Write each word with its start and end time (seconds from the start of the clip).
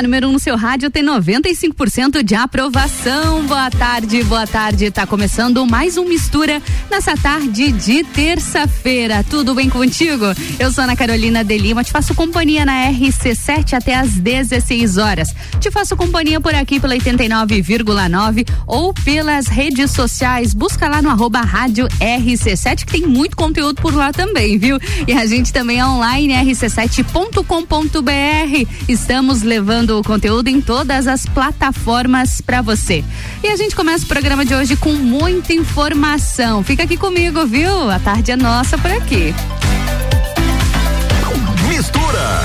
A 0.00 0.02
número 0.02 0.28
1 0.28 0.30
um 0.30 0.32
no 0.32 0.38
seu 0.38 0.56
rádio 0.56 0.90
tem 0.90 1.04
95% 1.04 2.22
de 2.22 2.34
aprovação. 2.34 3.44
Boa 3.44 3.70
tarde, 3.70 4.24
boa 4.24 4.46
tarde. 4.46 4.90
Tá 4.90 5.06
começando 5.06 5.66
mais 5.66 5.98
um 5.98 6.06
Mistura 6.06 6.62
nessa 6.90 7.14
tarde 7.18 7.70
de 7.70 8.02
terça-feira. 8.02 9.22
Tudo 9.28 9.54
bem 9.54 9.68
contigo? 9.68 10.24
Eu 10.58 10.72
sou 10.72 10.84
Ana 10.84 10.96
Carolina 10.96 11.44
de 11.44 11.58
Lima, 11.58 11.84
te 11.84 11.92
faço 11.92 12.14
companhia 12.14 12.64
na 12.64 12.90
RC7 12.90 13.74
até 13.74 13.94
às 13.94 14.12
16 14.12 14.96
horas. 14.96 15.34
Te 15.60 15.70
faço 15.70 15.94
companhia 15.94 16.40
por 16.40 16.54
aqui 16.54 16.80
pela 16.80 16.94
89,9 16.94 18.48
ou 18.66 18.94
pelas 18.94 19.48
redes 19.48 19.90
sociais. 19.90 20.54
Busca 20.54 20.88
lá 20.88 21.02
no 21.02 21.10
arroba 21.10 21.42
rádio 21.42 21.86
RC7 22.00 22.86
que 22.86 22.92
tem 22.92 23.06
muito 23.06 23.36
conteúdo 23.36 23.82
por 23.82 23.94
lá 23.94 24.14
também, 24.14 24.56
viu? 24.56 24.78
E 25.06 25.12
a 25.12 25.26
gente 25.26 25.52
também 25.52 25.78
é 25.78 25.84
online 25.84 26.32
rc7.com.br. 26.32 27.44
Estamos 28.88 29.42
levando 29.42 29.89
o 29.98 30.02
conteúdo 30.02 30.48
em 30.48 30.60
todas 30.60 31.06
as 31.06 31.26
plataformas 31.26 32.40
para 32.40 32.62
você. 32.62 33.04
E 33.42 33.48
a 33.48 33.56
gente 33.56 33.74
começa 33.74 34.04
o 34.04 34.08
programa 34.08 34.44
de 34.44 34.54
hoje 34.54 34.76
com 34.76 34.92
muita 34.92 35.52
informação. 35.52 36.62
Fica 36.62 36.84
aqui 36.84 36.96
comigo, 36.96 37.44
viu? 37.46 37.90
A 37.90 37.98
tarde 37.98 38.30
é 38.30 38.36
nossa 38.36 38.78
por 38.78 38.90
aqui. 38.90 39.34
Mistura 41.68 42.40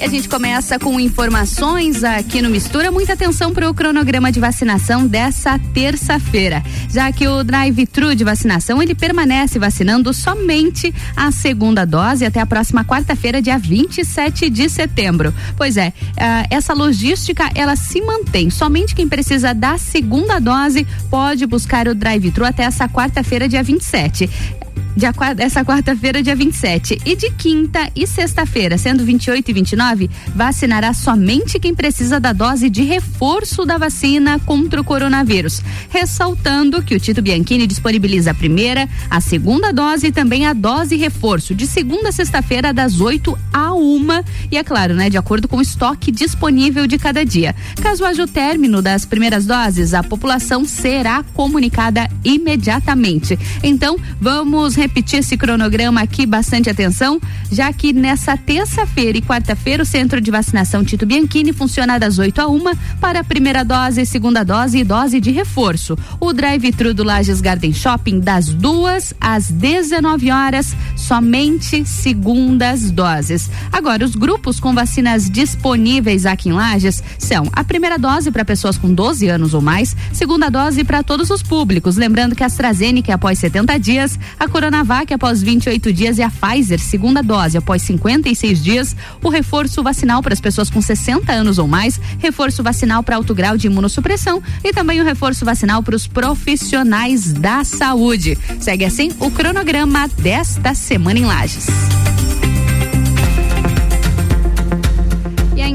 a 0.00 0.08
gente 0.08 0.28
começa 0.28 0.78
com 0.78 0.98
informações 0.98 2.02
aqui 2.02 2.42
no 2.42 2.50
Mistura. 2.50 2.90
Muita 2.90 3.12
atenção 3.12 3.52
para 3.52 3.68
o 3.68 3.74
cronograma 3.74 4.30
de 4.32 4.40
vacinação 4.40 5.06
dessa 5.06 5.58
terça-feira, 5.72 6.62
já 6.90 7.10
que 7.12 7.26
o 7.26 7.44
drive-thru 7.44 8.14
de 8.14 8.24
vacinação 8.24 8.82
ele 8.82 8.94
permanece 8.94 9.58
vacinando 9.58 10.12
somente 10.12 10.94
a 11.16 11.30
segunda 11.30 11.84
dose 11.84 12.24
até 12.24 12.40
a 12.40 12.46
próxima 12.46 12.84
quarta-feira, 12.84 13.40
dia 13.40 13.58
27 13.58 14.50
de 14.50 14.68
setembro. 14.68 15.34
Pois 15.56 15.76
é, 15.76 15.88
uh, 15.88 16.46
essa 16.50 16.74
logística 16.74 17.50
ela 17.54 17.76
se 17.76 18.00
mantém. 18.00 18.50
Somente 18.50 18.94
quem 18.94 19.08
precisa 19.08 19.54
da 19.54 19.78
segunda 19.78 20.38
dose 20.38 20.86
pode 21.10 21.46
buscar 21.46 21.88
o 21.88 21.94
drive-thru 21.94 22.44
até 22.44 22.64
essa 22.64 22.88
quarta-feira, 22.88 23.48
dia 23.48 23.62
27 23.62 24.28
de 24.96 25.06
essa 25.42 25.64
quarta-feira, 25.64 26.22
dia 26.22 26.36
27. 26.36 27.00
E 27.04 27.16
de 27.16 27.30
quinta 27.30 27.90
e 27.96 28.06
sexta-feira, 28.06 28.78
sendo 28.78 29.04
28 29.04 29.50
e 29.50 29.52
29, 29.52 30.10
vacinará 30.34 30.94
somente 30.94 31.58
quem 31.58 31.74
precisa 31.74 32.20
da 32.20 32.32
dose 32.32 32.70
de 32.70 32.82
reforço 32.82 33.64
da 33.66 33.76
vacina 33.76 34.38
contra 34.40 34.80
o 34.80 34.84
coronavírus. 34.84 35.60
Ressaltando 35.90 36.80
que 36.80 36.94
o 36.94 37.00
Tito 37.00 37.20
Bianchini 37.20 37.66
disponibiliza 37.66 38.30
a 38.30 38.34
primeira, 38.34 38.88
a 39.10 39.20
segunda 39.20 39.72
dose 39.72 40.06
e 40.06 40.12
também 40.12 40.46
a 40.46 40.52
dose 40.52 40.96
reforço, 40.96 41.54
de 41.54 41.66
segunda 41.66 42.10
a 42.10 42.12
sexta-feira, 42.12 42.72
das 42.72 43.00
8 43.00 43.36
a 43.52 43.72
uma. 43.74 44.24
E 44.50 44.56
é 44.56 44.62
claro, 44.62 44.94
né, 44.94 45.10
de 45.10 45.18
acordo 45.18 45.48
com 45.48 45.56
o 45.56 45.62
estoque 45.62 46.12
disponível 46.12 46.86
de 46.86 46.98
cada 46.98 47.24
dia. 47.24 47.54
Caso 47.82 48.04
haja 48.04 48.22
o 48.22 48.28
término 48.28 48.80
das 48.80 49.04
primeiras 49.04 49.44
doses, 49.44 49.92
a 49.92 50.02
população 50.04 50.64
será 50.64 51.24
comunicada 51.34 52.08
imediatamente. 52.24 53.36
Então, 53.62 53.98
vamos 54.20 54.76
repetir 54.84 55.20
esse 55.20 55.34
cronograma 55.34 56.02
aqui, 56.02 56.26
bastante 56.26 56.68
atenção, 56.68 57.18
já 57.50 57.72
que 57.72 57.90
nessa 57.90 58.36
terça-feira 58.36 59.16
e 59.16 59.22
quarta-feira 59.22 59.82
o 59.82 59.86
centro 59.86 60.20
de 60.20 60.30
vacinação 60.30 60.84
Tito 60.84 61.06
Bianchini 61.06 61.54
funciona 61.54 61.98
das 61.98 62.18
8 62.18 62.38
a 62.42 62.46
1 62.46 62.64
para 63.00 63.20
a 63.20 63.24
primeira 63.24 63.64
dose, 63.64 64.04
segunda 64.04 64.44
dose 64.44 64.78
e 64.78 64.84
dose 64.84 65.20
de 65.20 65.30
reforço. 65.30 65.96
O 66.20 66.34
drive-thru 66.34 66.92
do 66.92 67.02
Lages 67.02 67.40
Garden 67.40 67.72
Shopping 67.72 68.20
das 68.20 68.48
duas 68.48 69.14
às 69.18 69.50
19 69.50 70.30
horas, 70.30 70.76
somente 70.96 71.86
segundas 71.86 72.90
doses. 72.90 73.50
Agora, 73.72 74.04
os 74.04 74.14
grupos 74.14 74.60
com 74.60 74.74
vacinas 74.74 75.30
disponíveis 75.30 76.26
aqui 76.26 76.50
em 76.50 76.52
Lages 76.52 77.02
são 77.18 77.48
a 77.54 77.64
primeira 77.64 77.98
dose 77.98 78.30
para 78.30 78.44
pessoas 78.44 78.76
com 78.76 78.92
12 78.92 79.28
anos 79.28 79.54
ou 79.54 79.62
mais, 79.62 79.96
segunda 80.12 80.50
dose 80.50 80.84
para 80.84 81.02
todos 81.02 81.30
os 81.30 81.42
públicos. 81.42 81.96
Lembrando 81.96 82.36
que 82.36 82.42
a 82.42 82.46
AstraZeneca 82.46 83.14
após 83.14 83.38
70 83.38 83.78
dias, 83.78 84.18
a 84.38 84.46
Corona 84.46 84.73
Coronavac 84.74 85.14
após 85.14 85.40
28 85.40 85.92
dias 85.92 86.18
e 86.18 86.22
a 86.22 86.28
Pfizer, 86.28 86.80
segunda 86.80 87.22
dose, 87.22 87.56
após 87.56 87.80
56 87.82 88.62
dias. 88.62 88.96
O 89.22 89.28
reforço 89.28 89.84
vacinal 89.84 90.20
para 90.20 90.34
as 90.34 90.40
pessoas 90.40 90.68
com 90.68 90.80
60 90.80 91.30
anos 91.30 91.58
ou 91.58 91.68
mais, 91.68 92.00
reforço 92.18 92.60
vacinal 92.60 93.00
para 93.00 93.14
alto 93.14 93.32
grau 93.36 93.56
de 93.56 93.68
imunossupressão 93.68 94.42
e 94.64 94.72
também 94.72 95.00
o 95.00 95.04
reforço 95.04 95.44
vacinal 95.44 95.80
para 95.80 95.94
os 95.94 96.08
profissionais 96.08 97.32
da 97.32 97.62
saúde. 97.62 98.36
Segue 98.58 98.84
assim 98.84 99.12
o 99.20 99.30
cronograma 99.30 100.08
desta 100.08 100.74
semana 100.74 101.20
em 101.20 101.24
Lages. 101.24 101.66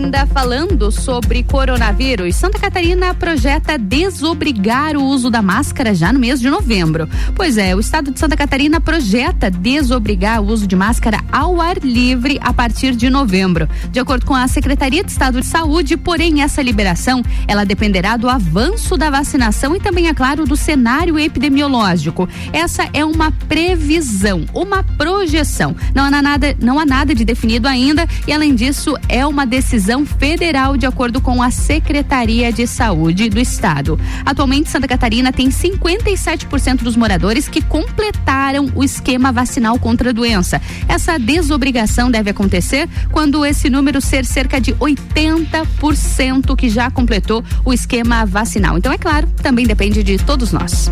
Ainda 0.09 0.25
falando 0.25 0.91
sobre 0.91 1.43
coronavírus, 1.43 2.35
Santa 2.35 2.57
Catarina 2.57 3.13
projeta 3.13 3.77
desobrigar 3.77 4.97
o 4.97 5.03
uso 5.03 5.29
da 5.29 5.39
máscara 5.39 5.93
já 5.93 6.11
no 6.11 6.17
mês 6.17 6.39
de 6.39 6.49
novembro. 6.49 7.07
Pois 7.35 7.59
é, 7.59 7.75
o 7.75 7.79
estado 7.79 8.09
de 8.09 8.19
Santa 8.19 8.35
Catarina 8.35 8.81
projeta 8.81 9.51
desobrigar 9.51 10.41
o 10.41 10.47
uso 10.47 10.65
de 10.65 10.75
máscara 10.75 11.19
ao 11.31 11.61
ar 11.61 11.77
livre 11.77 12.39
a 12.41 12.51
partir 12.51 12.95
de 12.95 13.07
novembro. 13.07 13.69
De 13.91 13.99
acordo 13.99 14.25
com 14.25 14.33
a 14.33 14.47
Secretaria 14.47 15.03
de 15.03 15.11
Estado 15.11 15.41
de 15.41 15.45
Saúde, 15.45 15.95
porém 15.95 16.41
essa 16.41 16.59
liberação, 16.63 17.23
ela 17.47 17.63
dependerá 17.63 18.17
do 18.17 18.27
avanço 18.27 18.97
da 18.97 19.11
vacinação 19.11 19.75
e 19.75 19.79
também, 19.79 20.07
é 20.07 20.13
claro, 20.15 20.43
do 20.43 20.57
cenário 20.57 21.19
epidemiológico. 21.19 22.27
Essa 22.51 22.89
é 22.93 23.05
uma 23.05 23.31
previsão, 23.47 24.43
uma 24.55 24.81
projeção. 24.81 25.75
Não 25.93 26.05
há 26.05 26.09
nada, 26.09 26.55
não 26.59 26.79
há 26.79 26.85
nada 26.85 27.13
de 27.13 27.23
definido 27.23 27.67
ainda 27.67 28.07
e 28.27 28.33
além 28.33 28.55
disso 28.55 28.95
é 29.07 29.23
uma 29.23 29.45
decisão 29.45 29.98
federal, 30.05 30.77
de 30.77 30.85
acordo 30.85 31.21
com 31.21 31.41
a 31.41 31.51
Secretaria 31.51 32.51
de 32.51 32.65
Saúde 32.67 33.29
do 33.29 33.39
Estado. 33.39 33.99
Atualmente, 34.25 34.69
Santa 34.69 34.87
Catarina 34.87 35.31
tem 35.31 35.49
57% 35.49 36.83
dos 36.83 36.95
moradores 36.95 37.47
que 37.47 37.61
completaram 37.61 38.71
o 38.75 38.83
esquema 38.83 39.31
vacinal 39.31 39.77
contra 39.79 40.09
a 40.09 40.13
doença. 40.13 40.61
Essa 40.87 41.17
desobrigação 41.17 42.11
deve 42.11 42.29
acontecer 42.29 42.87
quando 43.11 43.45
esse 43.45 43.69
número 43.69 44.01
ser 44.01 44.25
cerca 44.25 44.59
de 44.59 44.73
80% 44.73 46.55
que 46.55 46.69
já 46.69 46.89
completou 46.91 47.43
o 47.65 47.73
esquema 47.73 48.25
vacinal. 48.25 48.77
Então, 48.77 48.91
é 48.91 48.97
claro, 48.97 49.27
também 49.41 49.65
depende 49.65 50.03
de 50.03 50.17
todos 50.17 50.51
nós. 50.51 50.89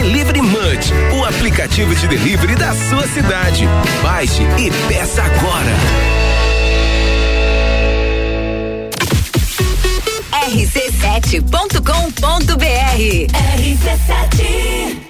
Delivery 0.00 0.40
Munch, 0.40 0.90
o 1.14 1.24
aplicativo 1.26 1.94
de 1.94 2.08
delivery 2.08 2.54
da 2.54 2.72
sua 2.72 3.06
cidade. 3.06 3.68
Baixe 4.02 4.42
e 4.58 4.70
peça 4.88 5.22
agora. 5.22 5.76
rc7.com.br 10.32 11.80
RC7 13.58 15.09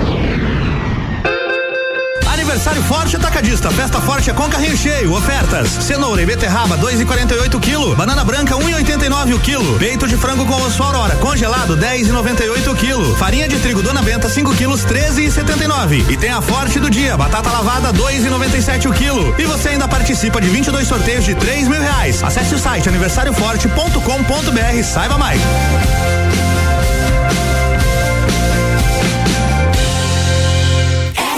Aniversário 2.61 2.83
forte 2.83 3.15
atacadista. 3.15 3.71
Festa 3.71 3.99
forte 3.99 4.29
é 4.29 4.33
com 4.33 4.47
carrinho 4.47 4.77
cheio. 4.77 5.11
Ofertas: 5.13 5.67
cenoura 5.67 6.21
e 6.21 6.27
beterraba 6.27 6.77
2,48 6.77 7.59
kg. 7.59 7.95
Banana 7.95 8.23
branca 8.23 8.53
1,89 8.53 9.33
o 9.33 9.39
quilo. 9.39 9.79
Peito 9.79 10.07
de 10.07 10.15
frango 10.15 10.45
com 10.45 10.61
osso 10.61 10.83
aurora 10.83 11.15
congelado 11.15 11.75
10,98 11.75 12.75
kg. 12.75 13.17
Farinha 13.17 13.47
de 13.47 13.57
trigo 13.57 13.81
Dona 13.81 14.03
Benta 14.03 14.29
5 14.29 14.53
quilos 14.53 14.85
13,79. 14.85 16.11
E 16.11 16.17
tem 16.17 16.29
a 16.29 16.39
forte 16.39 16.79
do 16.79 16.87
dia. 16.87 17.17
Batata 17.17 17.49
lavada 17.49 17.91
2,97 17.91 18.87
o 18.87 18.93
quilo. 18.93 19.33
E 19.39 19.43
você 19.45 19.69
ainda 19.69 19.87
participa 19.87 20.39
de 20.39 20.47
22 20.47 20.87
sorteios 20.87 21.25
de 21.25 21.33
3 21.33 21.67
mil 21.67 21.81
reais. 21.81 22.23
Acesse 22.23 22.53
o 22.53 22.59
site 22.59 22.87
aniversarioforte.com.br. 22.87 24.83
Saiba 24.83 25.17
mais. 25.17 25.41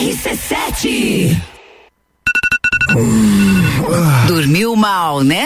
RC7. 0.03 1.39
Dormiu 4.27 4.75
mal, 4.75 5.23
né? 5.23 5.45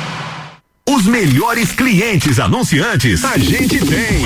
Os 0.93 1.07
melhores 1.07 1.71
clientes 1.71 2.37
anunciantes 2.37 3.23
a 3.23 3.37
gente 3.37 3.79
tem. 3.79 4.25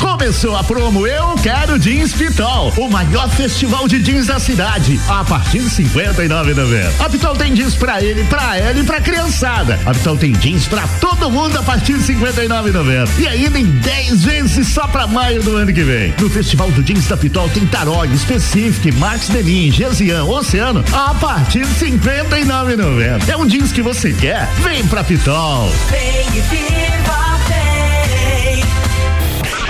Começou 0.00 0.56
a 0.56 0.64
promo 0.64 1.06
Eu 1.06 1.34
Quero 1.42 1.78
Jeans 1.78 2.12
Pitol, 2.12 2.72
o 2.76 2.90
maior 2.90 3.28
festival 3.30 3.86
de 3.86 4.02
jeans 4.02 4.26
da 4.26 4.38
cidade, 4.38 5.00
a 5.08 5.24
partir 5.24 5.60
de 5.60 5.70
59,90. 5.70 6.90
A 6.98 7.08
Pitol 7.08 7.34
tem 7.36 7.54
jeans 7.54 7.74
pra 7.74 8.02
ele, 8.02 8.24
pra 8.24 8.56
ela 8.56 8.78
e 8.78 8.84
pra 8.84 9.00
criançada. 9.00 9.78
A 9.86 9.92
Pitol 9.92 10.16
tem 10.16 10.34
jeans 10.34 10.66
pra 10.66 10.86
todo 11.00 11.30
mundo 11.30 11.58
a 11.58 11.62
partir 11.62 11.98
de 11.98 12.12
59,90. 12.12 13.08
E 13.18 13.28
ainda 13.28 13.58
em 13.58 13.64
10 13.64 14.24
vezes 14.24 14.68
só 14.68 14.86
pra 14.86 15.06
maio 15.06 15.42
do 15.42 15.56
ano 15.56 15.72
que 15.72 15.82
vem. 15.82 16.14
No 16.18 16.28
Festival 16.28 16.70
do 16.70 16.82
Jeans 16.82 17.06
da 17.06 17.16
Pitol 17.16 17.48
tem 17.50 17.66
Tarog, 17.66 18.16
Specific, 18.18 18.92
Max 18.96 19.28
Denim, 19.28 19.70
Gesian, 19.70 20.24
Oceano 20.24 20.84
a 20.92 21.14
partir 21.14 21.66
de 21.66 21.74
59,90. 21.74 23.28
É 23.28 23.36
um 23.36 23.46
jeans 23.46 23.72
que 23.72 23.82
você 23.82 24.12
quer? 24.12 24.48
Vem 24.62 24.86
pra 24.86 25.04
Pitol. 25.04 25.70
Vem 25.90 26.38
e. 26.38 26.99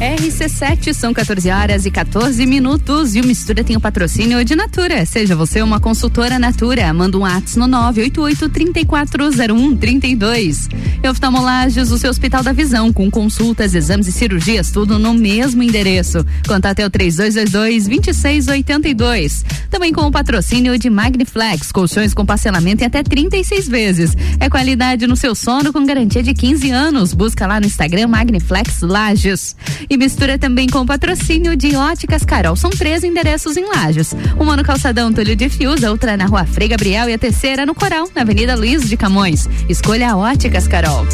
RC7 0.00 0.94
são 0.94 1.12
14 1.12 1.50
horas 1.50 1.84
e 1.84 1.90
14 1.90 2.46
minutos 2.46 3.14
e 3.14 3.20
o 3.20 3.26
Mistura 3.26 3.62
tem 3.62 3.76
o 3.76 3.80
patrocínio 3.80 4.42
de 4.42 4.56
Natura. 4.56 5.04
Seja 5.04 5.36
você 5.36 5.60
uma 5.60 5.78
consultora 5.78 6.38
Natura, 6.38 6.90
manda 6.94 7.18
um 7.18 7.24
ato 7.26 7.58
no 7.58 7.66
988 7.66 8.48
3401 8.48 9.76
32. 9.76 10.68
E 11.02 11.06
oftalmolagens, 11.06 11.90
o 11.90 11.98
seu 11.98 12.08
Hospital 12.08 12.42
da 12.42 12.50
Visão, 12.50 12.90
com 12.90 13.10
consultas, 13.10 13.74
exames 13.74 14.08
e 14.08 14.12
cirurgias, 14.12 14.70
tudo 14.70 14.98
no 14.98 15.12
mesmo 15.12 15.62
endereço. 15.62 16.24
Contate 16.48 16.82
o 16.82 16.88
3222 16.88 17.86
2682. 17.86 19.44
Também 19.68 19.92
com 19.92 20.06
o 20.06 20.10
patrocínio 20.10 20.78
de 20.78 20.88
Magniflex, 20.88 21.70
colchões 21.70 22.14
com 22.14 22.24
parcelamento 22.24 22.82
em 22.82 22.86
até 22.86 23.02
36 23.02 23.68
vezes. 23.68 24.16
É 24.40 24.48
qualidade 24.48 25.06
no 25.06 25.14
seu 25.14 25.34
sono 25.34 25.74
com 25.74 25.84
garantia 25.84 26.22
de 26.22 26.32
15 26.32 26.70
anos. 26.70 27.12
Busca 27.12 27.46
lá 27.46 27.60
no 27.60 27.66
Instagram 27.66 28.08
Magniflex 28.08 28.80
Lages. 28.80 29.54
E 29.90 29.96
mistura 29.96 30.38
também 30.38 30.68
com 30.68 30.86
patrocínio 30.86 31.56
de 31.56 31.74
Óticas 31.74 32.24
Carol. 32.24 32.54
São 32.54 32.70
três 32.70 33.02
endereços 33.02 33.56
em 33.56 33.64
Lages. 33.66 34.14
Uma 34.38 34.56
no 34.56 34.62
Calçadão 34.62 35.12
Túlio 35.12 35.34
de 35.34 35.48
Fios, 35.48 35.82
a 35.82 35.90
outra 35.90 36.16
na 36.16 36.26
Rua 36.26 36.46
Frei 36.46 36.68
Gabriel 36.68 37.08
e 37.08 37.12
a 37.12 37.18
terceira 37.18 37.66
no 37.66 37.74
Coral, 37.74 38.08
na 38.14 38.22
Avenida 38.22 38.54
Luiz 38.54 38.88
de 38.88 38.96
Camões. 38.96 39.48
Escolha 39.68 40.16
Óticas 40.16 40.68
Carol. 40.68 41.04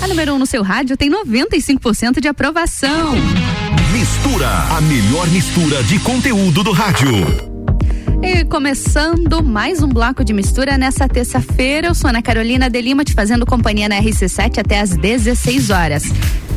A 0.00 0.08
número 0.08 0.32
1 0.32 0.34
um 0.34 0.38
no 0.38 0.46
seu 0.46 0.62
rádio 0.62 0.96
tem 0.96 1.10
95% 1.10 2.22
de 2.22 2.28
aprovação. 2.28 3.12
Mistura, 3.92 4.48
a 4.48 4.80
melhor 4.80 5.28
mistura 5.28 5.82
de 5.84 5.98
conteúdo 5.98 6.64
do 6.64 6.72
rádio. 6.72 7.57
Começando 8.48 9.42
mais 9.44 9.82
um 9.82 9.88
bloco 9.88 10.24
de 10.24 10.32
mistura 10.32 10.78
nessa 10.78 11.06
terça-feira, 11.06 11.88
eu 11.88 11.94
sou 11.94 12.08
Ana 12.08 12.22
Carolina 12.22 12.70
de 12.70 12.80
Lima 12.80 13.04
te 13.04 13.12
fazendo 13.12 13.44
companhia 13.44 13.90
na 13.90 14.00
RC7 14.00 14.58
até 14.58 14.80
às 14.80 14.96
16 14.96 15.68
horas 15.68 16.02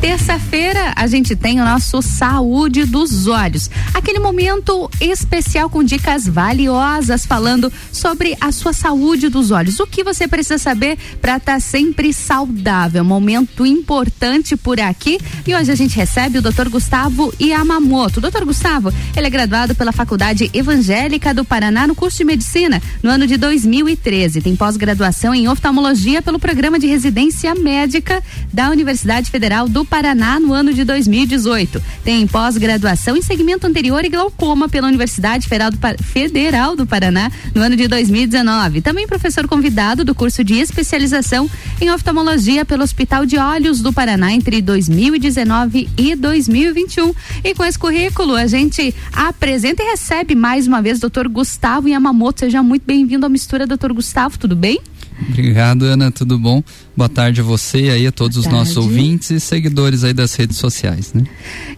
terça-feira 0.02 0.92
a 0.96 1.06
gente 1.06 1.36
tem 1.36 1.60
o 1.60 1.64
nosso 1.64 2.02
Saúde 2.02 2.84
dos 2.84 3.28
Olhos. 3.28 3.70
Aquele 3.94 4.18
momento 4.18 4.90
especial 5.00 5.70
com 5.70 5.84
dicas 5.84 6.26
valiosas 6.26 7.24
falando 7.24 7.72
sobre 7.92 8.36
a 8.40 8.50
sua 8.50 8.72
saúde 8.72 9.28
dos 9.28 9.52
olhos. 9.52 9.78
O 9.78 9.86
que 9.86 10.02
você 10.02 10.26
precisa 10.26 10.58
saber 10.58 10.98
para 11.20 11.36
estar 11.36 11.52
tá 11.52 11.60
sempre 11.60 12.12
saudável. 12.12 13.04
Momento 13.04 13.64
importante 13.64 14.56
por 14.56 14.80
aqui. 14.80 15.20
E 15.46 15.54
hoje 15.54 15.70
a 15.70 15.76
gente 15.76 15.94
recebe 15.94 16.38
o 16.38 16.42
Dr. 16.42 16.68
Gustavo 16.68 17.32
Yamamoto. 17.40 18.20
Dr. 18.20 18.44
Gustavo, 18.44 18.92
ele 19.16 19.28
é 19.28 19.30
graduado 19.30 19.72
pela 19.72 19.92
Faculdade 19.92 20.50
Evangélica 20.52 21.32
do 21.32 21.44
Paraná 21.44 21.86
no 21.86 21.94
curso 21.94 22.18
de 22.18 22.24
Medicina 22.24 22.82
no 23.04 23.10
ano 23.10 23.24
de 23.24 23.36
2013. 23.36 24.40
Tem 24.40 24.56
pós-graduação 24.56 25.32
em 25.32 25.46
oftalmologia 25.46 26.20
pelo 26.20 26.40
programa 26.40 26.76
de 26.76 26.88
residência 26.88 27.54
médica 27.54 28.20
da 28.52 28.68
Universidade 28.68 29.30
Federal 29.30 29.68
do 29.68 29.91
Paraná 29.92 30.40
no 30.40 30.54
ano 30.54 30.72
de 30.72 30.84
2018. 30.84 31.82
Tem 32.02 32.26
pós-graduação 32.26 33.14
em 33.14 33.20
segmento 33.20 33.66
anterior 33.66 34.02
e 34.02 34.08
glaucoma 34.08 34.66
pela 34.66 34.88
Universidade 34.88 35.46
Federal 35.46 36.74
do 36.74 36.86
Paraná 36.86 37.30
no 37.54 37.60
ano 37.60 37.76
de 37.76 37.86
2019. 37.86 38.80
Também 38.80 39.06
professor 39.06 39.46
convidado 39.46 40.02
do 40.02 40.14
curso 40.14 40.42
de 40.42 40.54
especialização 40.54 41.46
em 41.78 41.90
oftalmologia 41.90 42.64
pelo 42.64 42.82
Hospital 42.82 43.26
de 43.26 43.36
Olhos 43.36 43.82
do 43.82 43.92
Paraná 43.92 44.32
entre 44.32 44.62
2019 44.62 45.86
e 45.98 46.16
2021. 46.16 47.12
E 47.44 47.54
com 47.54 47.62
esse 47.62 47.78
currículo 47.78 48.34
a 48.34 48.46
gente 48.46 48.94
apresenta 49.12 49.82
e 49.82 49.90
recebe 49.90 50.34
mais 50.34 50.66
uma 50.66 50.80
vez 50.80 51.00
Dr. 51.00 51.28
Gustavo 51.28 51.86
Yamamoto. 51.86 52.40
Seja 52.40 52.62
muito 52.62 52.86
bem-vindo 52.86 53.26
à 53.26 53.28
mistura, 53.28 53.66
Dr. 53.66 53.92
Gustavo. 53.92 54.38
Tudo 54.38 54.56
bem? 54.56 54.80
Obrigado, 55.28 55.84
Ana. 55.84 56.10
Tudo 56.10 56.38
bom? 56.38 56.62
Boa 56.94 57.08
tarde 57.08 57.40
a 57.40 57.44
você 57.44 57.88
aí, 57.88 58.06
a 58.06 58.12
todos 58.12 58.36
os 58.36 58.46
nossos 58.46 58.76
ouvintes 58.76 59.30
e 59.30 59.40
seguidores 59.40 60.04
aí 60.04 60.12
das 60.12 60.34
redes 60.34 60.58
sociais, 60.58 61.12
né? 61.14 61.24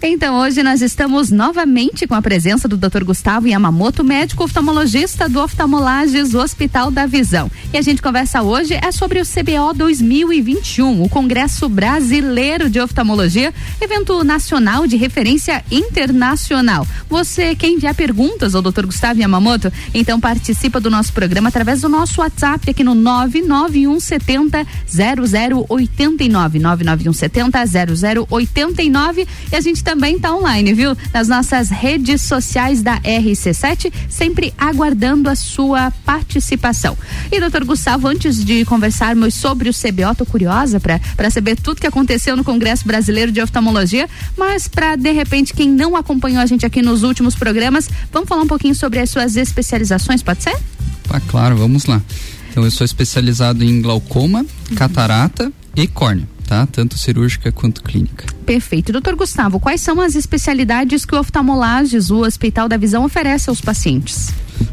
Então, 0.02 0.40
hoje 0.40 0.62
nós 0.62 0.82
estamos 0.82 1.30
novamente 1.30 2.06
com 2.06 2.14
a 2.14 2.22
presença 2.22 2.66
do 2.66 2.76
Dr. 2.76 3.04
Gustavo 3.04 3.46
Yamamoto, 3.46 4.02
médico 4.02 4.42
oftalmologista 4.42 5.28
do 5.28 5.40
Oftalmolages 5.40 6.34
Hospital 6.34 6.90
da 6.90 7.06
Visão. 7.06 7.48
E 7.72 7.78
a 7.78 7.82
gente 7.82 8.02
conversa 8.02 8.42
hoje 8.42 8.74
é 8.74 8.90
sobre 8.90 9.20
o 9.20 9.24
CBO 9.24 9.72
2021, 9.74 11.02
o 11.02 11.08
Congresso 11.08 11.68
Brasileiro 11.68 12.68
de 12.68 12.80
Oftalmologia, 12.80 13.54
evento 13.80 14.24
nacional 14.24 14.86
de 14.86 14.96
referência 14.96 15.64
internacional. 15.70 16.86
Você 17.08 17.54
quem 17.54 17.76
enviar 17.76 17.94
perguntas 17.94 18.54
ao 18.54 18.62
Dr. 18.62 18.86
Gustavo 18.86 19.20
Yamamoto, 19.20 19.72
então 19.94 20.18
participa 20.18 20.80
do 20.80 20.90
nosso 20.90 21.12
programa 21.12 21.50
através 21.50 21.82
do 21.82 21.88
nosso 21.88 22.20
WhatsApp 22.20 22.70
aqui 22.70 22.82
no 22.82 22.94
99170 23.42 24.66
0089 25.68 26.58
99170 26.58 28.26
0089 28.28 29.26
e 29.52 29.56
a 29.56 29.60
gente 29.60 29.82
também 29.82 30.16
está 30.16 30.34
online, 30.34 30.72
viu? 30.74 30.96
Nas 31.12 31.28
nossas 31.28 31.70
redes 31.70 32.22
sociais 32.22 32.82
da 32.82 33.00
RC7, 33.00 33.92
sempre 34.08 34.52
aguardando 34.58 35.28
a 35.28 35.34
sua 35.34 35.90
participação. 36.04 36.96
E 37.30 37.40
doutor 37.40 37.64
Gustavo, 37.64 38.08
antes 38.08 38.44
de 38.44 38.64
conversarmos 38.64 39.34
sobre 39.34 39.68
o 39.68 39.72
CBO, 39.72 40.14
tô 40.16 40.26
curiosa 40.26 40.80
para 40.80 41.30
saber 41.30 41.56
tudo 41.56 41.80
que 41.80 41.86
aconteceu 41.86 42.36
no 42.36 42.44
Congresso 42.44 42.86
Brasileiro 42.86 43.32
de 43.32 43.40
Oftalmologia, 43.40 44.08
mas 44.36 44.68
para 44.68 44.96
de 44.96 45.12
repente 45.12 45.54
quem 45.54 45.68
não 45.68 45.96
acompanhou 45.96 46.40
a 46.40 46.46
gente 46.46 46.64
aqui 46.66 46.82
nos 46.82 47.02
últimos 47.02 47.34
programas, 47.34 47.88
vamos 48.12 48.28
falar 48.28 48.42
um 48.42 48.46
pouquinho 48.46 48.74
sobre 48.74 49.00
as 49.00 49.10
suas 49.10 49.36
especializações, 49.36 50.22
pode 50.22 50.42
ser? 50.42 50.56
Ah, 51.10 51.20
claro, 51.20 51.56
vamos 51.56 51.84
lá. 51.86 52.02
Então 52.54 52.62
eu 52.64 52.70
sou 52.70 52.84
especializado 52.84 53.64
em 53.64 53.82
glaucoma, 53.82 54.46
uhum. 54.70 54.76
catarata 54.76 55.52
e 55.74 55.88
córnea. 55.88 56.28
Tá? 56.46 56.64
Tanto 56.66 56.96
cirúrgica 56.96 57.50
quanto 57.50 57.82
clínica. 57.82 58.26
Perfeito. 58.46 58.92
Doutor 58.92 59.16
Gustavo, 59.16 59.58
quais 59.58 59.80
são 59.80 60.00
as 60.00 60.14
especialidades 60.14 61.04
que 61.04 61.16
o 61.16 61.18
oftalmolages, 61.18 62.12
o 62.12 62.18
Hospital 62.18 62.68
da 62.68 62.76
Visão, 62.76 63.04
oferece 63.04 63.50
aos 63.50 63.60
pacientes? 63.60 64.28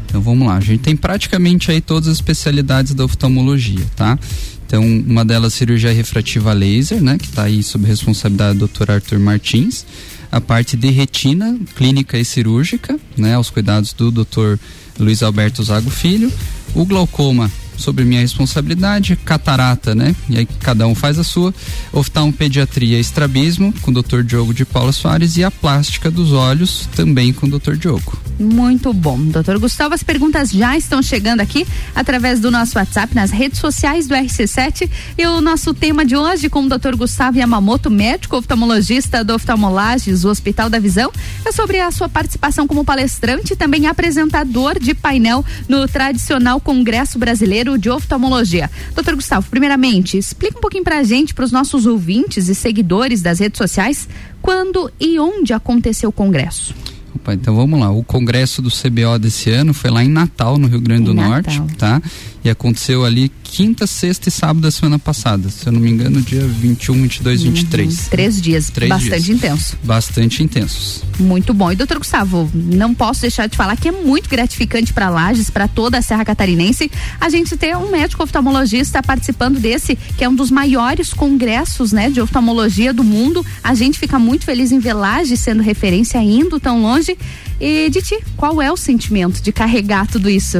Então 0.06 0.20
vamos 0.20 0.46
lá, 0.46 0.58
a 0.58 0.60
gente 0.60 0.78
tem 0.78 0.94
praticamente 0.94 1.72
aí 1.72 1.80
todas 1.80 2.08
as 2.08 2.18
especialidades 2.18 2.94
da 2.94 3.04
oftalmologia, 3.04 3.84
tá? 3.96 4.16
Então, 4.64 4.84
uma 4.84 5.24
delas 5.24 5.52
cirurgia 5.52 5.92
refrativa 5.92 6.52
laser, 6.52 7.02
né, 7.02 7.18
que 7.18 7.26
está 7.26 7.42
aí 7.42 7.64
sob 7.64 7.84
responsabilidade 7.84 8.60
do 8.60 8.68
Dr. 8.68 8.92
Arthur 8.92 9.18
Martins. 9.18 9.84
A 10.30 10.40
parte 10.40 10.76
de 10.76 10.88
retina, 10.88 11.58
clínica 11.74 12.16
e 12.16 12.24
cirúrgica, 12.24 12.96
né, 13.16 13.34
aos 13.34 13.50
cuidados 13.50 13.92
do 13.92 14.12
Dr. 14.12 14.56
Luiz 15.00 15.20
Alberto 15.22 15.64
Zago 15.64 15.90
Filho. 15.90 16.32
O 16.74 16.86
glaucoma 16.86 17.50
sobre 17.76 18.04
minha 18.04 18.20
responsabilidade, 18.20 19.16
catarata, 19.16 19.94
né? 19.94 20.14
E 20.28 20.38
aí 20.38 20.46
cada 20.46 20.86
um 20.86 20.94
faz 20.94 21.18
a 21.18 21.24
sua. 21.24 21.54
Oftalmopediatria 21.92 22.98
estrabismo 22.98 23.72
com 23.82 23.90
o 23.90 24.02
Dr. 24.02 24.22
Diogo 24.22 24.54
de 24.54 24.64
Paula 24.64 24.92
Soares 24.92 25.36
e 25.36 25.44
a 25.44 25.50
plástica 25.50 26.10
dos 26.10 26.32
olhos 26.32 26.88
também 26.94 27.32
com 27.32 27.46
o 27.46 27.58
Dr. 27.58 27.74
Diogo. 27.74 28.20
Muito 28.38 28.92
bom. 28.92 29.18
Doutor 29.18 29.58
Gustavo, 29.58 29.94
as 29.94 30.02
perguntas 30.02 30.50
já 30.50 30.76
estão 30.76 31.02
chegando 31.02 31.40
aqui 31.40 31.66
através 31.94 32.40
do 32.40 32.50
nosso 32.50 32.78
WhatsApp, 32.78 33.14
nas 33.14 33.30
redes 33.30 33.60
sociais 33.60 34.06
do 34.06 34.14
RC7. 34.14 34.90
E 35.16 35.26
o 35.26 35.40
nosso 35.40 35.72
tema 35.74 36.04
de 36.04 36.16
hoje 36.16 36.48
com 36.48 36.64
o 36.64 36.68
Dr. 36.68 36.96
Gustavo 36.96 37.38
Yamamoto, 37.38 37.90
médico 37.90 38.36
oftalmologista 38.36 39.22
do 39.22 39.34
Oftalmolages, 39.34 40.24
o 40.24 40.28
Hospital 40.28 40.68
da 40.68 40.78
Visão, 40.78 41.12
é 41.44 41.52
sobre 41.52 41.80
a 41.80 41.90
sua 41.90 42.08
participação 42.08 42.66
como 42.66 42.84
palestrante 42.84 43.52
e 43.52 43.56
também 43.56 43.86
apresentador 43.86 44.78
de 44.78 44.94
painel 44.94 45.44
no 45.68 45.86
tradicional 45.86 46.60
Congresso 46.60 47.18
Brasileiro 47.18 47.61
de 47.78 47.88
Oftalmologia. 47.88 48.70
Doutor 48.94 49.14
Gustavo, 49.14 49.48
primeiramente, 49.48 50.18
explica 50.18 50.58
um 50.58 50.60
pouquinho 50.60 50.84
pra 50.84 51.02
gente, 51.02 51.34
para 51.34 51.44
os 51.44 51.52
nossos 51.52 51.86
ouvintes 51.86 52.48
e 52.48 52.54
seguidores 52.54 53.22
das 53.22 53.38
redes 53.38 53.58
sociais, 53.58 54.08
quando 54.40 54.90
e 55.00 55.18
onde 55.18 55.52
aconteceu 55.52 56.10
o 56.10 56.12
congresso. 56.12 56.74
Opa, 57.14 57.34
então 57.34 57.54
vamos 57.54 57.78
lá. 57.78 57.90
O 57.90 58.02
congresso 58.02 58.60
do 58.60 58.70
CBO 58.70 59.18
desse 59.18 59.50
ano 59.50 59.72
foi 59.72 59.90
lá 59.90 60.02
em 60.02 60.08
Natal, 60.08 60.58
no 60.58 60.66
Rio 60.66 60.80
Grande 60.80 61.04
do 61.04 61.14
Norte, 61.14 61.60
tá? 61.78 62.02
E 62.44 62.50
aconteceu 62.50 63.04
ali 63.04 63.30
quinta, 63.52 63.86
sexta 63.86 64.28
e 64.28 64.32
sábado 64.32 64.60
da 64.60 64.70
semana 64.70 64.98
passada. 64.98 65.48
Se 65.50 65.66
eu 65.66 65.72
não 65.72 65.80
me 65.80 65.90
engano, 65.90 66.20
dia 66.22 66.40
21, 66.40 67.02
22, 67.02 67.44
uhum. 67.44 67.50
23. 67.50 68.08
Três 68.08 68.40
dias. 68.40 68.70
Três 68.70 68.88
bastante 68.88 69.22
dias. 69.22 69.28
intenso. 69.28 69.78
Bastante 69.84 70.42
intensos. 70.42 71.02
Muito 71.20 71.52
bom. 71.52 71.70
E 71.70 71.76
doutor 71.76 71.98
Gustavo, 71.98 72.50
não 72.52 72.94
posso 72.94 73.20
deixar 73.20 73.46
de 73.46 73.56
falar 73.56 73.76
que 73.76 73.88
é 73.88 73.92
muito 73.92 74.28
gratificante 74.28 74.92
para 74.92 75.10
Lages, 75.10 75.50
para 75.50 75.68
toda 75.68 75.98
a 75.98 76.02
Serra 76.02 76.24
Catarinense, 76.24 76.90
a 77.20 77.28
gente 77.28 77.56
ter 77.56 77.76
um 77.76 77.90
médico 77.90 78.22
oftalmologista 78.22 79.02
participando 79.02 79.60
desse, 79.60 79.96
que 80.16 80.24
é 80.24 80.28
um 80.28 80.34
dos 80.34 80.50
maiores 80.50 81.12
congressos, 81.12 81.92
né, 81.92 82.10
de 82.10 82.20
oftalmologia 82.20 82.92
do 82.92 83.04
mundo. 83.04 83.44
A 83.62 83.74
gente 83.74 83.98
fica 83.98 84.18
muito 84.18 84.44
feliz 84.44 84.72
em 84.72 84.78
ver 84.78 84.94
Lages 84.94 85.40
sendo 85.40 85.62
referência, 85.62 86.18
indo 86.18 86.58
tão 86.58 86.80
longe. 86.80 87.16
E 87.60 87.88
de 87.90 88.02
ti, 88.02 88.18
qual 88.36 88.60
é 88.60 88.72
o 88.72 88.76
sentimento 88.76 89.42
de 89.42 89.52
carregar 89.52 90.06
tudo 90.06 90.28
isso? 90.28 90.58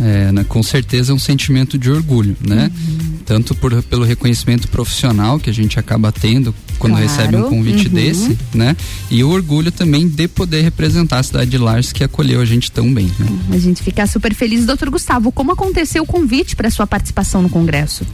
É, 0.00 0.32
né, 0.32 0.44
com 0.48 0.62
certeza 0.62 1.12
é 1.12 1.14
um 1.14 1.18
sentimento 1.18 1.76
de 1.78 1.90
orgulho, 1.90 2.36
né? 2.40 2.70
Uhum. 2.74 3.12
Tanto 3.24 3.54
por, 3.54 3.82
pelo 3.84 4.04
reconhecimento 4.04 4.66
profissional 4.68 5.38
que 5.38 5.48
a 5.48 5.52
gente 5.52 5.78
acaba 5.78 6.10
tendo 6.10 6.54
quando 6.78 6.94
Claro. 6.94 7.06
recebe 7.06 7.36
um 7.36 7.44
convite 7.44 7.86
Uhum. 7.88 7.94
desse, 7.94 8.38
né? 8.52 8.76
E 9.10 9.22
o 9.22 9.28
orgulho 9.30 9.70
também 9.70 10.08
de 10.08 10.26
poder 10.26 10.62
representar 10.62 11.18
a 11.18 11.22
cidade 11.22 11.50
de 11.50 11.58
Lages 11.58 11.92
que 11.92 12.02
acolheu 12.02 12.40
a 12.40 12.44
gente 12.44 12.70
tão 12.72 12.92
bem, 12.92 13.06
né? 13.18 13.26
A 13.52 13.58
gente 13.58 13.82
fica 13.82 14.06
super 14.06 14.34
feliz. 14.34 14.66
Doutor 14.66 14.90
Gustavo, 14.90 15.30
como 15.30 15.52
aconteceu 15.52 16.02
o 16.02 16.06
convite 16.06 16.56
para 16.56 16.68
sua 16.70 16.86
participação 16.86 17.40
no 17.42 17.48
Congresso? 17.48 18.04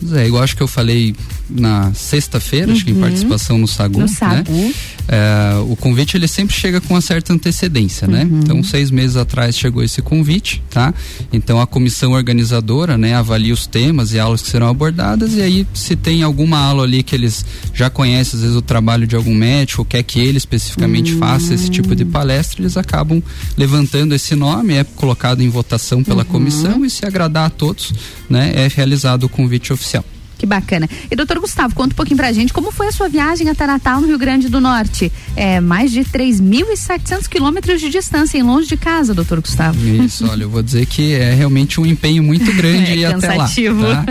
Pois 0.00 0.12
é, 0.12 0.26
igual 0.26 0.42
acho 0.42 0.54
que 0.56 0.62
eu 0.62 0.68
falei 0.68 1.14
na 1.48 1.92
sexta-feira, 1.94 2.72
acho 2.72 2.84
que 2.84 2.90
em 2.90 2.94
Uhum. 2.94 3.00
participação 3.00 3.58
no 3.58 3.66
Sagu, 3.68 4.00
No 4.00 4.06
né? 4.06 4.12
Sagu. 4.12 4.74
É, 5.08 5.54
o 5.68 5.74
convite 5.76 6.16
ele 6.16 6.28
sempre 6.28 6.54
chega 6.54 6.80
com 6.80 6.94
uma 6.94 7.00
certa 7.00 7.32
antecedência, 7.32 8.06
né? 8.06 8.24
Uhum. 8.24 8.40
Então 8.40 8.62
seis 8.62 8.90
meses 8.90 9.16
atrás 9.16 9.56
chegou 9.56 9.82
esse 9.82 10.02
convite, 10.02 10.62
tá? 10.70 10.92
Então 11.32 11.60
a 11.60 11.66
comissão 11.66 12.12
organizadora, 12.12 12.98
né, 12.98 13.14
avalia 13.14 13.54
os 13.54 13.66
temas 13.66 14.12
e 14.12 14.18
aulas 14.18 14.42
que 14.42 14.48
serão 14.50 14.68
abordadas 14.68 15.34
e 15.34 15.40
aí 15.40 15.66
se 15.72 15.96
tem 15.96 16.22
alguma 16.22 16.58
aula 16.58 16.84
ali 16.84 17.02
que 17.02 17.14
eles 17.14 17.44
já 17.72 17.88
conhecem 17.88 18.36
às 18.36 18.42
vezes 18.42 18.56
o 18.56 18.62
trabalho 18.62 19.06
de 19.06 19.16
algum 19.16 19.34
médico, 19.34 19.84
quer 19.84 20.02
que 20.02 20.20
ele 20.20 20.36
especificamente 20.38 21.14
Hum. 21.14 21.18
faça 21.18 21.54
esse 21.54 21.70
tipo 21.70 21.96
de 21.96 22.04
palestra, 22.04 22.60
eles 22.60 22.76
acabam 22.76 23.22
levantando 23.56 24.14
esse 24.14 24.34
nome, 24.34 24.74
é 24.74 24.84
colocado 24.84 25.40
em 25.42 25.48
votação 25.48 26.04
pela 26.04 26.22
Uhum. 26.22 26.28
comissão 26.28 26.84
e 26.84 26.90
se 26.90 27.06
agradar 27.06 27.46
a 27.46 27.50
todos, 27.50 27.92
né, 28.28 28.52
é 28.54 28.68
realizado 28.74 29.24
o 29.24 29.28
convite 29.28 29.72
oficial. 29.72 30.04
Que 30.38 30.46
bacana. 30.46 30.88
E 31.10 31.16
doutor 31.16 31.40
Gustavo, 31.40 31.74
conta 31.74 31.92
um 31.92 31.96
pouquinho 31.96 32.16
pra 32.16 32.32
gente 32.32 32.52
como 32.52 32.70
foi 32.70 32.86
a 32.86 32.92
sua 32.92 33.08
viagem 33.08 33.48
até 33.48 33.66
Natal, 33.66 34.00
no 34.00 34.06
Rio 34.06 34.18
Grande 34.18 34.48
do 34.48 34.60
Norte. 34.60 35.10
É 35.36 35.60
mais 35.60 35.90
de 35.90 36.00
3.700 36.04 37.28
quilômetros 37.28 37.80
de 37.80 37.90
distância, 37.90 38.38
em 38.38 38.42
longe 38.42 38.68
de 38.68 38.76
casa, 38.76 39.12
doutor 39.14 39.40
Gustavo. 39.40 39.78
Isso, 40.04 40.26
olha, 40.28 40.44
eu 40.44 40.50
vou 40.50 40.62
dizer 40.62 40.86
que 40.86 41.12
é 41.12 41.34
realmente 41.34 41.80
um 41.80 41.86
empenho 41.86 42.22
muito 42.22 42.52
grande 42.54 42.78
É 42.92 42.96
ir 42.98 43.04
até 43.04 43.28
lá. 43.28 43.34
cansativo. 43.44 43.82
Tá? 43.82 44.04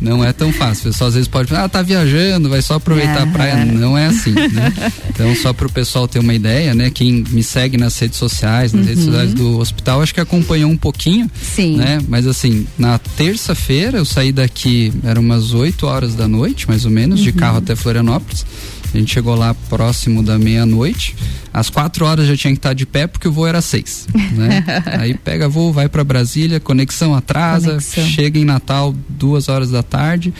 Não 0.00 0.22
é 0.24 0.32
tão 0.32 0.52
fácil. 0.52 0.88
O 0.88 0.92
pessoal 0.92 1.08
às 1.08 1.14
vezes 1.14 1.28
pode 1.28 1.48
falar, 1.48 1.64
ah, 1.64 1.68
tá 1.68 1.80
viajando, 1.82 2.48
vai 2.50 2.60
só 2.62 2.74
aproveitar 2.74 3.20
a 3.20 3.22
Aham. 3.22 3.32
praia. 3.32 3.64
Não 3.64 3.96
é 3.96 4.06
assim, 4.06 4.32
né? 4.32 4.72
Então, 5.08 5.34
só 5.36 5.52
para 5.52 5.66
o 5.66 5.72
pessoal 5.72 6.06
ter 6.06 6.18
uma 6.18 6.34
ideia, 6.34 6.74
né? 6.74 6.90
Quem 6.90 7.24
me 7.30 7.42
segue 7.42 7.76
nas 7.78 7.98
redes 7.98 8.18
sociais, 8.18 8.72
nas 8.72 8.86
redes 8.86 9.04
Uhum. 9.04 9.10
sociais 9.12 9.34
do 9.34 9.58
hospital, 9.58 10.02
acho 10.02 10.12
que 10.14 10.20
acompanhou 10.20 10.70
um 10.70 10.76
pouquinho. 10.76 11.30
Sim. 11.42 11.76
Né? 11.78 11.98
Mas 12.08 12.26
assim, 12.26 12.66
na 12.78 12.98
terça-feira 12.98 13.98
eu 13.98 14.04
saí 14.04 14.32
daqui, 14.32 14.92
eram 15.04 15.22
umas 15.22 15.52
8 15.54 15.69
horas 15.86 16.14
da 16.14 16.26
noite, 16.28 16.66
mais 16.68 16.84
ou 16.84 16.90
menos, 16.90 17.20
de 17.20 17.30
Uhum. 17.30 17.36
carro 17.36 17.58
até 17.58 17.74
Florianópolis. 17.76 18.44
A 18.92 18.98
gente 18.98 19.12
chegou 19.12 19.34
lá 19.36 19.54
próximo 19.68 20.22
da 20.22 20.38
meia-noite. 20.38 21.14
Às 21.54 21.70
quatro 21.70 22.04
horas 22.04 22.26
já 22.26 22.36
tinha 22.36 22.52
que 22.52 22.58
estar 22.58 22.72
de 22.74 22.84
pé 22.86 23.06
porque 23.06 23.28
o 23.28 23.32
voo 23.32 23.46
era 23.46 23.60
seis, 23.60 24.06
né? 24.32 24.64
Aí 24.98 25.14
pega 25.14 25.48
voo, 25.48 25.72
vai 25.72 25.88
para 25.88 26.02
Brasília, 26.02 26.58
conexão 26.58 27.14
atrasa, 27.14 27.68
Conexão. 27.70 28.06
chega 28.08 28.38
em 28.38 28.44
Natal 28.44 28.94
duas 29.08 29.48
horas 29.48 29.70
da 29.70 29.82
tarde. 29.82 30.34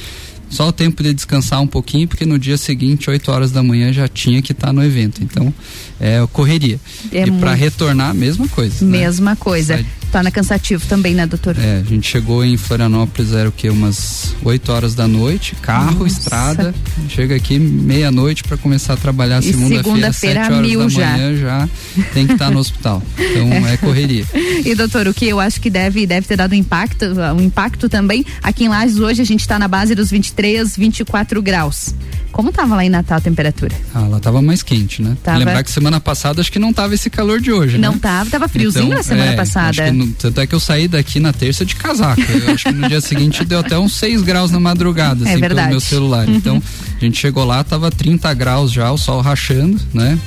Só 0.49 0.67
o 0.67 0.73
tempo 0.73 1.01
de 1.01 1.15
descansar 1.15 1.61
um 1.63 1.67
pouquinho, 1.67 2.09
porque 2.09 2.27
no 2.27 2.37
dia 2.37 2.57
seguinte, 2.59 3.09
8 3.09 3.31
horas 3.31 3.53
da 3.53 3.63
manhã, 3.63 3.93
já 3.93 4.09
tinha 4.09 4.43
que 4.43 4.51
estar 4.51 4.73
no 4.73 4.83
evento. 4.85 5.23
Então, 5.23 5.55
é 6.01 6.27
correria. 6.33 6.81
É 7.13 7.23
e 7.25 7.31
para 7.31 7.55
retornar, 7.55 8.13
mesma 8.13 8.49
coisa. 8.49 8.85
né? 8.85 8.99
Mesma 8.99 9.37
coisa. 9.37 9.75
Sai- 9.75 9.87
Torna 10.11 10.31
cansativo 10.31 10.85
também, 10.88 11.14
né, 11.14 11.25
doutor? 11.26 11.57
É, 11.59 11.79
a 11.81 11.88
gente 11.88 12.09
chegou 12.09 12.45
em 12.45 12.57
Florianópolis, 12.57 13.33
era 13.33 13.49
o 13.49 13.52
que? 13.52 13.69
Umas 13.71 14.35
8 14.43 14.73
horas 14.73 14.95
da 14.95 15.07
noite, 15.07 15.55
carro, 15.62 16.00
Nossa. 16.05 16.19
estrada. 16.19 16.75
Chega 17.09 17.37
aqui 17.37 17.59
meia-noite 17.59 18.43
para 18.43 18.57
começar 18.57 18.95
a 18.95 18.97
trabalhar 18.97 19.40
segunda-feira, 19.43 19.83
segunda-feira, 19.85 20.40
7 20.45 20.52
horas 20.52 20.67
mil 20.69 20.81
da 20.83 20.88
já. 20.88 21.11
manhã 21.12 21.37
já 21.37 21.69
tem 22.12 22.26
que 22.26 22.33
estar 22.33 22.50
no 22.50 22.59
hospital. 22.59 23.02
Então 23.19 23.52
é 23.69 23.76
correria. 23.76 24.25
E 24.64 24.75
doutor, 24.75 25.07
o 25.07 25.14
que 25.14 25.26
eu 25.29 25.38
acho 25.38 25.61
que 25.61 25.71
deve, 25.71 26.05
deve 26.07 26.26
ter 26.26 26.37
dado 26.37 26.55
impacto, 26.55 27.05
um 27.37 27.40
impacto 27.43 27.88
também, 27.88 28.25
aqui 28.43 28.64
em 28.64 28.69
Lages 28.69 28.99
hoje 28.99 29.23
a 29.23 29.25
gente 29.25 29.40
está 29.40 29.59
na 29.59 29.69
base 29.69 29.95
dos 29.95 30.11
23, 30.11 30.76
24 30.76 31.40
graus. 31.40 31.95
Como 32.33 32.52
tava 32.52 32.76
lá 32.76 32.85
em 32.85 32.88
Natal 32.88 33.19
a 33.19 33.21
temperatura? 33.21 33.75
Ah, 33.93 34.00
lá 34.07 34.21
tava 34.21 34.40
mais 34.40 34.62
quente, 34.62 35.02
né? 35.02 35.17
Tava. 35.23 35.38
Lembrar 35.38 35.64
que 35.64 35.71
semana 35.71 36.00
passada 36.00 36.40
acho 36.40 36.50
que 36.50 36.59
não 36.61 36.73
tava 36.73 36.95
esse 36.95 37.11
calor 37.11 37.40
de 37.40 37.50
hoje, 37.52 37.76
Não 37.76 37.93
né? 37.93 37.99
tava, 38.00 38.31
tava 38.31 38.49
friozinho 38.49 38.85
Então, 38.87 38.97
na 38.97 39.02
semana 39.02 39.33
é, 39.33 39.37
passada. 39.37 39.83
No- 40.07 40.12
tanto 40.12 40.40
é 40.40 40.47
que 40.47 40.54
eu 40.54 40.61
saí 40.61 40.88
daqui 40.88 41.21
na 41.21 41.33
terça 41.33 41.64
de 41.64 41.75
casaco. 41.76 42.21
Eu 42.23 42.52
acho 42.54 42.64
que 42.64 42.73
no 42.73 42.88
dia 42.88 43.00
seguinte 43.00 43.45
deu 43.45 43.61
até 43.61 43.78
uns 43.78 43.95
6 43.97 44.23
graus 44.23 44.50
na 44.50 44.59
madrugada, 44.61 45.25
É 45.26 45.33
assim, 45.33 45.40
verdade. 45.40 45.61
pelo 45.62 45.71
meu 45.71 45.80
celular. 45.80 46.28
Então, 46.28 46.62
a 47.00 47.04
gente 47.04 47.19
chegou 47.19 47.45
lá, 47.45 47.62
tava 47.62 47.90
30 47.90 48.33
graus 48.35 48.73
já, 48.73 48.90
o 48.90 48.99
sol 48.99 49.21
rachando, 49.21 49.80
né? 49.95 50.19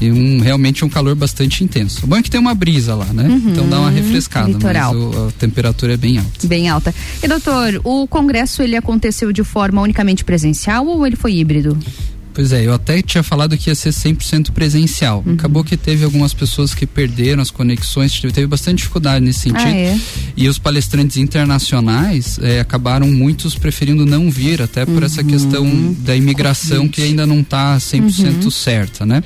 E 0.00 0.10
um, 0.10 0.40
realmente 0.40 0.84
um 0.84 0.88
calor 0.88 1.14
bastante 1.14 1.62
intenso. 1.62 2.04
O 2.04 2.06
bom 2.08 2.16
é 2.16 2.22
que 2.22 2.30
tem 2.30 2.40
uma 2.40 2.54
brisa 2.54 2.94
lá, 2.94 3.06
né? 3.06 3.28
então 3.46 3.68
dá 3.68 3.78
uma 3.78 3.90
refrescada, 3.90 4.48
Uhum. 4.48 4.54
litoral. 4.54 4.94
mas 4.94 5.02
o- 5.16 5.28
a 5.28 5.32
temperatura 5.38 5.94
é 5.94 5.96
bem 5.96 6.18
alta. 6.18 6.46
Bem 6.46 6.68
alta. 6.68 6.94
E 7.22 7.28
doutor, 7.28 7.80
o 7.84 8.06
congresso 8.08 8.62
ele 8.62 8.76
aconteceu 8.76 9.32
de 9.32 9.44
forma 9.44 9.80
unicamente 9.80 10.24
presencial 10.24 10.86
ou 10.86 11.06
ele 11.06 11.14
foi 11.16 11.34
híbrido? 11.36 11.78
Pois 12.34 12.52
é, 12.52 12.66
eu 12.66 12.72
até 12.72 13.02
tinha 13.02 13.22
falado 13.22 13.56
que 13.56 13.68
ia 13.68 13.74
ser 13.74 13.90
100% 13.90 14.52
presencial. 14.52 15.22
Uhum. 15.26 15.34
Acabou 15.34 15.62
que 15.62 15.76
teve 15.76 16.04
algumas 16.04 16.32
pessoas 16.32 16.74
que 16.74 16.86
perderam 16.86 17.42
as 17.42 17.50
conexões, 17.50 18.18
teve, 18.20 18.46
bastante 18.46 18.78
dificuldade 18.78 19.24
nesse 19.24 19.40
sentido. 19.40 19.66
Ah, 19.66 19.76
é? 19.76 20.00
E 20.36 20.48
os 20.48 20.58
palestrantes 20.58 21.16
internacionais 21.18 22.38
eh, 22.42 22.60
acabaram 22.60 23.06
muitos 23.06 23.54
preferindo 23.54 24.06
não 24.06 24.30
vir, 24.30 24.62
até 24.62 24.86
por 24.86 25.02
essa 25.02 25.22
questão 25.22 25.94
da 25.98 26.16
imigração 26.16 26.88
que 26.88 27.02
ainda 27.02 27.26
não 27.26 27.40
está 27.40 27.76
100% 27.76 28.50
certa, 28.50 29.04
né? 29.04 29.22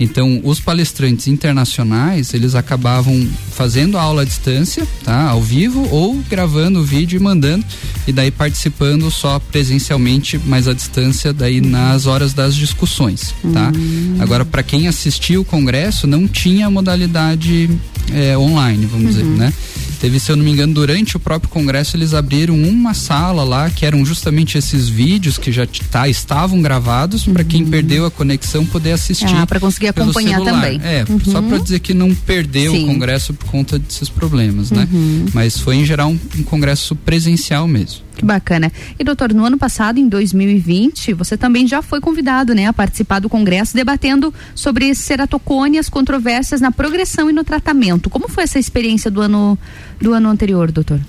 Então, 0.00 0.40
os 0.42 0.58
palestrantes 0.58 1.28
internacionais, 1.28 2.32
eles 2.32 2.54
acabavam 2.54 3.28
fazendo 3.52 3.98
a 3.98 4.02
aula 4.02 4.22
à 4.22 4.24
distância, 4.24 4.88
tá? 5.04 5.28
Ao 5.28 5.42
vivo, 5.42 5.86
ou 5.90 6.16
gravando 6.28 6.80
o 6.80 6.84
vídeo 6.84 7.18
e 7.18 7.22
mandando, 7.22 7.64
e 8.06 8.12
daí 8.12 8.30
participando 8.30 9.10
só 9.10 9.38
presencialmente, 9.38 10.40
mas 10.46 10.66
à 10.66 10.72
distância, 10.72 11.34
daí 11.34 11.60
nas 11.60 12.06
horas 12.06 12.32
das 12.32 12.56
discussões, 12.56 13.34
tá? 13.52 13.70
Agora, 14.18 14.44
para 14.44 14.62
quem 14.62 14.88
assistiu 14.88 15.42
o 15.42 15.44
congresso, 15.44 16.06
não 16.06 16.26
tinha 16.26 16.66
a 16.66 16.70
modalidade 16.70 17.68
eh, 18.10 18.36
online, 18.38 18.86
vamos 18.86 19.10
dizer, 19.10 19.24
né? 19.24 19.52
Teve, 20.00 20.18
se 20.18 20.32
eu 20.32 20.36
não 20.36 20.42
me 20.42 20.50
engano, 20.50 20.72
durante 20.72 21.18
o 21.18 21.20
próprio 21.20 21.50
congresso, 21.50 21.94
eles 21.94 22.14
abriram 22.14 22.54
uma 22.54 22.94
sala 22.94 23.44
lá, 23.44 23.68
que 23.68 23.84
eram 23.84 24.02
justamente 24.02 24.56
esses 24.56 24.88
vídeos 24.88 25.36
que 25.36 25.52
já 25.52 25.66
tá, 25.90 26.08
estavam 26.08 26.62
gravados, 26.62 27.24
para 27.24 27.44
quem 27.44 27.66
perdeu 27.66 28.06
a 28.06 28.10
conexão 28.10 28.64
poder 28.64 28.92
assistir. 28.92 29.26
Ah, 29.36 29.46
pra 29.46 29.60
conseguir 29.60 29.88
acompanhar 29.90 30.40
também. 30.42 30.80
É, 30.82 31.04
Uhum. 31.08 31.20
só 31.20 31.40
para 31.42 31.58
dizer 31.58 31.80
que 31.80 31.92
não 31.94 32.14
perdeu 32.14 32.72
Sim. 32.72 32.84
o 32.84 32.86
congresso 32.86 33.34
por 33.34 33.48
conta 33.50 33.78
desses 33.78 34.08
problemas, 34.08 34.70
né? 34.70 34.88
Uhum. 34.92 35.26
Mas 35.34 35.58
foi 35.58 35.76
em 35.76 35.84
geral 35.84 36.10
um, 36.10 36.18
um 36.38 36.42
congresso 36.42 36.94
presencial 36.96 37.66
mesmo. 37.68 38.00
Que 38.16 38.24
bacana. 38.24 38.70
E 38.98 39.04
doutor, 39.04 39.32
no 39.32 39.44
ano 39.44 39.56
passado, 39.56 39.98
em 39.98 40.08
2020, 40.08 41.14
você 41.14 41.36
também 41.36 41.66
já 41.66 41.80
foi 41.80 42.00
convidado, 42.00 42.54
né, 42.54 42.66
a 42.66 42.72
participar 42.72 43.18
do 43.18 43.28
congresso 43.28 43.74
debatendo 43.74 44.32
sobre 44.54 44.94
ceratocone, 44.94 45.78
as 45.78 45.88
controvérsias 45.88 46.60
na 46.60 46.70
progressão 46.70 47.30
e 47.30 47.32
no 47.32 47.42
tratamento. 47.44 48.10
Como 48.10 48.28
foi 48.28 48.44
essa 48.44 48.58
experiência 48.58 49.10
do 49.10 49.20
ano 49.20 49.58
do 50.00 50.12
ano 50.12 50.28
anterior, 50.28 50.70
doutor? 50.70 51.00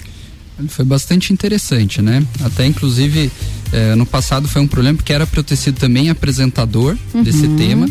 Foi 0.68 0.86
bastante 0.86 1.34
interessante, 1.34 2.02
né? 2.02 2.24
Até 2.44 2.66
inclusive 2.68 3.32
eh, 3.74 3.92
ano 3.94 4.06
passado 4.06 4.48
foi 4.48 4.62
um 4.62 4.68
problema 4.68 4.96
porque 4.98 5.12
era 5.12 5.26
para 5.26 5.40
eu 5.40 5.44
ter 5.44 5.56
sido 5.56 5.80
também 5.80 6.10
apresentador 6.12 6.96
desse 7.24 7.48
Uhum. 7.48 7.56
tema. 7.58 7.90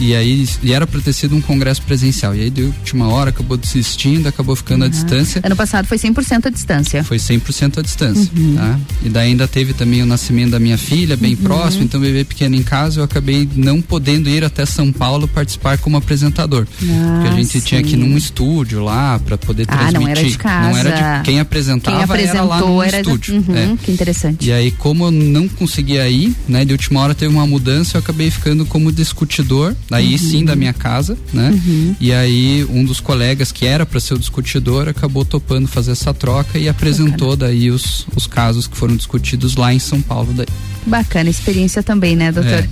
E 0.00 0.14
aí 0.14 0.46
e 0.62 0.72
era 0.72 0.86
para 0.86 1.00
ter 1.00 1.12
sido 1.12 1.34
um 1.36 1.40
congresso 1.40 1.82
presencial. 1.82 2.34
E 2.34 2.40
aí 2.42 2.50
de 2.50 2.62
última 2.62 3.08
hora 3.08 3.30
acabou 3.30 3.56
desistindo, 3.56 4.28
acabou 4.28 4.54
ficando 4.56 4.84
à 4.84 4.88
distância. 4.88 5.40
Ano 5.44 5.56
passado 5.56 5.86
foi 5.86 5.98
100% 5.98 6.46
à 6.46 6.50
distância. 6.50 7.04
Foi 7.04 7.18
100% 7.18 7.78
à 7.78 7.82
distância, 7.82 8.30
Uhum. 8.36 8.54
tá? 8.56 8.78
E 9.04 9.08
daí 9.08 9.28
ainda 9.30 9.46
teve 9.48 9.72
também 9.72 10.02
o 10.02 10.06
nascimento 10.06 10.50
da 10.50 10.58
minha 10.60 10.78
filha, 10.78 11.16
bem 11.16 11.34
próximo, 11.36 11.84
então 11.84 12.00
bebê 12.00 12.24
pequeno 12.24 12.54
em 12.56 12.62
casa, 12.62 13.00
eu 13.00 13.04
acabei 13.04 13.48
não 13.54 13.80
podendo 13.80 14.28
ir 14.28 14.44
até 14.44 14.64
São 14.66 14.92
Paulo 14.92 15.26
participar 15.28 15.78
como 15.78 15.96
apresentador. 15.96 16.66
Ah, 16.82 17.20
porque 17.22 17.28
a 17.28 17.42
gente 17.42 17.60
tinha 17.60 17.82
que 17.82 17.90
ir 17.90 17.92
sim. 17.92 17.96
num 17.96 18.16
estúdio 18.16 18.82
lá 18.84 19.18
para 19.18 19.36
poder 19.38 19.66
Ah, 19.68 19.76
transmitir. 19.76 20.00
não 20.00 20.08
era 20.08 20.22
de 20.24 20.38
casa. 20.38 20.68
Não 20.68 20.76
era 20.76 21.18
de 21.18 21.24
quem 21.24 21.40
apresentava 21.40 21.96
Quem 21.96 22.04
apresentou 22.04 22.38
era 22.38 22.44
lá 22.48 22.60
no 22.60 22.82
era 22.82 22.96
estúdio. 23.00 23.34
Uhum, 23.48 23.56
é. 23.56 23.76
Que 23.82 23.90
interessante. 23.92 24.46
E 24.46 24.52
aí, 24.52 24.70
como 24.70 25.04
eu 25.06 25.10
não 25.10 25.48
conseguia 25.48 26.08
ir, 26.08 26.34
né, 26.48 26.64
de 26.64 26.72
última 26.72 27.00
hora 27.00 27.14
teve 27.14 27.32
uma 27.32 27.46
mudança, 27.46 27.96
eu 27.96 28.00
acabei 28.00 28.30
ficando 28.30 28.64
como 28.66 28.90
discutidor, 28.92 29.74
aí 29.90 30.12
Uhum. 30.12 30.18
sim 30.18 30.44
da 30.44 30.56
minha 30.56 30.72
casa, 30.72 31.16
né? 31.32 31.52
E 32.00 32.12
aí 32.12 32.64
um 32.68 32.84
dos 32.84 33.00
colegas 33.00 33.52
que 33.52 33.66
era 33.66 33.86
para 33.86 34.00
ser 34.00 34.14
o 34.14 34.18
discutidor 34.18 34.88
acabou 34.88 35.24
topando 35.24 35.68
fazer 35.68 35.92
essa 35.92 36.12
troca 36.12 36.58
e 36.58 36.68
apresentou 36.68 37.36
daí 37.36 37.70
os, 37.70 38.06
os 38.14 38.26
casos 38.26 38.66
que 38.66 38.76
foram 38.76 38.96
discutidos 38.96 39.56
lá 39.56 39.72
em 39.72 39.78
São 39.78 40.00
Paulo 40.00 40.32
daí. 40.32 40.46
Bacana 40.86 41.28
experiência 41.28 41.82
também, 41.82 42.14
né, 42.14 42.30
doutor? 42.30 42.64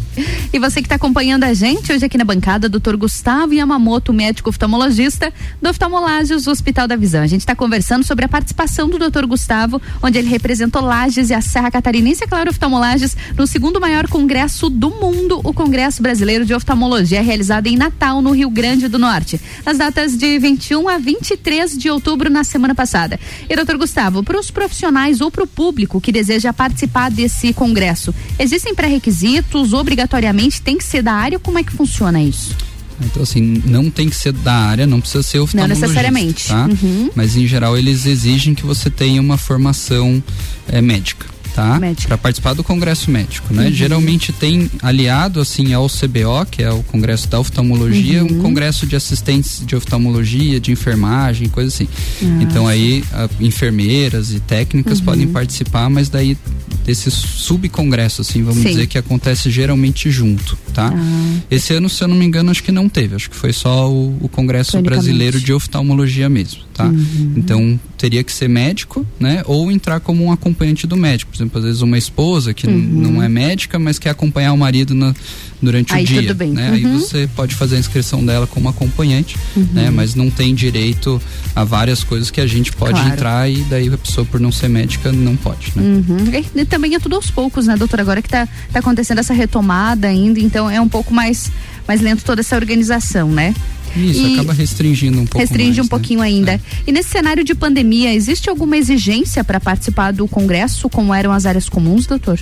E 0.53 0.59
você 0.61 0.81
que 0.81 0.87
está 0.87 0.95
acompanhando 0.95 1.43
a 1.43 1.53
gente 1.53 1.93
hoje 1.93 2.05
aqui 2.05 2.17
na 2.17 2.25
bancada, 2.25 2.69
doutor 2.69 2.97
Gustavo 2.97 3.53
Yamamoto, 3.53 4.13
médico 4.13 4.51
oftalmologista 4.51 5.33
do 5.61 5.69
Oftalmolages 5.69 6.47
Hospital 6.47 6.87
da 6.87 6.95
Visão. 6.95 7.23
A 7.23 7.27
gente 7.27 7.41
está 7.41 7.57
conversando 7.57 8.05
sobre 8.05 8.25
a 8.25 8.29
participação 8.29 8.89
do 8.89 9.01
doutor 9.01 9.27
Gustavo, 9.27 9.83
onde 10.01 10.17
ele 10.17 10.29
representou 10.29 10.81
Lages 10.81 11.31
e 11.31 11.35
a 11.35 11.41
Serra 11.41 11.73
Catarinense, 11.73 12.23
é 12.23 12.27
claro, 12.29 12.51
Oftalmolages, 12.51 13.17
no 13.37 13.49
segundo 13.49 13.81
maior 13.81 14.07
congresso 14.07 14.71
do 14.71 14.91
mundo, 14.91 15.41
o 15.43 15.53
Congresso 15.53 16.01
Brasileiro 16.01 16.47
de 16.47 16.55
Oftalmologia. 16.55 17.04
Oftalmologia 17.05 17.23
realizada 17.23 17.69
em 17.69 17.77
Natal, 17.77 18.23
no 18.23 18.31
Rio 18.31 18.49
Grande 18.49 18.89
do 18.89 18.99
Norte, 18.99 19.41
nas 19.65 19.79
datas 19.79 20.17
de 20.17 20.39
21 20.39 20.89
a 20.89 20.99
23 20.99 21.77
de 21.77 21.91
outubro 21.91 22.31
na 22.31 22.43
semana 22.43 22.75
passada. 22.75 23.21
E 23.49 23.55
doutor 23.55 23.77
Gustavo, 23.77 24.23
para 24.23 24.41
os 24.41 24.51
profissionais 24.51 25.21
ou 25.21 25.31
para 25.31 25.45
o 25.45 25.47
público 25.47 26.01
que 26.01 26.11
deseja 26.11 26.53
participar 26.53 27.11
desse 27.11 27.53
congresso, 27.53 28.15
existem 28.39 28.75
pré-requisitos? 28.75 29.73
Obrigatoriamente 29.73 30.63
tem 30.63 30.79
que 30.79 30.85
ser 30.85 31.03
da 31.03 31.13
área? 31.13 31.39
Como 31.39 31.59
é 31.59 31.63
que 31.63 31.73
funciona 31.73 32.23
isso? 32.23 32.57
Então, 33.01 33.23
assim, 33.23 33.63
não 33.67 33.91
tem 33.91 34.09
que 34.09 34.17
ser 34.17 34.33
da 34.33 34.55
área, 34.55 34.87
não 34.87 35.01
precisa 35.01 35.23
ser 35.23 35.41
oftalmologista. 35.41 35.87
Não 35.87 35.93
necessariamente. 35.93 36.49
Tá? 36.49 36.67
Uhum. 36.67 37.11
Mas, 37.15 37.37
em 37.37 37.47
geral, 37.47 37.77
eles 37.77 38.07
exigem 38.07 38.55
que 38.55 38.65
você 38.65 38.89
tenha 38.89 39.21
uma 39.21 39.37
formação 39.37 40.23
é, 40.69 40.81
médica 40.81 41.34
tá? 41.55 41.81
Para 42.07 42.19
participar 42.19 42.53
do 42.53 42.65
congresso 42.65 43.11
médico, 43.11 43.55
né? 43.55 43.67
Uhum. 43.67 43.73
Geralmente 43.73 44.33
tem 44.33 44.69
aliado 44.83 45.41
assim 45.41 45.73
ao 45.73 45.87
CBO, 45.87 46.45
que 46.51 46.63
é 46.63 46.71
o 46.71 46.83
congresso 46.83 47.29
da 47.29 47.39
oftalmologia, 47.39 48.25
uhum. 48.25 48.39
um 48.39 48.43
congresso 48.43 48.87
de 48.87 48.97
assistentes 48.97 49.65
de 49.65 49.77
oftalmologia, 49.77 50.59
de 50.59 50.73
enfermagem, 50.73 51.49
coisa 51.49 51.69
assim. 51.69 51.89
Ah, 52.23 52.43
então 52.43 52.67
aí 52.67 53.05
a, 53.13 53.29
enfermeiras 53.41 54.33
e 54.33 54.41
técnicas 54.41 54.99
uhum. 54.99 55.05
podem 55.05 55.29
participar, 55.29 55.89
mas 55.89 56.09
daí 56.09 56.37
desse 56.85 57.11
subcongresso, 57.11 58.21
assim, 58.21 58.43
vamos 58.43 58.63
Sim. 58.63 58.71
dizer 58.71 58.87
que 58.89 58.99
acontece 58.99 59.49
geralmente 59.49 60.11
junto, 60.11 60.59
tá? 60.75 60.93
Ah. 60.93 61.41
Esse 61.51 61.73
ano, 61.73 61.89
se 61.89 62.03
eu 62.03 62.09
não 62.09 62.17
me 62.17 62.27
engano, 62.27 62.51
acho 62.51 62.63
que 62.63 62.73
não 62.73 62.89
teve, 62.89 63.15
acho 63.15 63.31
que 63.31 63.37
foi 63.37 63.53
só 63.53 63.91
o, 63.91 64.19
o 64.21 64.29
Congresso 64.29 64.81
Brasileiro 64.83 65.41
de 65.41 65.53
Oftalmologia 65.53 66.29
mesmo, 66.29 66.63
tá? 66.75 66.87
Uhum. 66.87 67.35
Então 67.37 67.81
teria 68.05 68.23
que 68.23 68.31
ser 68.31 68.51
médico, 68.51 69.07
né? 69.19 69.43
Ou 69.47 69.73
entrar 69.73 69.99
como 69.99 70.25
um 70.25 70.31
acompanhante 70.31 70.87
do 70.87 70.95
médico, 70.95 71.31
por 71.31 71.39
exemplo, 71.39 71.59
às 71.59 71.65
vezes 71.65 71.81
uma 71.81 71.97
esposa 71.97 72.53
que 72.53 72.67
uhum. 72.67 72.77
não 72.77 73.23
é 73.23 73.31
médica, 73.31 73.79
mas 73.79 73.99
quer 73.99 74.11
acompanhar 74.11 74.53
o 74.53 74.59
marido 74.59 74.95
na, 74.95 75.15
durante 75.63 75.95
Aí 75.95 76.05
o 76.05 76.07
dia, 76.07 76.21
tudo 76.21 76.35
bem. 76.35 76.51
né? 76.51 76.69
Uhum. 76.69 76.75
Aí 76.75 76.83
você 76.83 77.27
pode 77.35 77.55
fazer 77.55 77.77
a 77.77 77.79
inscrição 77.79 78.23
dela 78.23 78.47
como 78.47 78.69
acompanhante, 78.69 79.39
uhum. 79.57 79.69
né? 79.73 79.89
Mas 79.89 80.15
não 80.15 80.29
tem 80.29 80.55
direito 80.55 81.19
a 81.57 81.65
várias 81.65 82.05
coisas 82.05 82.31
que 82.31 82.43
a 82.43 82.47
gente 82.47 82.73
pode 82.73 82.93
claro. 82.93 83.09
entrar 83.09 83.51
e 83.51 83.63
daí 83.71 83.89
a 83.89 83.97
pessoa 83.97 84.27
por 84.27 84.39
não 84.39 84.53
ser 84.53 84.69
médica 84.69 85.11
não 85.11 85.35
pode, 85.35 85.73
né? 85.75 85.83
Uhum. 85.83 86.19
E 86.55 86.65
também 86.67 86.95
é 86.95 86.99
tudo 86.99 87.17
aos 87.17 87.31
poucos, 87.31 87.67
né, 87.67 87.75
doutora? 87.75 88.03
Agora 88.03 88.21
que 88.21 88.29
tá, 88.29 88.47
tá 88.71 88.81
acontecendo 88.81 89.21
essa 89.21 89.33
retomada 89.33 90.09
ainda, 90.09 90.39
então 90.39 90.69
é 90.71 90.79
um 90.79 90.91
pouco 90.91 91.15
mais, 91.15 91.51
mais 91.89 92.03
lento 92.03 92.23
toda 92.23 92.43
essa 92.43 92.55
organização, 92.55 93.31
né? 93.31 93.55
Isso, 93.97 94.35
acaba 94.35 94.53
restringindo 94.53 95.21
um 95.21 95.27
pouco 95.27 95.39
Restringe 95.39 95.69
mais, 95.69 95.79
um 95.79 95.83
né? 95.83 95.89
pouquinho 95.89 96.21
ainda. 96.21 96.53
É. 96.53 96.61
E 96.87 96.93
nesse 96.93 97.11
cenário 97.11 97.45
de 97.45 97.55
pandemia, 97.55 98.13
existe 98.13 98.51
alguma 98.51 98.77
exigência 98.77 99.45
para 99.45 99.61
participar 99.61 100.13
do 100.13 100.27
congresso, 100.27 100.89
como 100.89 101.15
eram 101.15 101.33
as 101.33 101.47
áreas 101.47 101.69
comuns, 101.69 102.07
doutor? 102.07 102.41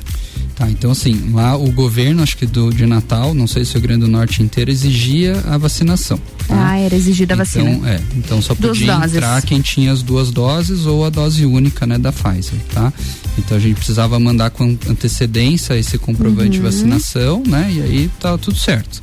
Tá, 0.54 0.70
então 0.70 0.90
assim, 0.90 1.30
lá 1.32 1.56
o 1.56 1.70
governo, 1.72 2.22
acho 2.22 2.36
que 2.36 2.46
do, 2.46 2.70
de 2.70 2.86
Natal, 2.86 3.34
não 3.34 3.46
sei 3.46 3.64
se 3.64 3.72
o 3.72 3.74
Rio 3.74 3.82
Grande 3.82 4.00
do 4.02 4.08
Norte 4.08 4.42
inteiro, 4.42 4.70
exigia 4.70 5.42
a 5.46 5.56
vacinação. 5.56 6.20
Tá? 6.46 6.70
Ah, 6.70 6.78
era 6.78 6.94
exigida 6.94 7.34
a 7.34 7.36
então, 7.36 7.64
vacina. 7.64 7.90
É, 7.90 8.00
então 8.16 8.42
só 8.42 8.54
podia 8.54 8.94
entrar 8.94 9.40
quem 9.42 9.60
tinha 9.60 9.92
as 9.92 10.02
duas 10.02 10.30
doses 10.30 10.86
ou 10.86 11.04
a 11.04 11.10
dose 11.10 11.46
única, 11.46 11.86
né, 11.86 11.98
da 11.98 12.12
Pfizer, 12.12 12.58
tá? 12.72 12.92
Então 13.38 13.56
a 13.56 13.60
gente 13.60 13.76
precisava 13.76 14.18
mandar 14.18 14.50
com 14.50 14.76
antecedência 14.88 15.76
esse 15.78 15.96
comprovante 15.98 16.44
uhum. 16.44 16.50
de 16.50 16.60
vacinação, 16.60 17.42
né? 17.46 17.70
E 17.72 17.82
aí 17.82 18.10
tá 18.20 18.36
tudo 18.36 18.58
certo. 18.58 19.00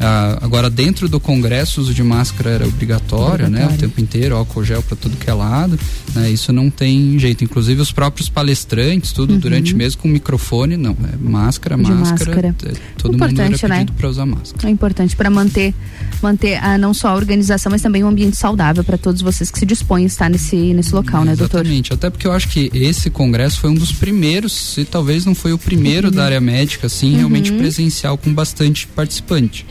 Ah, 0.00 0.38
agora, 0.42 0.70
dentro 0.70 1.08
do 1.08 1.18
Congresso, 1.18 1.80
o 1.80 1.84
uso 1.84 1.94
de 1.94 2.02
máscara 2.02 2.50
era 2.50 2.66
obrigatório, 2.66 3.46
obrigatório. 3.46 3.70
né? 3.70 3.74
O 3.74 3.78
tempo 3.78 4.00
inteiro, 4.00 4.36
álcool 4.36 4.64
gel 4.64 4.82
para 4.82 4.96
tudo 4.96 5.16
que 5.16 5.28
é 5.28 5.34
lado. 5.34 5.78
Né? 6.14 6.30
Isso 6.30 6.52
não 6.52 6.70
tem 6.70 7.18
jeito. 7.18 7.42
Inclusive, 7.42 7.80
os 7.80 7.90
próprios 7.90 8.28
palestrantes, 8.28 9.12
tudo 9.12 9.34
uhum. 9.34 9.38
durante 9.38 9.74
mesmo 9.74 10.02
com 10.02 10.08
microfone, 10.08 10.76
não. 10.76 10.92
É 10.92 11.16
máscara, 11.18 11.76
de 11.76 11.82
máscara. 11.82 12.30
máscara. 12.30 12.48
É, 12.48 12.72
todo 12.96 13.14
importante, 13.14 13.50
mundo 13.50 13.58
era 13.64 13.68
né? 13.68 13.78
pedido 13.80 13.92
para 13.94 14.08
usar 14.08 14.26
máscara. 14.26 14.68
É 14.68 14.70
importante 14.70 15.16
para 15.16 15.30
manter, 15.30 15.74
manter 16.22 16.62
a, 16.62 16.78
não 16.78 16.94
só 16.94 17.08
a 17.08 17.14
organização, 17.14 17.70
mas 17.70 17.82
também 17.82 18.04
um 18.04 18.08
ambiente 18.08 18.36
saudável 18.36 18.84
para 18.84 18.96
todos 18.96 19.20
vocês 19.20 19.50
que 19.50 19.58
se 19.58 19.66
dispõem 19.66 20.04
a 20.04 20.06
estar 20.06 20.30
nesse, 20.30 20.56
nesse 20.74 20.94
local, 20.94 21.24
né, 21.24 21.34
doutor? 21.34 21.60
Exatamente. 21.60 21.92
Até 21.92 22.08
porque 22.08 22.26
eu 22.26 22.32
acho 22.32 22.48
que 22.48 22.70
esse 22.72 23.10
congresso 23.10 23.60
foi 23.60 23.70
um 23.70 23.74
dos 23.74 23.92
primeiros, 23.92 24.52
se 24.52 24.84
talvez 24.84 25.24
não 25.24 25.34
foi 25.34 25.52
o 25.52 25.58
primeiro 25.58 26.08
uhum. 26.08 26.14
da 26.14 26.24
área 26.24 26.40
médica, 26.40 26.86
assim, 26.86 27.12
uhum. 27.12 27.16
realmente 27.18 27.52
presencial 27.52 28.16
com 28.16 28.32
bastante 28.32 28.86
participante. 28.86 29.66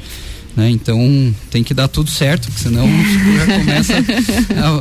Né? 0.57 0.71
Então 0.71 0.99
tem 1.51 1.63
que 1.63 1.71
dar 1.71 1.87
tudo 1.87 2.09
certo, 2.09 2.47
porque 2.47 2.63
senão 2.63 2.87
já 3.37 3.59
começa 3.59 3.93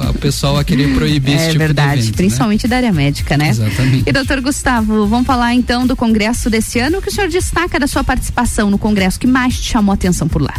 o 0.08 0.14
pessoal 0.14 0.56
a 0.56 0.64
querer 0.64 0.94
proibir 0.94 1.34
é 1.34 1.36
esse 1.36 1.46
tipo 1.48 1.58
verdade, 1.58 1.88
de 1.88 1.98
evento. 1.98 2.12
Né? 2.12 2.16
Principalmente 2.16 2.64
né? 2.64 2.70
da 2.70 2.76
área 2.76 2.92
médica, 2.92 3.36
né? 3.36 3.50
Exatamente. 3.50 4.04
E 4.08 4.12
doutor 4.12 4.40
Gustavo, 4.40 5.06
vamos 5.06 5.26
falar 5.26 5.52
então 5.52 5.86
do 5.86 5.94
congresso 5.94 6.48
desse 6.48 6.78
ano. 6.78 6.98
O 6.98 7.02
que 7.02 7.10
o 7.10 7.12
senhor 7.12 7.28
destaca 7.28 7.78
da 7.78 7.86
sua 7.86 8.02
participação 8.02 8.70
no 8.70 8.78
congresso? 8.78 9.20
que 9.20 9.26
mais 9.26 9.60
te 9.60 9.70
chamou 9.70 9.92
a 9.92 9.94
atenção 9.94 10.26
por 10.26 10.40
lá? 10.40 10.54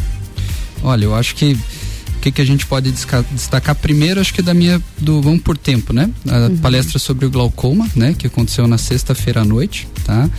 Olha, 0.84 1.06
eu 1.06 1.16
acho 1.16 1.34
que 1.34 1.54
o 1.54 2.20
que, 2.20 2.32
que 2.32 2.42
a 2.42 2.46
gente 2.46 2.66
pode 2.68 2.92
destacar 2.92 3.74
primeiro, 3.74 4.20
acho 4.20 4.34
que 4.34 4.42
da 4.44 4.54
minha, 4.54 4.80
do 5.00 5.20
Vamos 5.22 5.42
por 5.42 5.58
Tempo, 5.58 5.94
né? 5.94 6.10
A 6.28 6.48
uhum. 6.48 6.58
palestra 6.58 7.00
sobre 7.00 7.26
o 7.26 7.32
glaucoma, 7.32 7.88
né? 7.96 8.14
Que 8.16 8.28
aconteceu 8.28 8.68
na 8.68 8.78
sexta-feira 8.78 9.42
à 9.42 9.46
noite, 9.46 9.88
tá? 10.04 10.30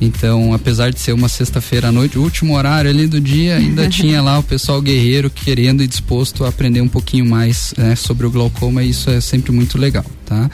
Então, 0.00 0.54
apesar 0.54 0.90
de 0.90 0.98
ser 0.98 1.12
uma 1.12 1.28
sexta-feira 1.28 1.88
à 1.88 1.92
noite, 1.92 2.18
o 2.18 2.22
último 2.22 2.56
horário 2.56 2.90
ali 2.90 3.06
do 3.06 3.20
dia, 3.20 3.56
ainda 3.56 3.88
tinha 3.88 4.22
lá 4.22 4.38
o 4.38 4.42
pessoal 4.42 4.80
guerreiro 4.80 5.28
querendo 5.28 5.82
e 5.82 5.86
disposto 5.86 6.44
a 6.44 6.48
aprender 6.48 6.80
um 6.80 6.88
pouquinho 6.88 7.26
mais 7.26 7.74
né, 7.76 7.94
sobre 7.94 8.26
o 8.26 8.30
glaucoma 8.30 8.82
e 8.82 8.90
isso 8.90 9.10
é 9.10 9.20
sempre 9.20 9.52
muito 9.52 9.76
legal, 9.76 10.06
tá? 10.24 10.50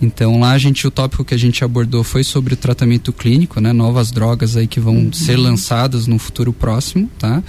Então, 0.00 0.38
lá 0.38 0.52
a 0.52 0.58
gente, 0.58 0.86
o 0.86 0.90
tópico 0.90 1.24
que 1.24 1.34
a 1.34 1.38
gente 1.38 1.64
abordou 1.64 2.04
foi 2.04 2.22
sobre 2.22 2.54
o 2.54 2.56
tratamento 2.56 3.12
clínico, 3.12 3.60
né? 3.60 3.72
Novas 3.72 4.12
drogas 4.12 4.56
aí 4.56 4.66
que 4.66 4.78
vão 4.78 4.96
uhum. 4.96 5.12
ser 5.12 5.36
lançadas 5.36 6.06
no 6.06 6.18
futuro 6.18 6.52
próximo, 6.52 7.10
tá? 7.18 7.42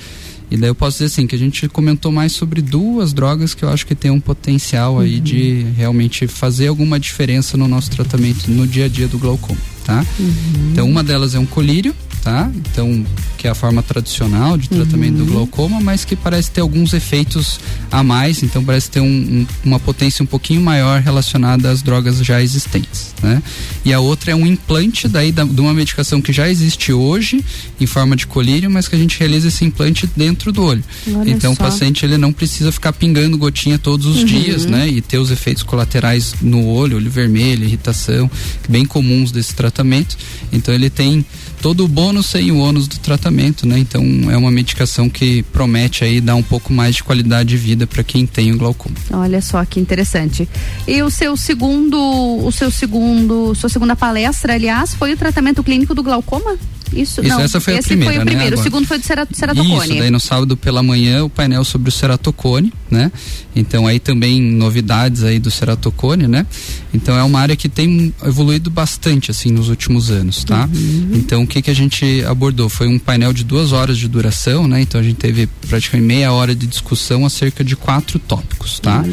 E 0.49 0.57
daí 0.57 0.69
eu 0.69 0.75
posso 0.75 0.97
dizer 0.97 1.05
assim, 1.05 1.27
que 1.27 1.35
a 1.35 1.39
gente 1.39 1.67
comentou 1.67 2.11
mais 2.11 2.31
sobre 2.31 2.61
duas 2.61 3.13
drogas 3.13 3.53
que 3.53 3.63
eu 3.63 3.69
acho 3.69 3.85
que 3.85 3.95
tem 3.95 4.11
um 4.11 4.19
potencial 4.19 4.99
aí 4.99 5.15
uhum. 5.15 5.23
de 5.23 5.65
realmente 5.75 6.27
fazer 6.27 6.67
alguma 6.67 6.99
diferença 6.99 7.57
no 7.57 7.67
nosso 7.67 7.91
tratamento 7.91 8.49
no 8.49 8.67
dia 8.67 8.85
a 8.85 8.87
dia 8.87 9.07
do 9.07 9.17
glaucoma, 9.17 9.59
tá? 9.85 10.05
Uhum. 10.19 10.71
Então 10.71 10.89
uma 10.89 11.03
delas 11.03 11.35
é 11.35 11.39
um 11.39 11.45
colírio, 11.45 11.95
tá? 12.25 12.51
Então, 12.55 13.05
que 13.37 13.47
é 13.47 13.51
a 13.51 13.55
forma 13.55 13.83
tradicional 13.83 14.57
de 14.57 14.67
tratamento 14.67 15.19
uhum. 15.19 15.25
do 15.25 15.31
glaucoma, 15.31 15.79
mas 15.79 16.03
que 16.03 16.15
parece 16.15 16.49
ter 16.49 16.61
alguns 16.61 16.91
efeitos 16.91 17.59
a 17.91 18.01
mais, 18.01 18.41
então 18.41 18.65
parece 18.65 18.89
ter 18.89 18.99
um, 18.99 19.05
um, 19.05 19.47
uma 19.63 19.79
potência 19.79 20.23
um 20.23 20.25
pouquinho 20.25 20.59
maior 20.59 21.01
relacionada 21.01 21.69
às 21.69 21.83
drogas 21.83 22.17
já 22.25 22.41
existentes, 22.41 23.13
né? 23.21 23.43
E 23.85 23.93
a 23.93 23.99
outra 23.99 24.31
é 24.31 24.35
um 24.35 24.47
implante 24.47 25.07
daí 25.07 25.31
da, 25.31 25.43
de 25.43 25.61
uma 25.61 25.71
medicação 25.71 26.19
que 26.19 26.33
já 26.33 26.49
existe 26.49 26.91
hoje 26.91 27.45
em 27.79 27.85
forma 27.85 28.15
de 28.15 28.25
colírio, 28.25 28.71
mas 28.71 28.87
que 28.87 28.95
a 28.95 28.99
gente 28.99 29.19
realiza 29.19 29.49
esse 29.49 29.63
implante 29.63 30.09
dentro 30.15 30.51
do 30.51 30.63
olho. 30.63 30.83
Olha 31.07 31.29
então 31.29 31.53
só. 31.53 31.61
o 31.61 31.67
paciente 31.67 32.03
ele 32.03 32.17
não 32.17 32.33
precisa 32.33 32.71
ficar 32.71 32.93
pingando 32.93 33.37
gotinha 33.37 33.77
todos 33.77 34.07
os 34.07 34.21
uhum. 34.21 34.25
dias, 34.25 34.65
né? 34.65 34.87
E 34.87 34.99
ter 34.99 35.19
os 35.19 35.29
efeitos 35.29 35.61
colaterais 35.61 36.33
no 36.41 36.65
olho, 36.65 36.97
olho 36.97 37.11
vermelho, 37.11 37.65
irritação, 37.65 38.31
bem 38.67 38.83
comuns 38.83 39.31
desse 39.31 39.53
tratamento. 39.53 40.17
Então 40.51 40.73
ele 40.73 40.89
tem 40.89 41.23
todo 41.61 41.83
o 41.83 41.87
bônus 41.87 42.27
sem 42.27 42.51
o 42.51 42.57
ônus 42.57 42.87
do 42.87 42.97
tratamento, 42.97 43.67
né? 43.67 43.79
Então 43.79 44.03
é 44.29 44.37
uma 44.37 44.51
medicação 44.51 45.09
que 45.09 45.43
promete 45.43 46.03
aí 46.03 46.21
dar 46.21 46.35
um 46.35 46.43
pouco 46.43 46.71
mais 46.71 46.95
de 46.95 47.03
qualidade 47.03 47.49
de 47.49 47.57
vida 47.57 47.87
para 47.87 48.03
quem 48.03 48.25
tem 48.25 48.51
o 48.51 48.57
glaucoma. 48.57 48.95
Olha 49.11 49.41
só 49.41 49.63
que 49.65 49.79
interessante. 49.79 50.47
E 50.87 51.01
o 51.01 51.09
seu 51.09 51.35
segundo, 51.37 51.97
o 51.97 52.51
seu 52.51 52.69
segundo, 52.69 53.55
sua 53.55 53.69
segunda 53.69 53.95
palestra, 53.95 54.53
aliás, 54.53 54.93
foi 54.93 55.13
o 55.13 55.17
tratamento 55.17 55.63
clínico 55.63 55.93
do 55.93 56.03
glaucoma? 56.03 56.57
Isso, 56.93 57.21
Isso 57.21 57.23
não. 57.23 57.39
essa 57.39 57.59
foi 57.59 57.77
a 57.77 57.81
primeira, 57.81 58.13
foi 58.13 58.21
o 58.21 58.25
primeiro. 58.25 58.55
Né? 58.55 58.61
O 58.61 58.63
segundo 58.63 58.87
foi 58.87 58.99
do 58.99 59.05
ceratocone. 59.05 59.89
Isso, 59.89 59.99
daí 59.99 60.11
no 60.11 60.19
sábado 60.19 60.55
pela 60.55 60.83
manhã 60.83 61.23
o 61.23 61.29
painel 61.29 61.63
sobre 61.63 61.89
o 61.89 61.91
ceratocone, 61.91 62.71
né? 62.89 63.11
Então 63.55 63.87
aí 63.87 63.99
também 63.99 64.41
novidades 64.41 65.23
aí 65.23 65.39
do 65.39 65.49
ceratocone, 65.49 66.27
né? 66.27 66.45
Então 66.93 67.17
é 67.17 67.23
uma 67.23 67.39
área 67.39 67.55
que 67.55 67.69
tem 67.69 68.13
evoluído 68.23 68.69
bastante 68.69 69.31
assim 69.31 69.51
nos 69.51 69.69
últimos 69.69 70.11
anos, 70.11 70.43
tá? 70.43 70.69
Uhum. 70.73 71.11
Então 71.13 71.43
o 71.43 71.47
que 71.47 71.61
que 71.61 71.71
a 71.71 71.73
gente 71.73 72.23
abordou 72.25 72.67
foi 72.67 72.87
um 72.87 72.99
painel 72.99 73.31
de 73.31 73.43
duas 73.43 73.71
horas 73.71 73.97
de 73.97 74.07
duração, 74.07 74.67
né? 74.67 74.81
Então 74.81 74.99
a 74.99 75.03
gente 75.03 75.17
teve 75.17 75.47
praticamente 75.67 76.07
meia 76.07 76.31
hora 76.31 76.53
de 76.53 76.67
discussão 76.67 77.25
acerca 77.25 77.63
de 77.63 77.75
quatro 77.75 78.19
tópicos, 78.19 78.79
tá? 78.79 79.03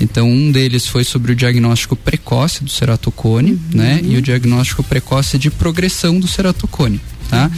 Então 0.00 0.28
um 0.28 0.50
deles 0.50 0.86
foi 0.86 1.04
sobre 1.04 1.32
o 1.32 1.36
diagnóstico 1.36 1.94
precoce 1.94 2.64
do 2.64 2.70
ceratocone, 2.70 3.52
uhum. 3.52 3.60
né? 3.74 4.00
E 4.02 4.16
o 4.16 4.22
diagnóstico 4.22 4.82
precoce 4.82 5.38
de 5.38 5.50
progressão 5.50 6.18
do 6.18 6.26
ceratocone 6.26 7.00
tá? 7.28 7.50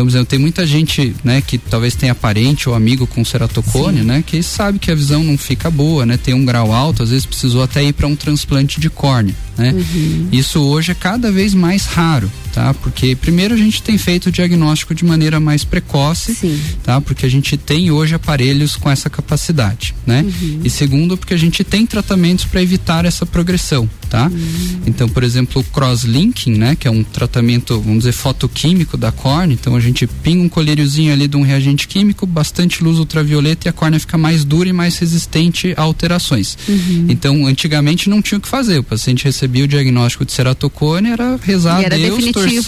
Então, 0.00 0.06
por 0.06 0.12
exemplo, 0.12 0.26
tem 0.26 0.38
muita 0.38 0.66
gente, 0.66 1.14
né, 1.22 1.42
que 1.42 1.58
talvez 1.58 1.94
tenha 1.94 2.14
parente 2.14 2.68
ou 2.70 2.74
amigo 2.74 3.06
com 3.06 3.22
ceratocone, 3.22 4.00
Sim. 4.00 4.06
né, 4.06 4.24
que 4.26 4.42
sabe 4.42 4.78
que 4.78 4.90
a 4.90 4.94
visão 4.94 5.22
não 5.22 5.36
fica 5.36 5.70
boa, 5.70 6.06
né? 6.06 6.16
Tem 6.16 6.32
um 6.32 6.44
grau 6.44 6.72
alto, 6.72 7.02
às 7.02 7.10
vezes 7.10 7.26
precisou 7.26 7.62
até 7.62 7.84
ir 7.84 7.92
para 7.92 8.06
um 8.06 8.16
transplante 8.16 8.80
de 8.80 8.88
córnea, 8.88 9.34
né? 9.58 9.72
Uhum. 9.72 10.28
Isso 10.32 10.60
hoje 10.60 10.92
é 10.92 10.94
cada 10.94 11.30
vez 11.30 11.52
mais 11.52 11.84
raro, 11.84 12.32
tá? 12.54 12.72
Porque 12.72 13.14
primeiro 13.14 13.52
a 13.52 13.56
gente 13.58 13.82
tem 13.82 13.98
feito 13.98 14.28
o 14.28 14.32
diagnóstico 14.32 14.94
de 14.94 15.04
maneira 15.04 15.38
mais 15.38 15.64
precoce, 15.64 16.34
Sim. 16.34 16.58
tá? 16.82 16.98
Porque 16.98 17.26
a 17.26 17.28
gente 17.28 17.58
tem 17.58 17.90
hoje 17.90 18.14
aparelhos 18.14 18.76
com 18.76 18.90
essa 18.90 19.10
capacidade, 19.10 19.94
né? 20.06 20.22
Uhum. 20.22 20.60
E 20.64 20.70
segundo, 20.70 21.16
porque 21.18 21.34
a 21.34 21.38
gente 21.38 21.62
tem 21.62 21.84
tratamentos 21.84 22.46
para 22.46 22.62
evitar 22.62 23.04
essa 23.04 23.26
progressão, 23.26 23.88
tá? 24.08 24.28
Uhum. 24.28 24.80
Então, 24.86 25.08
por 25.08 25.22
exemplo, 25.22 25.60
o 25.60 25.64
crosslinking, 25.64 26.56
né? 26.56 26.74
Que 26.74 26.88
é 26.88 26.90
um 26.90 27.02
tratamento, 27.02 27.78
vamos 27.80 27.98
dizer, 27.98 28.12
fotoquímico 28.12 28.96
da 28.96 29.12
córnea. 29.12 29.54
Então 29.60 29.76
a 29.76 29.80
gente 29.90 30.06
pinga 30.06 30.42
um 30.42 30.48
colíriozinho 30.48 31.12
ali 31.12 31.28
de 31.28 31.36
um 31.36 31.42
reagente 31.42 31.86
químico, 31.86 32.26
bastante 32.26 32.82
luz 32.82 32.98
ultravioleta 32.98 33.66
e 33.66 33.70
a 33.70 33.72
córnea 33.72 34.00
fica 34.00 34.16
mais 34.16 34.44
dura 34.44 34.68
e 34.68 34.72
mais 34.72 34.98
resistente 34.98 35.74
a 35.76 35.82
alterações. 35.82 36.56
Uhum. 36.68 37.06
Então, 37.08 37.46
antigamente 37.46 38.08
não 38.08 38.22
tinha 38.22 38.38
o 38.38 38.40
que 38.40 38.48
fazer. 38.48 38.78
O 38.78 38.82
paciente 38.82 39.24
recebia 39.24 39.64
o 39.64 39.68
diagnóstico 39.68 40.24
de 40.24 40.32
ceratocone, 40.32 41.10
era 41.10 41.38
rezar 41.42 41.82
era 41.82 41.94
a 41.94 41.98
Deus, 41.98 42.24
torcer 42.32 42.62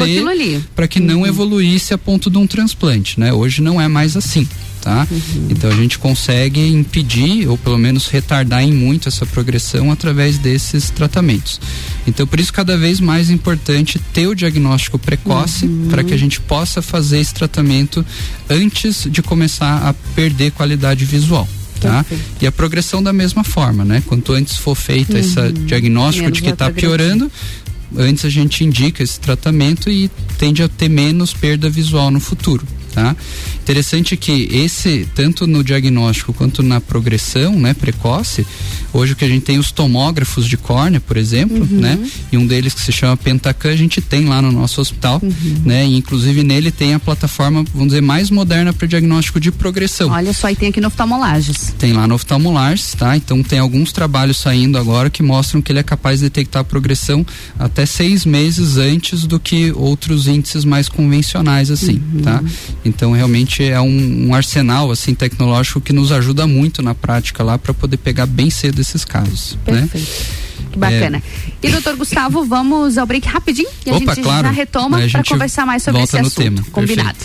para 0.75 0.87
que 0.87 0.99
uhum. 0.99 1.07
não 1.07 1.27
evoluísse 1.27 1.95
a 1.95 1.99
ponto 1.99 2.31
de 2.31 2.39
um 2.39 2.47
transplante, 2.47 3.19
né? 3.19 3.33
Hoje 3.33 3.63
não 3.63 3.81
é 3.81 3.89
mais 3.89 4.17
assim. 4.17 4.47
Tá? 4.83 5.07
Uhum. 5.09 5.47
Então 5.49 5.71
a 5.71 5.75
gente 5.77 5.97
consegue 5.97 6.61
impedir 6.61 7.47
ou 7.47 7.57
pelo 7.57 7.79
menos 7.79 8.09
retardar 8.09 8.65
em 8.65 8.73
muito 8.73 9.09
essa 9.09 9.25
progressão 9.25 9.93
através 9.93 10.39
desses 10.39 10.91
tratamentos. 10.91 11.61
Então 12.05 12.27
por 12.27 12.41
isso 12.41 12.53
cada 12.53 12.77
vez 12.77 12.99
mais 12.99 13.31
importante 13.31 14.01
ter 14.13 14.27
o 14.27 14.35
diagnóstico 14.35 14.99
precoce 14.99 15.67
uhum. 15.67 15.87
para 15.89 16.03
que 16.03 16.13
a 16.13 16.17
gente 16.17 16.41
possa 16.41 16.83
fazer 16.83 17.21
esse 17.21 17.33
tratamento 17.33 18.05
antes 18.51 19.07
de 19.09 19.23
começar 19.23 19.89
a 19.89 19.95
perder 20.17 20.51
qualidade 20.51 21.05
visual. 21.05 21.49
Tá? 21.79 22.05
E 22.41 22.47
a 22.47 22.53
progressão 22.53 23.01
da 23.03 23.13
mesma 23.13 23.43
forma, 23.43 23.85
né? 23.85 24.03
Quanto 24.07 24.33
antes 24.33 24.57
for 24.57 24.75
feito 24.75 25.13
uhum. 25.13 25.19
esse 25.19 25.53
diagnóstico 25.53 26.25
Menos 26.25 26.39
de 26.39 26.43
que 26.45 26.51
está 26.51 26.71
piorando, 26.71 27.31
antes 27.97 28.25
a 28.25 28.29
gente 28.29 28.65
indica 28.65 29.03
esse 29.03 29.19
tratamento 29.19 29.91
e 29.91 30.11
tende 30.39 30.63
a 30.63 30.69
ter 30.69 30.89
menos 30.89 31.33
perda 31.33 31.71
visual 31.71 32.11
no 32.11 32.21
futuro. 32.21 32.67
Tá? 32.93 33.17
Interessante 33.63 34.17
que 34.17 34.49
esse, 34.53 35.09
tanto 35.15 35.47
no 35.47 35.63
diagnóstico 35.63 36.33
quanto 36.33 36.65
na 36.65 36.81
progressão 36.81 37.59
né, 37.59 37.73
precoce, 37.73 38.45
hoje 38.93 39.13
o 39.13 39.17
que 39.17 39.25
a 39.25 39.29
gente 39.29 39.43
tem 39.43 39.59
os 39.59 39.71
tomógrafos 39.71 40.49
de 40.49 40.57
córnea, 40.57 41.01
por 41.01 41.17
exemplo, 41.17 41.59
uhum. 41.59 41.81
né? 41.81 41.99
E 42.33 42.37
um 42.37 42.45
deles 42.45 42.75
que 42.75 42.81
se 42.81 42.91
chama 42.91 43.17
Pentacan, 43.17 43.71
a 43.71 43.77
gente 43.77 44.01
tem 44.01 44.25
lá 44.25 44.43
no 44.43 44.51
nosso 44.51 44.81
hospital, 44.81 45.21
uhum. 45.23 45.63
né? 45.65 45.87
E 45.87 45.97
inclusive 45.97 46.43
nele 46.43 46.73
tem 46.73 46.95
a 46.95 46.99
plataforma, 46.99 47.65
vamos 47.73 47.89
dizer, 47.89 48.03
mais 48.03 48.31
moderna 48.31 48.73
para 48.73 48.87
diagnóstico 48.89 49.39
de 49.39 49.53
progressão. 49.53 50.11
Olha 50.11 50.33
só, 50.33 50.51
e 50.51 50.57
tem 50.57 50.69
aqui 50.69 50.81
no 50.81 50.89
oftalmolages. 50.89 51.73
Tem 51.79 51.93
lá 51.93 52.07
no 52.09 52.17
oftalmolages, 52.17 52.95
tá? 52.95 53.17
Então 53.17 53.45
tem 53.45 53.61
alguns 53.61 53.93
trabalhos 53.93 54.39
saindo 54.39 54.77
agora 54.77 55.09
que 55.09 55.23
mostram 55.23 55.63
que 55.63 55.71
ele 55.71 55.79
é 55.79 55.85
capaz 55.85 56.19
de 56.19 56.27
detectar 56.27 56.63
a 56.63 56.65
progressão 56.65 57.25
até 57.57 57.87
seis 57.87 58.25
meses 58.25 58.77
antes 58.77 59.25
do 59.25 59.39
que 59.39 59.71
outros 59.73 60.27
índices 60.27 60.65
mais 60.65 60.89
convencionais, 60.89 61.71
assim, 61.71 62.03
uhum. 62.15 62.23
tá? 62.23 62.43
Então 62.85 63.13
realmente 63.13 63.52
é 63.61 63.81
um, 63.81 64.29
um, 64.29 64.35
arsenal 64.35 64.91
assim 64.91 65.15
tecnológico 65.15 65.81
que 65.81 65.93
nos 65.93 66.13
ajuda 66.13 66.47
muito 66.47 66.81
na 66.83 66.95
prática 66.95 67.43
lá 67.43 67.59
para 67.59 67.75
poder 67.75 67.97
pegar 67.97 68.27
bem 68.27 68.51
cedo 68.51 68.81
esses 68.81 69.05
casos. 69.05 69.59
Né? 69.67 69.89
Perfeito. 69.89 70.09
Né? 70.09 70.69
Que 70.73 70.79
bacana. 70.79 71.23
É... 71.63 71.67
E 71.67 71.71
doutor 71.71 71.97
Gustavo, 71.97 72.45
vamos 72.45 72.97
ao 72.97 73.07
break 73.07 73.29
rapidinho 73.29 73.69
e 73.85 73.91
a 73.91 73.95
Opa, 73.95 74.15
gente 74.15 74.25
claro. 74.25 74.47
já 74.47 74.53
retoma 74.53 74.99
para 75.11 75.25
conversar 75.25 75.67
mais 75.67 75.83
sobre 75.83 76.03
esse 76.03 76.17
assunto. 76.17 76.35
Tema. 76.35 76.65
Combinado. 76.71 77.19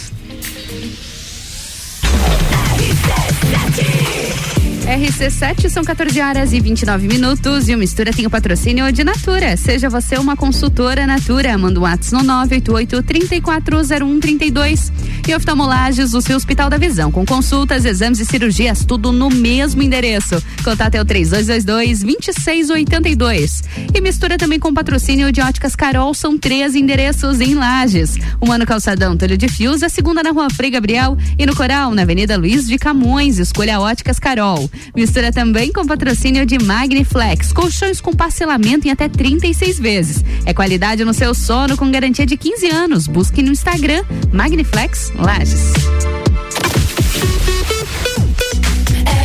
RC7 4.88 5.70
são 5.70 5.84
14 5.84 6.22
horas 6.22 6.54
e 6.54 6.62
29 6.62 7.10
minutos 7.10 7.68
e 7.68 7.76
o 7.76 7.78
Mistura 7.78 8.14
tem 8.14 8.26
o 8.26 8.30
patrocínio 8.30 8.90
de 8.90 9.04
Natura. 9.04 9.58
Seja 9.58 9.90
você 9.90 10.18
uma 10.18 10.38
consultora 10.38 11.06
Natura, 11.06 11.58
manda 11.58 11.78
um 11.78 11.84
WhatsApp 11.84 12.24
no 12.24 12.24
988 12.24 13.04
340132 13.04 14.94
e 15.28 15.36
oftalmolages, 15.36 16.14
o 16.14 16.22
seu 16.22 16.38
Hospital 16.38 16.70
da 16.70 16.78
Visão, 16.78 17.12
com 17.12 17.26
consultas, 17.26 17.84
exames 17.84 18.22
e 18.22 18.26
cirurgias, 18.26 18.86
tudo 18.86 19.12
no 19.12 19.30
mesmo 19.30 19.84
endereço. 19.84 20.42
Contate 20.64 20.96
é 20.96 21.02
o 21.02 21.06
3222 21.06 22.04
2682. 22.04 23.64
E 23.94 24.00
mistura 24.00 24.38
também 24.38 24.58
com 24.58 24.74
patrocínio 24.74 25.34
de 25.34 25.42
Óticas 25.42 25.76
Carol, 25.76 26.14
são 26.14 26.38
três 26.38 26.76
endereços 26.76 27.42
em 27.42 27.56
Lages. 27.56 28.16
Uma 28.40 28.58
no 28.58 28.66
Calçadão 28.66 29.18
Túlio 29.18 29.38
de 29.38 29.50
Fios, 29.50 29.84
a 29.84 29.90
segunda 29.90 30.24
na 30.24 30.32
Rua 30.32 30.50
Frei 30.50 30.72
Gabriel 30.72 31.18
e 31.38 31.46
no 31.46 31.54
Coral, 31.54 31.94
na 31.94 32.04
Avenida 32.04 32.38
Luiz 32.38 32.66
de 32.66 32.78
Camões. 32.78 33.38
Escolha 33.38 33.82
Óticas 33.82 34.18
Carol. 34.18 34.70
Mistura 34.96 35.32
também 35.32 35.72
com 35.72 35.86
patrocínio 35.86 36.46
de 36.46 36.58
Magniflex, 36.60 37.52
colchões 37.52 38.02
com 38.02 38.14
parcelamento 38.14 38.88
em 38.88 38.92
até 38.92 39.08
36 39.08 39.80
vezes. 39.80 40.24
É 40.46 40.54
qualidade 40.54 41.04
no 41.04 41.14
seu 41.14 41.34
sono 41.34 41.78
com 41.78 41.92
garantia 41.92 42.26
de 42.26 42.38
15 42.38 42.70
anos. 42.70 43.08
Busque 43.08 43.42
no 43.42 43.52
Instagram 43.52 44.04
Magniflex 44.32 45.12
Lages. 45.16 45.74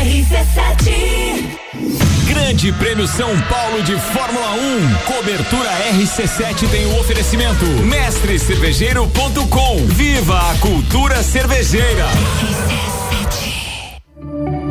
RC7 0.02 1.62
Grande 2.26 2.70
Prêmio 2.72 3.08
São 3.08 3.30
Paulo 3.42 3.82
de 3.82 3.98
Fórmula 3.98 4.52
1. 4.52 4.94
Cobertura 5.06 5.70
RC7 5.94 6.68
tem 6.70 6.84
o 6.86 7.00
oferecimento 7.00 7.64
mestrecervejeiro.com. 7.64 9.86
Viva 9.86 10.50
a 10.50 10.54
cultura 10.58 11.22
cervejeira. 11.22 12.06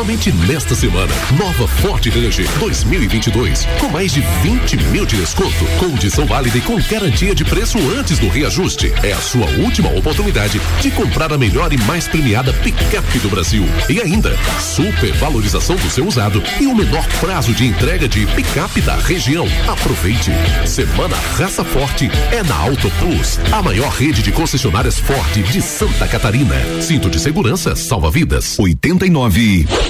Somente 0.00 0.32
nesta 0.32 0.74
semana, 0.74 1.12
nova 1.38 1.68
Ford 1.68 2.02
Ranger 2.06 2.48
2022, 2.58 3.66
com 3.78 3.90
mais 3.90 4.10
de 4.10 4.22
20 4.42 4.78
mil 4.84 5.04
de 5.04 5.14
desconto, 5.14 5.66
condição 5.78 6.24
válida 6.24 6.56
e 6.56 6.62
com 6.62 6.80
garantia 6.80 7.34
de 7.34 7.44
preço 7.44 7.76
antes 7.94 8.18
do 8.18 8.26
reajuste. 8.26 8.90
É 9.02 9.12
a 9.12 9.20
sua 9.20 9.44
última 9.62 9.90
oportunidade 9.90 10.58
de 10.80 10.90
comprar 10.92 11.30
a 11.34 11.36
melhor 11.36 11.70
e 11.70 11.76
mais 11.82 12.08
premiada 12.08 12.50
picape 12.50 13.18
do 13.18 13.28
Brasil. 13.28 13.62
E 13.90 14.00
ainda, 14.00 14.34
super 14.58 15.12
valorização 15.16 15.76
do 15.76 15.90
seu 15.90 16.06
usado 16.06 16.42
e 16.58 16.66
o 16.66 16.74
menor 16.74 17.06
prazo 17.20 17.52
de 17.52 17.66
entrega 17.66 18.08
de 18.08 18.24
picape 18.28 18.80
da 18.80 18.96
região. 18.96 19.46
Aproveite. 19.68 20.30
Semana 20.64 21.16
Raça 21.36 21.62
Forte 21.62 22.10
é 22.32 22.42
na 22.42 22.56
Auto 22.56 22.90
Plus, 23.00 23.38
a 23.52 23.60
maior 23.60 23.90
rede 23.90 24.22
de 24.22 24.32
concessionárias 24.32 24.98
Ford 24.98 25.42
de 25.42 25.60
Santa 25.60 26.08
Catarina. 26.08 26.56
Cinto 26.80 27.10
de 27.10 27.20
segurança 27.20 27.76
salva 27.76 28.10
vidas. 28.10 28.58
89 28.58 29.89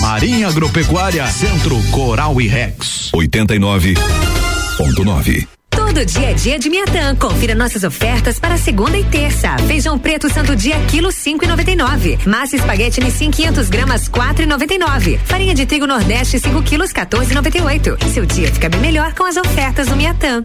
Marinha 0.00 0.48
Agropecuária, 0.48 1.26
Centro 1.26 1.76
Coral 1.90 2.40
e 2.40 2.48
Rex. 2.48 3.10
89.9. 3.14 5.46
Todo 5.70 6.04
dia 6.04 6.30
é 6.30 6.34
dia 6.34 6.58
de 6.58 6.70
Miatã. 6.70 7.14
Confira 7.14 7.54
nossas 7.54 7.84
ofertas 7.84 8.38
para 8.38 8.56
segunda 8.56 8.98
e 8.98 9.04
terça. 9.04 9.56
Feijão 9.66 9.98
preto 9.98 10.32
santo 10.32 10.56
dia 10.56 10.80
quilo 10.86 11.12
cinco 11.12 11.44
e 11.44 11.46
noventa 11.46 11.70
e 11.70 11.76
nove. 11.76 12.18
Massa 12.26 12.56
espaguete 12.56 13.00
Nissin 13.00 13.30
500 13.30 13.68
gramas 13.68 14.08
quatro 14.08 14.42
e 14.42 14.46
noventa 14.46 14.74
e 14.74 14.78
nove. 14.78 15.18
Farinha 15.24 15.54
de 15.54 15.66
trigo 15.66 15.86
Nordeste 15.86 16.38
5 16.38 16.62
quilos 16.62 16.92
14 16.92 17.30
e 17.30 17.34
noventa 17.34 17.58
e 17.58 17.62
oito. 17.62 17.96
Seu 18.12 18.26
dia 18.26 18.52
fica 18.52 18.68
bem 18.68 18.80
melhor 18.80 19.12
com 19.14 19.24
as 19.24 19.36
ofertas 19.36 19.86
do 19.86 19.96
Miatã. 19.96 20.44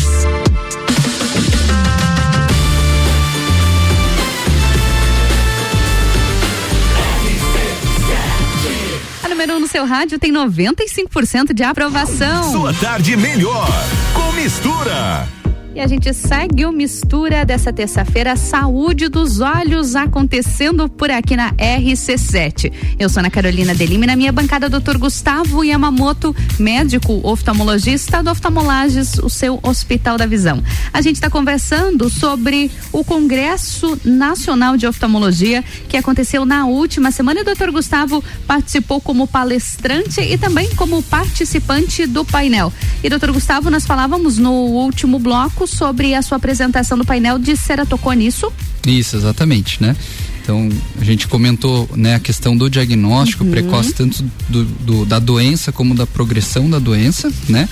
Número 9.43 9.55
1 9.55 9.57
um 9.57 9.59
no 9.59 9.67
seu 9.67 9.85
rádio 9.85 10.17
tem 10.17 10.31
95% 10.31 11.53
de 11.53 11.63
aprovação. 11.63 12.49
Sua 12.49 12.73
tarde 12.73 13.17
melhor 13.17 13.67
com 14.13 14.31
mistura. 14.31 15.27
E 15.75 15.79
a 15.79 15.87
gente 15.87 16.13
segue 16.13 16.67
o 16.67 16.71
mistura 16.71 17.43
dessa 17.43 17.73
terça-feira, 17.73 18.35
saúde 18.35 19.09
dos 19.09 19.39
olhos 19.39 19.95
acontecendo 19.95 20.87
por 20.87 21.09
aqui 21.09 21.35
na 21.35 21.51
RC7. 21.53 22.71
Eu 22.99 23.09
sou 23.09 23.21
Ana 23.21 23.31
Carolina 23.31 23.73
Delime, 23.73 24.05
na 24.05 24.15
minha 24.15 24.31
bancada, 24.31 24.69
doutor 24.69 24.99
Gustavo 24.99 25.63
Yamamoto, 25.63 26.35
médico 26.59 27.19
oftalmologista 27.23 28.21
do 28.21 28.29
Oftalmolages, 28.29 29.17
o 29.17 29.29
seu 29.31 29.59
Hospital 29.63 30.15
da 30.15 30.27
Visão. 30.27 30.63
A 30.93 31.01
gente 31.01 31.15
está 31.15 31.27
conversando 31.27 32.07
sobre 32.07 32.69
o 32.91 33.03
Congresso 33.03 33.99
Nacional 34.05 34.77
de 34.77 34.85
Oftalmologia 34.85 35.63
que 35.89 35.97
aconteceu 35.97 36.45
na 36.45 36.67
última 36.67 37.09
semana. 37.09 37.39
E 37.39 37.41
o 37.41 37.45
doutor 37.45 37.71
Gustavo 37.71 38.23
participou 38.45 39.01
como 39.01 39.25
palestrante 39.25 40.21
e 40.21 40.37
também 40.37 40.69
como 40.75 41.01
participante 41.01 42.05
do 42.05 42.23
painel. 42.23 42.71
E 43.03 43.09
doutor 43.09 43.31
Gustavo, 43.31 43.71
nós 43.71 43.87
falávamos 43.87 44.37
no 44.37 44.51
último 44.51 45.17
bloco 45.17 45.62
sobre 45.67 46.13
a 46.13 46.21
sua 46.21 46.37
apresentação 46.37 46.97
do 46.97 47.05
painel 47.05 47.39
de 47.39 47.55
ceratocone, 47.55 48.27
isso? 48.27 48.51
Isso, 48.85 49.15
exatamente, 49.15 49.81
né? 49.81 49.95
Então, 50.43 50.67
a 50.99 51.03
gente 51.05 51.25
comentou 51.27 51.89
né, 51.95 52.15
a 52.15 52.19
questão 52.19 52.55
do 52.57 52.69
diagnóstico 52.69 53.45
Uhum. 53.45 53.51
precoce, 53.51 53.93
tanto 53.93 54.23
do, 54.49 54.65
do- 54.65 55.05
da 55.05 55.17
doença 55.17 55.71
como 55.71 55.95
da 55.95 56.05
progressão 56.05 56.69
da 56.69 56.79
doença, 56.79 57.31
né? 57.47 57.69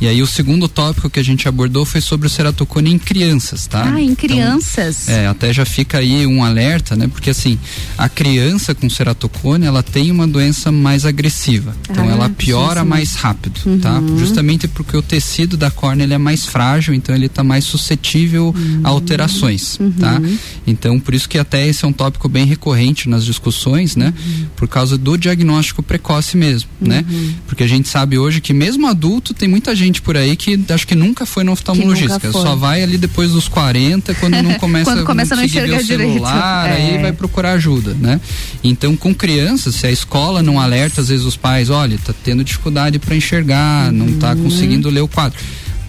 E 0.00 0.06
aí 0.06 0.22
o 0.22 0.26
segundo 0.26 0.68
tópico 0.68 1.10
que 1.10 1.18
a 1.18 1.22
gente 1.22 1.48
abordou 1.48 1.84
foi 1.84 2.00
sobre 2.00 2.26
o 2.28 2.30
ceratocone 2.30 2.92
em 2.92 2.98
crianças, 2.98 3.66
tá? 3.66 3.84
Ah, 3.92 4.00
em 4.00 4.04
Então, 4.06 4.16
crianças. 4.16 5.08
é, 5.08 5.26
até 5.26 5.52
já 5.52 5.64
fica 5.64 5.98
aí 5.98 6.24
um 6.26 6.44
alerta, 6.44 6.94
né? 6.94 7.08
Porque 7.08 7.30
assim, 7.30 7.58
a 7.98 8.08
criança 8.08 8.72
com 8.74 8.88
ceratocone, 8.88 9.66
ela 9.66 9.82
tem 9.82 10.10
uma 10.10 10.26
doença 10.26 10.70
mais 10.70 11.04
agressiva. 11.04 11.74
Então 11.90 12.08
Ah, 12.08 12.12
ela 12.12 12.26
sim, 12.28 12.34
piora 12.34 12.82
sim. 12.82 12.86
mais 12.88 13.14
rápido, 13.16 13.60
tá? 13.80 13.98
Uhum. 13.98 14.16
Justamente 14.18 14.68
porque 14.68 14.96
o 14.96 15.02
tecido 15.02 15.56
da 15.56 15.70
córnea 15.72 16.04
ele 16.04 16.14
é 16.14 16.18
mais 16.18 16.46
frágil, 16.46 16.94
então 16.94 17.14
ele 17.14 17.26
está 17.26 17.42
mais 17.42 17.64
suscetível 17.64 18.54
a 18.84 18.88
alterações, 18.90 19.76
tá? 19.98 20.20
Então 20.66 21.00
por 21.00 21.14
isso 21.14 21.28
que 21.28 21.36
até 21.38 21.66
esse 21.66 21.84
é 21.84 21.88
um 21.88 21.92
tópico 21.92 22.11
tópico 22.12 22.28
bem 22.28 22.44
recorrente 22.44 23.08
nas 23.08 23.24
discussões, 23.24 23.96
né? 23.96 24.12
Uhum. 24.26 24.46
Por 24.56 24.68
causa 24.68 24.98
do 24.98 25.16
diagnóstico 25.16 25.82
precoce 25.82 26.36
mesmo, 26.36 26.68
né? 26.80 27.04
Uhum. 27.10 27.34
Porque 27.46 27.62
a 27.62 27.66
gente 27.66 27.88
sabe 27.88 28.18
hoje 28.18 28.40
que 28.40 28.52
mesmo 28.52 28.86
adulto 28.86 29.32
tem 29.32 29.48
muita 29.48 29.74
gente 29.74 30.02
por 30.02 30.16
aí 30.16 30.36
que 30.36 30.60
acho 30.68 30.86
que 30.86 30.94
nunca 30.94 31.24
foi 31.24 31.42
no 31.42 31.52
oftalmologista, 31.52 32.30
só 32.32 32.54
vai 32.54 32.82
ali 32.82 32.98
depois 32.98 33.30
dos 33.32 33.48
40, 33.48 34.14
quando 34.16 34.34
não 34.42 34.54
começa, 34.60 34.90
Quando 34.92 35.04
começa 35.06 35.34
a 35.34 35.36
não 35.38 35.44
enxergar 35.44 35.78
o 35.80 35.84
celular, 35.84 36.68
direito. 36.68 36.88
aí 36.90 36.94
É. 36.96 37.02
vai 37.02 37.12
procurar 37.12 37.52
ajuda, 37.52 37.94
né? 37.94 38.20
Então, 38.62 38.94
com 38.96 39.14
crianças, 39.14 39.74
se 39.76 39.86
a 39.86 39.90
escola 39.90 40.42
não 40.42 40.60
alerta, 40.60 41.00
às 41.00 41.08
vezes 41.08 41.24
os 41.24 41.36
pais, 41.36 41.70
olha, 41.70 41.96
tá 41.98 42.12
tendo 42.22 42.44
dificuldade 42.44 42.98
para 42.98 43.16
enxergar, 43.16 43.90
não 43.92 44.12
tá 44.18 44.32
Uhum. 44.32 44.44
conseguindo 44.44 44.90
ler 44.90 45.00
o 45.00 45.08
quadro. 45.08 45.38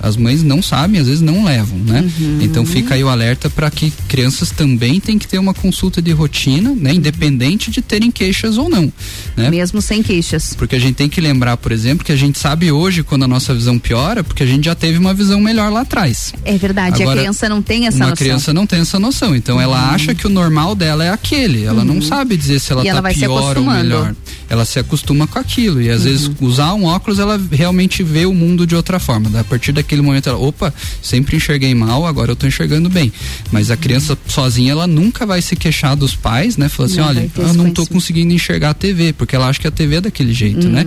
As 0.04 0.18
mães 0.18 0.44
não 0.44 0.62
sabem, 0.62 1.00
às 1.00 1.08
vezes 1.08 1.22
não 1.22 1.46
levam, 1.46 1.78
né? 1.80 2.02
Uhum. 2.20 2.40
Então 2.42 2.66
fica 2.66 2.94
aí 2.96 3.04
o 3.04 3.08
alerta 3.08 3.50
para 3.50 3.72
que 3.72 3.90
crianças 4.10 4.52
também 4.52 5.00
têm 5.00 5.18
que 5.18 5.26
ter 5.26 5.38
uma 5.40 5.54
consulta 5.54 6.02
de 6.02 6.12
rotina, 6.12 6.76
né? 6.76 6.94
Independente 6.94 7.72
de 7.72 7.82
terem 7.82 8.12
queixas 8.12 8.58
ou 8.58 8.68
não, 8.70 8.92
né? 9.38 9.50
Mesmo 9.50 9.82
sem 9.82 10.04
queixas. 10.04 10.54
Porque 10.58 10.76
a 10.76 10.80
gente 10.80 10.96
tem 10.96 11.08
que 11.08 11.22
lembrar, 11.22 11.56
por 11.56 11.72
exemplo, 11.72 12.04
que 12.06 12.12
a 12.12 12.16
gente 12.18 12.38
sabe 12.38 12.70
hoje 12.70 13.02
quando 13.02 13.24
a 13.24 13.28
nossa 13.30 13.54
visão 13.56 13.80
piora, 13.80 14.24
porque 14.26 14.44
a 14.44 14.46
gente 14.46 14.66
já 14.66 14.76
teve 14.76 14.98
uma 14.98 15.14
visão 15.14 15.40
melhor 15.40 15.72
lá 15.72 15.82
atrás. 15.82 16.34
É 16.44 16.58
verdade, 16.58 17.02
Agora, 17.02 17.18
a 17.20 17.24
criança 17.24 17.48
não 17.48 17.62
tem 17.62 17.88
essa 17.88 17.96
uma 17.98 18.10
noção. 18.10 18.18
criança 18.18 18.54
não 18.54 18.68
tem 18.68 18.80
essa 18.82 19.00
noção, 19.00 19.34
então 19.34 19.60
ela 19.62 19.92
acha 19.92 20.14
que 20.14 20.28
o 20.28 20.30
normal 20.30 20.76
dela 20.76 21.06
é 21.06 21.10
aquele, 21.12 21.64
ela 21.64 21.86
não 21.86 21.96
Uhum. 21.96 22.02
sabe 22.02 22.36
dizer 22.36 22.60
se 22.60 22.74
ela 22.74 22.82
E 22.82 22.86
tá 22.86 22.90
ela 22.98 23.10
pior 23.10 23.58
ou 23.58 23.64
melhor. 23.64 24.14
Ela 24.54 24.66
se 24.66 24.78
acostuma 24.78 25.26
com 25.26 25.40
aquilo 25.40 25.82
e 25.82 25.90
às 25.90 26.00
Uhum. 26.04 26.04
vezes 26.12 26.32
usar 26.40 26.74
um 26.76 26.84
óculos 26.84 27.18
ela 27.18 27.42
realmente 27.52 28.04
vê 28.04 28.26
o 28.26 28.34
mundo 28.36 28.68
de 28.68 28.76
outra 28.76 29.00
forma. 29.00 29.40
A 29.40 29.44
partir 29.44 29.72
daquele 29.72 30.02
momento 30.04 30.30
ela, 30.30 30.38
opa, 30.38 30.72
sempre 31.02 31.36
enxerguei 31.38 31.74
mal, 31.74 32.06
agora 32.06 32.32
eu 32.32 32.36
tô 32.36 32.46
enxergando 32.46 32.88
bem. 32.90 33.12
Mas 33.52 33.72
a 33.72 33.76
criança 33.78 34.16
sozinha 34.28 34.72
ela 34.72 34.86
nunca 34.86 35.26
vai 35.26 35.42
se 35.42 35.56
queixar 35.56 35.96
dos 35.96 36.16
pais, 36.16 36.56
né? 36.56 36.70
Falar 36.70 36.86
assim, 36.88 36.98
Não 36.98 37.08
olha, 37.08 37.32
eu 37.36 37.54
não 37.56 37.72
tô 37.72 37.86
conseguindo 37.88 38.32
enxergar 38.32 38.70
a 38.70 38.74
TV, 38.76 39.12
porque 39.14 39.36
ela 39.36 39.48
acha 39.48 39.60
que 39.60 39.68
a 39.68 39.72
TV 39.72 39.96
é 39.96 40.02
daquele 40.02 40.34
jeito, 40.34 40.70
né? 40.70 40.86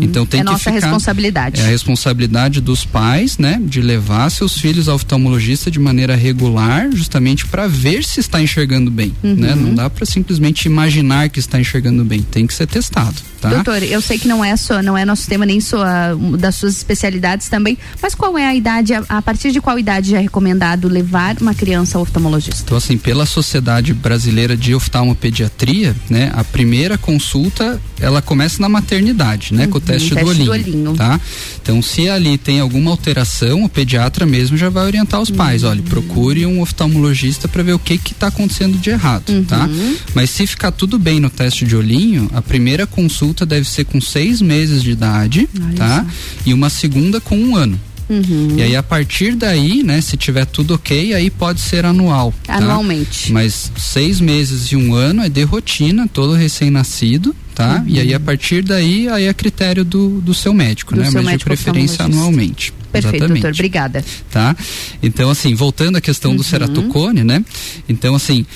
Então 0.00 0.24
tem 0.24 0.40
é 0.40 0.44
que 0.44 0.50
nossa 0.50 0.58
ficar 0.70 0.74
responsabilidade. 0.74 1.60
é 1.60 1.64
a 1.64 1.68
responsabilidade 1.68 2.60
dos 2.60 2.84
pais, 2.84 3.36
né, 3.36 3.60
de 3.64 3.80
levar 3.80 4.30
seus 4.30 4.56
filhos 4.58 4.88
ao 4.88 4.94
oftalmologista 4.94 5.70
de 5.70 5.78
maneira 5.80 6.14
regular, 6.14 6.88
justamente 6.92 7.46
para 7.46 7.66
ver 7.66 8.04
se 8.04 8.20
está 8.20 8.40
enxergando 8.40 8.90
bem, 8.90 9.12
Uhum. 9.24 9.34
né? 9.34 9.54
Não 9.56 9.74
dá 9.74 9.90
para 9.90 10.06
simplesmente 10.06 10.66
imaginar 10.66 11.28
que 11.30 11.40
está 11.40 11.60
enxergando 11.60 12.04
bem, 12.04 12.22
tem 12.22 12.46
que 12.46 12.54
ser 12.54 12.66
testado, 12.66 13.07
tá? 13.40 13.48
Doutor, 13.50 13.82
eu 13.82 14.00
sei 14.00 14.18
que 14.18 14.26
não 14.28 14.44
é 14.44 14.56
só, 14.56 14.82
não 14.82 14.96
é 14.96 15.04
nosso 15.04 15.26
tema 15.28 15.44
nem 15.46 15.60
sua 15.60 16.14
das 16.38 16.54
suas 16.56 16.76
especialidades 16.76 17.48
também, 17.48 17.76
mas 18.02 18.14
qual 18.14 18.36
é 18.38 18.46
a 18.46 18.54
idade, 18.54 18.94
a, 18.94 19.04
a 19.08 19.22
partir 19.22 19.52
de 19.52 19.60
qual 19.60 19.78
idade 19.78 20.10
já 20.10 20.18
é 20.18 20.20
recomendado 20.22 20.88
levar 20.88 21.36
uma 21.40 21.54
criança 21.54 21.98
ao 21.98 22.02
oftalmologista? 22.02 22.62
Então, 22.64 22.76
assim, 22.76 22.96
pela 22.98 23.26
Sociedade 23.26 23.92
Brasileira 23.94 24.56
de 24.56 24.74
Oftalmopediatria, 24.74 25.94
né, 26.08 26.30
a 26.34 26.44
primeira 26.44 26.96
consulta, 26.98 27.80
ela 28.00 28.22
começa 28.22 28.60
na 28.60 28.68
maternidade, 28.68 29.52
né, 29.54 29.66
com 29.66 29.78
o 29.78 29.80
Uhum, 29.80 29.86
teste, 29.86 30.10
teste 30.14 30.24
do, 30.24 30.28
olhinho, 30.30 30.44
do 30.46 30.52
olhinho. 30.52 30.94
tá? 30.94 31.20
Então, 31.62 31.80
se 31.82 32.08
ali 32.08 32.36
tem 32.38 32.60
alguma 32.60 32.90
alteração, 32.90 33.64
o 33.64 33.68
pediatra 33.68 34.24
mesmo 34.26 34.56
já 34.56 34.68
vai 34.68 34.84
orientar 34.86 35.20
os 35.20 35.30
pais, 35.30 35.62
Uhum. 35.62 35.70
olha, 35.70 35.82
procure 35.82 36.46
um 36.46 36.60
oftalmologista 36.60 37.48
para 37.48 37.62
ver 37.62 37.72
o 37.74 37.78
que 37.78 37.98
que 37.98 38.14
tá 38.14 38.28
acontecendo 38.28 38.78
de 38.78 38.90
errado, 38.90 39.44
tá? 39.46 39.66
Uhum. 39.66 39.96
Mas 40.14 40.30
se 40.30 40.46
ficar 40.46 40.70
tudo 40.72 40.98
bem 40.98 41.20
no 41.20 41.30
teste 41.30 41.64
de 41.64 41.76
olhinho, 41.76 42.30
a 42.34 42.40
primeira 42.42 42.86
consulta 43.02 43.46
deve 43.46 43.68
ser 43.68 43.84
com 43.84 44.00
seis 44.00 44.42
meses 44.42 44.82
de 44.82 44.90
idade, 44.90 45.48
tá? 45.76 46.04
E 46.44 46.52
uma 46.52 46.68
segunda 46.68 47.20
com 47.20 47.38
um 47.38 47.54
ano. 47.54 47.78
Uhum. 48.10 48.54
E 48.56 48.62
aí, 48.62 48.74
a 48.74 48.82
partir 48.82 49.34
daí, 49.36 49.82
né, 49.84 50.00
se 50.00 50.16
tiver 50.16 50.46
tudo 50.46 50.74
ok, 50.74 51.12
aí 51.14 51.30
pode 51.30 51.60
ser 51.60 51.84
anual. 51.84 52.32
tá? 52.42 52.54
Anualmente. 52.56 53.30
Mas 53.32 53.70
seis 53.76 54.18
meses 54.18 54.72
e 54.72 54.76
um 54.76 54.94
ano 54.94 55.22
é 55.22 55.28
de 55.28 55.42
rotina, 55.44 56.08
todo 56.08 56.32
recém-nascido, 56.32 57.36
tá? 57.54 57.84
E 57.86 58.00
aí, 58.00 58.12
a 58.14 58.18
partir 58.18 58.62
daí, 58.64 59.08
aí 59.08 59.24
é 59.26 59.34
critério 59.34 59.84
do, 59.84 60.20
do 60.22 60.32
seu 60.34 60.52
médico, 60.54 60.94
Do 60.94 61.00
né? 61.02 61.04
seu 61.10 61.14
Mas 61.14 61.22
de 61.24 61.30
médico 61.32 61.48
preferência 61.50 61.92
oftalmologista. 61.96 62.24
anualmente. 62.26 62.72
Perfeito, 62.90 63.16
Exatamente. 63.16 63.42
doutor. 63.42 63.54
Obrigada. 63.54 64.04
Tá? 64.30 64.56
Então, 65.02 65.28
assim, 65.30 65.54
voltando 65.54 65.96
à 65.96 66.00
questão 66.00 66.32
do 66.34 66.38
Uhum. 66.38 66.42
ceratocone, 66.44 67.22
né? 67.22 67.44
Então, 67.88 68.14
assim, 68.14 68.46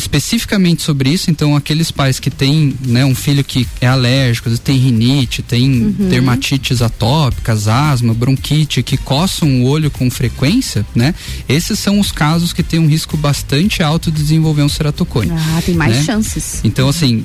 especificamente 0.00 0.82
sobre 0.82 1.10
isso, 1.10 1.30
então 1.30 1.54
aqueles 1.54 1.90
pais 1.90 2.18
que 2.18 2.30
têm, 2.30 2.74
né, 2.86 3.04
um 3.04 3.14
filho 3.14 3.44
que 3.44 3.66
é 3.80 3.86
alérgico, 3.86 4.48
às 4.48 4.52
vezes 4.52 4.64
tem 4.64 4.76
rinite, 4.78 5.42
tem 5.42 5.70
Uhum. 5.70 6.08
dermatites 6.08 6.82
atópicas, 6.82 7.68
asma, 7.68 8.12
bronquite, 8.14 8.82
que 8.82 8.96
coçam 8.96 9.62
o 9.62 9.64
olho 9.66 9.90
com 9.90 10.10
frequência, 10.10 10.84
né? 10.94 11.14
Esses 11.48 11.78
são 11.78 12.00
os 12.00 12.10
casos 12.12 12.52
que 12.52 12.62
têm 12.62 12.80
um 12.80 12.86
risco 12.86 13.16
bastante 13.16 13.82
alto 13.82 14.10
de 14.10 14.20
desenvolver 14.20 14.62
um 14.62 14.68
ceratocone. 14.68 15.30
Ah, 15.32 15.62
tem 15.64 15.74
mais 15.74 15.96
né? 15.96 16.02
chances. 16.04 16.60
Então, 16.64 16.88
assim, 16.88 17.24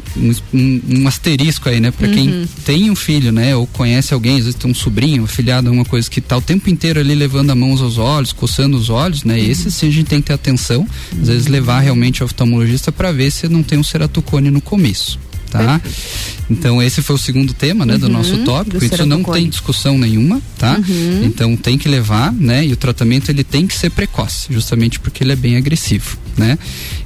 um, 0.54 0.82
um- 1.02 1.08
asterisco 1.08 1.70
aí, 1.70 1.80
né? 1.80 1.92
Pra 1.92 2.08
Uhum. 2.08 2.14
quem 2.14 2.46
tem 2.66 2.90
um 2.92 2.96
filho, 2.96 3.32
né? 3.32 3.56
Ou 3.56 3.66
conhece 3.68 4.14
alguém, 4.14 4.38
às 4.38 4.46
vezes 4.46 4.56
tem 4.56 4.70
um 4.70 4.74
sobrinho, 4.76 5.22
um 5.22 5.26
afilhado, 5.26 5.68
alguma 5.68 5.86
coisa 5.86 6.10
que 6.10 6.20
tá 6.22 6.36
o 6.38 6.42
tempo 6.42 6.70
inteiro 6.70 7.00
ali 7.00 7.16
levando 7.16 7.50
a 7.52 7.56
mão 7.56 7.72
aos 7.72 7.98
olhos, 7.98 8.34
coçando 8.34 8.76
os 8.78 8.90
olhos, 8.90 9.24
né? 9.24 9.36
Uhum. 9.38 9.46
Esse 9.52 9.72
sim 9.72 9.88
a 9.88 9.92
gente 9.92 10.08
tem 10.08 10.20
que 10.22 10.28
ter 10.28 10.34
atenção, 10.34 10.88
às 11.22 11.28
vezes 11.28 11.48
levar 11.48 11.80
realmente 11.80 12.22
ao 12.22 12.26
oftalmologista 12.26 12.65
para 12.92 13.12
ver 13.12 13.32
se 13.32 13.48
não 13.48 13.64
tem 13.64 13.78
um 13.78 13.84
ceratocone 13.84 14.50
no 14.50 14.62
começo. 14.62 15.20
Tá? 15.50 15.80
Então 16.50 16.82
esse 16.82 17.02
foi 17.02 17.16
o 17.16 17.20
segundo 17.20 17.54
tema, 17.54 17.86
né, 17.86 17.98
do 17.98 18.06
Uhum, 18.08 18.12
nosso 18.14 18.38
tópico. 18.40 18.78
do 18.80 18.86
Isso 18.86 19.06
não 19.06 19.24
tem 19.24 19.50
discussão 19.50 19.98
nenhuma, 19.98 20.42
tá? 20.58 20.78
Uhum. 20.88 21.22
Então 21.24 21.56
tem 21.56 21.78
que 21.78 21.88
levar, 21.88 22.32
né? 22.34 22.66
E 22.66 22.74
o 22.74 22.76
tratamento 22.76 23.30
ele 23.30 23.44
tem 23.44 23.66
que 23.66 23.74
ser 23.76 23.90
precoce, 23.90 24.48
justamente 24.52 25.00
porque 25.00 25.24
ele 25.24 25.32
é 25.32 25.36
bem 25.36 25.56
agressivo, 25.58 26.18
né? 26.38 26.58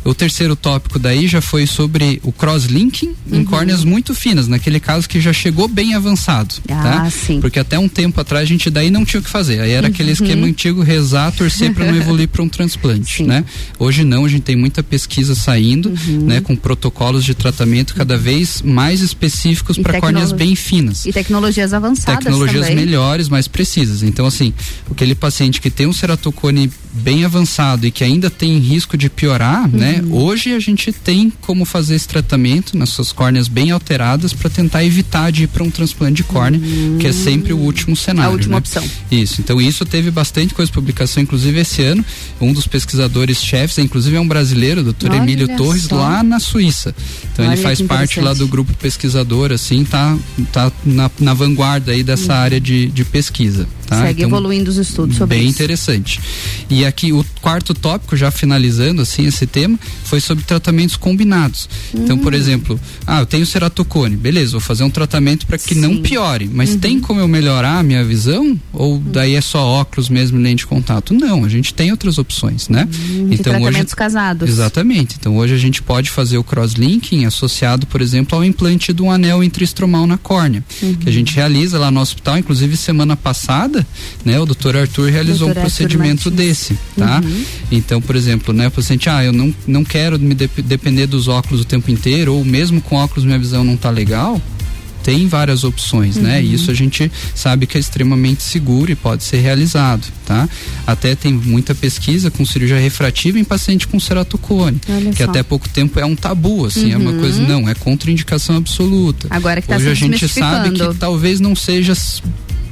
O 0.04 0.14
terceiro 0.14 0.56
tópico 0.56 0.98
daí 1.00 1.28
já 1.28 1.42
foi 1.42 1.66
sobre 1.68 2.20
o 2.24 2.32
cross-linking 2.32 3.14
em 3.32 3.38
Uhum. 3.38 3.46
córneas 3.46 3.84
muito 3.84 4.14
finas, 4.16 4.48
naquele 4.48 4.80
caso 4.80 5.08
que 5.08 5.22
já 5.22 5.32
chegou 5.32 5.68
bem 5.68 5.94
avançado, 5.94 6.56
Ah, 6.70 6.84
tá? 7.04 7.10
sim. 7.10 7.40
Porque 7.40 7.60
até 7.60 7.78
um 7.80 7.88
tempo 7.88 8.20
atrás 8.20 8.44
a 8.44 8.48
gente 8.48 8.70
daí 8.70 8.90
não 8.90 9.06
tinha 9.06 9.20
o 9.20 9.24
que 9.24 9.30
fazer. 9.30 9.62
Aí 9.62 9.72
era 9.72 9.88
aquele 9.88 10.10
Uhum. 10.10 10.14
esquema 10.14 10.48
antigo 10.48 10.82
rezar, 10.82 11.32
torcer 11.32 11.74
para 11.74 11.86
não 11.86 11.96
evoluir 11.96 12.28
para 12.28 12.42
um 12.44 12.50
transplante, 12.50 13.24
né? 13.24 13.46
Hoje 13.78 14.04
não, 14.04 14.26
a 14.26 14.30
gente 14.30 14.42
tem 14.44 14.56
muita 14.56 14.82
pesquisa 14.84 15.36
saindo, 15.36 15.90
Uhum. 15.90 16.26
né, 16.26 16.42
com 16.42 16.56
protocolos 16.56 17.24
de 17.24 17.34
tratamento 17.36 17.94
cada 17.94 18.18
vez 18.18 18.39
mais 18.64 19.02
específicos 19.02 19.78
para 19.78 20.00
córneas 20.00 20.32
bem 20.32 20.56
finas 20.56 21.06
E 21.06 21.14
tecnologias 21.14 21.74
avançadas 21.74 22.24
tecnologias 22.24 22.68
também. 22.68 22.86
melhores, 22.86 23.30
mais 23.30 23.48
precisas. 23.48 24.04
Então, 24.04 24.26
assim, 24.26 24.54
aquele 24.90 25.16
paciente 25.16 25.62
que 25.62 25.70
tem 25.70 25.88
um 25.88 25.94
ceratocone 25.94 26.72
bem 26.92 27.24
avançado 27.24 27.86
e 27.86 27.92
que 27.92 28.04
ainda 28.04 28.30
tem 28.30 28.58
risco 28.58 28.98
de 28.98 29.10
piorar, 29.10 29.64
Uhum. 29.66 29.80
né? 29.80 30.04
Hoje 30.10 30.54
a 30.54 30.60
gente 30.60 30.92
tem 30.92 31.32
como 31.42 31.66
fazer 31.66 31.96
esse 31.96 32.08
tratamento 32.08 32.78
nas 32.78 32.90
suas 32.90 33.12
córneas 33.12 33.48
bem 33.48 33.72
alteradas 33.72 34.34
para 34.34 34.50
tentar 34.50 34.84
evitar 34.84 35.32
de 35.32 35.44
ir 35.44 35.48
para 35.48 35.64
um 35.64 35.70
transplante 35.70 36.16
de 36.18 36.24
córnea, 36.24 36.60
que 37.00 37.08
é 37.08 37.12
sempre 37.14 37.54
o 37.54 37.58
último 37.58 37.96
cenário. 37.96 38.32
A 38.32 38.34
última 38.34 38.54
né? 38.54 38.58
opção. 38.58 38.84
Isso. 39.12 39.40
Então, 39.42 39.62
isso 39.62 39.86
teve 39.86 40.10
bastante 40.12 40.54
coisa 40.54 40.70
de 40.70 40.74
publicação, 40.74 41.22
inclusive 41.22 41.60
esse 41.60 41.82
ano, 41.84 42.04
um 42.42 42.52
dos 42.54 42.66
pesquisadores 42.68 43.42
chefes, 43.42 43.78
inclusive 43.78 44.16
é 44.16 44.20
um 44.20 44.28
brasileiro, 44.28 44.82
o 44.82 44.84
doutor 44.84 45.12
Olha 45.12 45.18
Emílio 45.20 45.48
Torres, 45.56 45.84
só. 45.84 45.96
lá 45.96 46.24
na 46.24 46.40
Suíça. 46.40 46.96
Então, 47.32 47.46
Olha 47.46 47.54
ele 47.54 47.62
faz 47.62 47.82
parte 47.82 48.20
lá 48.20 48.34
do 48.34 48.48
grupo 48.48 48.74
pesquisador, 48.74 49.52
assim, 49.52 49.84
tá, 49.84 50.18
tá 50.52 50.72
na, 50.86 51.10
na 51.20 51.34
vanguarda 51.34 51.92
aí 51.92 52.04
dessa 52.04 52.34
área 52.34 52.60
de, 52.60 52.88
de 52.88 53.06
pesquisa. 53.06 53.68
Tá? 53.90 53.96
Uhum. 53.96 54.02
Segue 54.04 54.22
Então, 54.22 54.30
evoluindo 54.30 54.70
os 54.70 54.78
estudos 54.78 55.18
sobre 55.18 55.38
bem 55.38 55.46
isso. 55.48 55.56
interessante. 55.56 56.20
E 56.70 56.86
aqui 56.86 57.12
o 57.12 57.26
quarto 57.42 57.74
tópico, 57.74 58.16
já 58.16 58.30
finalizando 58.30 59.02
assim 59.02 59.26
esse 59.26 59.48
tema, 59.48 59.80
foi 60.04 60.20
sobre 60.20 60.44
tratamentos 60.44 60.96
combinados. 60.96 61.68
Então, 61.94 62.18
por 62.18 62.34
Hum. 62.34 62.38
exemplo, 62.38 62.80
ah, 63.08 63.22
eu 63.22 63.26
tenho 63.26 63.46
ceratocone, 63.46 64.16
beleza, 64.16 64.52
vou 64.52 64.60
fazer 64.62 64.84
um 64.84 64.90
tratamento 64.92 65.48
para 65.48 65.58
que 65.58 65.74
não 65.74 65.98
piore, 66.02 66.50
mas 66.54 66.72
Uhum. 66.72 66.80
tem 66.80 67.00
como 67.00 67.20
eu 67.20 67.28
melhorar 67.28 67.80
a 67.80 67.84
minha 67.84 68.04
visão? 68.04 68.60
Ou 68.72 69.00
daí 69.00 69.34
é 69.36 69.42
só 69.42 69.66
óculos 69.66 70.08
mesmo, 70.10 70.38
lente 70.40 70.60
de 70.60 70.68
contato? 70.68 71.14
Não, 71.14 71.44
a 71.44 71.50
gente 71.50 71.74
tem 71.74 71.90
outras 71.92 72.18
opções, 72.20 72.70
né? 72.70 72.88
Hum, 73.10 73.30
de 73.30 73.38
tratamentos 73.40 73.94
casados. 73.94 74.48
Exatamente. 74.50 75.16
Então 75.20 75.36
hoje 75.38 75.54
a 75.56 75.58
gente 75.58 75.82
pode 75.82 76.10
fazer 76.12 76.38
o 76.38 76.44
crosslinking 76.44 77.26
associado, 77.26 77.88
por 77.88 78.02
exemplo, 78.02 78.38
ao 78.38 78.44
implante 78.46 78.94
de 78.94 79.02
um 79.02 79.10
anel 79.12 79.44
intraestromal 79.44 80.06
na 80.06 80.18
córnea, 80.18 80.64
Uhum. 80.82 80.94
que 80.96 81.10
a 81.10 81.12
gente 81.12 81.34
realiza 81.34 81.80
lá 81.80 81.90
no 81.90 82.00
hospital. 82.00 82.38
Inclusive 82.38 82.78
semana 82.78 83.16
passada, 83.18 83.79
né, 84.26 84.40
o 84.40 84.46
doutor 84.46 84.76
Arthur 84.76 85.10
realizou 85.12 85.48
Doutor 85.48 85.62
um 85.62 85.64
Arthur 85.64 85.76
procedimento 85.78 86.30
Martins. 86.30 86.48
desse, 86.48 86.80
tá? 86.98 87.22
Uhum. 87.24 87.44
Então, 87.72 88.02
por 88.02 88.16
exemplo, 88.16 88.54
né, 88.54 88.68
o 88.68 88.72
paciente, 88.72 89.10
ah, 89.10 89.24
eu 89.24 89.32
não, 89.34 89.54
não 89.68 89.84
quero 89.84 90.20
me 90.20 90.34
dep- 90.36 90.62
depender 90.62 91.08
dos 91.08 91.28
óculos 91.28 91.62
o 91.62 91.66
tempo 91.66 91.90
inteiro, 91.92 92.34
ou 92.36 92.44
mesmo 92.46 92.82
com 92.82 92.96
óculos 92.96 93.24
minha 93.26 93.40
visão 93.40 93.64
não 93.64 93.78
tá 93.78 93.90
legal. 93.90 94.42
Tem 95.02 95.28
várias 95.28 95.64
opções, 95.64 96.18
né? 96.18 96.40
Uhum. 96.40 96.44
E 96.46 96.54
isso 96.54 96.70
a 96.70 96.74
gente 96.74 97.10
sabe 97.34 97.66
que 97.66 97.78
é 97.78 97.80
extremamente 97.80 98.44
seguro 98.44 98.92
e 98.92 98.96
pode 98.96 99.24
ser 99.24 99.38
realizado, 99.38 100.06
tá? 100.26 100.48
Até 100.86 101.16
tem 101.16 101.34
muita 101.34 101.74
pesquisa 101.74 102.30
com 102.30 102.46
cirurgia 102.46 102.78
refrativa 102.78 103.40
em 103.40 103.46
paciente 103.46 103.88
com 103.88 103.98
ceratocone, 103.98 104.78
Olha 104.90 105.10
que 105.12 105.24
só. 105.24 105.30
até 105.30 105.42
pouco 105.42 105.70
tempo 105.70 105.98
é 106.02 106.06
um 106.06 106.18
tabu, 106.18 106.66
assim, 106.66 106.92
é 106.92 106.98
uma 106.98 107.12
Uhum. 107.12 107.20
coisa, 107.22 107.42
não, 107.42 107.68
é 107.68 107.74
contraindicação 107.74 108.58
absoluta. 108.58 109.28
Agora 109.30 109.62
que 109.62 109.70
tá 109.70 109.78
Hoje 109.78 109.88
a 109.90 109.94
gente 109.94 110.28
sabe 110.28 110.72
que 110.72 110.94
talvez 111.00 111.40
não 111.40 111.56
seja 111.56 111.96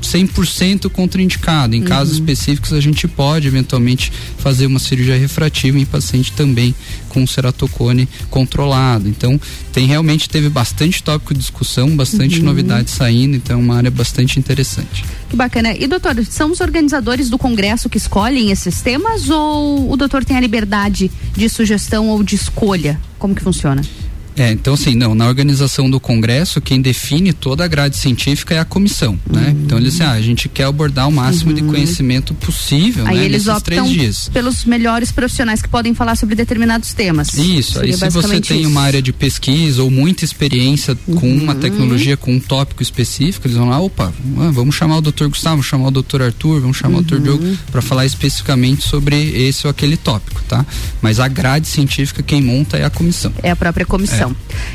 100% 0.01 0.89
contraindicado. 0.89 1.75
Em 1.75 1.81
casos 1.81 2.15
específicos, 2.15 2.73
a 2.73 2.79
gente 2.79 3.07
pode 3.07 3.47
eventualmente 3.47 4.11
fazer 4.37 4.65
uma 4.65 4.79
cirurgia 4.79 5.17
refrativa 5.17 5.77
em 5.79 5.85
paciente 5.85 6.31
também 6.31 6.73
com 7.09 7.25
ceratocone 7.25 8.07
controlado. 8.29 9.07
Então, 9.07 9.39
tem 9.73 9.85
realmente 9.85 10.29
teve 10.29 10.49
bastante 10.49 11.01
tópico 11.01 11.33
de 11.33 11.39
discussão, 11.39 11.95
bastante 11.95 12.39
Uhum. 12.39 12.45
novidade 12.45 12.91
saindo, 12.91 13.35
então 13.35 13.57
é 13.57 13.59
uma 13.59 13.75
área 13.75 13.91
bastante 13.91 14.39
interessante. 14.39 15.03
Que 15.29 15.35
bacana. 15.35 15.73
E 15.75 15.87
doutor, 15.87 16.15
são 16.25 16.51
os 16.51 16.61
organizadores 16.61 17.29
do 17.29 17.37
congresso 17.37 17.89
que 17.89 17.97
escolhem 17.97 18.51
esses 18.51 18.81
temas 18.81 19.29
ou 19.29 19.91
o 19.91 19.97
doutor 19.97 20.23
tem 20.23 20.37
a 20.37 20.39
liberdade 20.39 21.11
de 21.35 21.49
sugestão 21.49 22.07
ou 22.09 22.23
de 22.23 22.35
escolha? 22.35 22.99
Como 23.19 23.35
que 23.35 23.41
funciona? 23.41 23.81
É, 24.37 24.51
então 24.51 24.73
assim, 24.75 24.95
não, 24.95 25.15
na 25.15 25.27
organização 25.27 25.89
do 25.89 25.99
congresso, 25.99 26.61
quem 26.61 26.79
define 26.81 27.33
toda 27.33 27.63
a 27.65 27.67
grade 27.67 27.97
científica 27.97 28.53
é 28.53 28.59
a 28.59 28.65
comissão, 28.65 29.19
né? 29.29 29.55
Então 29.65 29.77
eles 29.77 29.93
dizem, 29.93 30.07
ah, 30.07 30.11
a 30.11 30.21
gente 30.21 30.47
quer 30.47 30.65
abordar 30.65 31.07
o 31.07 31.11
máximo 31.11 31.53
de 31.53 31.61
conhecimento 31.63 32.33
possível, 32.33 33.05
Aí 33.07 33.17
né, 33.17 33.25
eles 33.25 33.45
nesses 33.45 33.47
optam 33.47 33.85
três 33.85 33.89
dias. 33.89 34.29
pelos 34.29 34.65
melhores 34.65 35.11
profissionais 35.11 35.61
que 35.61 35.67
podem 35.67 35.93
falar 35.93 36.15
sobre 36.15 36.35
determinados 36.35 36.93
temas. 36.93 37.33
Isso, 37.33 37.79
aí 37.79 37.93
Seria 37.93 37.97
se 37.97 38.09
você 38.09 38.39
tem 38.39 38.61
isso. 38.61 38.69
uma 38.69 38.81
área 38.81 39.01
de 39.01 39.11
pesquisa 39.11 39.81
ou 39.83 39.89
muita 39.89 40.23
experiência 40.23 40.95
com 40.95 41.31
uma 41.35 41.55
tecnologia, 41.55 42.15
com 42.15 42.33
um 42.33 42.39
tópico 42.39 42.83
específico, 42.83 43.47
eles 43.47 43.57
vão 43.57 43.69
lá, 43.69 43.79
opa, 43.79 44.13
ah, 44.39 44.51
vamos 44.51 44.75
chamar 44.75 44.97
o 44.97 45.01
Dr. 45.01 45.27
Gustavo, 45.27 45.57
vamos 45.57 45.65
chamar 45.65 45.87
o 45.87 45.91
Dr. 45.91 46.21
Arthur, 46.21 46.61
vamos 46.61 46.77
chamar 46.77 46.99
o 46.99 47.01
Dr. 47.01 47.19
Diogo 47.19 47.57
para 47.71 47.81
falar 47.81 48.05
especificamente 48.05 48.87
sobre 48.87 49.15
esse 49.15 49.65
ou 49.65 49.71
aquele 49.71 49.97
tópico, 49.97 50.41
tá? 50.47 50.65
Mas 51.01 51.19
a 51.19 51.27
grade 51.27 51.67
científica 51.67 52.21
quem 52.21 52.41
monta 52.41 52.77
é 52.77 52.85
a 52.85 52.89
comissão. 52.89 53.33
É 53.41 53.51
a 53.51 53.55
própria 53.55 53.85
comissão. 53.85 54.26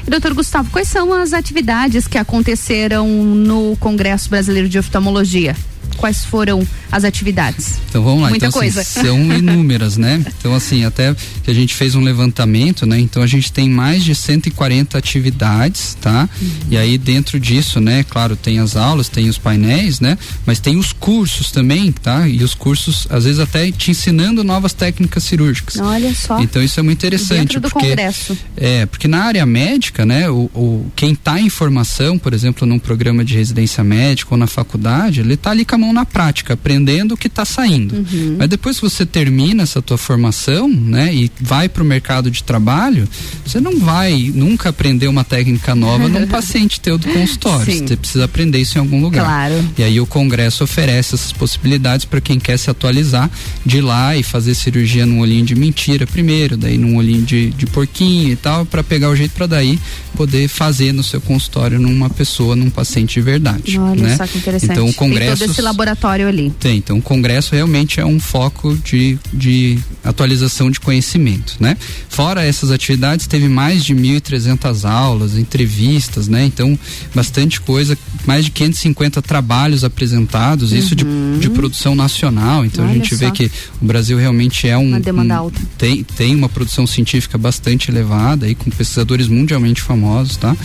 E 0.07 0.11
doutor 0.11 0.35
Gustavo, 0.35 0.71
quais 0.71 0.89
são 0.89 1.13
as 1.13 1.33
atividades 1.33 2.07
que 2.07 2.19
aconteceram 2.19 3.07
no 3.09 3.77
Congresso 3.79 4.29
Brasileiro 4.31 4.69
de 4.69 4.79
Oftalmologia? 4.79 5.57
Quais 5.97 6.25
foram 6.25 6.67
as 6.91 7.05
atividades? 7.05 7.79
Então 7.89 8.03
vamos 8.03 8.23
lá, 8.23 8.31
Muita 8.31 8.47
então, 8.47 8.61
assim, 8.61 8.73
coisa. 8.73 8.85
são 8.85 9.19
inúmeras, 9.37 9.97
né? 9.97 10.25
Então 10.39 10.55
assim, 10.55 10.85
até 10.85 11.15
que 11.43 11.51
a 11.51 11.55
gente 11.55 11.75
fez 11.75 11.95
um 11.95 12.01
levantamento, 12.03 12.87
né? 12.87 12.99
Então 12.99 13.23
a 13.23 13.27
gente 13.27 13.53
tem 13.53 13.69
mais 13.69 14.05
de 14.05 14.15
140 14.15 14.97
atividades, 14.99 15.97
tá? 16.01 16.29
E 16.71 16.77
aí 16.77 16.99
dentro 16.99 17.39
disso, 17.39 17.81
né, 17.81 18.05
claro, 18.09 18.37
tem 18.37 18.59
as 18.59 18.77
aulas, 18.77 19.09
tem 19.09 19.29
os 19.29 19.39
painéis, 19.39 20.01
né? 20.01 20.19
Mas 20.47 20.59
tem 20.61 20.77
os 20.77 20.93
cursos 20.93 21.51
também, 21.51 21.93
tá? 21.93 22.29
E 22.29 22.43
os 22.43 22.55
cursos 22.55 23.07
às 23.11 23.25
vezes 23.25 23.39
até 23.41 23.71
te 23.71 23.91
ensinando 23.91 24.43
novas 24.45 24.73
técnicas 24.73 25.25
cirúrgicas. 25.25 25.79
Olha 25.79 26.15
só. 26.15 26.41
Então 26.41 26.63
isso 26.63 26.79
é 26.79 26.83
muito 26.83 26.99
interessante, 26.99 27.41
Dentro 27.41 27.61
do 27.61 27.71
porque 27.71 27.89
congresso. 27.89 28.37
é, 28.57 28.87
porque 28.87 29.09
na 29.09 29.25
área 29.25 29.45
médica, 29.47 30.05
né, 30.05 30.29
o, 30.29 30.51
o 30.55 30.93
quem 30.97 31.13
está 31.13 31.41
em 31.41 31.49
formação, 31.49 32.19
por 32.19 32.33
exemplo, 32.33 32.67
num 32.67 32.79
programa 32.79 33.25
de 33.25 33.35
residência 33.35 33.83
médica 33.85 34.35
ou 34.35 34.39
na 34.39 34.47
faculdade, 34.47 35.21
ele 35.21 35.35
está 35.35 35.51
ali 35.51 35.65
com 35.65 35.75
a 35.75 35.79
mão 35.83 35.93
na 35.93 36.07
prática, 36.07 36.55
aprendendo 36.55 37.15
o 37.15 37.17
que 37.17 37.27
está 37.27 37.45
saindo. 37.45 37.97
Uhum. 37.97 38.37
Mas 38.39 38.49
depois 38.49 38.77
que 38.77 38.83
você 38.83 39.05
termina 39.05 39.65
essa 39.65 39.83
tua 39.83 39.99
formação, 39.99 40.69
né, 40.69 41.13
e 41.13 41.31
vai 41.41 41.69
para 41.69 41.83
o 41.83 41.87
mercado 41.87 42.31
de 42.31 42.45
trabalho, 42.45 43.09
você 43.45 43.61
não 43.61 43.79
vai 43.81 44.31
nunca 44.33 44.69
aprender 44.69 45.09
uma 45.09 45.25
técnica 45.25 45.75
nova 45.75 46.09
num 46.09 46.27
paciente 46.29 46.81
teu 46.81 46.97
do 46.97 47.09
consultório. 47.09 47.73
Sim. 47.73 47.87
Você 47.87 47.97
precisa 47.97 48.25
aprender 48.25 48.59
isso 48.59 48.79
em 48.79 48.81
algum 48.81 49.01
lugar. 49.01 49.25
Claro. 49.25 49.65
E 49.77 49.83
aí 49.83 50.01
o 50.01 50.07
congresso 50.07 50.63
oferece 50.63 51.15
essas 51.15 51.33
possibilidades 51.33 52.05
para 52.05 52.21
quem 52.21 52.39
quer 52.39 52.57
se 52.57 52.71
atualizar 52.71 53.31
de 53.67 53.79
ir 53.79 53.81
lá 53.81 54.17
e 54.17 54.23
fazer 54.23 54.55
cirurgia 54.55 55.05
num 55.05 55.21
olhinho 55.21 55.45
de 55.45 55.55
mentira 55.55 56.07
primeiro, 56.07 56.57
daí 56.57 56.79
num 56.79 56.97
olhinho 56.97 57.23
de, 57.23 57.51
de 57.51 57.67
porquinho 57.67 58.31
e 58.31 58.37
tal, 58.37 58.65
para 58.65 58.85
pegar 58.85 59.09
o 59.11 59.17
jeito 59.17 59.33
para 59.33 59.47
daí 59.47 59.79
poder 60.15 60.47
fazer 60.47 60.93
no 60.93 61.03
seu 61.03 61.21
consultório 61.21 61.81
numa 61.81 62.09
pessoa, 62.09 62.55
num 62.55 62.71
paciente 62.71 63.15
de 63.15 63.21
verdade. 63.21 63.79
Olha 63.79 64.03
né? 64.03 64.17
só 64.17 64.27
que 64.27 64.39
interessante. 64.39 64.73
Então 64.73 64.89
o 64.89 64.95
congresso 64.95 65.49
laboratório 65.73 66.29
ali. 66.29 66.51
tem, 66.59 66.79
então 66.79 66.99
o 66.99 67.03
congresso 67.03 67.55
realmente 67.55 68.01
é 68.01 68.05
um 68.07 68.21
foco 68.21 68.75
de, 68.77 69.19
de 69.33 69.79
atualização 70.05 70.71
de 70.71 70.79
conhecimento, 70.81 71.57
né? 71.61 71.77
Fora 72.09 72.45
essas 72.45 72.71
atividades, 72.71 73.27
teve 73.27 73.49
mais 73.49 73.85
de 73.85 73.95
1.300 73.95 74.89
aulas, 74.89 75.37
entrevistas, 75.37 76.29
né? 76.29 76.45
Então, 76.45 76.79
bastante 77.15 77.61
coisa, 77.61 77.97
mais 78.27 78.45
de 78.45 78.51
550 78.51 79.21
trabalhos 79.23 79.85
apresentados, 79.85 80.73
isso 80.73 80.95
de, 80.95 81.05
de 81.39 81.51
produção 81.51 81.95
nacional, 81.95 82.65
então 82.65 82.85
a 82.85 82.89
Olha 82.89 82.95
gente 82.95 83.15
vê 83.15 83.27
só. 83.27 83.33
que 83.33 83.51
o 83.81 83.85
Brasil 83.85 84.19
realmente 84.19 84.69
é 84.69 84.77
um... 84.77 84.89
Uma 84.89 85.01
demanda 85.01 85.35
um- 85.35 85.39
alta. 85.39 85.61
Tem, 85.79 86.03
tem 86.05 86.35
uma 86.35 86.49
produção 86.49 86.87
científica 86.87 87.37
bastante 87.39 87.91
elevada, 87.91 88.47
aí, 88.47 88.55
com 88.55 88.71
pesquisadores 88.71 89.29
mundialmente 89.29 89.81
famosos, 89.81 90.37
tá? 90.37 90.57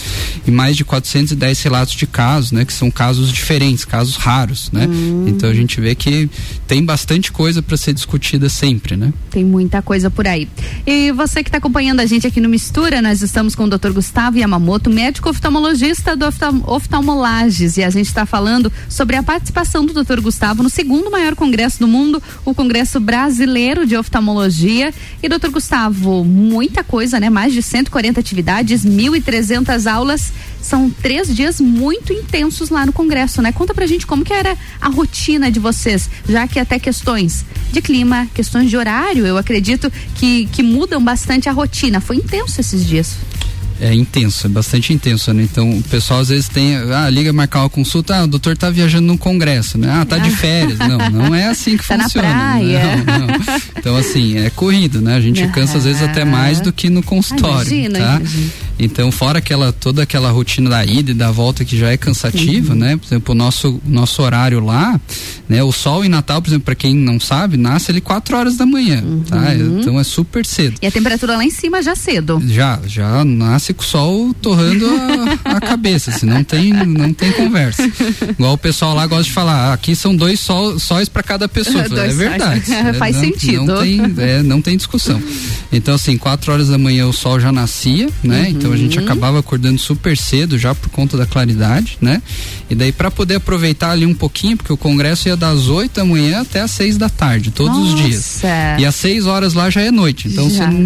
E 0.45 0.51
mais 0.51 0.75
de 0.75 0.83
410 0.85 1.61
relatos 1.63 1.95
de 1.95 2.05
casos, 2.07 2.51
né? 2.51 2.65
Que 2.65 2.73
são 2.73 2.89
casos 2.91 3.31
diferentes, 3.31 3.85
casos 3.85 4.15
raros, 4.15 4.69
né? 4.71 4.87
Hum. 4.97 5.25
Então 5.27 5.49
a 5.49 5.53
gente 5.53 5.79
vê 5.79 5.93
que 5.95 6.29
tem 6.67 6.83
bastante 6.83 7.31
coisa 7.31 7.61
para 7.61 7.77
ser 7.77 7.93
discutida 7.93 8.49
sempre, 8.49 8.95
né? 8.95 9.13
Tem 9.29 9.43
muita 9.43 9.81
coisa 9.81 10.09
por 10.09 10.27
aí. 10.27 10.47
E 10.85 11.11
você 11.11 11.43
que 11.43 11.49
está 11.49 11.59
acompanhando 11.59 11.99
a 11.99 12.05
gente 12.05 12.25
aqui 12.25 12.41
no 12.41 12.49
Mistura, 12.49 13.01
nós 13.01 13.21
estamos 13.21 13.55
com 13.55 13.65
o 13.65 13.69
Dr. 13.69 13.91
Gustavo 13.91 14.37
Yamamoto, 14.37 14.89
médico 14.89 15.29
oftalmologista 15.29 16.15
do 16.15 16.25
oftal 16.25 16.53
Oftalmolages, 16.65 17.77
e 17.77 17.83
a 17.83 17.89
gente 17.89 18.07
está 18.07 18.25
falando 18.25 18.71
sobre 18.89 19.15
a 19.15 19.23
participação 19.23 19.85
do 19.85 19.93
Dr. 19.93 20.19
Gustavo 20.19 20.63
no 20.63 20.69
segundo 20.69 21.11
maior 21.11 21.35
congresso 21.35 21.79
do 21.79 21.87
mundo, 21.87 22.21
o 22.43 22.53
Congresso 22.53 22.99
Brasileiro 22.99 23.85
de 23.85 23.95
Oftalmologia. 23.95 24.93
E 25.21 25.29
Dr. 25.29 25.49
Gustavo, 25.49 26.23
muita 26.23 26.83
coisa, 26.83 27.19
né? 27.19 27.29
Mais 27.29 27.53
de 27.53 27.61
140 27.61 28.19
atividades, 28.19 28.85
1.300 28.85 29.91
aulas. 29.91 30.31
São 30.61 30.89
três 30.89 31.33
dias 31.33 31.61
muito 31.61 32.11
intensos 32.11 32.69
lá 32.69 32.85
no 32.85 32.91
Congresso, 32.91 33.41
né? 33.41 33.51
Conta 33.51 33.73
pra 33.73 33.85
gente 33.85 34.05
como 34.05 34.25
que 34.25 34.33
era 34.33 34.57
a 34.81 34.89
rotina 34.89 35.51
de 35.51 35.59
vocês, 35.59 36.09
já 36.27 36.47
que 36.47 36.59
até 36.59 36.79
questões 36.79 37.45
de 37.71 37.81
clima, 37.81 38.27
questões 38.33 38.69
de 38.69 38.77
horário, 38.77 39.25
eu 39.25 39.37
acredito 39.37 39.91
que, 40.15 40.45
que 40.47 40.63
mudam 40.63 41.03
bastante 41.03 41.49
a 41.49 41.51
rotina. 41.51 41.99
Foi 41.99 42.17
intenso 42.17 42.59
esses 42.59 42.85
dias. 42.85 43.15
É 43.79 43.93
intenso, 43.93 44.47
é 44.47 44.49
bastante 44.49 44.91
intenso, 44.91 45.31
né? 45.33 45.43
Então 45.43 45.69
o 45.77 45.83
pessoal 45.83 46.19
às 46.21 46.29
vezes 46.29 46.47
tem, 46.49 46.75
ah, 46.75 47.09
liga 47.09 47.31
marcar 47.31 47.59
uma 47.61 47.69
consulta, 47.69 48.15
ah, 48.15 48.23
o 48.23 48.27
doutor 48.27 48.57
tá 48.57 48.69
viajando 48.69 49.05
num 49.07 49.17
congresso, 49.17 49.77
né? 49.77 49.89
Ah, 49.91 50.05
tá 50.05 50.17
de 50.17 50.31
férias. 50.31 50.79
Não, 50.79 50.97
não 51.11 51.35
é 51.35 51.47
assim 51.47 51.77
que 51.77 51.85
Tá 51.87 51.95
na 51.97 52.03
funciona. 52.05 52.27
praia. 52.27 52.81
Não, 53.05 53.27
não. 53.27 53.27
Então 53.77 53.95
assim, 53.95 54.37
é 54.39 54.49
corrido, 54.49 54.99
né? 55.01 55.15
A 55.15 55.21
gente 55.21 55.47
cansa 55.49 55.77
às 55.77 55.83
vezes 55.83 56.01
até 56.01 56.25
mais 56.25 56.59
do 56.59 56.73
que 56.73 56.89
no 56.89 57.03
consultório, 57.03 57.71
imagino, 57.71 57.99
tá? 57.99 58.15
imagino. 58.19 58.51
Então, 58.79 59.11
fora 59.11 59.39
aquela 59.39 59.73
toda 59.73 60.03
aquela 60.03 60.29
rotina 60.29 60.69
da 60.69 60.85
ida 60.85 61.09
e 61.09 61.13
da 61.13 61.31
volta 61.31 61.65
que 61.65 61.75
já 61.75 61.89
é 61.89 61.97
cansativa, 61.97 62.73
Uhum. 62.73 62.79
né? 62.79 62.95
Por 62.97 63.07
exemplo, 63.07 63.31
o 63.33 63.35
nosso 63.37 63.81
nosso 63.85 64.21
horário 64.21 64.59
lá, 64.63 64.99
né? 65.49 65.63
O 65.63 65.71
sol 65.71 66.05
em 66.05 66.09
Natal, 66.09 66.39
por 66.41 66.49
exemplo, 66.49 66.65
para 66.65 66.75
quem 66.75 66.93
não 66.93 67.19
sabe, 67.19 67.57
nasce 67.57 67.89
ali 67.89 67.99
4 68.01 68.37
horas 68.37 68.55
da 68.55 68.65
manhã, 68.67 69.03
tá? 69.27 69.37
Uhum. 69.37 69.79
Então 69.79 69.99
é 69.99 70.03
super 70.03 70.45
cedo. 70.45 70.75
E 70.81 70.85
a 70.85 70.91
temperatura 70.91 71.35
lá 71.37 71.43
em 71.43 71.49
cima 71.49 71.81
já 71.81 71.95
cedo. 71.95 72.39
Já, 72.47 72.79
já 72.85 73.25
nasce 73.25 73.66
com 73.73 73.81
o 73.81 73.85
sol 73.85 74.33
torrando 74.41 74.85
a, 75.45 75.57
a 75.57 75.61
cabeça, 75.61 76.11
assim, 76.11 76.25
não 76.25 76.43
tem, 76.43 76.71
não 76.73 77.13
tem 77.13 77.31
conversa. 77.31 77.83
Igual 78.29 78.53
o 78.53 78.57
pessoal 78.57 78.95
lá 78.95 79.05
gosta 79.07 79.25
de 79.25 79.31
falar, 79.31 79.69
ah, 79.69 79.73
aqui 79.73 79.95
são 79.95 80.15
dois 80.15 80.39
sol, 80.39 80.79
sóis 80.79 81.09
para 81.09 81.23
cada 81.23 81.47
pessoa. 81.47 81.83
É 81.83 82.07
verdade. 82.07 82.63
Faz 82.97 83.15
não, 83.15 83.23
sentido. 83.23 83.65
Não 83.65 83.81
tem, 83.81 84.01
é, 84.17 84.43
não 84.43 84.61
tem 84.61 84.77
discussão. 84.77 85.21
Então, 85.71 85.95
assim, 85.95 86.17
quatro 86.17 86.51
horas 86.51 86.69
da 86.69 86.77
manhã 86.77 87.07
o 87.07 87.13
sol 87.13 87.39
já 87.39 87.51
nascia, 87.51 88.09
né? 88.23 88.47
Então 88.49 88.71
a 88.71 88.77
gente 88.77 88.97
acabava 88.99 89.39
acordando 89.39 89.79
super 89.79 90.17
cedo 90.17 90.57
já 90.57 90.73
por 90.73 90.89
conta 90.89 91.17
da 91.17 91.25
claridade, 91.25 91.97
né? 92.01 92.21
E 92.69 92.75
daí 92.75 92.91
para 92.91 93.09
poder 93.09 93.35
aproveitar 93.35 93.91
ali 93.91 94.05
um 94.05 94.13
pouquinho, 94.13 94.57
porque 94.57 94.73
o 94.73 94.77
congresso 94.77 95.27
ia 95.27 95.37
das 95.37 95.67
8 95.67 95.95
da 95.95 96.05
manhã 96.05 96.41
até 96.41 96.61
as 96.61 96.71
6 96.71 96.97
da 96.97 97.09
tarde, 97.09 97.51
todos 97.51 97.77
os 97.77 97.95
dias. 97.95 98.41
Nossa. 98.43 98.79
E 98.79 98.85
às 98.85 98.95
6 98.95 99.25
horas 99.25 99.53
lá 99.53 99.69
já 99.69 99.81
é 99.81 99.91
noite. 99.91 100.27
Então 100.27 100.49
Já. 100.49 100.65
você 100.65 100.77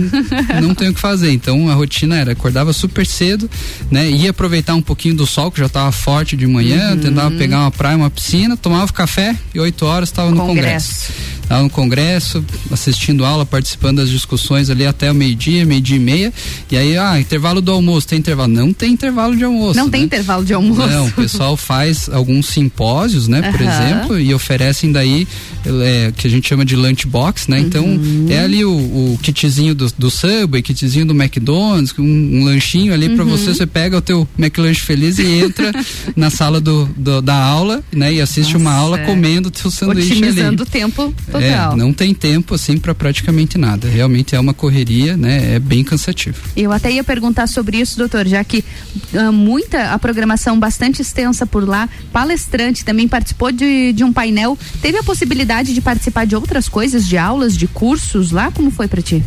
não, 0.54 0.62
não 0.62 0.76
tem 0.76 0.90
o 0.90 0.94
que 0.94 1.00
fazer. 1.00 1.32
Então 1.32 1.70
a 1.70 1.74
rotina 1.74 2.18
era 2.18 2.32
acordava 2.32 2.70
super 2.74 3.05
cedo, 3.05 3.49
né? 3.89 4.09
Ia 4.09 4.32
aproveitar 4.32 4.76
um 4.76 4.82
pouquinho 4.82 5.15
do 5.15 5.26
sol 5.26 5.51
que 5.51 5.59
já 5.59 5.65
estava 5.67 5.91
forte 5.91 6.36
de 6.36 6.45
manhã, 6.47 6.91
Uhum. 6.91 6.97
tentava 6.99 7.32
pegar 7.32 7.59
uma 7.61 7.72
praia, 7.72 7.97
uma 7.97 8.09
piscina, 8.09 8.55
tomava 8.57 8.91
café 8.93 9.36
e 9.53 9.59
8 9.59 9.86
horas 9.86 10.09
estava 10.09 10.30
no 10.32 10.38
Congresso. 10.38 11.11
Estava 11.41 11.63
no 11.63 11.69
congresso, 11.69 12.45
assistindo 12.72 13.26
aula, 13.26 13.45
participando 13.45 13.97
das 13.97 14.09
discussões 14.09 14.69
ali 14.69 14.86
até 14.86 15.11
o 15.11 15.13
meio-dia, 15.13 15.65
meio-dia 15.65 15.97
e 15.97 15.99
meia. 15.99 16.34
E 16.72 16.78
aí, 16.78 16.97
ah, 16.97 17.19
intervalo 17.19 17.59
do 17.59 17.69
almoço, 17.74 18.07
tem 18.07 18.19
intervalo? 18.19 18.47
Não 18.53 18.72
tem 18.72 18.93
intervalo 18.93 19.36
de 19.36 19.43
almoço. 19.43 19.78
Não 19.78 19.89
tem 19.89 19.99
né? 19.99 20.05
intervalo 20.05 20.45
de 20.45 20.53
almoço. 20.53 20.88
Não, 20.88 21.07
o 21.07 21.11
pessoal 21.11 21.57
faz 21.57 22.07
alguns 22.09 22.45
simpósios, 22.47 23.28
né, 23.28 23.41
por 23.51 23.61
Aham. 23.61 23.69
exemplo, 23.86 24.19
e 24.19 24.34
oferecem 24.34 24.93
daí 24.93 25.28
é, 25.65 26.13
que 26.15 26.26
a 26.26 26.30
gente 26.30 26.47
chama 26.47 26.63
de 26.63 26.74
lunchbox, 26.78 27.47
né? 27.49 27.59
Então 27.59 27.84
Uhum. 27.86 28.28
é 28.30 28.39
ali 28.39 28.63
o, 28.63 28.72
o 28.72 29.19
kitzinho 29.22 29.76
do, 29.76 29.91
do 29.97 30.09
Subway, 30.09 30.61
kitzinho 30.61 31.05
do 31.05 31.13
McDonald's, 31.13 31.93
um, 31.99 32.03
um 32.03 32.49
lanchinho 32.62 32.93
ali 32.93 33.07
Uhum. 33.12 33.26
você, 33.26 33.53
você 33.53 33.66
pega 33.66 33.97
o 33.97 34.01
teu 34.01 34.28
McLanche 34.38 34.82
feliz 34.82 35.18
e 35.20 35.26
entra 35.26 35.72
na 36.16 36.30
sala 36.30 36.62
do, 36.62 36.86
do- 36.95 37.22
da 37.22 37.36
aula, 37.36 37.84
né? 37.91 38.14
E 38.14 38.22
assiste 38.22 38.55
uma 38.55 38.72
aula 38.72 38.99
é. 38.99 39.05
comendo 39.05 39.49
o 39.49 39.51
teu 39.51 39.70
sanduíche 39.72 40.12
ali. 40.14 40.22
Otimizando 40.22 40.64
o 40.64 40.66
tempo 40.66 41.14
total. 41.26 41.74
É, 41.74 41.76
não 41.76 41.91
tem 41.91 42.14
tempo 42.14 42.55
assim 42.55 42.78
para 42.78 42.93
praticamente 42.93 43.57
nada. 43.57 43.88
Realmente 43.88 44.36
é 44.36 44.39
uma 44.39 44.53
correria, 44.53 45.18
né? 45.18 45.55
É 45.55 45.59
bem 45.59 45.84
cansativo. 45.84 46.38
Eu 46.55 46.72
até 46.72 46.91
ia 46.91 47.03
perguntar 47.03 47.47
sobre 47.47 47.78
isso, 47.78 47.97
doutor, 47.97 48.28
já 48.28 48.43
que 48.43 48.64
uh, 49.14 49.32
muita 49.34 49.91
a 49.91 49.99
programação 49.99 50.59
bastante 50.59 51.01
extensa 51.01 51.45
por 51.45 51.68
lá, 51.68 51.89
palestrante 52.14 52.86
também 52.86 53.07
participou 53.07 53.51
de, 53.51 53.91
de 53.93 54.03
um 54.03 54.14
painel. 54.14 54.57
Teve 54.82 54.97
a 54.99 55.03
possibilidade 55.03 55.74
de 55.74 55.82
participar 55.82 56.26
de 56.26 56.36
outras 56.36 56.70
coisas, 56.70 57.07
de 57.07 57.18
aulas, 57.18 57.57
de 57.57 57.68
cursos 57.68 58.32
lá? 58.32 58.51
Como 58.51 58.70
foi 58.72 58.88
para 58.88 59.01
ti? 59.01 59.24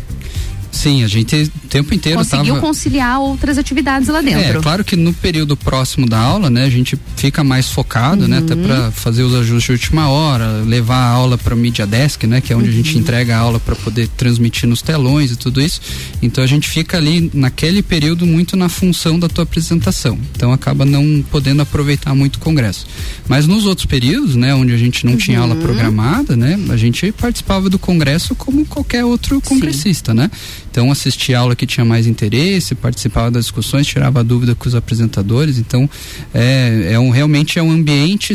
Sim, 0.75 1.03
a 1.03 1.07
gente 1.07 1.49
o 1.63 1.67
tempo 1.67 1.93
inteiro 1.93 2.19
conseguiu 2.19 2.55
tava... 2.55 2.67
conciliar 2.67 3.19
outras 3.19 3.57
atividades 3.57 4.09
lá 4.09 4.21
dentro. 4.21 4.59
É, 4.59 4.61
claro 4.61 4.83
que 4.83 4.95
no 4.97 5.13
período 5.13 5.55
próximo 5.55 6.05
da 6.07 6.19
aula, 6.19 6.49
né, 6.49 6.65
a 6.65 6.69
gente 6.69 6.99
fica 7.15 7.43
mais 7.43 7.69
focado, 7.69 8.23
uhum. 8.23 8.27
né, 8.27 8.39
até 8.39 8.55
para 8.55 8.91
fazer 8.91 9.23
os 9.23 9.33
ajustes 9.33 9.65
de 9.65 9.71
última 9.71 10.09
hora, 10.09 10.63
levar 10.63 10.97
a 10.97 11.07
aula 11.07 11.37
para 11.37 11.55
Media 11.55 11.87
Desk, 11.87 12.27
né, 12.27 12.41
que 12.41 12.51
é 12.51 12.55
onde 12.55 12.67
uhum. 12.67 12.73
a 12.73 12.75
gente 12.75 12.93
uhum. 12.93 13.01
entrega 13.01 13.37
a 13.37 13.39
aula 13.39 13.59
para 13.59 13.73
poder 13.75 14.09
transmitir 14.09 14.67
nos 14.67 14.81
telões 14.81 15.31
e 15.31 15.37
tudo 15.37 15.61
isso. 15.61 15.79
Então 16.21 16.43
a 16.43 16.47
gente 16.47 16.67
fica 16.67 16.97
ali 16.97 17.31
naquele 17.33 17.81
período 17.81 18.25
muito 18.25 18.57
na 18.57 18.67
função 18.67 19.17
da 19.17 19.29
tua 19.29 19.45
apresentação. 19.45 20.19
Então 20.35 20.51
acaba 20.51 20.83
não 20.83 21.23
podendo 21.31 21.61
aproveitar 21.61 22.13
muito 22.13 22.35
o 22.35 22.39
congresso. 22.39 22.85
Mas 23.29 23.47
nos 23.47 23.65
outros 23.65 23.85
períodos, 23.85 24.35
né, 24.35 24.53
onde 24.53 24.73
a 24.73 24.77
gente 24.77 25.05
não 25.05 25.13
uhum. 25.13 25.17
tinha 25.17 25.39
aula 25.39 25.55
uhum. 25.55 25.61
programada, 25.61 26.35
né, 26.35 26.59
a 26.69 26.75
gente 26.75 27.13
participava 27.13 27.69
do 27.69 27.79
congresso 27.79 28.35
como 28.35 28.65
qualquer 28.65 29.05
outro 29.05 29.39
congressista, 29.39 30.11
Sim. 30.11 30.17
né? 30.17 30.31
Então 30.75 30.91
assistia 30.91 31.37
a 31.37 31.39
aula 31.39 31.55
que 31.55 31.65
tinha 31.65 31.85
mais 31.85 32.05
interesse, 32.05 32.75
participava 32.75 33.31
das 33.31 33.45
discussões, 33.45 33.87
tirava 33.87 34.21
dúvida 34.21 34.53
com 34.53 34.67
os 34.67 34.75
apresentadores. 34.75 35.57
Então 35.57 35.89
é, 36.33 36.89
é 36.91 36.99
um 36.99 37.11
realmente 37.11 37.57
é 37.57 37.63
um 37.63 37.71
ambiente 37.71 38.33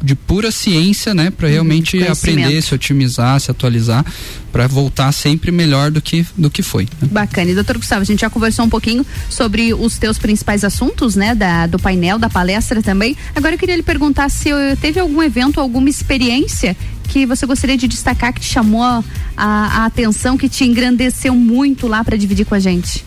de 0.00 0.14
pura 0.14 0.52
ciência, 0.52 1.12
né, 1.12 1.28
para 1.28 1.48
realmente 1.48 1.98
hum, 1.98 2.12
aprender, 2.12 2.62
se 2.62 2.72
otimizar, 2.72 3.40
se 3.40 3.50
atualizar, 3.50 4.04
para 4.52 4.68
voltar 4.68 5.10
sempre 5.10 5.50
melhor 5.50 5.90
do 5.90 6.00
que 6.00 6.24
do 6.38 6.48
que 6.48 6.62
foi. 6.62 6.84
Né? 6.84 7.08
Bacana. 7.10 7.50
E 7.50 7.54
doutor 7.54 7.78
Gustavo, 7.78 8.02
a 8.02 8.04
gente 8.04 8.20
já 8.20 8.30
conversou 8.30 8.64
um 8.64 8.68
pouquinho 8.68 9.04
sobre 9.28 9.74
os 9.74 9.98
teus 9.98 10.18
principais 10.18 10.62
assuntos, 10.62 11.16
né, 11.16 11.34
da, 11.34 11.66
do 11.66 11.80
painel, 11.80 12.16
da 12.16 12.30
palestra 12.30 12.80
também. 12.80 13.16
Agora 13.34 13.54
eu 13.54 13.58
queria 13.58 13.74
lhe 13.74 13.82
perguntar 13.82 14.28
se 14.28 14.50
teve 14.80 15.00
algum 15.00 15.20
evento, 15.20 15.60
alguma 15.60 15.90
experiência 15.90 16.76
que 17.06 17.26
você 17.26 17.46
gostaria 17.46 17.76
de 17.76 17.88
destacar 17.88 18.32
que 18.32 18.40
te 18.40 18.46
chamou 18.46 18.82
a, 18.82 19.02
a, 19.36 19.84
atenção, 19.86 20.36
que 20.36 20.48
te 20.48 20.64
engrandeceu 20.64 21.34
muito 21.34 21.86
lá 21.86 22.02
para 22.04 22.16
dividir 22.16 22.44
com 22.44 22.54
a 22.54 22.58
gente? 22.58 23.04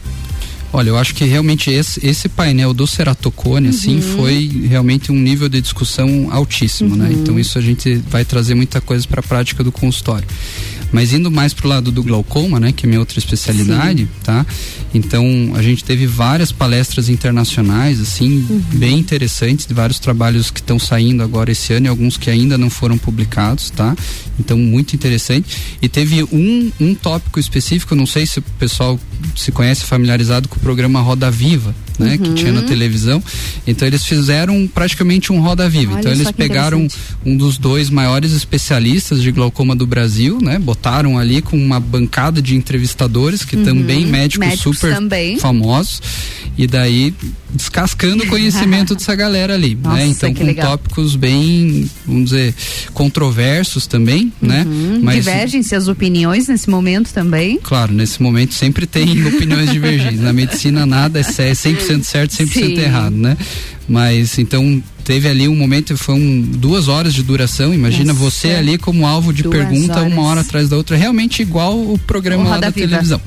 Olha, 0.72 0.90
eu 0.90 0.98
acho 0.98 1.16
que 1.16 1.26
realmente 1.26 1.72
esse, 1.72 2.06
esse 2.06 2.30
painel 2.30 2.74
do 2.74 2.86
Ceratocone, 2.86 3.70
assim, 3.70 3.94
uhum. 3.94 4.00
assim, 4.00 4.16
foi 4.16 4.68
realmente 4.68 5.12
um 5.12 5.16
nível 5.16 5.50
de 5.50 5.60
discussão 5.60 6.30
altíssimo, 6.32 6.96
né? 6.96 7.06
uhum. 7.06 7.12
né? 7.12 7.18
Então 7.20 7.40
isso 7.40 7.58
a 7.58 7.62
gente 7.62 7.96
vai 8.08 8.24
trazer 8.24 8.54
muita 8.54 8.80
coisa 8.80 9.08
para 9.08 9.20
a 9.20 9.24
prática 9.24 9.64
do 9.64 9.72
consultório. 9.72 10.28
Mas 10.92 11.14
indo 11.14 11.30
mais 11.30 11.54
pro 11.54 11.68
lado 11.68 11.92
do 11.92 12.04
glaucoma, 12.04 12.60
né, 12.60 12.72
que 12.72 12.86
é 12.86 12.88
minha 12.88 13.00
outra 13.00 13.20
especialidade, 13.20 14.04
Sim. 14.04 14.10
tá? 14.24 14.46
Então, 14.94 15.24
a 15.56 15.62
gente 15.62 15.84
teve 15.84 16.08
várias 16.08 16.52
palestras 16.52 17.10
internacionais, 17.10 18.00
assim, 18.00 18.46
uhum. 18.50 18.62
bem 18.74 18.98
interessantes, 19.00 19.66
de 19.66 19.74
vários 19.74 20.00
trabalhos 20.00 20.50
que 20.50 20.60
estão 20.60 20.80
saindo 20.80 21.22
agora 21.22 21.52
esse 21.52 21.74
ano 21.74 21.86
e 21.86 21.90
alguns 21.90 22.18
que 22.18 22.30
ainda 22.30 22.58
não 22.58 22.70
foram 22.70 22.98
publicados, 22.98 23.70
tá? 23.70 23.96
Então, 24.40 24.58
muito 24.58 24.96
interessante. 24.96 25.58
E 25.82 25.88
teve 25.88 26.24
um, 26.24 26.72
um 26.80 26.96
tópico 26.96 27.40
específico, 27.40 27.94
não 27.94 28.06
sei 28.06 28.26
se 28.26 28.40
o 28.40 28.44
pessoal 28.58 29.00
se 29.36 29.52
conhece 29.52 29.86
familiarizado 29.86 30.48
com 30.48 30.56
o 30.56 30.60
programa 30.60 31.02
Roda 31.02 31.30
Viva, 31.30 31.76
né, 32.00 32.12
uhum. 32.12 32.18
que 32.18 32.34
tinha 32.34 32.52
na 32.52 32.62
televisão. 32.64 33.22
Então 33.68 33.88
eles 33.88 34.06
fizeram 34.06 34.68
praticamente 34.74 35.32
um 35.32 35.42
Roda 35.42 35.70
Viva. 35.70 35.94
Olha 35.94 36.00
então 36.00 36.12
eles 36.12 36.32
pegaram 36.32 36.88
um 37.26 37.36
dos 37.36 37.58
dois 37.58 37.90
maiores 37.90 38.32
especialistas 38.32 39.22
de 39.22 39.32
glaucoma 39.32 39.76
do 39.76 39.86
Brasil, 39.86 40.40
né, 40.42 40.58
botaram 40.58 41.18
ali 41.18 41.42
com 41.42 41.58
uma 41.58 41.80
bancada 41.80 42.42
de 42.42 42.56
entrevistadores 42.56 43.44
que 43.44 43.56
uhum. 43.56 43.64
também 43.64 44.06
médicos, 44.06 44.48
médicos 44.48 44.78
super 44.78 44.96
também. 44.96 45.38
famosos 45.38 46.02
e 46.58 46.66
daí 46.66 47.14
descascando 47.54 48.24
o 48.24 48.28
conhecimento 48.28 48.96
dessa 48.96 49.16
galera 49.16 49.56
ali, 49.56 49.76
né? 49.76 49.82
Nossa, 49.84 49.98
né? 49.98 50.08
Então 50.08 50.34
com 50.34 50.44
legal. 50.44 50.72
tópicos 50.72 51.16
bem, 51.16 51.90
vamos 52.06 52.30
dizer, 52.30 52.54
controversos 52.94 53.88
também, 53.88 54.32
né? 54.42 54.64
uhum. 54.68 54.94
né? 54.94 55.00
Mas 55.02 55.26
divergem-se 55.26 55.76
as 55.76 55.88
opiniões 55.88 56.48
nesse 56.48 56.70
momento 56.70 57.12
também. 57.14 57.60
Claro, 57.62 57.94
nesse 57.94 58.22
momento 58.22 58.54
sempre 58.54 58.86
tem 58.86 59.26
opiniões 59.28 59.72
divergentes. 59.72 60.22
Na 60.22 60.34
medicina 60.34 60.86
nada 60.86 61.20
é 61.20 61.24
100% 61.24 62.04
certo, 62.04 62.32
100% 62.32 62.48
Sim. 62.48 62.80
errado, 62.80 63.16
né? 63.16 63.38
Mas 63.88 64.38
então 64.38 64.84
teve 65.10 65.28
ali 65.28 65.48
um 65.48 65.56
momento, 65.56 65.98
foi 65.98 66.14
um, 66.14 66.40
duas 66.40 66.88
horas 66.88 67.16
de 67.16 67.24
duração. 67.24 67.74
Imagina 67.74 68.14
Nossa. 68.14 68.20
você 68.20 68.50
ali 68.50 68.78
como 68.78 69.08
alvo 69.08 69.34
de 69.34 69.42
duas 69.42 69.56
pergunta, 69.56 70.02
horas. 70.02 70.14
uma 70.14 70.22
hora 70.22 70.42
atrás 70.42 70.70
da 70.70 70.78
outra, 70.78 70.96
realmente 70.96 71.42
igual 71.42 71.80
o 71.80 71.98
programa 71.98 72.48
lá 72.48 72.60
da 72.60 72.72
televisão. 72.72 73.20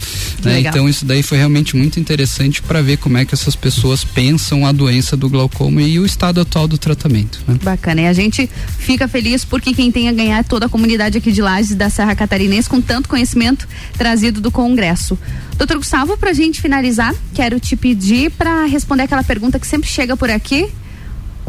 Né? 0.44 0.60
Então 0.60 0.88
isso 0.88 1.04
daí 1.04 1.24
foi 1.24 1.38
realmente 1.38 1.76
muito 1.76 1.98
interessante 1.98 2.62
para 2.62 2.80
ver 2.80 2.98
como 2.98 3.18
é 3.18 3.24
que 3.24 3.34
essas 3.34 3.56
pessoas 3.56 4.04
pensam 4.04 4.64
a 4.64 4.70
doença 4.70 5.16
do 5.16 5.28
glaucoma 5.28 5.82
e 5.82 5.98
o 5.98 6.06
estado 6.06 6.40
atual 6.40 6.68
do 6.68 6.78
tratamento. 6.78 7.40
Né? 7.48 7.58
Bacana. 7.60 8.02
E 8.02 8.06
a 8.06 8.12
gente 8.12 8.48
fica 8.78 9.08
feliz 9.08 9.44
porque 9.44 9.74
quem 9.74 9.90
tem 9.90 10.08
a 10.08 10.12
ganhar 10.12 10.38
é 10.38 10.42
toda 10.44 10.66
a 10.66 10.68
comunidade 10.68 11.18
aqui 11.18 11.32
de 11.32 11.42
Lages 11.42 11.74
da 11.74 11.90
Serra 11.90 12.14
Catarinense 12.14 12.68
com 12.68 12.80
tanto 12.80 13.08
conhecimento 13.08 13.66
trazido 13.98 14.40
do 14.40 14.52
Congresso. 14.52 15.18
Doutor 15.58 15.78
Gustavo, 15.78 16.16
para 16.16 16.30
a 16.30 16.32
gente 16.32 16.60
finalizar, 16.60 17.12
quero 17.34 17.58
te 17.58 17.74
pedir 17.74 18.30
para 18.30 18.66
responder 18.66 19.02
aquela 19.02 19.24
pergunta 19.24 19.58
que 19.58 19.66
sempre 19.66 19.90
chega 19.90 20.16
por 20.16 20.30
aqui 20.30 20.70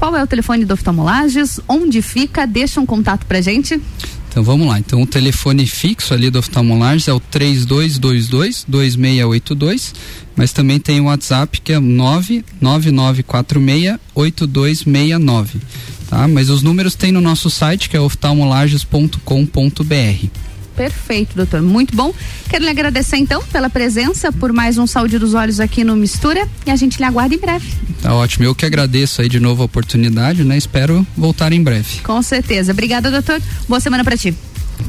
qual 0.03 0.17
é 0.17 0.21
o 0.21 0.27
telefone 0.27 0.65
do 0.65 0.73
Oftalmolages? 0.73 1.61
Onde 1.65 2.01
fica? 2.01 2.45
Deixa 2.45 2.81
um 2.81 2.85
contato 2.85 3.25
pra 3.25 3.39
gente. 3.39 3.79
Então 4.27 4.43
vamos 4.43 4.67
lá. 4.67 4.77
Então 4.77 5.01
o 5.01 5.07
telefone 5.07 5.65
fixo 5.65 6.13
ali 6.13 6.29
do 6.29 6.39
Oftalmolages 6.39 7.07
é 7.07 7.13
o 7.13 7.21
3222 7.21 8.65
2682, 8.67 9.95
mas 10.35 10.51
também 10.51 10.77
tem 10.77 10.99
o 10.99 11.05
WhatsApp 11.05 11.61
que 11.61 11.71
é 11.71 11.79
99946 11.79 13.97
8269. 14.13 15.61
Tá? 16.09 16.27
Mas 16.27 16.49
os 16.49 16.61
números 16.61 16.95
tem 16.95 17.13
no 17.13 17.21
nosso 17.21 17.49
site 17.49 17.89
que 17.89 17.95
é 17.95 18.01
oftalmolages.com.br. 18.01 20.52
Perfeito, 20.76 21.36
doutor. 21.36 21.61
Muito 21.61 21.95
bom. 21.95 22.13
Quero 22.49 22.63
lhe 22.63 22.69
agradecer 22.69 23.17
então 23.17 23.43
pela 23.51 23.69
presença, 23.69 24.32
por 24.32 24.51
mais 24.51 24.78
um 24.78 24.88
saúde 24.88 25.17
dos 25.17 25.34
olhos 25.34 25.59
aqui 25.59 25.84
no 25.84 25.95
Mistura 25.95 26.47
e 26.65 26.71
a 26.71 26.76
gente 26.76 26.97
lhe 26.97 27.05
aguarda 27.05 27.36
em 27.36 27.38
breve. 27.38 27.67
Tá 28.01 28.13
ótimo. 28.13 28.45
Eu 28.45 28.55
que 28.55 28.65
agradeço 28.65 29.21
aí 29.21 29.30
de 29.30 29.39
novo 29.39 29.61
a 29.61 29.65
oportunidade, 29.65 30.43
né? 30.43 30.57
Espero 30.57 31.05
voltar 31.15 31.53
em 31.53 31.63
breve. 31.63 32.01
Com 32.03 32.21
certeza. 32.21 32.71
Obrigada, 32.71 33.09
doutor. 33.09 33.41
Boa 33.67 33.80
semana 33.80 34.03
para 34.03 34.17
ti. 34.17 34.34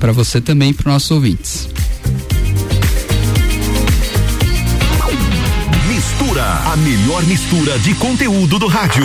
Para 0.00 0.12
você 0.12 0.40
também 0.40 0.70
e 0.70 0.74
para 0.74 0.92
nossos 0.92 1.10
ouvintes. 1.10 1.68
Mistura, 5.88 6.44
a 6.44 6.76
melhor 6.76 7.22
mistura 7.24 7.78
de 7.78 7.94
conteúdo 7.94 8.58
do 8.58 8.66
rádio. 8.66 9.04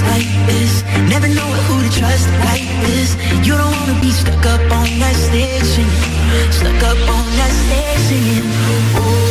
this, 0.47 0.83
never 1.09 1.27
know 1.27 1.49
who 1.65 1.75
to 1.83 1.89
trust 1.99 2.27
like 2.47 2.69
this. 2.87 3.15
You 3.45 3.53
don't 3.57 3.73
wanna 3.77 3.99
be 4.01 4.11
stuck 4.11 4.45
up 4.45 4.61
on 4.71 4.87
that 4.99 5.15
stage 5.15 5.51
stuck 6.53 6.83
up 6.83 6.97
on 7.15 7.25
that 7.37 7.51
stage 7.61 7.99
singing. 8.07 9.30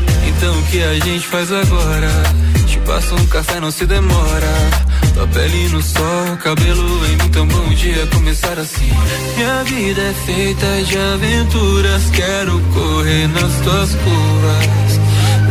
então 0.41 0.59
o 0.59 0.63
que 0.63 0.81
a 0.81 0.93
gente 0.95 1.27
faz 1.27 1.51
agora? 1.51 2.09
Te 2.65 2.79
passo 2.79 3.13
um 3.13 3.25
café, 3.27 3.59
não 3.59 3.69
se 3.69 3.85
demora. 3.85 4.47
Tua 5.13 5.27
pele 5.27 5.69
no 5.69 5.83
sol, 5.83 6.37
cabelo 6.43 7.05
em 7.05 7.15
mim, 7.17 7.29
tão 7.29 7.45
bom 7.45 7.69
dia 7.75 8.07
começar 8.07 8.57
assim. 8.57 8.89
Minha 9.37 9.63
vida 9.65 10.01
é 10.01 10.13
feita 10.25 10.65
de 10.83 10.97
aventuras, 10.97 12.09
quero 12.09 12.59
correr 12.73 13.27
nas 13.27 13.53
tuas 13.61 13.93
curvas. 13.93 14.99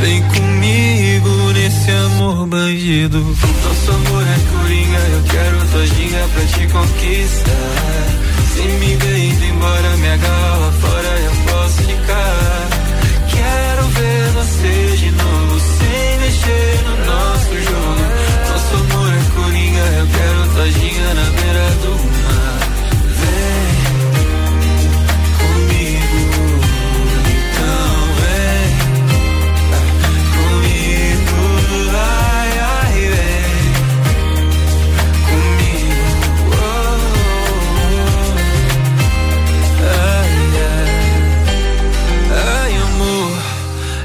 Vem 0.01 0.22
comigo 0.24 1.53
nesse 1.53 1.91
amor 1.93 2.47
bandido. 2.49 3.18
Nosso 3.20 3.91
amor 3.93 4.24
é 4.24 4.59
coringa, 4.59 4.99
eu 4.99 5.22
quero 5.30 5.66
tua 5.70 5.86
pra 6.34 6.45
te 6.47 6.66
conquistar. 6.66 8.30
Se 8.55 8.62
me 8.62 8.95
indo 8.95 9.45
embora, 9.45 9.97
me 9.99 10.09
agarra 10.09 10.72
fora, 10.80 11.09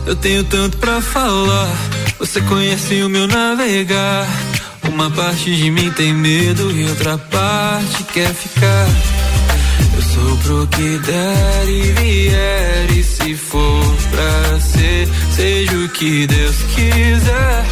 eu 0.06 0.16
tenho 0.16 0.44
tanto 0.44 0.78
pra 0.78 1.02
falar. 1.02 1.76
Você 2.20 2.40
conhece 2.42 3.04
o 3.04 3.10
meu 3.10 3.28
navegar. 3.28 4.28
Uma 4.90 5.10
parte 5.12 5.56
de 5.56 5.72
mim 5.72 5.92
tem 5.92 6.14
medo 6.14 6.72
e 6.72 6.88
outra 6.88 7.18
parte 7.18 8.04
quer 8.14 8.34
ficar. 8.34 8.88
Eu 9.96 10.02
sou 10.02 10.38
pro 10.38 10.68
que 10.68 10.98
der 11.00 11.68
e 11.68 11.82
vier. 11.94 12.92
E 12.92 13.04
se 13.04 13.36
for 13.36 13.96
pra 14.12 14.60
ser, 14.60 15.08
seja 15.36 15.78
o 15.78 15.90
que 15.90 16.28
Deus 16.28 16.56
quiser. 16.74 17.66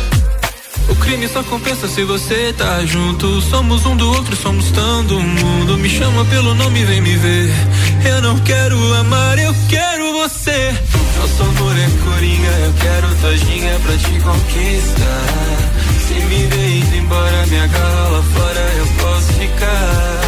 O 0.90 0.96
crime 0.96 1.28
só 1.28 1.42
compensa 1.44 1.88
se 1.88 2.04
você 2.04 2.54
tá 2.58 2.86
junto. 2.86 3.42
Somos 3.42 3.86
um 3.86 3.96
do 3.96 4.10
outro, 4.10 4.36
somos 4.36 4.72
do 4.72 5.20
mundo. 5.20 5.78
Me 5.78 5.90
chama 5.90 6.26
pelo 6.26 6.54
nome, 6.54 6.84
vem 6.84 7.02
me 7.02 7.16
ver. 7.16 7.52
Eu 8.06 8.22
não 8.22 8.38
quero 8.40 8.94
amar, 8.96 9.40
eu 9.40 9.56
quero 9.70 10.03
você. 10.24 10.74
Nosso 11.20 11.44
amor 11.44 11.76
é 11.78 11.90
coringa, 12.06 12.50
eu 12.50 12.74
quero 12.80 13.16
tua 13.16 13.38
ginga 13.38 13.80
pra 13.84 13.98
te 13.98 14.20
conquistar. 14.22 15.74
Se 16.08 16.14
me 16.14 16.46
ver 16.48 16.78
indo 16.78 16.96
embora, 16.96 17.46
me 17.48 17.60
agarra 17.60 18.24
fora, 18.34 18.60
eu 18.78 18.88
posso 19.00 19.34
ficar. 19.34 20.22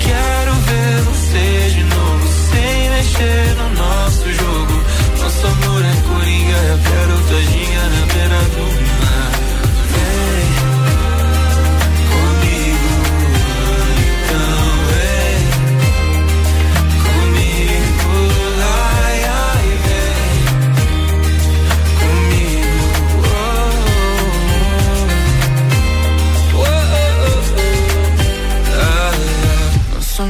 Quero 0.00 0.52
ver 0.54 1.02
você 1.02 1.70
de 1.74 1.84
novo, 1.84 2.28
sem 2.50 2.90
mexer 2.90 3.56
no 3.56 3.68
nosso 3.74 4.32
jogo. 4.32 4.84
Nosso 5.20 5.46
amor 5.46 5.84
é 5.84 5.94
coringa, 6.08 6.56
eu 6.56 6.78
quero 6.78 7.28
tua 7.28 7.42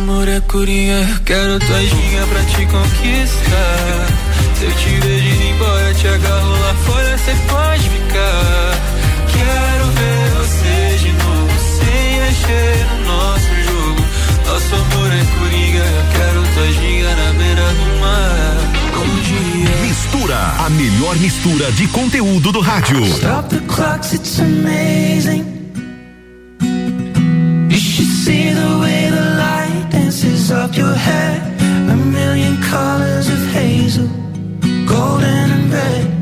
amor 0.04 0.28
é 0.28 0.40
coringa, 0.40 1.20
quero 1.24 1.58
tua 1.58 1.80
ginga 1.80 2.26
pra 2.26 2.42
te 2.44 2.66
conquistar. 2.66 4.06
Se 4.54 4.64
eu 4.64 4.72
te 4.72 4.88
vejo 5.00 5.28
indo 5.28 5.44
embora, 5.54 5.94
te 5.94 6.08
agarro 6.08 6.50
lá 6.50 6.74
fora, 6.84 7.18
cê 7.18 7.34
pode 7.48 7.88
ficar. 7.88 8.76
Quero 9.32 9.86
ver 9.98 10.30
você 10.36 10.98
de 10.98 11.12
novo, 11.12 11.54
sem 11.78 12.20
mexer 12.20 12.86
no 12.90 12.96
nosso 13.06 13.52
jogo. 13.64 14.02
Nosso 14.46 14.74
amor 14.74 15.10
é 15.10 15.24
coringa, 15.38 15.84
eu 15.84 16.04
quero 16.12 16.40
tua 16.54 16.68
ginga 16.72 17.16
na 17.16 17.32
beira 17.38 17.66
do 17.72 17.86
mar. 18.00 18.74
Mistura, 19.80 20.38
a 20.66 20.70
melhor 20.70 21.16
mistura 21.16 21.72
de 21.72 21.88
conteúdo 21.88 22.52
do 22.52 22.60
rádio. 22.60 23.02
Stop 23.06 23.48
the 23.48 23.60
clocks, 23.66 24.12
it's 24.12 24.38
amazing. 24.38 25.44
You 27.70 27.78
should 27.78 28.12
see 28.24 28.52
the 28.52 28.78
way 28.80 29.10
the 29.10 29.20
light 29.38 29.63
dances 30.24 30.50
up 30.50 30.76
your 30.76 30.94
hair. 30.94 31.40
A 31.90 31.96
million 31.96 32.56
colors 32.62 33.28
of 33.28 33.46
hazel, 33.52 34.08
golden 34.86 35.50
and 35.56 35.72
red. 35.72 36.13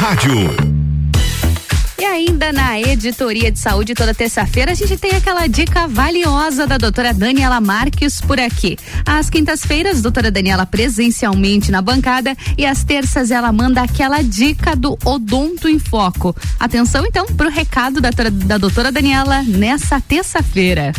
Rádio. 0.00 0.32
E 1.98 2.04
ainda 2.06 2.54
na 2.54 2.80
editoria 2.80 3.52
de 3.52 3.58
saúde, 3.58 3.92
toda 3.92 4.14
terça-feira, 4.14 4.72
a 4.72 4.74
gente 4.74 4.96
tem 4.96 5.10
aquela 5.10 5.46
dica 5.46 5.86
valiosa 5.86 6.66
da 6.66 6.78
doutora 6.78 7.12
Daniela 7.12 7.60
Marques 7.60 8.18
por 8.18 8.40
aqui. 8.40 8.78
Às 9.04 9.28
quintas-feiras, 9.28 10.00
doutora 10.00 10.30
Daniela 10.30 10.64
presencialmente 10.64 11.70
na 11.70 11.82
bancada 11.82 12.34
e 12.56 12.64
às 12.64 12.82
terças 12.82 13.30
ela 13.30 13.52
manda 13.52 13.82
aquela 13.82 14.22
dica 14.22 14.74
do 14.74 14.98
Odonto 15.04 15.68
em 15.68 15.78
Foco. 15.78 16.34
Atenção 16.58 17.04
então 17.04 17.26
pro 17.26 17.50
recado 17.50 18.00
da, 18.00 18.08
da 18.08 18.56
doutora 18.56 18.90
Daniela 18.90 19.42
nessa 19.42 20.00
terça-feira. 20.00 20.94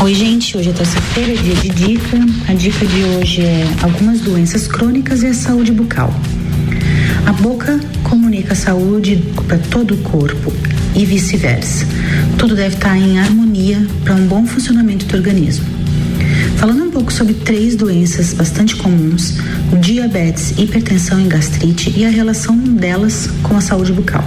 Oi, 0.00 0.12
gente, 0.12 0.58
hoje 0.58 0.70
é 0.70 0.72
terça-feira, 0.72 1.40
dia 1.40 1.54
de 1.54 1.68
dica. 1.68 2.18
A 2.48 2.54
dica 2.54 2.84
de 2.84 3.04
hoje 3.04 3.42
é 3.42 3.64
algumas 3.80 4.18
doenças 4.18 4.66
crônicas 4.66 5.22
e 5.22 5.28
a 5.28 5.34
saúde 5.34 5.70
bucal. 5.70 6.12
A 7.26 7.32
boca 7.32 7.78
comunica 8.30 8.52
a 8.52 8.56
saúde 8.56 9.24
para 9.48 9.58
todo 9.58 9.94
o 9.94 9.98
corpo 9.98 10.52
e 10.94 11.04
vice-versa. 11.04 11.84
Tudo 12.38 12.54
deve 12.54 12.76
estar 12.76 12.96
em 12.96 13.18
harmonia 13.18 13.84
para 14.04 14.14
um 14.14 14.24
bom 14.28 14.46
funcionamento 14.46 15.04
do 15.06 15.16
organismo. 15.16 15.66
Falando 16.56 16.84
um 16.84 16.90
pouco 16.92 17.12
sobre 17.12 17.34
três 17.34 17.74
doenças 17.74 18.32
bastante 18.32 18.76
comuns: 18.76 19.34
o 19.72 19.76
diabetes, 19.78 20.54
hipertensão 20.56 21.20
e 21.20 21.24
gastrite 21.24 21.92
e 21.96 22.04
a 22.04 22.08
relação 22.08 22.56
delas 22.56 23.28
com 23.42 23.56
a 23.56 23.60
saúde 23.60 23.92
bucal. 23.92 24.24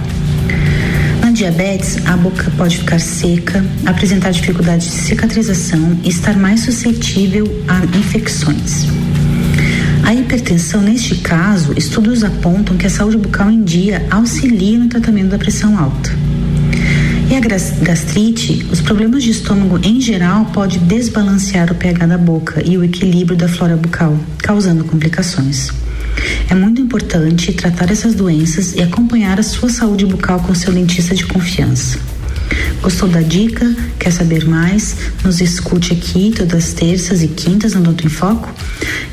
Na 1.22 1.30
diabetes, 1.30 1.96
a 2.06 2.14
boca 2.14 2.52
pode 2.58 2.76
ficar 2.76 3.00
seca, 3.00 3.64
apresentar 3.86 4.32
dificuldade 4.32 4.84
de 4.84 4.92
cicatrização 4.92 5.98
e 6.04 6.10
estar 6.10 6.36
mais 6.36 6.60
suscetível 6.60 7.46
a 7.66 7.82
infecções. 7.96 8.86
A 10.04 10.14
hipertensão, 10.14 10.82
neste 10.82 11.14
caso, 11.16 11.72
estudos 11.76 12.22
apontam 12.22 12.76
que 12.76 12.86
a 12.86 12.90
saúde 12.90 13.16
bucal 13.16 13.50
em 13.50 13.64
dia 13.64 14.06
auxilia 14.10 14.78
no 14.78 14.86
tratamento 14.86 15.30
da 15.30 15.38
pressão 15.38 15.78
alta. 15.78 16.10
E 17.30 17.34
a 17.34 17.40
gastrite, 17.40 18.66
os 18.70 18.82
problemas 18.82 19.24
de 19.24 19.30
estômago 19.30 19.80
em 19.82 19.98
geral 20.02 20.44
pode 20.52 20.78
desbalancear 20.78 21.72
o 21.72 21.74
pH 21.74 22.06
da 22.06 22.18
boca 22.18 22.62
e 22.62 22.76
o 22.76 22.84
equilíbrio 22.84 23.34
da 23.34 23.48
flora 23.48 23.76
bucal, 23.76 24.14
causando 24.38 24.84
complicações. 24.84 25.70
É 26.50 26.54
muito 26.54 26.82
importante 26.82 27.50
tratar 27.54 27.90
essas 27.90 28.14
doenças 28.14 28.74
e 28.74 28.82
acompanhar 28.82 29.40
a 29.40 29.42
sua 29.42 29.70
saúde 29.70 30.04
bucal 30.04 30.38
com 30.40 30.54
seu 30.54 30.72
dentista 30.72 31.14
de 31.14 31.24
confiança. 31.24 31.98
Gostou 32.82 33.08
da 33.08 33.22
dica? 33.22 33.73
Quer 34.04 34.12
saber 34.12 34.46
mais? 34.46 34.94
Nos 35.24 35.40
escute 35.40 35.94
aqui 35.94 36.30
todas 36.36 36.62
as 36.66 36.72
terças 36.74 37.22
e 37.22 37.28
quintas 37.28 37.72
no 37.72 37.80
Doutor 37.80 38.04
em 38.04 38.10
Foco 38.10 38.52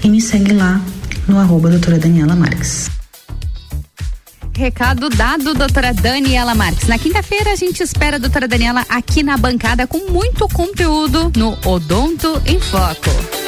e 0.04 0.10
me 0.10 0.20
segue 0.20 0.52
lá 0.52 0.82
no 1.30 1.40
arroba 1.40 1.70
doutora 1.70 1.98
Daniela 1.98 2.36
Marques. 2.36 2.90
Recado 4.54 5.10
dado, 5.10 5.54
doutora 5.54 5.94
Daniela 5.94 6.54
Marques. 6.54 6.90
Na 6.90 7.00
quinta-feira 7.00 7.54
a 7.54 7.56
gente 7.56 7.82
espera 7.82 8.18
a 8.18 8.20
doutora 8.20 8.50
Daniela 8.50 8.86
aqui 8.90 9.24
na 9.24 9.38
bancada 9.38 9.88
com 9.88 10.12
muito 10.12 10.46
conteúdo 10.50 11.32
no 11.38 11.58
Odonto 11.66 12.42
em 12.46 12.60
Foco. 12.60 13.41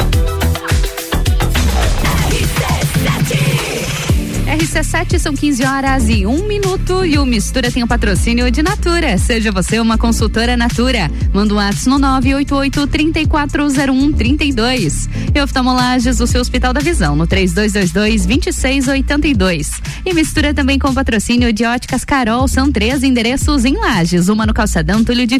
RC7 4.53 5.17
são 5.17 5.33
15 5.33 5.65
horas 5.65 6.07
e 6.07 6.27
um 6.27 6.47
minuto 6.47 7.03
e 7.03 7.17
o 7.17 7.25
Mistura 7.25 7.71
tem 7.71 7.81
o 7.81 7.87
patrocínio 7.87 8.51
de 8.51 8.61
Natura. 8.61 9.17
Seja 9.17 9.51
você 9.51 9.79
uma 9.79 9.97
consultora 9.97 10.55
Natura. 10.55 11.09
Manda 11.33 11.55
um 11.55 11.57
WhatsApp 11.57 11.89
no 11.89 11.97
988 11.97 12.85
340132. 12.85 15.09
E 15.33 15.41
oftalmolages, 15.41 16.19
o 16.19 16.27
seu 16.27 16.39
Hospital 16.39 16.71
da 16.71 16.81
Visão, 16.81 17.15
no 17.15 17.25
3222 17.25 18.27
2682. 18.27 19.81
E 20.05 20.13
mistura 20.13 20.53
também 20.53 20.77
com 20.77 20.89
o 20.89 20.93
patrocínio 20.93 21.51
de 21.51 21.65
Óticas 21.65 22.05
Carol. 22.05 22.47
São 22.47 22.71
três 22.71 23.01
endereços 23.01 23.65
em 23.65 23.75
Lages: 23.75 24.29
uma 24.29 24.45
no 24.45 24.53
Calçadão 24.53 25.03
Túlio 25.03 25.25
de 25.25 25.39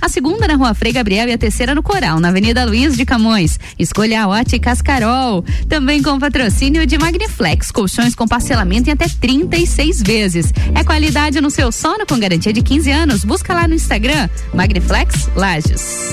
a 0.00 0.08
segunda 0.08 0.46
na 0.46 0.54
Rua 0.54 0.72
Frei 0.72 0.92
Gabriel 0.92 1.28
e 1.28 1.32
a 1.32 1.38
terceira 1.38 1.74
no 1.74 1.82
Coral, 1.82 2.20
na 2.20 2.28
Avenida 2.28 2.64
Luiz 2.64 2.96
de 2.96 3.04
Camões. 3.04 3.58
Escolha 3.78 4.22
a 4.22 4.28
Óticas 4.28 4.80
Carol. 4.80 5.44
Também 5.68 6.00
com 6.00 6.10
o 6.10 6.20
patrocínio 6.20 6.86
de 6.86 6.96
Magniflex, 6.96 7.70
colchões 7.70 8.14
com 8.14 8.26
parcelamento 8.36 8.90
em 8.90 8.92
até 8.92 9.06
36 9.08 10.02
vezes. 10.02 10.52
É 10.74 10.84
qualidade 10.84 11.40
no 11.40 11.50
seu 11.50 11.72
sono 11.72 12.06
com 12.06 12.18
garantia 12.18 12.52
de 12.52 12.60
15 12.60 12.90
anos. 12.90 13.24
Busca 13.24 13.54
lá 13.54 13.66
no 13.66 13.74
Instagram, 13.74 14.28
Magniflex 14.52 15.30
Lages. 15.34 16.12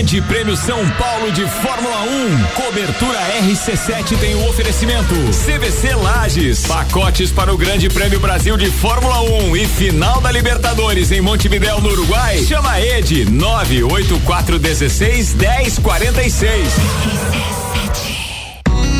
Grande 0.00 0.22
Prêmio 0.22 0.56
São 0.56 0.88
Paulo 0.92 1.30
de 1.30 1.46
Fórmula 1.46 2.00
1. 2.04 2.44
Cobertura 2.54 3.18
RC7 3.42 4.18
tem 4.18 4.34
o 4.34 4.48
oferecimento. 4.48 5.14
CVC 5.14 5.94
Lages. 5.94 6.66
Pacotes 6.66 7.30
para 7.30 7.52
o 7.52 7.58
Grande 7.58 7.90
Prêmio 7.90 8.18
Brasil 8.18 8.56
de 8.56 8.70
Fórmula 8.70 9.20
1 9.20 9.54
e 9.58 9.66
final 9.66 10.18
da 10.22 10.32
Libertadores 10.32 11.12
em 11.12 11.20
Montevidéu, 11.20 11.82
no 11.82 11.90
Uruguai. 11.90 12.38
Chama 12.38 12.80
Ed 12.80 13.26
98416 13.26 15.34
1046. 15.34 17.69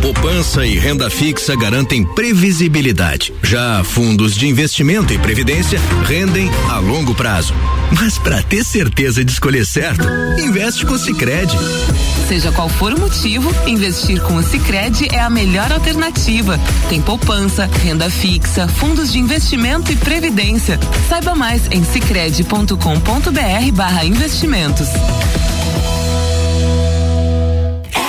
Poupança 0.00 0.64
e 0.64 0.78
renda 0.78 1.10
fixa 1.10 1.54
garantem 1.54 2.02
previsibilidade. 2.04 3.34
Já 3.42 3.84
fundos 3.84 4.34
de 4.34 4.48
investimento 4.48 5.12
e 5.12 5.18
previdência 5.18 5.78
rendem 6.06 6.48
a 6.70 6.78
longo 6.78 7.14
prazo. 7.14 7.52
Mas 7.92 8.16
para 8.16 8.42
ter 8.42 8.64
certeza 8.64 9.22
de 9.22 9.30
escolher 9.30 9.66
certo, 9.66 10.08
investe 10.38 10.86
com 10.86 10.94
o 10.94 10.98
Sicredi. 10.98 11.54
Seja 12.26 12.50
qual 12.50 12.70
for 12.70 12.94
o 12.94 13.00
motivo, 13.00 13.54
investir 13.66 14.22
com 14.22 14.36
o 14.36 14.42
Sicredi 14.42 15.06
é 15.12 15.20
a 15.20 15.28
melhor 15.28 15.70
alternativa. 15.70 16.58
Tem 16.88 17.02
poupança, 17.02 17.68
renda 17.82 18.08
fixa, 18.08 18.66
fundos 18.68 19.12
de 19.12 19.18
investimento 19.18 19.92
e 19.92 19.96
previdência. 19.96 20.80
Saiba 21.08 21.34
mais 21.34 21.66
em 21.70 21.84
sicredi.com.br/barra 21.84 24.06
investimentos. 24.06 24.88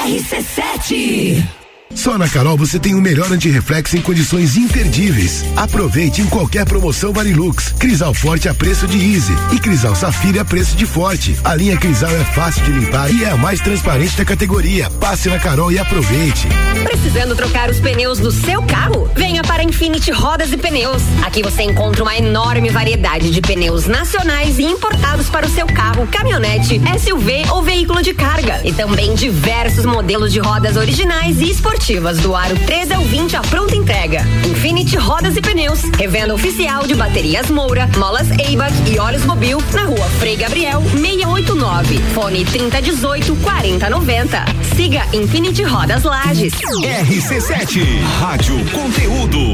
RC7 0.05 1.60
só 1.95 2.17
na 2.17 2.29
Carol 2.29 2.57
você 2.57 2.79
tem 2.79 2.95
o 2.95 3.01
melhor 3.01 3.31
antirreflexo 3.31 3.97
em 3.97 4.01
condições 4.01 4.55
imperdíveis. 4.55 5.43
Aproveite 5.55 6.21
em 6.21 6.27
qualquer 6.27 6.65
promoção 6.65 7.11
Varilux. 7.11 7.73
Crisal 7.79 8.13
Forte 8.13 8.47
a 8.47 8.53
preço 8.53 8.87
de 8.87 8.97
Easy 8.97 9.33
e 9.51 9.59
Crisal 9.59 9.95
Safira 9.95 10.41
a 10.41 10.45
preço 10.45 10.75
de 10.75 10.85
Forte. 10.85 11.37
A 11.43 11.55
linha 11.55 11.77
Crisal 11.77 12.11
é 12.11 12.23
fácil 12.23 12.63
de 12.63 12.71
limpar 12.71 13.11
e 13.11 13.23
é 13.23 13.31
a 13.31 13.37
mais 13.37 13.59
transparente 13.59 14.15
da 14.15 14.23
categoria. 14.23 14.89
Passe 14.89 15.27
na 15.29 15.39
Carol 15.39 15.71
e 15.71 15.79
aproveite. 15.79 16.47
Precisando 16.83 17.35
trocar 17.35 17.69
os 17.69 17.79
pneus 17.79 18.19
do 18.19 18.31
seu 18.31 18.61
carro? 18.63 19.09
Venha 19.15 19.41
para 19.43 19.63
Infinity 19.63 20.11
Rodas 20.11 20.51
e 20.51 20.57
Pneus. 20.57 21.01
Aqui 21.23 21.43
você 21.43 21.63
encontra 21.63 22.03
uma 22.03 22.15
enorme 22.15 22.69
variedade 22.69 23.31
de 23.31 23.41
pneus 23.41 23.87
nacionais 23.87 24.59
e 24.59 24.63
importados 24.63 25.29
para 25.29 25.45
o 25.45 25.49
seu 25.49 25.67
carro, 25.67 26.07
caminhonete, 26.07 26.81
SUV 26.99 27.49
ou 27.51 27.61
veículo 27.61 28.01
de 28.01 28.13
carga. 28.13 28.61
E 28.63 28.71
também 28.71 29.13
diversos 29.13 29.85
modelos 29.85 30.31
de 30.31 30.39
rodas 30.39 30.77
originais 30.77 31.39
e 31.41 31.49
esportivas 31.49 31.80
esportivas 31.81 32.19
do 32.19 32.35
aro 32.35 32.55
13 32.67 32.93
ao 32.93 33.03
20 33.03 33.35
a 33.35 33.41
pronta 33.41 33.75
entrega. 33.75 34.21
Infinity 34.45 34.97
Rodas 34.97 35.35
e 35.35 35.41
Pneus, 35.41 35.81
revenda 35.97 36.33
oficial 36.33 36.85
de 36.85 36.93
baterias 36.93 37.49
Moura, 37.49 37.89
molas 37.97 38.29
Eibach 38.31 38.73
e 38.87 38.99
óleos 38.99 39.25
Mobil 39.25 39.57
na 39.73 39.83
rua 39.85 40.05
Frei 40.19 40.35
Gabriel 40.35 40.81
689. 40.91 41.97
Fone 42.13 42.45
3018 42.45 43.35
4090. 43.35 44.45
Siga 44.75 45.07
Infinity 45.11 45.63
Rodas 45.63 46.03
Lages. 46.03 46.53
RC7 46.53 48.01
Rádio 48.19 48.57
Conteúdo. 48.69 49.51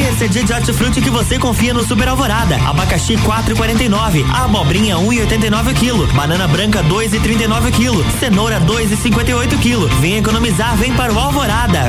Terça 0.00 0.24
é 0.24 0.28
dia 0.28 0.42
de 0.42 0.50
hortifruti 0.50 1.02
que 1.02 1.10
você 1.10 1.38
confia 1.38 1.74
no 1.74 1.84
Super 1.84 2.08
Alvorada. 2.08 2.56
Abacaxi 2.66 3.16
4,49, 3.16 4.24
abobrinha 4.34 4.96
1,89 4.96 5.72
o 5.72 5.74
quilo, 5.74 6.06
banana 6.14 6.48
branca 6.48 6.82
2,39 6.84 7.68
o 7.68 7.70
quilo, 7.70 8.10
cenoura 8.18 8.58
2,58 8.62 9.52
o 9.52 9.58
quilo. 9.58 9.88
Vem 10.00 10.16
economizar, 10.16 10.74
vem 10.78 10.94
para 10.94 11.12
o 11.12 11.18
Alvorada. 11.18 11.88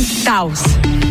Taos. 0.23 1.10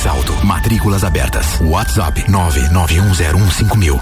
Mais 0.00 0.06
alto. 0.06 0.32
Matrículas 0.46 1.04
abertas. 1.04 1.60
WhatsApp 1.60 2.22
991015000. 2.28 4.00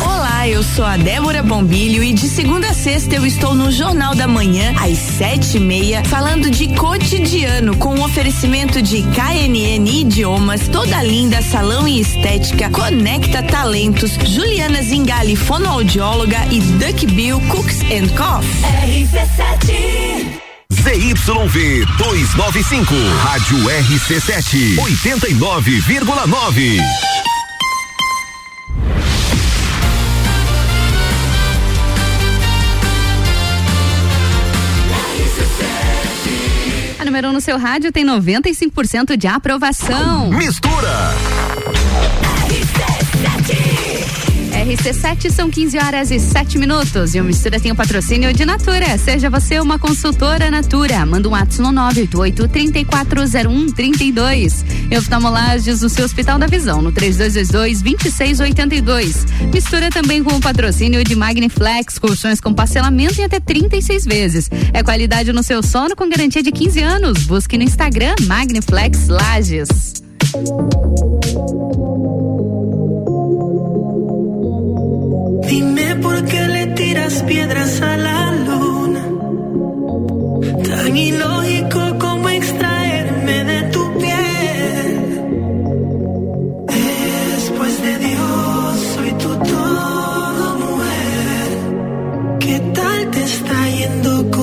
Olá, 0.00 0.48
eu 0.48 0.62
sou 0.62 0.84
a 0.84 0.96
Débora 0.96 1.42
Bombilho 1.42 2.02
e 2.02 2.12
de 2.12 2.28
segunda 2.28 2.68
a 2.68 2.74
sexta 2.74 3.14
eu 3.14 3.24
estou 3.24 3.54
no 3.54 3.70
Jornal 3.70 4.14
da 4.14 4.26
Manhã, 4.26 4.74
às 4.80 4.98
sete 4.98 5.56
e 5.56 5.60
meia, 5.60 6.04
falando 6.04 6.50
de 6.50 6.74
cotidiano, 6.74 7.76
com 7.76 7.94
um 7.94 8.02
oferecimento 8.02 8.82
de 8.82 9.02
KNN 9.02 9.88
Idiomas, 9.88 10.68
Toda 10.68 11.02
Linda 11.02 11.40
Salão 11.42 11.86
e 11.86 12.00
Estética, 12.00 12.68
Conecta 12.70 13.42
Talentos, 13.42 14.12
Juliana 14.26 14.82
Zingali, 14.82 15.36
fonoaudióloga 15.36 16.38
e 16.50 16.60
Duck 16.60 17.06
Bill 17.06 17.40
Cooks 17.48 17.80
and 17.82 18.08
Coffee. 18.16 19.06
RC7 19.06 20.41
ZYV 20.72 21.84
295, 21.98 22.94
Rádio 23.22 23.58
RC7, 23.58 24.78
89,9. 24.78 26.80
A 36.98 37.04
número 37.04 37.28
1 37.28 37.30
um 37.30 37.34
no 37.34 37.40
seu 37.42 37.58
rádio 37.58 37.92
tem 37.92 38.06
95% 38.06 39.14
de 39.16 39.26
aprovação. 39.26 40.30
Mistura! 40.30 41.14
RC7 42.48 43.91
são 45.32 45.50
15 45.50 45.78
horas 45.78 46.10
e 46.10 46.20
7 46.20 46.58
minutos. 46.58 47.14
E 47.14 47.20
o 47.20 47.24
Mistura 47.24 47.58
tem 47.58 47.72
o 47.72 47.74
patrocínio 47.74 48.32
de 48.32 48.44
Natura. 48.44 48.96
Seja 48.96 49.28
você 49.28 49.58
uma 49.58 49.76
consultora 49.78 50.48
Natura. 50.50 51.04
Manda 51.04 51.28
um 51.28 51.34
ato 51.34 51.60
no 51.60 51.70
988-340132. 51.70 54.64
E 54.90 54.96
oftalmolages, 54.96 55.82
o 55.82 55.88
seu 55.88 56.04
Hospital 56.04 56.38
da 56.38 56.46
Visão, 56.46 56.80
no 56.80 56.92
3222-2682. 56.92 59.26
Mistura 59.52 59.90
também 59.90 60.22
com 60.22 60.36
o 60.36 60.40
patrocínio 60.40 61.02
de 61.02 61.16
Magniflex, 61.16 61.98
colchões 61.98 62.40
com 62.40 62.54
parcelamento 62.54 63.20
em 63.20 63.24
até 63.24 63.40
36 63.40 64.04
vezes. 64.04 64.48
É 64.72 64.80
qualidade 64.82 65.32
no 65.32 65.42
seu 65.42 65.60
sono 65.62 65.96
com 65.96 66.08
garantia 66.08 66.42
de 66.42 66.52
15 66.52 66.80
anos. 66.80 67.24
Busque 67.24 67.58
no 67.58 67.64
Instagram 67.64 68.14
Magniflex 68.26 69.08
Lages. 69.08 69.94
Dime 75.48 75.96
por 75.96 76.24
qué 76.24 76.40
le 76.48 76.66
tiras 76.68 77.22
piedras 77.22 77.80
a 77.80 77.96
la 77.96 78.32
luna. 78.46 79.02
Tan 80.68 80.96
ilógico 80.96 81.80
como 81.98 82.28
extraerme 82.28 83.44
de 83.50 83.62
tu 83.74 83.82
piel. 84.00 84.88
Después 87.34 87.82
de 87.86 87.92
Dios, 88.06 88.72
soy 88.94 89.10
tu 89.22 89.30
todo, 89.52 90.44
mujer. 90.64 91.48
¿Qué 92.40 92.56
tal 92.74 93.10
te 93.10 93.22
está 93.22 93.58
yendo 93.78 94.30
con 94.30 94.41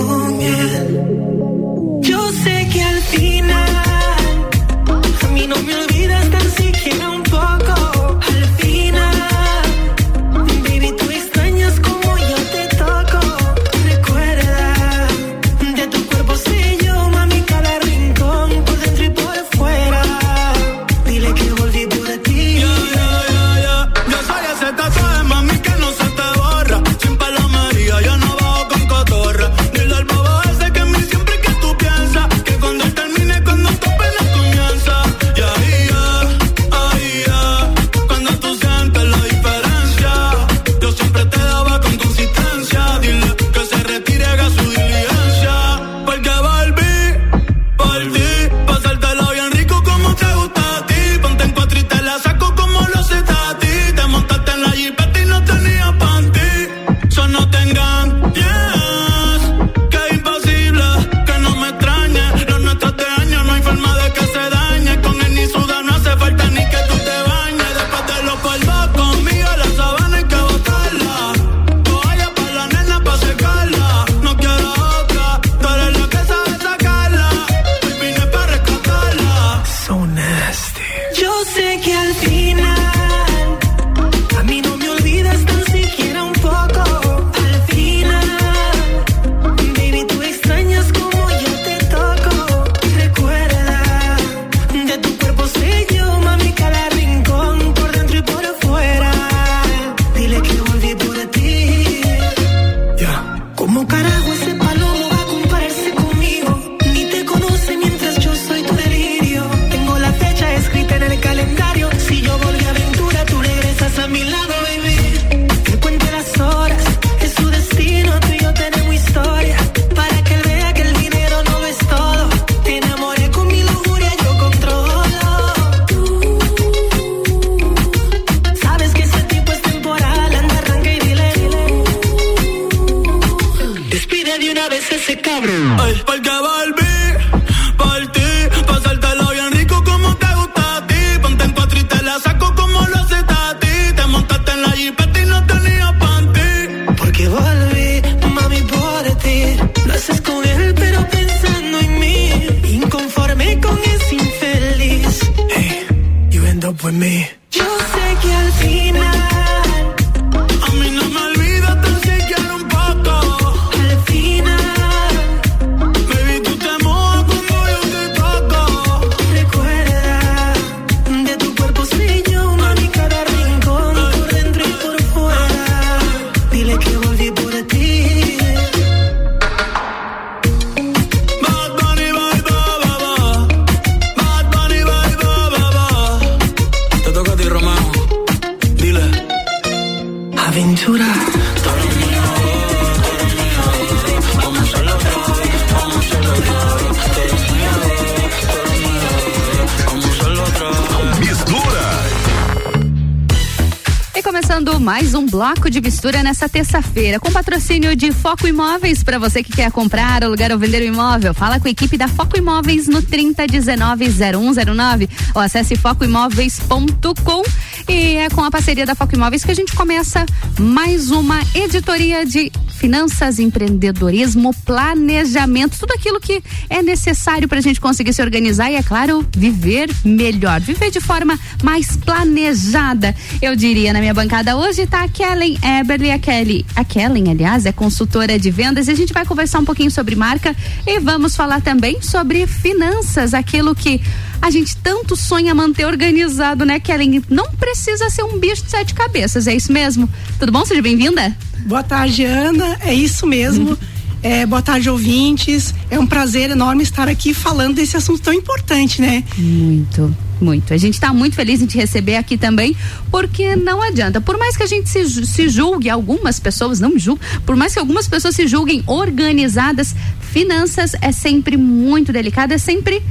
bloco 205.60 205.70
de 205.70 205.82
mistura 205.82 206.24
nessa 206.24 206.48
terça-feira, 206.48 207.20
com 207.20 207.30
patrocínio 207.32 207.94
de 207.94 208.14
Foco 208.14 208.48
Imóveis, 208.48 209.04
para 209.04 209.20
você 209.20 209.44
que 209.44 209.52
quer 209.52 209.70
comprar, 209.72 210.24
alugar 210.24 210.54
ou 210.54 210.58
vender 210.58 210.82
um 210.84 210.94
imóvel. 210.94 211.34
Fala 211.34 211.60
com 211.60 211.68
a 211.68 211.72
equipe 211.72 211.98
da 211.98 212.08
Foco 212.08 212.38
Imóveis 212.38 212.88
no 212.88 213.04
3019-0109 213.04 215.10
ou 215.36 215.42
acesse 215.42 215.76
focoimóveis.com. 215.76 217.44
E 217.90 218.18
é 218.18 218.30
com 218.30 218.42
a 218.42 218.50
parceria 218.50 218.86
da 218.86 218.96
Foco 218.96 219.16
Imóveis 219.16 219.44
que 219.44 219.52
a 219.52 219.56
gente 219.56 219.76
começa 219.76 220.26
mais 220.58 221.12
uma 221.12 221.42
editoria 221.54 222.26
de 222.26 222.50
finanças, 222.80 223.40
empreendedorismo, 223.40 224.56
planejamento, 224.66 225.78
tudo 225.78 225.92
aquilo 225.92 226.22
que 226.22 226.42
é 226.70 226.82
necessário 226.82 227.50
para 227.50 227.60
a 227.60 227.62
gente 227.62 227.82
conseguir 227.82 228.14
se 228.14 228.22
organizar 228.22 228.72
e, 228.72 228.76
é 228.76 228.84
claro, 228.84 229.28
viver 229.36 229.90
melhor, 230.06 230.62
viver 230.62 230.90
de 230.90 231.02
forma 231.02 231.38
mais 231.64 231.98
planejada. 231.98 233.16
Eu 233.42 233.56
diria, 233.56 233.94
na 233.94 234.00
minha 234.00 234.14
bancada 234.14 234.58
hoje 234.58 234.82
está 234.82 235.04
a 235.04 235.08
Kellen 235.08 235.58
Eberly, 235.80 236.12
a 236.12 236.20
Kelly, 236.20 236.66
a 236.76 236.84
Kellen, 236.84 237.32
aliás, 237.32 237.66
é 237.66 237.72
consultora 237.72 238.38
de 238.40 238.52
vendas 238.52 238.88
e 238.88 238.92
a 238.92 238.96
gente 238.96 239.14
vai 239.14 239.26
conversar 239.26 239.60
um 239.60 239.66
pouquinho 239.66 239.92
sobre 239.92 240.16
marca 240.16 240.56
e 240.86 241.00
vamos 241.00 241.36
falar 241.36 241.62
também 241.62 242.02
sobre 242.02 242.48
finanças, 242.48 243.34
aquilo 243.34 243.76
que 243.76 244.02
a 244.42 244.50
gente 244.50 244.78
tanto 244.78 245.16
sonha 245.16 245.54
manter 245.54 245.86
organizado, 245.86 246.66
né, 246.66 246.80
Kellen? 246.80 247.22
Não 247.30 247.52
precisa 247.52 248.10
ser 248.10 248.24
um 248.24 248.40
bicho 248.40 248.64
de 248.64 248.72
sete 248.72 248.94
cabeças, 248.94 249.48
é 249.48 249.54
isso 249.54 249.72
mesmo? 249.72 250.10
Tudo 250.40 250.52
bom? 250.52 250.66
Seja 250.66 250.82
bem-vinda. 250.82 251.36
Boa 251.66 251.84
tarde, 251.84 252.24
Ana. 252.24 252.78
É 252.82 252.94
isso 252.94 253.28
mesmo. 253.28 253.78
É, 254.22 254.46
boa 254.46 254.62
tarde, 254.62 254.90
ouvintes. 254.90 255.74
É 255.90 255.98
um 255.98 256.06
prazer 256.06 256.52
enorme 256.52 256.84
estar 256.84 257.08
aqui 257.08 257.34
falando 257.34 257.76
desse 257.76 257.96
assunto 257.96 258.22
tão 258.22 258.34
importante, 258.34 259.02
né? 259.02 259.24
Muito, 259.38 260.16
muito. 260.42 260.74
A 260.74 260.78
gente 260.78 260.96
está 260.96 261.14
muito 261.14 261.36
feliz 261.36 261.62
em 261.62 261.66
te 261.66 261.78
receber 261.78 262.18
aqui 262.18 262.38
também, 262.38 262.76
porque 263.10 263.56
não 263.56 263.82
adianta. 263.82 264.20
Por 264.20 264.38
mais 264.38 264.58
que 264.58 264.64
a 264.64 264.68
gente 264.68 264.90
se, 264.90 265.26
se 265.26 265.48
julgue, 265.48 265.90
algumas 265.90 266.38
pessoas 266.38 266.82
não 266.82 267.00
julgam, 267.00 267.26
por 267.46 267.56
mais 267.56 267.74
que 267.74 267.80
algumas 267.80 268.08
pessoas 268.10 268.36
se 268.36 268.46
julguem 268.46 268.84
organizadas, 268.88 269.96
finanças 270.20 270.94
é 271.02 271.14
sempre 271.14 271.56
muito 271.56 272.12
delicado, 272.12 272.54
é 272.54 272.58
sempre. 272.58 273.02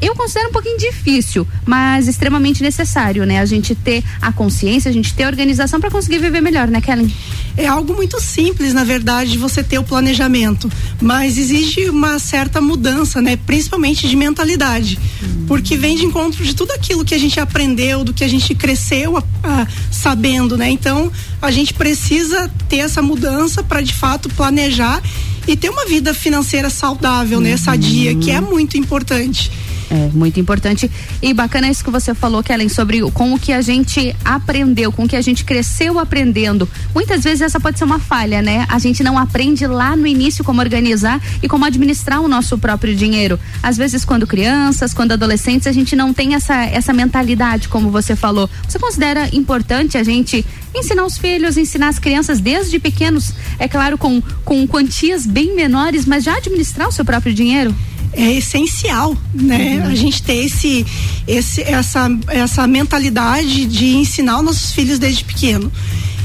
Eu 0.00 0.14
considero 0.14 0.50
um 0.50 0.52
pouquinho 0.52 0.76
difícil, 0.78 1.46
mas 1.64 2.06
extremamente 2.06 2.62
necessário, 2.62 3.24
né? 3.24 3.40
A 3.40 3.46
gente 3.46 3.74
ter 3.74 4.04
a 4.20 4.30
consciência, 4.30 4.90
a 4.90 4.92
gente 4.92 5.14
ter 5.14 5.24
a 5.24 5.28
organização 5.28 5.80
para 5.80 5.90
conseguir 5.90 6.18
viver 6.18 6.42
melhor, 6.42 6.68
né, 6.68 6.80
Kellen? 6.80 7.10
É 7.56 7.66
algo 7.66 7.94
muito 7.94 8.20
simples, 8.20 8.74
na 8.74 8.84
verdade, 8.84 9.38
você 9.38 9.64
ter 9.64 9.78
o 9.78 9.84
planejamento, 9.84 10.70
mas 11.00 11.38
exige 11.38 11.88
uma 11.88 12.18
certa 12.18 12.60
mudança, 12.60 13.22
né? 13.22 13.38
Principalmente 13.46 14.06
de 14.06 14.14
mentalidade, 14.14 14.98
porque 15.46 15.76
vem 15.76 15.96
de 15.96 16.04
encontro 16.04 16.44
de 16.44 16.54
tudo 16.54 16.72
aquilo 16.72 17.02
que 17.02 17.14
a 17.14 17.18
gente 17.18 17.40
aprendeu, 17.40 18.04
do 18.04 18.12
que 18.12 18.22
a 18.22 18.28
gente 18.28 18.54
cresceu 18.54 19.16
ah, 19.42 19.66
sabendo, 19.90 20.58
né? 20.58 20.68
Então, 20.68 21.10
a 21.40 21.50
gente 21.50 21.72
precisa 21.72 22.50
ter 22.68 22.78
essa 22.78 23.00
mudança 23.00 23.62
para 23.62 23.80
de 23.80 23.94
fato 23.94 24.28
planejar 24.28 25.02
e 25.48 25.56
ter 25.56 25.70
uma 25.70 25.86
vida 25.86 26.12
financeira 26.12 26.68
saudável, 26.68 27.40
né? 27.40 27.56
Sadia, 27.56 28.14
que 28.16 28.30
é 28.30 28.40
muito 28.40 28.76
importante. 28.76 29.50
É 29.90 30.08
muito 30.12 30.40
importante 30.40 30.90
e 31.22 31.32
bacana 31.32 31.68
isso 31.68 31.84
que 31.84 31.90
você 31.90 32.12
falou, 32.12 32.42
Kellen, 32.42 32.68
sobre 32.68 33.00
com 33.12 33.34
o 33.34 33.38
que 33.38 33.52
a 33.52 33.62
gente 33.62 34.14
aprendeu, 34.24 34.90
com 34.90 35.04
o 35.04 35.08
que 35.08 35.14
a 35.14 35.20
gente 35.20 35.44
cresceu 35.44 35.98
aprendendo. 35.98 36.68
Muitas 36.92 37.22
vezes 37.22 37.42
essa 37.42 37.60
pode 37.60 37.78
ser 37.78 37.84
uma 37.84 38.00
falha, 38.00 38.42
né? 38.42 38.66
A 38.68 38.78
gente 38.80 39.04
não 39.04 39.16
aprende 39.16 39.66
lá 39.66 39.94
no 39.94 40.06
início 40.06 40.42
como 40.42 40.60
organizar 40.60 41.20
e 41.40 41.48
como 41.48 41.64
administrar 41.64 42.20
o 42.20 42.26
nosso 42.26 42.58
próprio 42.58 42.96
dinheiro. 42.96 43.38
Às 43.62 43.76
vezes, 43.76 44.04
quando 44.04 44.26
crianças, 44.26 44.92
quando 44.92 45.12
adolescentes, 45.12 45.68
a 45.68 45.72
gente 45.72 45.94
não 45.94 46.12
tem 46.12 46.34
essa, 46.34 46.64
essa 46.64 46.92
mentalidade, 46.92 47.68
como 47.68 47.90
você 47.90 48.16
falou. 48.16 48.50
Você 48.68 48.78
considera 48.78 49.28
importante 49.34 49.96
a 49.96 50.02
gente 50.02 50.44
ensinar 50.74 51.04
os 51.04 51.16
filhos, 51.16 51.56
ensinar 51.56 51.88
as 51.88 51.98
crianças 51.98 52.40
desde 52.40 52.78
pequenos, 52.78 53.32
é 53.58 53.68
claro, 53.68 53.96
com, 53.96 54.20
com 54.44 54.66
quantias 54.66 55.24
bem 55.26 55.54
menores, 55.54 56.04
mas 56.04 56.24
já 56.24 56.36
administrar 56.36 56.88
o 56.88 56.92
seu 56.92 57.04
próprio 57.04 57.32
dinheiro? 57.32 57.74
É 58.12 58.32
essencial, 58.32 59.16
né? 59.34 59.82
A 59.86 59.94
gente 59.94 60.22
ter 60.22 60.44
esse, 60.44 60.86
esse, 61.26 61.62
essa, 61.62 62.08
essa 62.28 62.66
mentalidade 62.66 63.66
de 63.66 63.96
ensinar 63.96 64.38
os 64.38 64.44
nossos 64.44 64.72
filhos 64.72 64.98
desde 64.98 65.24
pequeno. 65.24 65.70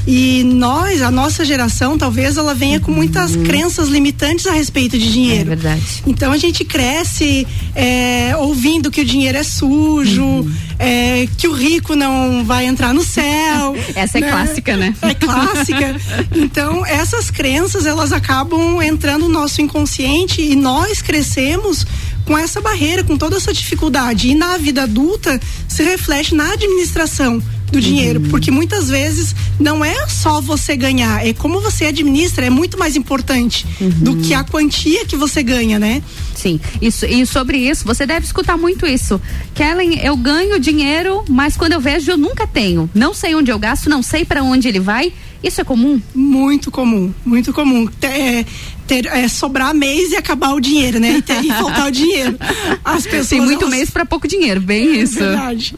E 0.06 0.42
nós, 0.44 1.00
a 1.00 1.10
nossa 1.10 1.44
geração, 1.44 1.96
talvez 1.96 2.36
ela 2.36 2.54
venha 2.54 2.80
com 2.80 2.90
muitas 2.90 3.36
crenças 3.36 3.88
limitantes 3.88 4.46
a 4.46 4.52
respeito 4.52 4.98
de 4.98 5.12
dinheiro. 5.12 5.52
É 5.52 5.56
verdade. 5.56 6.02
Então 6.06 6.32
a 6.32 6.36
gente 6.36 6.64
cresce 6.64 7.46
é, 7.74 8.34
ouvindo 8.36 8.90
que 8.90 9.00
o 9.00 9.04
dinheiro 9.04 9.38
é 9.38 9.44
sujo, 9.44 10.50
é, 10.78 11.28
que 11.38 11.46
o 11.46 11.52
rico 11.52 11.94
não 11.94 12.44
vai 12.44 12.66
entrar 12.66 12.92
no 12.92 13.04
céu. 13.04 13.76
Essa 13.94 14.18
é 14.18 14.22
clássica, 14.22 14.76
né? 14.76 14.94
É 15.02 15.14
clássica. 15.14 15.96
Então 16.34 16.84
essas 16.84 17.30
crenças 17.30 17.86
elas 17.86 18.12
acabam 18.12 18.82
entrando 18.82 19.22
no 19.22 19.28
nosso 19.28 19.60
inconsciente 19.62 20.42
e 20.42 20.56
nós 20.56 21.00
crescemos 21.00 21.86
com 22.24 22.36
essa 22.38 22.60
barreira, 22.60 23.04
com 23.04 23.16
toda 23.16 23.36
essa 23.36 23.52
dificuldade. 23.52 24.28
E 24.28 24.34
na 24.34 24.56
vida 24.56 24.82
adulta 24.82 25.40
se 25.68 25.82
reflete 25.82 26.34
na 26.34 26.52
administração 26.52 27.42
do 27.72 27.80
dinheiro, 27.80 28.20
porque 28.30 28.50
muitas 28.50 28.88
vezes 28.88 29.34
não 29.58 29.84
é 29.84 30.06
só 30.06 30.40
você 30.40 30.76
ganhar, 30.76 31.26
é 31.26 31.32
como 31.32 31.60
você 31.60 31.86
administra, 31.86 32.46
é 32.46 32.50
muito 32.50 32.78
mais 32.78 32.94
importante 32.96 33.66
do 33.80 34.16
que 34.16 34.34
a 34.34 34.44
quantia 34.44 35.06
que 35.06 35.16
você 35.16 35.42
ganha, 35.42 35.78
né? 35.78 36.02
Sim, 36.34 36.60
isso, 36.80 37.06
e 37.06 37.24
sobre 37.24 37.56
isso, 37.58 37.84
você 37.84 38.04
deve 38.04 38.26
escutar 38.26 38.56
muito 38.58 38.86
isso. 38.86 39.20
Kellen, 39.54 39.98
eu 40.00 40.16
ganho 40.16 40.60
dinheiro, 40.60 41.24
mas 41.28 41.56
quando 41.56 41.72
eu 41.72 41.80
vejo, 41.80 42.10
eu 42.10 42.18
nunca 42.18 42.46
tenho. 42.46 42.90
Não 42.94 43.14
sei 43.14 43.34
onde 43.34 43.50
eu 43.50 43.58
gasto, 43.58 43.88
não 43.88 44.02
sei 44.02 44.24
para 44.24 44.42
onde 44.42 44.68
ele 44.68 44.80
vai. 44.80 45.12
Isso 45.42 45.60
é 45.60 45.64
comum? 45.64 46.00
Muito 46.14 46.70
comum, 46.70 47.12
muito 47.24 47.52
comum. 47.52 47.88
É, 48.02 48.44
ter, 48.86 49.06
é, 49.06 49.26
sobrar 49.26 49.74
mês 49.74 50.12
e 50.12 50.16
acabar 50.16 50.54
o 50.54 50.60
dinheiro, 50.60 51.00
né? 51.00 51.16
E, 51.18 51.22
ter, 51.22 51.44
e 51.44 51.48
faltar 51.48 51.88
o 51.88 51.90
dinheiro. 51.90 52.36
As 52.84 53.04
pessoas, 53.04 53.28
Tem 53.28 53.40
muito 53.40 53.62
elas- 53.64 53.74
mês 53.74 53.90
para 53.90 54.06
pouco 54.06 54.28
dinheiro, 54.28 54.60
bem 54.60 54.88
É 54.88 55.02
isso. 55.02 55.18
verdade. 55.18 55.74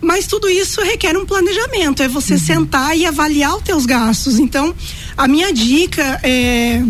Mas 0.00 0.26
tudo 0.26 0.48
isso 0.48 0.80
requer 0.82 1.16
um 1.16 1.24
planejamento, 1.24 2.02
é 2.02 2.06
Uhum. 2.06 2.12
você 2.12 2.38
sentar 2.38 2.96
e 2.96 3.06
avaliar 3.06 3.56
os 3.56 3.62
teus 3.62 3.86
gastos. 3.86 4.38
Então, 4.38 4.74
a 5.16 5.28
minha 5.28 5.52
dica 5.52 6.18
é 6.22 6.82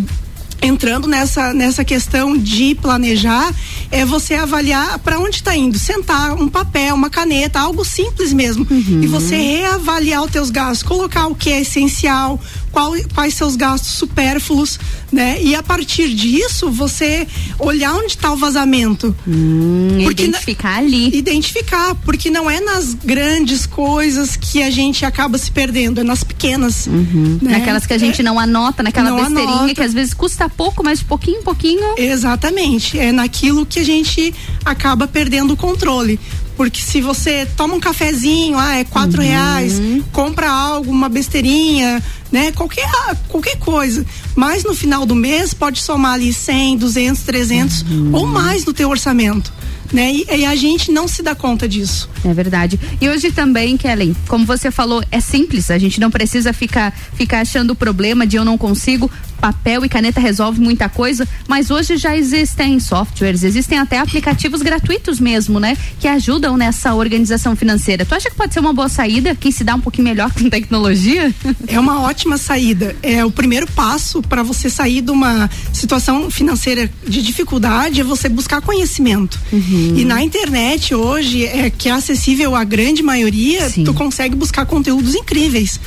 entrando 0.62 1.07
nessa, 1.07 1.53
nessa 1.53 1.85
questão 1.85 2.37
de 2.37 2.74
planejar 2.74 3.53
é 3.91 4.05
você 4.05 4.35
avaliar 4.35 4.99
para 4.99 5.19
onde 5.19 5.37
está 5.37 5.55
indo, 5.57 5.78
sentar 5.78 6.35
um 6.35 6.49
papel, 6.49 6.95
uma 6.95 7.09
caneta, 7.11 7.61
algo 7.61 7.85
simples 7.85 8.33
mesmo, 8.33 8.66
Uhum. 8.69 9.01
e 9.03 9.07
você 9.07 9.37
reavaliar 9.37 10.24
os 10.24 10.31
teus 10.31 10.51
gastos, 10.51 10.83
colocar 10.83 11.27
o 11.28 11.35
que 11.35 11.51
é 11.51 11.61
essencial, 11.61 12.41
qual, 12.77 12.93
quais 13.15 13.32
seus 13.32 13.57
gastos 13.57 13.93
supérfluos, 13.93 14.78
né? 15.11 15.43
E 15.43 15.55
a 15.55 15.62
partir 15.62 16.12
disso 16.12 16.70
você 16.70 17.27
olhar 17.59 17.94
onde 17.94 18.09
está 18.09 18.31
o 18.31 18.36
vazamento. 18.36 19.16
Hum, 19.27 20.01
Porque 20.05 20.24
identificar 20.24 20.77
ali. 20.81 21.16
Identificar, 21.16 21.94
porque 22.05 22.28
não 22.28 22.51
é 22.51 22.61
nas 22.61 22.93
grandes 22.93 23.65
coisas 23.65 24.36
que 24.36 24.62
a 24.62 24.69
gente 24.69 25.07
acaba 25.07 25.39
se 25.39 25.51
perdendo, 25.51 26.03
é 26.03 26.05
nas 26.05 26.23
pequenas. 26.23 26.86
né? 26.86 26.98
Uhum. 26.98 27.39
Naquelas 27.40 27.86
que 27.86 27.94
a 27.94 27.98
gente 27.98 28.20
É- 28.20 28.24
não 28.24 28.39
anota, 28.39 28.82
naquela 28.82 29.09
Não 29.09 29.16
besteirinha 29.16 29.57
anota. 29.57 29.74
que 29.74 29.81
às 29.81 29.94
vezes 29.94 30.12
custa 30.12 30.47
pouco, 30.47 30.85
mas 30.85 30.98
de 30.98 31.07
pouquinho 31.07 31.39
em 31.39 31.43
pouquinho. 31.43 31.94
Exatamente. 31.97 32.98
É 32.98 33.11
naquilo 33.11 33.65
que 33.65 33.78
a 33.81 33.85
gente 33.85 34.35
acaba 34.66 35.09
perdendo 35.09 35.55
o 35.55 35.57
controle. 35.57 36.20
Porque 36.57 36.81
se 36.81 37.01
você 37.03 37.47
toma 37.57 37.74
um 37.74 37.81
cafezinho, 37.81 38.57
ah, 38.59 38.77
é 38.77 38.85
quatro 38.85 39.20
Uhum. 39.20 39.28
reais, 39.28 39.74
compra 40.12 40.51
algo, 40.51 40.91
uma 40.91 41.09
besteirinha, 41.09 42.03
né? 42.33 42.51
Qualquer, 42.53 42.89
qualquer 43.28 43.59
coisa. 43.59 44.05
Mas 44.35 44.65
no 44.65 44.74
final 44.74 45.05
do 45.05 45.15
mês 45.15 45.53
pode 45.53 45.81
somar 45.81 46.15
ali 46.15 46.33
100, 46.33 46.78
200, 46.78 47.23
300 47.24 47.83
Uhum. 47.83 48.11
ou 48.15 48.27
mais 48.27 48.65
no 48.65 48.73
teu 48.73 48.89
orçamento. 48.89 49.53
Né? 49.93 50.13
E, 50.13 50.27
e 50.39 50.45
a 50.45 50.55
gente 50.55 50.91
não 50.91 51.09
se 51.09 51.23
dá 51.23 51.35
conta 51.35 51.69
disso. 51.69 52.09
É 52.25 52.33
verdade. 52.33 52.79
E 53.01 53.09
hoje 53.09 53.31
também, 53.31 53.77
Kellen, 53.77 54.15
como 54.29 54.45
você 54.45 54.71
falou, 54.71 55.03
é 55.11 55.21
simples. 55.21 55.71
A 55.71 55.79
gente 55.79 56.01
não 56.01 56.11
precisa 56.11 56.53
ficar, 56.53 56.93
ficar 57.15 57.41
achando 57.41 57.71
o 57.71 57.77
problema 57.77 58.27
de 58.27 58.37
eu 58.37 58.45
não 58.45 58.59
consigo. 58.59 59.11
Papel 59.41 59.85
e 59.85 59.89
caneta 59.89 60.19
resolve 60.19 60.59
muita 60.61 60.89
coisa, 60.89 61.29
mas 61.47 61.71
hoje 61.71 61.99
já 61.99 62.17
existem 62.17 62.81
softwares, 62.81 63.45
existem 63.45 63.79
até 63.79 63.99
aplicativos 63.99 64.63
gratuitos 64.63 65.21
mesmo, 65.21 65.61
né? 65.61 65.77
Que 66.01 66.09
ajudam 66.09 66.57
nessa 66.57 66.95
organização 66.95 67.55
financeira. 67.55 68.07
Tu 68.07 68.15
acha 68.15 68.31
que 68.31 68.37
pode 68.37 68.55
ser 68.55 68.61
uma 68.61 68.73
boa 68.73 68.89
saída? 68.89 69.35
Quem 69.35 69.53
se 69.53 69.63
dá 69.63 69.75
um 69.75 69.81
pouquinho 69.81 70.09
melhor 70.09 70.33
com 70.35 70.49
tecnologia? 70.49 71.35
É 71.69 71.79
uma 71.79 72.01
ótima 72.01 72.39
saída. 72.39 72.97
É 73.03 73.25
o 73.27 73.31
primeiro 73.31 73.67
passo 73.73 74.23
para 74.23 74.43
você 74.43 74.71
sair 74.71 75.03
de 75.03 75.11
uma 75.11 75.51
situação 75.71 76.31
financeira 76.31 76.91
de 77.07 77.23
dificuldade 77.23 78.01
é 78.01 78.05
você 78.05 78.29
buscar 78.29 78.61
conhecimento. 78.61 79.39
E 79.77 80.05
na 80.05 80.23
internet 80.23 80.94
hoje, 80.94 81.44
é, 81.44 81.70
que 81.70 81.89
é 81.89 81.93
acessível 81.93 82.55
à 82.55 82.65
grande 82.65 83.03
maioria, 83.03 83.70
tu 83.85 83.93
consegue 83.94 84.35
buscar 84.35 84.66
conteúdos 84.66 85.15
incríveis. 85.15 85.78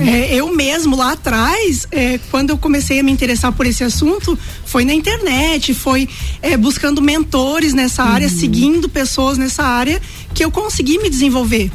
É, 0.00 0.34
eu 0.34 0.54
mesmo 0.54 0.96
lá 0.96 1.12
atrás, 1.12 1.86
é, 1.90 2.18
quando 2.30 2.50
eu 2.50 2.58
comecei 2.58 3.00
a 3.00 3.02
me 3.02 3.10
interessar 3.12 3.52
por 3.52 3.66
esse 3.66 3.82
assunto, 3.84 4.38
foi 4.64 4.84
na 4.84 4.92
internet, 4.92 5.72
foi 5.74 6.08
é, 6.40 6.56
buscando 6.56 7.00
mentores 7.00 7.72
nessa 7.72 8.02
área, 8.02 8.28
seguindo 8.28 8.88
pessoas 8.88 9.38
nessa 9.38 9.62
área, 9.62 10.00
que 10.34 10.44
eu 10.44 10.50
consegui 10.50 10.98
me 10.98 11.08
desenvolver. 11.08 11.70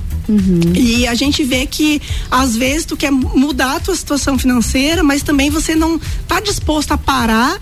E 0.75 1.07
a 1.07 1.15
gente 1.15 1.43
vê 1.43 1.65
que 1.65 2.01
às 2.29 2.55
vezes 2.55 2.85
tu 2.85 2.97
quer 2.97 3.11
mudar 3.11 3.77
a 3.77 3.79
tua 3.79 3.95
situação 3.95 4.38
financeira, 4.38 5.01
mas 5.01 5.23
também 5.23 5.49
você 5.49 5.73
não 5.73 5.99
tá 6.27 6.39
disposto 6.41 6.91
a 6.91 6.97
parar 6.97 7.57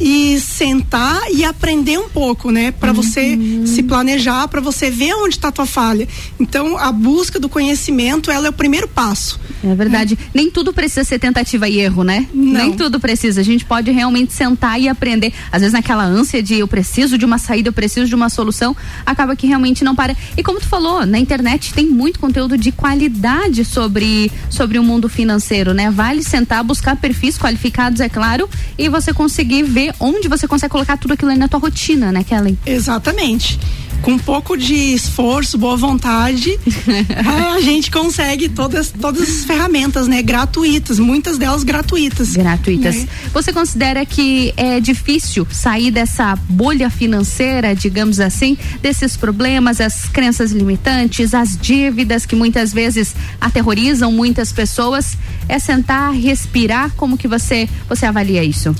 e 0.00 0.38
sentar 0.40 1.22
e 1.32 1.44
aprender 1.44 1.98
um 1.98 2.08
pouco, 2.08 2.50
né, 2.50 2.70
Para 2.70 2.92
você 2.92 3.38
se 3.66 3.82
planejar, 3.82 4.48
para 4.48 4.60
você 4.60 4.90
ver 4.90 5.14
onde 5.14 5.36
está 5.36 5.50
tua 5.50 5.66
falha. 5.66 6.06
Então, 6.38 6.76
a 6.78 6.92
busca 6.92 7.38
do 7.38 7.48
conhecimento, 7.48 8.30
ela 8.30 8.46
é 8.46 8.50
o 8.50 8.52
primeiro 8.52 8.88
passo. 8.88 9.40
É 9.62 9.74
verdade. 9.74 10.18
Nem 10.32 10.50
tudo 10.50 10.72
precisa 10.72 11.04
ser 11.04 11.18
tentativa 11.18 11.68
e 11.68 11.78
erro, 11.78 12.04
né? 12.04 12.26
Nem 12.32 12.72
tudo 12.72 13.00
precisa. 13.00 13.40
A 13.40 13.44
gente 13.44 13.64
pode 13.64 13.90
realmente 13.90 14.32
sentar 14.32 14.80
e 14.80 14.88
aprender. 14.88 15.32
Às 15.50 15.60
vezes 15.60 15.72
naquela 15.72 16.04
ânsia 16.04 16.42
de 16.42 16.54
eu 16.54 16.68
preciso 16.68 17.18
de 17.18 17.24
uma 17.24 17.38
saída, 17.38 17.68
eu 17.68 17.72
preciso 17.72 18.06
de 18.06 18.14
uma 18.14 18.28
solução, 18.28 18.76
acaba 19.04 19.34
que 19.34 19.46
realmente 19.46 19.84
não 19.84 19.94
para. 19.94 20.16
E 20.36 20.42
como 20.42 20.60
tu 20.60 20.66
falou, 20.66 21.04
na 21.04 21.18
internet 21.18 21.72
tem 21.74 21.86
muito 21.86 22.18
conteúdo 22.18 22.56
de 22.56 22.70
qualidade 22.70 23.64
sobre 23.64 24.30
sobre 24.50 24.78
o 24.78 24.82
mundo 24.82 25.08
financeiro, 25.08 25.74
né? 25.74 25.90
Vale 25.90 26.22
sentar, 26.22 26.62
buscar 26.62 26.96
perfis 26.96 27.38
qualificados, 27.38 28.00
é 28.00 28.08
claro, 28.08 28.48
e 28.76 28.88
você 28.88 29.12
conseguir 29.12 29.62
ver 29.62 29.87
onde 30.00 30.28
você 30.28 30.46
consegue 30.46 30.70
colocar 30.72 30.96
tudo 30.96 31.12
aquilo 31.14 31.30
aí 31.30 31.38
na 31.38 31.48
tua 31.48 31.60
rotina, 31.60 32.12
né, 32.12 32.24
Kellen? 32.24 32.58
Exatamente. 32.66 33.58
Com 34.02 34.12
um 34.12 34.18
pouco 34.18 34.56
de 34.56 34.94
esforço, 34.94 35.58
boa 35.58 35.76
vontade, 35.76 36.56
a 37.56 37.60
gente 37.60 37.90
consegue 37.90 38.48
todas, 38.48 38.92
todas 38.92 39.22
as 39.22 39.44
ferramentas, 39.44 40.06
né? 40.06 40.22
Gratuitas, 40.22 41.00
muitas 41.00 41.36
delas 41.36 41.64
gratuitas. 41.64 42.34
Gratuitas. 42.34 42.94
né? 42.94 43.08
Você 43.32 43.52
considera 43.52 44.06
que 44.06 44.54
é 44.56 44.78
difícil 44.78 45.44
sair 45.50 45.90
dessa 45.90 46.36
bolha 46.48 46.88
financeira, 46.90 47.74
digamos 47.74 48.20
assim, 48.20 48.56
desses 48.80 49.16
problemas, 49.16 49.80
as 49.80 50.04
crenças 50.04 50.52
limitantes, 50.52 51.34
as 51.34 51.58
dívidas 51.58 52.24
que 52.24 52.36
muitas 52.36 52.72
vezes 52.72 53.16
aterrorizam 53.40 54.12
muitas 54.12 54.52
pessoas? 54.52 55.18
É 55.48 55.58
sentar, 55.58 56.12
respirar? 56.12 56.92
Como 56.96 57.18
que 57.18 57.26
você 57.26 57.68
você 57.88 58.06
avalia 58.06 58.44
isso? 58.44 58.72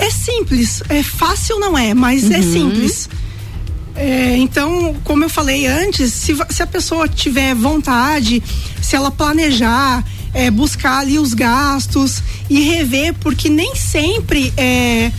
É 0.00 0.10
simples, 0.10 0.82
é 0.88 1.02
fácil 1.02 1.58
não 1.58 1.76
é, 1.76 1.92
mas 1.94 2.30
é 2.30 2.38
Uhum. 2.38 2.52
simples. 2.52 3.08
É, 3.94 4.36
então, 4.38 4.96
como 5.04 5.24
eu 5.24 5.28
falei 5.28 5.66
antes, 5.66 6.12
se, 6.12 6.34
se 6.48 6.62
a 6.62 6.66
pessoa 6.66 7.06
tiver 7.08 7.54
vontade, 7.54 8.42
se 8.80 8.96
ela 8.96 9.10
planejar, 9.10 10.02
é, 10.32 10.50
buscar 10.50 10.98
ali 11.00 11.18
os 11.18 11.34
gastos 11.34 12.22
e 12.48 12.60
rever, 12.62 13.14
porque 13.20 13.48
nem 13.50 13.74
sempre 13.76 14.52
é, 14.56 15.12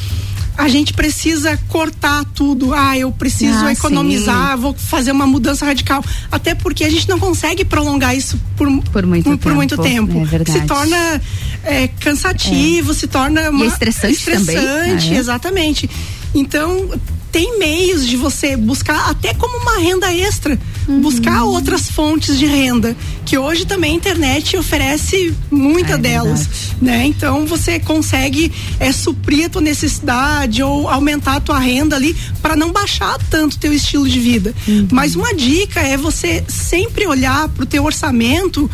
a 0.58 0.68
gente 0.68 0.94
precisa 0.94 1.58
cortar 1.68 2.24
tudo. 2.36 2.74
Ah, 2.74 2.98
eu 2.98 3.12
preciso 3.12 3.66
Ah, 3.66 3.72
economizar, 3.72 4.58
vou 4.58 4.74
fazer 4.74 5.12
uma 5.12 5.26
mudança 5.26 5.66
radical. 5.66 6.04
Até 6.32 6.54
porque 6.54 6.84
a 6.84 6.90
gente 6.90 7.08
não 7.10 7.20
consegue 7.20 7.64
prolongar 7.66 8.16
isso 8.16 8.40
por, 8.56 8.68
por 8.92 9.06
muito 9.06 9.24
por, 9.32 9.38
por 9.38 9.54
muito 9.54 9.78
tempo. 9.78 10.14
tempo. 10.14 10.36
É. 10.50 10.52
Se 10.52 10.62
torna 10.66 11.22
é, 11.64 11.88
cansativo, 11.88 12.94
se 12.94 13.08
torna 13.08 13.50
uma, 13.50 13.66
E 13.66 13.68
é 13.68 13.72
estressante 13.72 14.24
também. 14.26 14.40
estressante, 14.56 15.10
Ah, 15.12 15.16
é? 15.16 15.18
exatamente. 15.18 15.90
Então, 16.34 16.90
tem 17.32 17.58
meios 17.58 18.06
de 18.06 18.18
você 18.18 18.58
buscar 18.58 19.10
até 19.10 19.34
como 19.34 19.58
uma 19.58 19.80
renda 19.80 20.14
extra, 20.14 20.60
Uhum. 20.88 21.00
buscar 21.00 21.44
outras 21.44 21.90
fontes 21.90 22.38
de 22.40 22.46
renda, 22.46 22.96
que 23.24 23.38
hoje 23.38 23.66
também 23.66 23.92
a 23.94 23.96
internet 23.96 24.58
oferece 24.58 25.34
muita 25.50 25.94
É 25.94 25.98
delas, 25.98 26.50
né? 26.82 27.06
Então 27.06 27.46
você 27.46 27.80
consegue 27.80 28.52
é, 28.80 28.92
suprir 28.92 29.46
a 29.46 29.50
tua 29.50 29.62
necessidade 29.62 30.64
ou 30.64 30.90
aumentar 30.90 31.36
a 31.36 31.40
tua 31.40 31.60
renda 31.60 31.96
ali 31.96 32.16
para 32.42 32.56
não 32.56 32.72
baixar 32.72 33.18
tanto 33.30 33.60
teu 33.60 33.72
estilo 33.72 34.10
de 34.10 34.20
vida. 34.20 34.54
Uhum. 34.68 34.88
Mas 34.92 35.16
uma 35.16 35.34
dica 35.36 35.80
é 35.80 35.96
você 35.96 36.44
sempre 36.48 37.06
olhar 37.06 37.48
pro 37.50 37.66
teu 37.66 37.86
orçamento 37.86 38.70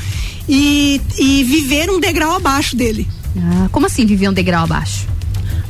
e, 0.47 1.01
e 1.19 1.43
viver 1.43 1.89
um 1.89 1.99
degrau 1.99 2.35
abaixo 2.35 2.75
dele. 2.75 3.05
Ah, 3.37 3.67
como 3.71 3.85
assim 3.85 4.05
viver 4.05 4.29
um 4.29 4.33
degrau 4.33 4.63
abaixo? 4.63 5.05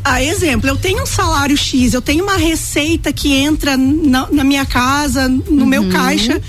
Ah, 0.09 0.23
exemplo, 0.23 0.69
eu 0.69 0.77
tenho 0.77 1.03
um 1.03 1.05
salário 1.05 1.57
X, 1.57 1.93
eu 1.93 2.01
tenho 2.01 2.23
uma 2.23 2.37
receita 2.37 3.11
que 3.11 3.33
entra 3.33 3.75
na, 3.75 4.27
na 4.31 4.43
minha 4.43 4.65
casa, 4.65 5.27
no 5.27 5.65
meu 5.65 5.81
Uhum. 5.83 5.89
caixa, 5.89 6.41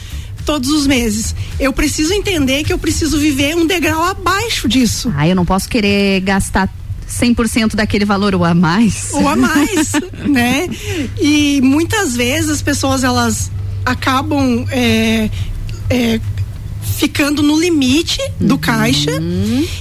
todos 0.46 0.70
os 0.70 0.86
meses. 0.86 1.34
Eu 1.58 1.72
preciso 1.72 2.12
entender 2.12 2.62
que 2.64 2.72
eu 2.72 2.78
preciso 2.78 3.18
viver 3.18 3.56
um 3.56 3.66
degrau 3.66 4.04
abaixo 4.04 4.68
disso. 4.68 5.12
Ah, 5.16 5.26
eu 5.26 5.34
não 5.34 5.44
posso 5.44 5.68
querer 5.68 6.20
gastar 6.20 6.72
100% 7.10 7.74
daquele 7.74 8.04
valor 8.04 8.34
ou 8.34 8.44
a 8.44 8.54
mais. 8.54 9.08
Ou 9.12 9.26
a 9.28 9.34
mais, 9.34 9.92
né? 10.28 10.68
E 11.20 11.60
muitas 11.62 12.14
vezes 12.14 12.50
as 12.50 12.62
pessoas 12.62 13.02
elas 13.02 13.50
acabam 13.84 14.64
é, 14.70 15.28
é, 15.90 16.20
ficando 16.96 17.42
no 17.42 17.58
limite 17.58 18.18
do 18.40 18.54
Uhum. 18.54 18.58
caixa 18.58 19.10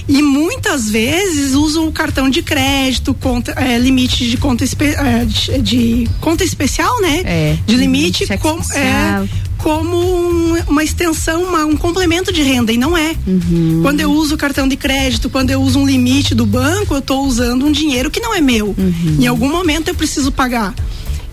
e 0.08 0.22
muitas 0.22 0.88
vezes 0.90 1.54
usam 1.54 1.88
o 1.88 1.92
cartão 1.92 2.28
de 2.30 2.42
crédito, 2.42 3.12
conta, 3.14 3.52
é, 3.52 3.78
limite 3.78 4.28
de 4.28 4.36
conta, 4.36 4.64
espe- 4.64 4.94
é, 4.96 5.24
de, 5.24 5.58
de 5.62 6.08
conta 6.20 6.44
especial, 6.44 7.00
né? 7.00 7.22
É. 7.24 7.58
De 7.66 7.74
limite 7.76 8.22
especial. 8.24 8.58
é, 8.74 9.26
como 9.58 9.96
um- 9.96 10.54
uma 10.68 10.84
extensão, 10.84 11.42
uma- 11.42 11.64
um 11.64 11.76
complemento 11.76 12.32
de 12.32 12.42
renda 12.42 12.72
e 12.72 12.76
não 12.78 12.96
é. 12.96 13.14
Uhum. 13.26 13.80
Quando 13.82 14.00
eu 14.00 14.12
uso 14.12 14.36
o 14.36 14.38
cartão 14.38 14.68
de 14.68 14.76
crédito, 14.76 15.28
quando 15.28 15.50
eu 15.50 15.60
uso 15.60 15.80
um 15.80 15.86
limite 15.86 16.34
do 16.34 16.46
banco, 16.46 16.94
eu 16.94 16.98
estou 17.00 17.26
usando 17.26 17.66
um 17.66 17.72
dinheiro 17.72 18.10
que 18.10 18.20
não 18.20 18.32
é 18.34 18.40
meu. 18.40 18.68
Uhum. 18.78 19.16
Em 19.20 19.26
algum 19.26 19.50
momento 19.50 19.88
eu 19.88 19.94
preciso 19.94 20.30
pagar. 20.30 20.72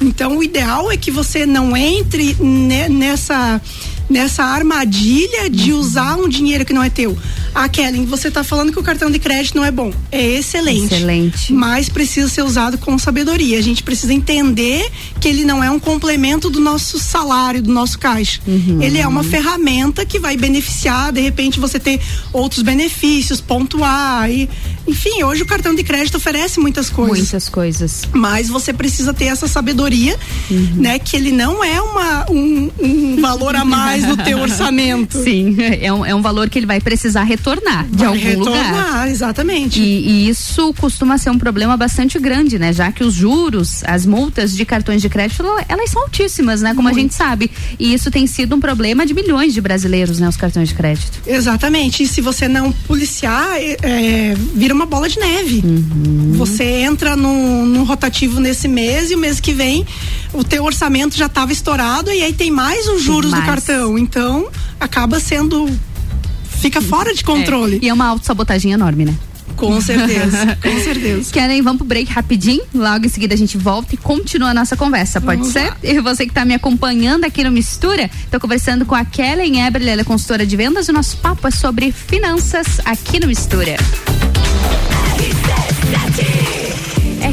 Então 0.02 0.38
o 0.38 0.44
ideal 0.44 0.92
é 0.92 0.98
que 0.98 1.10
você 1.12 1.46
não 1.46 1.76
entre 1.78 2.36
ne- 2.40 2.90
nessa 2.90 3.62
nessa 4.10 4.44
armadilha 4.44 5.50
de 5.50 5.74
usar 5.74 6.16
um 6.16 6.30
dinheiro 6.30 6.66
que 6.66 6.74
não 6.74 6.84
é 6.84 6.90
teu. 6.90 7.18
Ah, 7.56 7.70
Kellen, 7.70 8.06
você 8.06 8.28
está 8.28 8.44
falando 8.44 8.74
que 8.74 8.78
o 8.78 8.84
cartão 8.84 9.10
de 9.10 9.18
crédito 9.18 9.56
não 9.56 9.64
é 9.64 9.72
bom. 9.72 9.94
É 10.12 10.22
excelente. 10.22 10.94
Excelente. 10.94 11.54
Mas 11.54 11.88
precisa 11.88 12.28
ser 12.28 12.42
usado 12.42 12.78
com 12.78 13.00
sabedoria. 13.00 13.58
A 13.58 13.62
gente 13.62 13.82
precisa 13.82 14.14
entender 14.14 14.86
que 15.22 15.30
ele 15.30 15.46
não 15.46 15.64
é 15.64 15.72
um 15.72 15.80
complemento 15.80 16.50
do 16.50 16.60
nosso 16.60 17.00
salário, 17.00 17.62
do 17.62 17.72
nosso 17.72 17.98
caixa. 17.98 18.42
Uhum. 18.46 18.82
Ele 18.82 19.00
é 19.00 19.08
uma 19.08 19.24
ferramenta 19.24 20.06
que 20.06 20.20
vai 20.20 20.36
beneficiar, 20.36 21.14
de 21.14 21.22
repente, 21.22 21.58
você 21.58 21.80
ter 21.80 22.02
outros 22.34 22.62
benefícios, 22.62 23.40
pontuar 23.40 24.30
e 24.30 24.50
Enfim, 24.86 25.24
hoje 25.24 25.42
o 25.42 25.46
cartão 25.46 25.74
de 25.74 25.84
crédito 25.84 26.16
oferece 26.18 26.60
muitas 26.60 26.90
coisas. 26.90 27.20
Muitas 27.20 27.48
coisas. 27.48 28.02
Mas 28.12 28.50
você 28.50 28.74
precisa 28.74 29.14
ter 29.14 29.26
essa 29.26 29.48
sabedoria, 29.48 30.20
né? 30.76 31.00
Que 31.00 31.16
ele 31.16 31.32
não 31.32 31.64
é 31.64 31.82
uma, 31.82 32.30
um, 32.30 32.70
um 32.82 33.22
valor 33.22 33.56
a 33.56 33.64
mais 33.64 34.04
no 34.04 34.18
teu 34.18 34.40
orçamento. 34.44 35.24
Sim, 35.24 35.56
é 35.82 35.92
um, 35.94 36.06
é 36.06 36.14
um 36.14 36.22
valor 36.22 36.50
que 36.50 36.60
ele 36.60 36.66
vai 36.66 36.82
precisar 36.82 37.24
retornar 37.24 37.45
de 37.46 37.98
Vai 37.98 38.08
algum 38.08 38.20
retornar, 38.20 38.68
lugar. 38.88 39.08
exatamente. 39.10 39.80
E, 39.80 40.08
e 40.08 40.30
isso 40.30 40.74
costuma 40.80 41.18
ser 41.18 41.30
um 41.30 41.38
problema 41.38 41.78
bastante 41.78 42.18
grande, 42.18 42.58
né? 42.58 42.74
Já 42.74 42.92
que 42.92 43.04
os 43.04 43.14
juros, 43.14 43.84
as 43.86 44.06
multas 44.06 44.56
de 44.56 44.66
cartões 44.66 45.02
de 45.02 45.10
crédito, 45.10 45.44
ela- 45.44 45.64
elas 45.70 45.90
são 45.92 46.02
altíssimas, 46.02 46.62
né? 46.62 46.74
Como 46.74 46.88
a 46.88 46.94
gente 46.94 47.14
sabe. 47.14 47.52
E 47.80 47.94
isso 47.94 48.10
tem 48.10 48.26
sido 48.26 48.56
um 48.56 48.60
problema 48.60 49.06
de 49.06 49.14
milhões 49.14 49.54
de 49.54 49.62
brasileiros, 49.62 50.20
né? 50.20 50.28
Os 50.28 50.38
cartões 50.38 50.70
de 50.70 50.76
crédito. 50.76 51.20
Exatamente. 51.28 52.04
E 52.04 52.08
se 52.08 52.22
você 52.22 52.48
não 52.48 52.72
policiar, 52.72 53.58
é, 53.58 53.78
é, 53.84 54.36
vira 54.56 54.74
uma 54.74 54.86
bola 54.86 55.08
de 55.08 55.20
neve. 55.20 55.62
Uhum. 55.64 56.34
Você 56.38 56.64
entra 56.64 57.16
num, 57.16 57.66
num 57.66 57.84
rotativo 57.84 58.40
nesse 58.40 58.68
mês 58.68 59.12
e 59.12 59.16
o 59.16 59.18
mês 59.18 59.40
que 59.40 59.54
vem 59.54 59.86
o 60.34 60.44
teu 60.44 60.64
orçamento 60.64 61.16
já 61.16 61.28
estava 61.28 61.54
estourado 61.54 62.12
e 62.12 62.22
aí 62.24 62.34
tem 62.34 62.52
mais 62.52 62.88
os 62.88 63.02
juros 63.04 63.32
mais. 63.32 63.44
do 63.44 63.48
cartão. 63.48 63.98
Então 63.98 64.48
acaba 64.80 65.20
sendo. 65.20 65.70
Fica 66.66 66.82
fora 66.82 67.14
de 67.14 67.24
controle. 67.24 67.78
É, 67.82 67.86
E 67.86 67.90
é 67.90 67.94
uma 67.94 68.06
autossabotagem 68.08 68.72
enorme, 68.72 69.06
né? 69.06 69.16
Com 69.56 69.80
certeza, 69.80 70.58
com 70.62 70.80
certeza. 70.84 71.32
Karen, 71.34 71.62
vamos 71.62 71.78
pro 71.78 71.88
break 71.88 72.12
rapidinho. 72.12 72.62
Logo 72.74 73.06
em 73.06 73.10
seguida 73.10 73.34
a 73.34 73.38
gente 73.38 73.58
volta 73.58 73.96
e 73.96 73.98
continua 73.98 74.50
a 74.50 74.54
nossa 74.54 74.76
conversa, 74.76 75.22
pode 75.22 75.40
Vamos 75.40 75.54
ser? 75.54 75.70
lá. 75.70 75.78
E 75.84 76.00
você 76.02 76.26
que 76.26 76.34
tá 76.34 76.44
me 76.44 76.54
acompanhando 76.54 77.24
aqui 77.24 77.44
no 77.44 77.52
Mistura, 77.52 78.10
tô 78.30 78.40
conversando 78.40 78.86
com 78.86 78.96
a 78.96 79.06
Kellen 79.06 79.62
Eberle, 79.66 79.90
ela 79.90 80.02
é 80.02 80.04
consultora 80.04 80.46
de 80.46 80.58
vendas 80.58 80.88
e 80.88 80.92
o 80.92 80.94
nosso 80.94 81.18
papo 81.18 81.48
é 81.48 81.52
sobre 81.52 81.92
finanças 81.92 82.82
aqui 82.84 83.20
no 83.20 83.28
Mistura. 83.28 83.78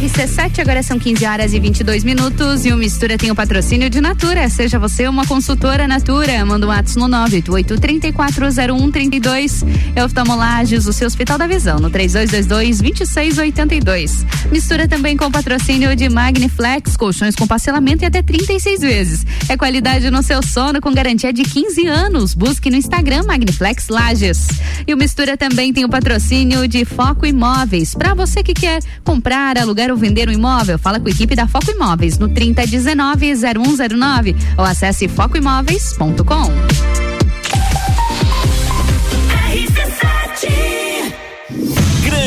RC7, 0.02 0.58
agora 0.58 0.82
são 0.82 0.98
15 0.98 1.24
horas 1.24 1.54
e 1.54 1.60
22 1.60 2.02
minutos 2.02 2.66
e 2.66 2.72
o 2.72 2.76
Mistura 2.76 3.16
tem 3.16 3.30
o 3.30 3.36
patrocínio 3.36 3.88
de 3.88 4.00
Natura. 4.00 4.48
Seja 4.48 4.76
você 4.76 5.06
uma 5.06 5.24
consultora 5.24 5.86
Natura, 5.86 6.44
manda 6.44 6.66
um 6.66 6.70
WhatsApp 6.70 6.98
no 6.98 7.06
988-340132. 7.06 9.64
É 9.94 10.04
Oftalmolages, 10.04 10.88
o 10.88 10.92
seu 10.92 11.06
Hospital 11.06 11.38
da 11.38 11.46
Visão, 11.46 11.78
no 11.78 11.88
3222-2682. 11.88 14.26
Mistura 14.50 14.88
também 14.88 15.16
com 15.16 15.26
o 15.26 15.30
patrocínio 15.30 15.94
de 15.94 16.08
Magniflex, 16.08 16.96
colchões 16.96 17.36
com 17.36 17.46
parcelamento 17.46 18.02
e 18.02 18.06
até 18.06 18.22
36 18.22 18.80
vezes. 18.80 19.24
É 19.48 19.56
qualidade 19.56 20.10
no 20.10 20.24
seu 20.24 20.42
sono 20.42 20.80
com 20.80 20.92
garantia 20.92 21.32
de 21.32 21.44
15 21.44 21.86
anos. 21.86 22.34
Busque 22.34 22.70
no 22.70 22.76
Instagram 22.76 23.22
Magniflex 23.22 23.86
Lages. 23.88 24.48
E 24.84 24.92
o 24.92 24.96
Mistura 24.96 25.36
também 25.36 25.72
tem 25.72 25.84
o 25.84 25.88
patrocínio 25.88 26.66
de 26.66 26.84
Foco 26.84 27.24
Imóveis. 27.24 27.94
Para 27.94 28.14
você 28.14 28.42
que 28.42 28.52
quer 28.52 28.82
comprar, 29.04 29.56
alugar 29.56 29.91
ou 29.92 29.96
vender 29.96 30.28
um 30.28 30.32
imóvel, 30.32 30.78
fala 30.78 30.98
com 30.98 31.06
a 31.06 31.10
equipe 31.10 31.36
da 31.36 31.46
Foco 31.46 31.70
Imóveis 31.70 32.18
no 32.18 32.28
3019-0109 32.28 34.34
ou 34.58 34.64
acesse 34.64 35.06
focoimóveis.com. 35.06 36.50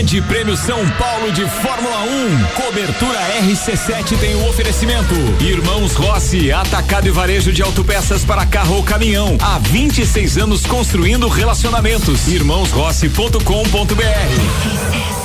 Grande 0.05 0.21
Prêmio 0.21 0.55
São 0.55 0.87
Paulo 0.91 1.31
de 1.31 1.49
Fórmula 1.49 2.03
1. 2.03 2.61
Cobertura 2.61 3.19
RC7 3.41 4.15
tem 4.19 4.35
o 4.35 4.49
oferecimento. 4.49 5.15
Irmãos 5.41 5.95
Rossi, 5.95 6.51
atacado 6.51 7.07
e 7.07 7.11
varejo 7.11 7.51
de 7.51 7.63
autopeças 7.63 8.23
para 8.23 8.45
carro 8.45 8.75
ou 8.75 8.83
caminhão. 8.83 9.35
Há 9.41 9.57
26 9.57 10.37
anos 10.37 10.63
construindo 10.65 11.27
relacionamentos. 11.27 12.27
Irmãosrossi.com.br. 12.27 15.24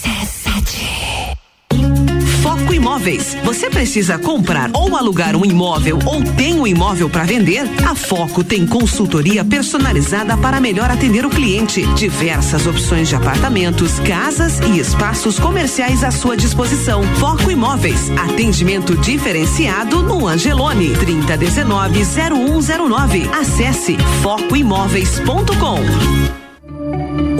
Foco 2.41 2.73
Imóveis. 2.73 3.37
Você 3.43 3.69
precisa 3.69 4.17
comprar 4.17 4.71
ou 4.73 4.95
alugar 4.95 5.35
um 5.35 5.45
imóvel 5.45 5.99
ou 6.05 6.23
tem 6.35 6.59
um 6.59 6.65
imóvel 6.65 7.07
para 7.09 7.23
vender? 7.23 7.61
A 7.87 7.93
Foco 7.93 8.43
tem 8.43 8.65
consultoria 8.65 9.45
personalizada 9.45 10.35
para 10.37 10.59
melhor 10.59 10.89
atender 10.89 11.23
o 11.25 11.29
cliente. 11.29 11.85
Diversas 11.93 12.65
opções 12.65 13.09
de 13.09 13.15
apartamentos, 13.15 13.99
casas 13.99 14.59
e 14.59 14.79
espaços 14.79 15.37
comerciais 15.39 16.03
à 16.03 16.09
sua 16.11 16.35
disposição. 16.35 17.03
Foco 17.17 17.51
Imóveis. 17.51 18.09
Atendimento 18.11 18.97
diferenciado 18.97 20.01
no 20.01 20.27
Angelone. 20.27 20.95
3019-0109. 20.95 23.31
Acesse 23.33 23.97
focoimóveis.com. 24.21 26.40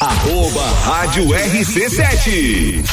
Arroba 0.00 0.62
Rádio 0.84 1.28
RC7. 1.28 2.84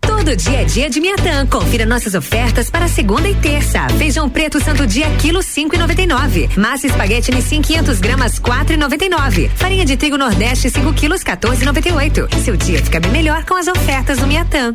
Todo 0.00 0.36
dia 0.36 0.60
é 0.60 0.64
dia 0.64 0.90
de 0.90 1.00
Miatã. 1.00 1.46
Confira 1.46 1.86
nossas 1.86 2.14
ofertas 2.14 2.70
para 2.70 2.86
segunda 2.88 3.28
e 3.28 3.34
terça. 3.34 3.88
Feijão 3.98 4.28
preto 4.28 4.62
santo 4.62 4.86
dia, 4.86 5.08
quilo 5.16 5.42
cinco 5.42 5.74
e 5.74 5.78
noventa 5.78 6.02
e 6.02 6.06
nove. 6.06 6.48
Massa 6.56 6.86
espaguete 6.86 7.32
Nissin 7.32 7.62
500 7.62 8.00
gramas, 8.00 8.38
quatro 8.38 8.74
e 8.74 8.76
noventa 8.76 9.04
e 9.04 9.08
nove. 9.08 9.50
Farinha 9.56 9.84
de 9.84 9.96
trigo 9.96 10.18
Nordeste, 10.18 10.70
5 10.70 10.92
quilos, 10.92 11.22
14 11.24 11.62
e 11.62 11.64
noventa 11.64 11.88
e 11.88 11.92
oito. 11.92 12.28
Seu 12.44 12.56
dia 12.56 12.82
fica 12.82 13.00
bem 13.00 13.10
melhor 13.10 13.44
com 13.44 13.54
as 13.54 13.66
ofertas 13.66 14.18
do 14.18 14.26
Miatã. 14.26 14.74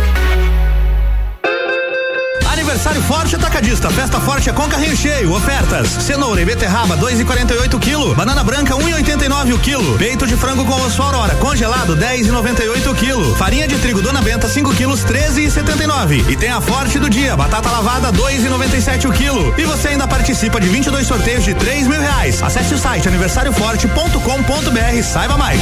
Aniversário 2.71 3.01
Forte 3.01 3.35
Atacadista. 3.35 3.89
Festa 3.89 4.17
Forte 4.21 4.49
é 4.49 4.53
com 4.53 4.65
carrinho 4.69 4.95
cheio. 4.95 5.33
Ofertas: 5.33 5.89
cenoura 5.89 6.39
e 6.39 6.45
beterraba 6.45 6.95
2,48 6.95 7.77
kg. 7.77 8.15
Banana 8.15 8.45
branca 8.45 8.73
1,89 8.75 9.55
o 9.55 9.59
quilo. 9.59 9.97
Peito 9.97 10.25
de 10.25 10.37
frango 10.37 10.63
com 10.63 10.81
osso 10.81 11.01
aurora 11.01 11.35
congelado 11.35 11.97
10,98 11.97 12.95
kg. 12.95 13.35
Farinha 13.35 13.67
de 13.67 13.77
trigo 13.77 14.01
Dona 14.01 14.21
Benta 14.21 14.47
5 14.47 14.73
quilos 14.73 15.03
13,79. 15.03 16.29
E 16.29 16.37
tem 16.37 16.49
a 16.49 16.61
Forte 16.61 16.97
do 16.97 17.09
dia. 17.09 17.35
Batata 17.35 17.69
lavada 17.69 18.09
2,97 18.13 19.09
o 19.09 19.11
quilo. 19.11 19.53
E 19.57 19.63
você 19.63 19.89
ainda 19.89 20.07
participa 20.07 20.61
de 20.61 20.69
22 20.69 21.05
sorteios 21.05 21.43
de 21.43 21.53
3 21.53 21.87
mil 21.87 21.99
reais. 21.99 22.41
Acesse 22.41 22.73
o 22.73 22.77
site 22.77 23.05
aniversarioforte.com.br. 23.05 25.03
Saiba 25.03 25.37
mais. 25.37 25.59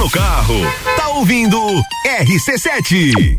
No 0.00 0.08
carro, 0.08 0.54
tá 0.96 1.10
ouvindo 1.10 1.58
RC7. 2.06 3.38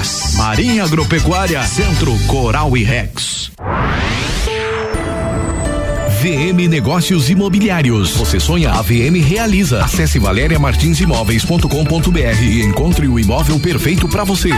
Marinha 0.35 0.83
Agropecuária, 0.83 1.63
Centro 1.63 2.13
Coral 2.27 2.75
e 2.75 2.83
Rex. 2.83 3.51
VM 6.21 6.67
Negócios 6.69 7.29
Imobiliários. 7.29 8.15
Você 8.15 8.39
sonha, 8.39 8.71
a 8.71 8.81
VM 8.81 9.21
realiza. 9.23 9.83
Acesse 9.83 10.17
valeriamartinsimóveis.com.br 10.19 12.43
e 12.43 12.63
encontre 12.63 13.07
o 13.07 13.19
imóvel 13.19 13.59
perfeito 13.59 14.07
para 14.07 14.23
você. 14.23 14.51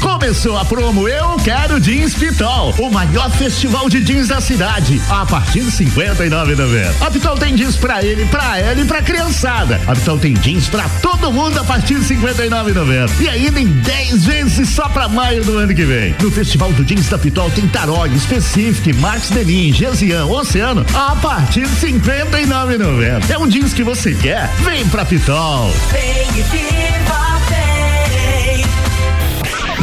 Começou 0.00 0.56
a 0.56 0.64
promo 0.64 1.08
Eu 1.08 1.36
Quero 1.44 1.80
Jeans 1.80 2.14
Pitol, 2.14 2.74
o 2.78 2.90
maior 2.90 3.30
festival 3.30 3.88
de 3.88 4.02
jeans 4.02 4.28
da 4.28 4.40
cidade, 4.40 5.00
a 5.08 5.24
partir 5.24 5.60
de 5.60 5.70
59,90. 5.70 6.92
A 7.00 7.10
Pitol 7.10 7.36
tem 7.36 7.56
jeans 7.56 7.76
pra 7.76 8.02
ele, 8.02 8.26
pra 8.26 8.58
ela 8.58 8.80
e 8.80 8.84
pra 8.84 9.02
criançada. 9.02 9.80
A 9.86 9.94
Pitol 9.94 10.18
tem 10.18 10.34
jeans 10.36 10.68
pra 10.68 10.88
todo 11.00 11.32
mundo 11.32 11.58
a 11.58 11.64
partir 11.64 11.98
de 11.98 12.14
59,90. 12.14 13.20
E 13.20 13.28
ainda 13.28 13.60
em 13.60 13.66
10 13.66 14.24
vezes 14.24 14.68
só 14.68 14.88
pra 14.88 15.08
maio 15.08 15.44
do 15.44 15.58
ano 15.58 15.74
que 15.74 15.84
vem. 15.84 16.14
No 16.20 16.30
Festival 16.30 16.72
do 16.72 16.84
Jeans 16.84 17.08
da 17.08 17.18
Pitol 17.18 17.50
tem 17.50 17.66
Tarog, 17.68 18.18
Specific, 18.18 18.92
Max 18.94 19.30
Denim, 19.30 19.72
Gesian, 19.72 20.26
Oceano 20.26 20.84
a 20.94 21.16
partir 21.16 21.66
de 21.66 21.76
59,90. 21.76 23.30
É 23.30 23.38
um 23.38 23.48
jeans 23.48 23.72
que 23.72 23.82
você 23.82 24.14
quer? 24.14 24.50
Vem 24.60 24.86
pra 24.88 25.04
Pitol. 25.04 25.70
Vem 25.90 26.38
e 26.38 26.42
viva 26.42 27.29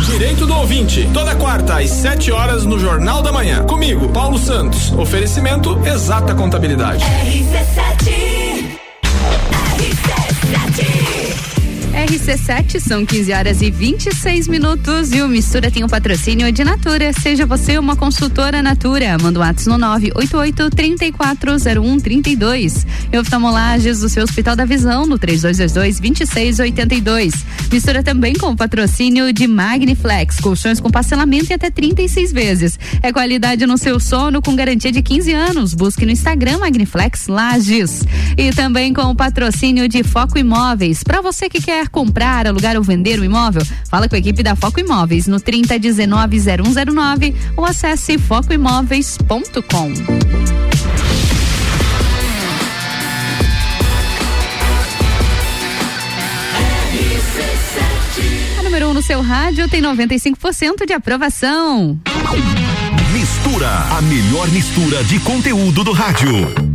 Direito 0.05 0.45
do 0.45 0.55
ouvinte, 0.55 1.09
toda 1.13 1.35
quarta 1.35 1.79
às 1.79 1.89
7 1.89 2.31
horas 2.31 2.65
no 2.65 2.79
Jornal 2.79 3.21
da 3.21 3.31
Manhã. 3.31 3.63
Comigo, 3.65 4.09
Paulo 4.09 4.37
Santos. 4.37 4.91
Oferecimento 4.93 5.79
Exata 5.85 6.33
Contabilidade. 6.33 7.03
RC7 7.03 8.77
RC7 9.77 10.96
são 12.87 13.05
15 13.05 13.33
horas 13.33 13.61
e 13.61 13.69
26 13.69 14.47
minutos 14.47 15.11
e 15.11 15.21
o 15.21 15.27
Mistura 15.27 15.69
tem 15.69 15.83
o 15.83 15.87
um 15.87 15.89
patrocínio 15.89 16.49
de 16.51 16.63
Natura. 16.63 17.11
Seja 17.11 17.45
você 17.45 17.77
uma 17.77 17.95
consultora 17.95 18.61
Natura. 18.61 19.17
Manda 19.21 19.39
um 19.39 19.41
WhatsApp 19.41 19.69
no 19.69 19.77
988 19.77 20.69
340132. 20.69 22.87
E 23.11 23.17
oftalmolages 23.17 23.99
do 23.99 24.09
seu 24.09 24.23
Hospital 24.23 24.55
da 24.55 24.63
Visão 24.63 25.05
no 25.05 25.19
3222 25.19 25.99
2682. 25.99 27.33
Mistura 27.71 28.01
também 28.01 28.33
com 28.35 28.51
o 28.51 28.55
patrocínio 28.55 29.33
de 29.33 29.47
Magniflex, 29.47 30.39
colchões 30.39 30.79
com 30.79 30.89
parcelamento 30.89 31.51
e 31.51 31.53
até 31.53 31.69
36 31.69 32.31
vezes. 32.31 32.79
É 33.03 33.11
qualidade 33.11 33.65
no 33.65 33.77
seu 33.77 33.99
sono 33.99 34.41
com 34.41 34.55
garantia 34.55 34.91
de 34.91 35.01
15 35.01 35.33
anos. 35.33 35.73
Busque 35.73 36.05
no 36.05 36.11
Instagram 36.11 36.59
Magniflex 36.59 37.27
Lages. 37.27 38.03
E 38.37 38.51
também 38.51 38.93
com 38.93 39.03
o 39.03 39.15
patrocínio 39.15 39.89
de 39.89 40.03
Foco 40.03 40.37
Imóveis. 40.37 41.03
Para 41.03 41.21
você 41.21 41.49
que 41.49 41.59
quer 41.87 41.89
comprar, 41.89 42.45
alugar 42.45 42.75
ou 42.75 42.83
vender 42.83 43.17
o 43.19 43.21
um 43.21 43.25
imóvel, 43.25 43.63
fala 43.89 44.07
com 44.07 44.15
a 44.15 44.19
equipe 44.19 44.43
da 44.43 44.55
Foco 44.55 44.79
Imóveis 44.79 45.27
no 45.27 45.37
30190109 45.39 47.33
ou 47.55 47.65
acesse 47.65 48.17
focoimóveis.com. 48.17 49.93
A 58.59 58.63
número 58.63 58.87
1 58.87 58.89
um 58.89 58.93
no 58.93 59.01
seu 59.01 59.21
rádio 59.21 59.69
tem 59.69 59.81
95% 59.81 60.85
de 60.85 60.93
aprovação. 60.93 61.99
Mistura, 63.13 63.69
a 63.97 64.01
melhor 64.01 64.47
mistura 64.49 65.03
de 65.03 65.19
conteúdo 65.19 65.83
do 65.83 65.91
rádio. 65.91 66.66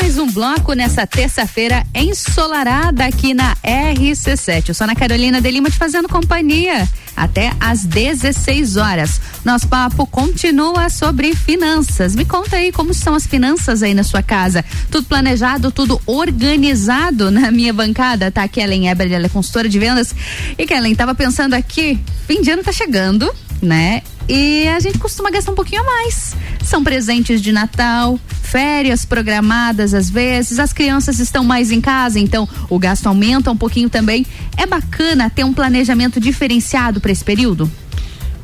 Mais 0.00 0.16
um 0.16 0.30
bloco 0.30 0.74
nessa 0.74 1.04
terça-feira 1.08 1.84
ensolarada 1.92 3.04
aqui 3.04 3.34
na 3.34 3.56
RC7. 3.56 4.68
Eu 4.68 4.74
sou 4.74 4.86
a 4.86 4.94
Carolina 4.94 5.40
de 5.40 5.50
Lima 5.50 5.68
te 5.68 5.76
fazendo 5.76 6.08
companhia 6.08 6.88
até 7.16 7.52
às 7.58 7.84
16 7.84 8.76
horas. 8.76 9.20
Nosso 9.44 9.66
papo 9.66 10.06
continua 10.06 10.88
sobre 10.88 11.34
finanças. 11.34 12.14
Me 12.14 12.24
conta 12.24 12.56
aí 12.56 12.70
como 12.70 12.92
estão 12.92 13.14
as 13.14 13.26
finanças 13.26 13.82
aí 13.82 13.92
na 13.92 14.04
sua 14.04 14.22
casa. 14.22 14.64
Tudo 14.88 15.06
planejado, 15.08 15.72
tudo 15.72 16.00
organizado 16.06 17.28
na 17.30 17.50
minha 17.50 17.72
bancada. 17.72 18.30
Tá 18.30 18.44
aqui 18.44 18.60
Ellen 18.60 18.88
Eber, 18.88 19.12
ela 19.12 19.26
é 19.26 19.28
consultora 19.28 19.68
de 19.68 19.80
vendas. 19.80 20.14
E 20.56 20.64
Kellen, 20.64 20.94
tava 20.94 21.14
pensando 21.14 21.54
aqui, 21.54 21.98
fim 22.26 22.40
de 22.40 22.50
ano 22.52 22.62
tá 22.62 22.70
chegando, 22.70 23.34
né? 23.62 24.02
E 24.28 24.68
a 24.68 24.78
gente 24.78 24.98
costuma 24.98 25.30
gastar 25.30 25.52
um 25.52 25.54
pouquinho 25.54 25.80
a 25.82 25.84
mais. 25.84 26.34
São 26.62 26.84
presentes 26.84 27.40
de 27.40 27.50
Natal, 27.50 28.20
férias 28.42 29.04
programadas 29.04 29.94
às 29.94 30.10
vezes, 30.10 30.58
as 30.58 30.72
crianças 30.72 31.18
estão 31.18 31.42
mais 31.42 31.70
em 31.70 31.80
casa, 31.80 32.20
então 32.20 32.48
o 32.68 32.78
gasto 32.78 33.06
aumenta 33.06 33.50
um 33.50 33.56
pouquinho 33.56 33.88
também. 33.88 34.26
É 34.56 34.66
bacana 34.66 35.30
ter 35.30 35.44
um 35.44 35.52
planejamento 35.52 36.20
diferenciado 36.20 37.00
para 37.00 37.12
esse 37.12 37.24
período? 37.24 37.70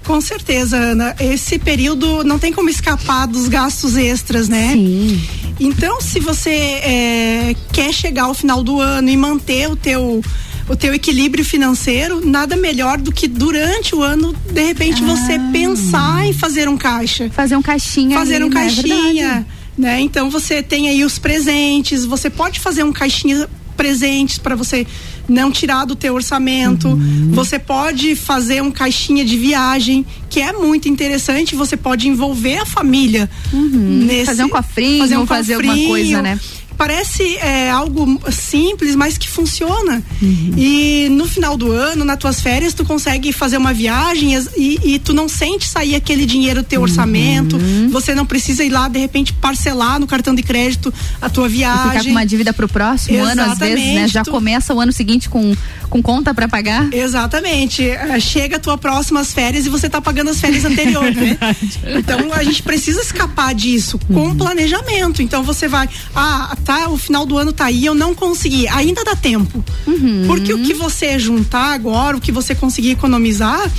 Com 0.04 0.20
certeza, 0.20 0.76
Ana. 0.76 1.16
Esse 1.18 1.58
período 1.58 2.24
não 2.24 2.38
tem 2.38 2.52
como 2.52 2.68
escapar 2.68 3.26
dos 3.26 3.48
gastos 3.48 3.96
extras, 3.96 4.48
né? 4.48 4.72
Sim. 4.72 5.22
Então, 5.58 6.00
se 6.00 6.20
você 6.20 6.50
é, 6.50 7.56
quer 7.72 7.92
chegar 7.92 8.24
ao 8.24 8.34
final 8.34 8.62
do 8.62 8.80
ano 8.80 9.08
e 9.08 9.16
manter 9.16 9.70
o 9.70 9.76
teu 9.76 10.22
o 10.68 10.74
teu 10.74 10.94
equilíbrio 10.94 11.44
financeiro, 11.44 12.24
nada 12.24 12.56
melhor 12.56 12.98
do 12.98 13.12
que 13.12 13.28
durante 13.28 13.94
o 13.94 14.02
ano, 14.02 14.34
de 14.50 14.62
repente, 14.62 15.02
ah. 15.02 15.06
você 15.06 15.38
pensar 15.52 16.26
em 16.26 16.32
fazer 16.32 16.68
um 16.68 16.76
caixa. 16.76 17.30
Fazer 17.30 17.56
um 17.56 17.62
caixinha. 17.62 18.18
Fazer 18.18 18.36
ali, 18.36 18.44
um 18.44 18.48
né? 18.48 18.54
caixinha. 18.54 19.46
Né? 19.76 20.00
Então 20.00 20.30
você 20.30 20.62
tem 20.62 20.88
aí 20.88 21.04
os 21.04 21.18
presentes, 21.18 22.04
você 22.04 22.30
pode 22.30 22.60
fazer 22.60 22.84
um 22.84 22.92
caixinha 22.92 23.48
presentes 23.76 24.38
para 24.38 24.54
você 24.54 24.86
não 25.28 25.50
tirar 25.50 25.84
do 25.84 25.96
teu 25.96 26.14
orçamento. 26.14 26.88
Uhum. 26.88 27.30
Você 27.32 27.58
pode 27.58 28.14
fazer 28.14 28.62
um 28.62 28.70
caixinha 28.70 29.24
de 29.24 29.36
viagem, 29.36 30.06
que 30.30 30.40
é 30.40 30.52
muito 30.52 30.88
interessante. 30.88 31.54
Você 31.54 31.76
pode 31.76 32.08
envolver 32.08 32.58
a 32.58 32.66
família 32.66 33.28
uhum. 33.52 34.04
nesse 34.06 34.26
fazer 34.26 34.44
um 34.44 34.48
cofrinho, 34.48 34.98
fazer, 35.00 35.18
um 35.18 35.26
fazer 35.26 35.54
cofrinho, 35.54 35.72
alguma 35.72 35.88
coisa, 35.88 36.22
né? 36.22 36.40
Parece 36.76 37.36
é, 37.36 37.70
algo 37.70 38.20
simples, 38.30 38.94
mas 38.94 39.16
que 39.18 39.28
funciona. 39.28 40.02
Uhum. 40.20 40.52
E 40.56 41.08
no 41.10 41.26
final 41.26 41.56
do 41.56 41.72
ano, 41.72 42.04
nas 42.04 42.18
tuas 42.18 42.40
férias, 42.40 42.74
tu 42.74 42.84
consegue 42.84 43.32
fazer 43.32 43.56
uma 43.56 43.72
viagem 43.72 44.34
e, 44.56 44.80
e 44.84 44.98
tu 44.98 45.12
não 45.12 45.28
sente 45.28 45.68
sair 45.68 45.94
aquele 45.94 46.26
dinheiro 46.26 46.62
do 46.62 46.66
teu 46.66 46.80
uhum. 46.80 46.84
orçamento. 46.84 47.58
Você 47.90 48.14
não 48.14 48.26
precisa 48.26 48.64
ir 48.64 48.70
lá, 48.70 48.88
de 48.88 48.98
repente, 48.98 49.32
parcelar 49.32 49.98
no 49.98 50.06
cartão 50.06 50.34
de 50.34 50.42
crédito 50.42 50.92
a 51.20 51.28
tua 51.28 51.48
viagem. 51.48 51.90
Ficar 51.90 52.04
com 52.04 52.10
uma 52.10 52.26
dívida 52.26 52.52
pro 52.52 52.68
próximo 52.68 53.16
Exatamente. 53.16 53.40
ano, 53.40 53.52
às 53.52 53.58
vezes, 53.58 53.94
né? 53.94 54.08
Já 54.08 54.22
tu... 54.22 54.30
começa 54.30 54.74
o 54.74 54.80
ano 54.80 54.92
seguinte 54.92 55.28
com, 55.28 55.54
com 55.88 56.02
conta 56.02 56.34
para 56.34 56.48
pagar. 56.48 56.92
Exatamente. 56.92 57.88
É, 57.88 58.18
chega 58.20 58.56
a 58.56 58.58
tua 58.58 58.76
próximas 58.76 59.32
férias 59.32 59.66
e 59.66 59.68
você 59.68 59.88
tá 59.88 60.00
pagando 60.00 60.30
as 60.30 60.40
férias 60.40 60.64
anteriores, 60.64 61.16
né? 61.16 61.38
Então 61.96 62.32
a 62.32 62.42
gente 62.42 62.62
precisa 62.62 63.00
escapar 63.00 63.54
disso 63.54 63.98
com 64.06 64.28
uhum. 64.28 64.36
planejamento. 64.36 65.22
Então 65.22 65.42
você 65.42 65.68
vai, 65.68 65.88
ah, 66.14 66.56
tá, 66.64 66.88
o 66.88 66.96
final 66.96 67.26
do 67.26 67.36
ano 67.36 67.52
tá 67.52 67.66
aí, 67.66 67.84
eu 67.84 67.94
não 67.94 68.14
consegui. 68.14 68.66
Ainda 68.68 69.04
dá 69.04 69.14
tempo. 69.14 69.64
Uhum. 69.86 70.24
Porque 70.26 70.52
o 70.52 70.62
que 70.62 70.74
você 70.74 71.18
juntar 71.18 71.74
agora, 71.74 72.16
o 72.16 72.20
que 72.20 72.32
você 72.32 72.54
conseguir 72.54 72.90
economizar, 72.90 73.70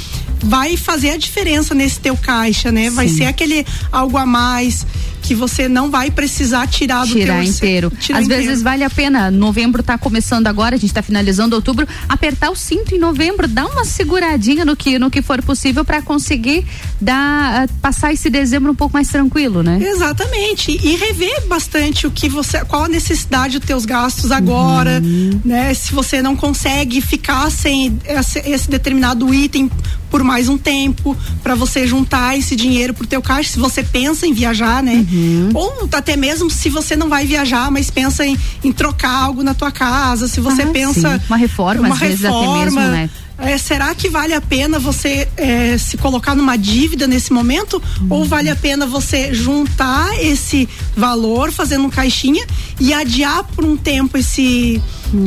vai 0.44 0.78
fazer 0.78 1.10
a 1.10 1.18
diferença 1.18 1.74
nesse 1.74 1.99
teu 1.99 2.16
caixa, 2.16 2.72
né? 2.72 2.90
Vai 2.90 3.07
Sim. 3.07 3.18
ser 3.18 3.26
aquele 3.26 3.66
algo 3.91 4.18
a 4.18 4.26
mais 4.26 4.86
que 5.26 5.34
você 5.35 5.68
não 5.68 5.89
vai 5.89 6.11
precisar 6.11 6.68
tirar 6.68 7.06
do 7.06 7.14
tirar 7.14 7.41
teu 7.41 7.43
inteiro. 7.49 7.91
tirar 7.99 8.19
Às 8.19 8.26
inteiro. 8.26 8.43
vezes 8.43 8.61
vale 8.61 8.84
a 8.84 8.89
pena. 8.89 9.31
Novembro 9.31 9.81
tá 9.81 9.97
começando 9.97 10.47
agora, 10.47 10.76
a 10.76 10.80
gente 10.80 10.93
tá 10.93 11.02
finalizando 11.02 11.56
outubro, 11.56 11.88
apertar 12.07 12.49
o 12.52 12.56
cinto 12.56 12.93
em 12.93 12.99
novembro, 12.99 13.47
dar 13.47 13.65
uma 13.65 13.84
seguradinha 13.85 14.64
no 14.64 14.76
que 14.76 14.99
no 14.99 15.10
que 15.10 15.22
for 15.22 15.41
possível 15.41 15.84
para 15.84 16.02
conseguir 16.02 16.65
dar 17.02 17.64
ah, 17.64 17.68
passar 17.81 18.14
esse 18.14 18.30
dezembro 18.30 18.72
um 18.72 18.76
pouco 18.76 18.93
mais 18.93 19.07
tranquilo, 19.07 19.64
né? 19.64 19.80
Exatamente. 19.81 20.72
E 20.84 20.95
rever 20.95 21.47
bastante 21.47 22.06
o 22.07 22.11
que 22.11 22.30
você, 22.30 22.64
qual 22.65 22.84
a 22.84 22.88
necessidade 22.88 23.57
dos 23.60 23.68
teus 23.68 23.85
gastos 23.85 24.31
agora, 24.31 25.02
Uhum. 25.03 25.39
né? 25.43 25.73
Se 25.73 25.93
você 25.93 26.22
não 26.22 26.35
consegue 26.35 27.02
ficar 27.02 27.49
sem 27.52 27.97
esse, 28.07 28.39
esse 28.39 28.69
determinado 28.69 29.34
item 29.34 29.69
por 30.10 30.23
mais 30.23 30.47
um 30.47 30.57
tempo, 30.57 31.18
para 31.43 31.56
você 31.56 31.85
juntar 31.85 32.38
esse 32.38 32.56
dinheiro 32.56 32.93
pro 32.93 33.06
teu 33.06 33.22
caixa, 33.22 33.52
se 33.52 33.60
você 33.60 33.84
pensa 33.84 34.26
em 34.26 34.34
viajar, 34.34 34.81
né? 34.81 34.93
Uhum. 35.11 35.15
Ou 35.54 35.90
até 35.92 36.16
mesmo 36.16 36.50
se 36.50 36.70
você 36.70 36.96
não 36.96 37.10
vai 37.10 37.26
viajar, 37.26 37.72
mas 37.72 37.90
pensa 37.90 38.26
em, 38.26 38.38
em 38.64 38.72
trocar 38.72 39.12
algo 39.12 39.44
na 39.44 39.54
tua 39.54 39.72
casa, 39.72 40.28
se 40.28 40.40
você 40.40 40.64
Ah, 40.64 40.68
pensa 40.68 41.18
sim. 41.20 41.26
Uma 41.28 41.38
reforma, 41.38 41.88
às 41.88 42.00
vezes, 42.00 42.26
até 42.26 42.48
mesmo, 42.54 42.80
né? 42.80 43.10
É, 43.38 43.57
será 43.57 43.94
que 43.94 44.10
vale 44.10 44.34
a 44.34 44.41
pena 44.41 44.80
você 44.80 45.28
é, 45.36 45.78
se 45.78 45.98
colocar 45.98 46.36
numa 46.36 46.57
dívida 46.57 47.06
nesse 47.07 47.34
momento? 47.34 47.82
Ou 48.10 48.24
vale 48.26 48.49
a 48.49 48.56
pena 48.56 48.86
você 48.86 49.34
juntar 49.34 50.10
esse 50.22 50.68
valor, 50.95 51.52
fazendo 51.52 51.86
um 51.86 51.90
caixinha 51.90 52.45
e 52.80 52.94
adiar 52.94 53.44
por 53.44 53.66
um 53.66 53.76
tempo 53.76 54.18
esse, 54.18 54.82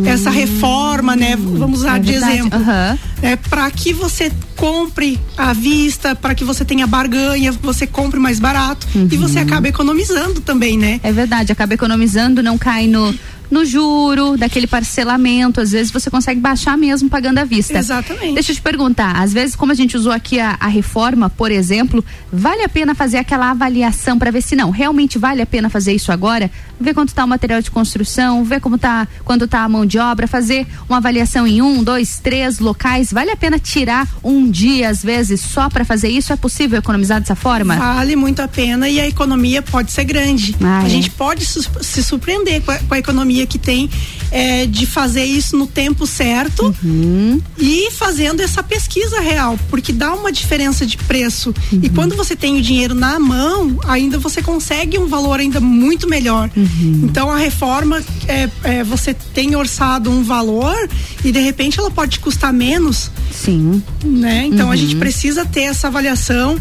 essa 0.07 0.31
reforma, 0.31 1.15
né? 1.15 1.37
Vamos 1.37 1.81
usar 1.81 1.97
é 1.97 2.01
de 2.01 2.15
exemplo. 2.15 2.59
Aham. 2.59 2.99
É, 3.21 3.37
para 3.37 3.71
que 3.71 3.93
você 3.93 4.33
compre 4.57 5.19
à 5.37 5.53
vista, 5.53 6.15
para 6.15 6.35
que 6.35 6.45
você 6.45 6.65
tenha 6.65 6.87
barganha, 6.87 7.53
você 7.53 7.87
compre 7.87 8.19
mais 8.19 8.41
barato 8.41 8.87
e 8.95 9.17
você 9.17 9.39
acaba 9.39 9.69
economizando 9.69 10.41
também, 10.41 10.77
né? 10.77 11.01
É 11.03 11.13
verdade, 11.13 11.53
acaba 11.53 11.75
economizando, 11.75 12.43
não 12.43 12.57
cai 12.59 12.87
no 12.87 13.15
no 13.51 13.65
juro, 13.65 14.37
daquele 14.37 14.67
parcelamento, 14.67 15.61
às 15.61 15.73
vezes 15.73 15.91
você 15.91 16.11
consegue 16.11 16.41
baixar 16.41 16.77
mesmo 16.77 17.09
pagando 17.09 17.39
à 17.39 17.45
vista. 17.45 17.79
Exatamente. 17.79 18.35
Deixa 18.35 18.53
eu 18.53 18.57
te 18.57 18.63
perguntar, 18.63 19.17
às 19.17 19.33
vezes 19.33 19.57
como 19.57 19.73
a 19.73 19.75
gente 19.75 19.97
usou 19.97 20.13
aqui 20.13 20.39
a, 20.39 20.57
a 20.61 20.69
reforma, 20.69 21.31
por 21.31 21.51
exemplo, 21.51 22.05
vale 22.33 22.63
a 22.63 22.69
pena 22.69 22.95
fazer 22.95 23.19
aquela 23.19 23.51
avaliação 23.51 24.19
para 24.19 24.31
ver 24.31 24.43
se 24.43 24.55
não, 24.55 24.71
realmente 24.71 25.19
vale 25.19 25.43
a 25.43 25.47
pena 25.47 25.69
fazer 25.71 25.93
isso 25.93 26.13
agora? 26.13 26.51
Ver 26.81 26.95
quanto 26.95 27.09
está 27.09 27.25
o 27.25 27.29
material 27.29 27.61
de 27.61 27.71
construção, 27.71 28.45
ver 28.45 28.61
como 28.61 28.79
tá, 28.79 29.07
quanto 29.25 29.47
tá 29.49 29.65
a 29.65 29.69
mão 29.69 29.85
de 29.85 29.99
obra, 29.99 30.27
fazer 30.27 30.67
uma 30.89 30.99
avaliação 30.99 31.47
em 31.47 31.61
um, 31.61 31.83
dois, 31.83 32.21
três 32.21 32.59
locais, 32.59 33.13
vale 33.13 33.31
a 33.31 33.37
pena 33.37 33.59
tirar 33.59 34.09
um 34.23 34.51
dia 34.51 34.89
às 34.89 35.03
vezes 35.03 35.41
só 35.41 35.69
para 35.69 35.85
fazer 35.85 36.09
isso? 36.09 36.33
É 36.33 36.37
possível 36.37 36.79
economizar 36.79 37.21
dessa 37.21 37.35
forma? 37.35 37.77
Vale 37.77 38.17
muito 38.17 38.41
a 38.41 38.49
pena 38.49 38.89
e 38.89 39.01
a 39.01 39.07
economia 39.07 39.63
pode 39.63 39.93
ser 39.93 40.05
grande. 40.05 40.55
Ah, 40.63 40.81
a 40.81 40.87
é. 40.87 40.89
gente 40.89 41.11
pode 41.11 41.45
se 41.45 42.03
surpreender 42.03 42.63
com 42.63 42.71
a, 42.71 42.79
com 42.79 42.95
a 42.95 42.99
economia 42.99 43.47
que 43.47 43.59
tem 43.59 43.91
é, 44.31 44.67
de 44.67 44.87
fazer 44.87 45.25
isso 45.25 45.57
no 45.57 45.67
tempo 45.67 46.07
certo 46.07 46.75
Uhum. 46.83 47.41
e 47.59 47.91
fazendo 47.91 48.41
essa 48.41 48.63
pesquisa 48.63 49.21
real, 49.21 49.59
porque 49.69 49.93
dá 49.93 50.13
uma 50.15 50.31
diferença 50.31 50.87
de 50.87 50.97
preço. 50.97 51.55
Uhum. 51.73 51.81
E 51.83 51.89
quando 51.89 52.17
você 52.17 52.37
tem 52.37 52.59
o 52.59 52.63
dinheiro 52.63 52.95
na 52.95 53.19
mão, 53.19 53.79
ainda 53.87 54.19
você 54.19 54.43
consegue 54.43 54.99
um 54.99 55.07
valor 55.07 55.41
ainda 55.41 55.61
muito 55.61 56.09
melhor. 56.09 56.51
Uhum. 56.57 56.68
Então 57.03 57.31
a 57.31 57.37
reforma, 57.37 58.03
é, 58.27 58.49
é, 58.65 58.85
você 58.85 59.15
tem 59.35 59.55
orçado 59.57 60.11
um 60.11 60.23
valor 60.23 60.77
e 61.25 61.33
de 61.33 61.41
repente 61.41 61.79
ela 61.79 61.91
pode 61.91 62.19
custar 62.21 62.53
menos 62.53 63.11
Sim. 63.31 63.83
né? 64.05 64.47
Então 64.47 64.69
a 64.69 64.71
Uhum. 64.71 64.77
gente 64.77 64.97
precisa 64.97 65.45
ter 65.45 65.63
essa 65.63 65.87
avaliação 65.89 66.59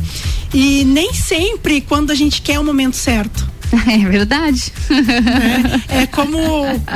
e 0.54 0.84
nem 0.86 1.14
sempre 1.14 1.82
quando 1.82 2.12
a 2.12 2.16
gente 2.16 2.42
quer 2.42 2.60
o 2.60 2.64
momento 2.64 2.96
certo. 2.96 3.48
É 3.86 3.98
verdade. 3.98 4.72
né? 4.90 5.82
É 5.90 6.06
como 6.08 6.38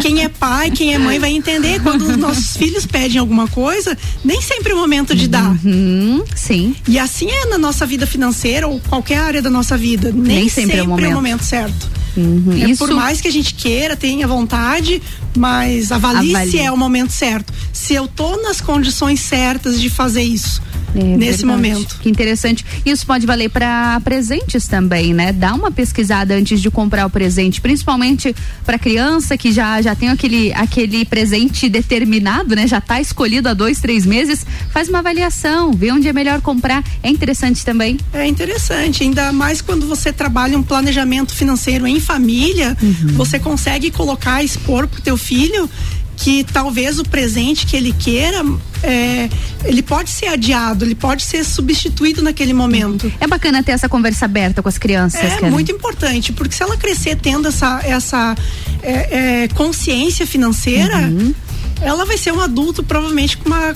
quem 0.01 0.23
é 0.23 0.29
pai, 0.29 0.71
quem 0.71 0.93
é 0.93 0.97
mãe 0.97 1.19
vai 1.19 1.31
entender 1.33 1.81
quando 1.81 2.03
os 2.03 2.15
nossos 2.15 2.55
filhos 2.57 2.85
pedem 2.85 3.17
alguma 3.19 3.45
coisa, 3.47 3.97
nem 4.23 4.41
sempre 4.41 4.71
é 4.71 4.75
o 4.75 4.77
momento 4.77 5.13
de 5.13 5.27
dar. 5.27 5.51
Uhum, 5.65 6.23
sim. 6.33 6.73
E 6.87 6.97
assim 6.97 7.29
é 7.29 7.45
na 7.47 7.57
nossa 7.57 7.85
vida 7.85 8.07
financeira 8.07 8.69
ou 8.69 8.79
qualquer 8.87 9.17
área 9.19 9.41
da 9.41 9.49
nossa 9.49 9.75
vida. 9.77 10.11
Nem, 10.13 10.37
Nem 10.37 10.49
sempre 10.49 10.77
é 10.77 10.83
o 10.83 10.87
momento. 11.13 11.43
certo. 11.43 11.89
Uhum, 12.17 12.51
É, 12.53 12.69
Isso 12.69 12.85
Por 12.85 12.93
mais 12.95 13.21
que 13.21 13.27
a 13.27 13.31
gente 13.31 13.53
queira, 13.53 13.95
tenha 13.95 14.27
vontade, 14.27 15.01
mas 15.35 15.91
avalie, 15.91 16.31
Avalie. 16.35 16.51
se 16.51 16.59
é 16.59 16.71
o 16.71 16.77
momento 16.77 17.11
certo. 17.11 17.53
Se 17.71 17.93
eu 17.93 18.07
tô 18.07 18.37
nas 18.41 18.59
condições 18.61 19.19
certas 19.21 19.79
de 19.79 19.89
fazer 19.89 20.21
isso 20.23 20.61
É 20.93 20.99
nesse 21.01 21.37
verdade. 21.39 21.45
momento. 21.45 21.97
Que 22.01 22.09
interessante. 22.09 22.65
Isso 22.85 23.05
pode 23.05 23.25
valer 23.25 23.49
para 23.49 23.97
presentes 24.01 24.67
também, 24.67 25.13
né? 25.13 25.31
Dá 25.31 25.53
uma 25.53 25.71
pesquisada 25.71 26.33
antes 26.35 26.61
de 26.61 26.69
comprar 26.69 27.05
o 27.05 27.09
presente, 27.09 27.61
principalmente 27.61 28.35
para 28.65 28.77
criança 28.77 29.37
que 29.37 29.51
já 29.53 29.81
já 29.81 29.95
tem 29.95 30.09
aquele 30.09 30.51
aquele 30.53 31.05
presente 31.05 31.69
determinado, 31.69 32.55
né? 32.57 32.67
Já 32.67 32.81
tá 32.81 32.99
escolhido 32.99 33.47
há 33.47 33.53
dois, 33.53 33.79
três 33.79 34.05
meses. 34.05 34.45
Faz 34.71 34.89
uma 34.89 34.99
avaliação, 34.99 35.71
vê 35.71 35.91
onde 35.93 36.09
é 36.09 36.13
melhor 36.13 36.41
comprar. 36.41 36.83
É 37.01 37.09
interessante 37.09 37.63
também. 37.63 37.97
É 38.13 38.27
interessante, 38.27 39.03
ainda 39.03 39.31
mais 39.31 39.61
quando 39.61 39.87
você 39.87 40.11
trabalha 40.11 40.57
um 40.57 40.63
planejamento 40.63 41.33
financeiro 41.33 41.87
em 41.87 42.00
família, 42.01 42.75
Uhum. 42.81 43.13
você 43.15 43.39
consegue 43.39 43.91
colocar, 43.91 44.43
expor 44.43 44.87
pro 44.87 45.01
teu 45.01 45.15
filho 45.15 45.69
que 46.17 46.43
talvez 46.43 46.99
o 46.99 47.03
presente 47.03 47.65
que 47.65 47.75
ele 47.75 47.91
queira, 47.93 48.43
é, 48.83 49.27
ele 49.65 49.81
pode 49.81 50.09
ser 50.11 50.27
adiado, 50.27 50.85
ele 50.85 50.93
pode 50.93 51.23
ser 51.23 51.43
substituído 51.43 52.21
naquele 52.21 52.53
momento. 52.53 53.11
É 53.19 53.25
bacana 53.25 53.63
ter 53.63 53.71
essa 53.71 53.89
conversa 53.89 54.25
aberta 54.25 54.61
com 54.61 54.69
as 54.69 54.77
crianças. 54.77 55.19
É 55.21 55.29
Karen. 55.29 55.49
muito 55.49 55.71
importante, 55.71 56.31
porque 56.31 56.55
se 56.55 56.61
ela 56.61 56.77
crescer 56.77 57.15
tendo 57.15 57.47
essa, 57.47 57.81
essa 57.83 58.35
é, 58.83 59.43
é, 59.43 59.47
consciência 59.55 60.27
financeira, 60.27 60.95
Uhum. 60.97 61.33
ela 61.81 62.05
vai 62.05 62.17
ser 62.19 62.31
um 62.31 62.39
adulto 62.41 62.83
provavelmente 62.83 63.37
com 63.37 63.49
uma, 63.49 63.73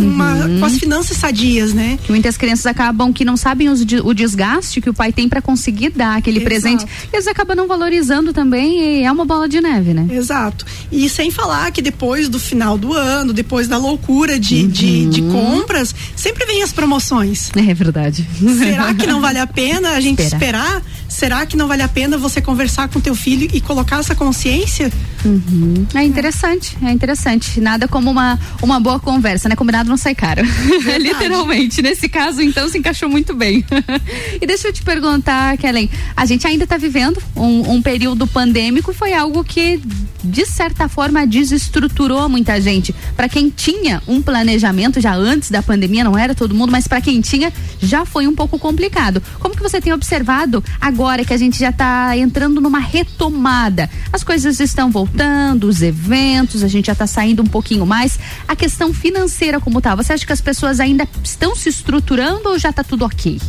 com, 0.00 0.06
uma, 0.06 0.34
Uhum. 0.46 0.60
com 0.60 0.64
as 0.66 0.78
finanças 0.78 1.16
sadias, 1.16 1.72
né? 1.74 1.98
Que 2.04 2.10
muitas 2.10 2.36
crianças 2.36 2.66
acabam 2.66 3.12
que 3.12 3.24
não 3.24 3.36
sabem 3.36 3.68
os 3.68 3.84
de- 3.84 4.00
o 4.00 4.12
desgaste 4.14 4.80
que 4.80 4.88
o 4.90 4.94
pai 4.94 5.12
tem 5.12 5.28
para 5.28 5.40
conseguir 5.42 5.90
dar 5.90 6.16
aquele 6.16 6.38
Exato. 6.38 6.48
presente. 6.50 6.84
E 7.12 7.16
eles 7.16 7.26
acabam 7.26 7.56
não 7.56 7.66
valorizando 7.66 8.32
também 8.32 9.00
e 9.00 9.02
é 9.04 9.12
uma 9.12 9.24
bola 9.24 9.48
de 9.48 9.60
neve, 9.60 9.92
né? 9.94 10.06
Exato. 10.10 10.64
E 10.90 11.08
sem 11.08 11.30
falar 11.30 11.70
que 11.72 11.82
depois 11.82 12.28
do 12.28 12.38
final 12.38 12.76
do 12.78 12.92
ano, 12.94 13.32
depois 13.32 13.68
da 13.68 13.76
loucura 13.76 14.38
de, 14.38 14.66
de, 14.66 15.06
de 15.06 15.20
Uhum. 15.22 15.30
compras, 15.60 15.94
sempre 16.16 16.44
vem 16.46 16.62
as 16.62 16.72
promoções. 16.72 17.50
É 17.56 17.74
verdade. 17.74 18.26
Será 18.58 18.92
que 18.94 19.06
não 19.06 19.20
vale 19.20 19.38
a 19.38 19.46
pena 19.46 19.90
a 19.90 20.00
gente 20.00 20.22
Esperar. 20.22 20.40
esperar? 20.40 20.82
Será 21.20 21.44
que 21.44 21.54
não 21.54 21.68
vale 21.68 21.82
a 21.82 21.88
pena 21.88 22.16
você 22.16 22.40
conversar 22.40 22.88
com 22.88 22.98
teu 22.98 23.14
filho 23.14 23.46
e 23.52 23.60
colocar 23.60 23.98
essa 23.98 24.14
consciência? 24.14 24.90
Uhum. 25.22 25.86
É 25.94 26.02
interessante, 26.02 26.78
é 26.82 26.90
interessante. 26.90 27.60
Nada 27.60 27.86
como 27.86 28.10
uma, 28.10 28.40
uma 28.62 28.80
boa 28.80 28.98
conversa, 28.98 29.46
né? 29.46 29.54
Combinado 29.54 29.86
não 29.86 29.98
sai 29.98 30.14
caro. 30.14 30.40
Literalmente. 30.98 31.82
Nesse 31.82 32.08
caso, 32.08 32.40
então, 32.40 32.66
se 32.70 32.78
encaixou 32.78 33.06
muito 33.06 33.34
bem. 33.34 33.62
e 34.40 34.46
deixa 34.46 34.68
eu 34.68 34.72
te 34.72 34.82
perguntar, 34.82 35.58
Kellen, 35.58 35.90
a 36.16 36.24
gente 36.24 36.46
ainda 36.46 36.64
está 36.64 36.78
vivendo 36.78 37.22
um, 37.36 37.74
um 37.74 37.82
período 37.82 38.26
pandêmico, 38.26 38.94
foi 38.94 39.12
algo 39.12 39.44
que, 39.44 39.78
de 40.24 40.46
certa 40.46 40.88
forma, 40.88 41.26
desestruturou 41.26 42.30
muita 42.30 42.58
gente. 42.62 42.94
Para 43.14 43.28
quem 43.28 43.50
tinha 43.50 44.02
um 44.08 44.22
planejamento 44.22 45.02
já 45.02 45.14
antes 45.14 45.50
da 45.50 45.62
pandemia, 45.62 46.02
não 46.02 46.16
era 46.16 46.34
todo 46.34 46.54
mundo, 46.54 46.72
mas 46.72 46.88
para 46.88 47.02
quem 47.02 47.20
tinha, 47.20 47.52
já 47.78 48.06
foi 48.06 48.26
um 48.26 48.34
pouco 48.34 48.58
complicado. 48.58 49.22
Como 49.38 49.54
que 49.54 49.62
você 49.62 49.82
tem 49.82 49.92
observado 49.92 50.64
agora 50.80 51.09
que 51.24 51.34
a 51.34 51.36
gente 51.36 51.58
já 51.58 51.70
está 51.70 52.16
entrando 52.16 52.60
numa 52.60 52.78
retomada? 52.78 53.90
As 54.12 54.22
coisas 54.22 54.60
estão 54.60 54.90
voltando, 54.90 55.64
os 55.64 55.82
eventos, 55.82 56.62
a 56.62 56.68
gente 56.68 56.86
já 56.86 56.92
está 56.92 57.06
saindo 57.06 57.42
um 57.42 57.46
pouquinho 57.46 57.84
mais. 57.84 58.18
A 58.46 58.54
questão 58.54 58.94
financeira 58.94 59.60
como 59.60 59.80
tá? 59.80 59.94
Você 59.94 60.12
acha 60.12 60.24
que 60.24 60.32
as 60.32 60.40
pessoas 60.40 60.80
ainda 60.80 61.06
estão 61.22 61.54
se 61.54 61.68
estruturando 61.68 62.48
ou 62.48 62.58
já 62.58 62.70
está 62.70 62.84
tudo 62.84 63.04
ok? 63.04 63.40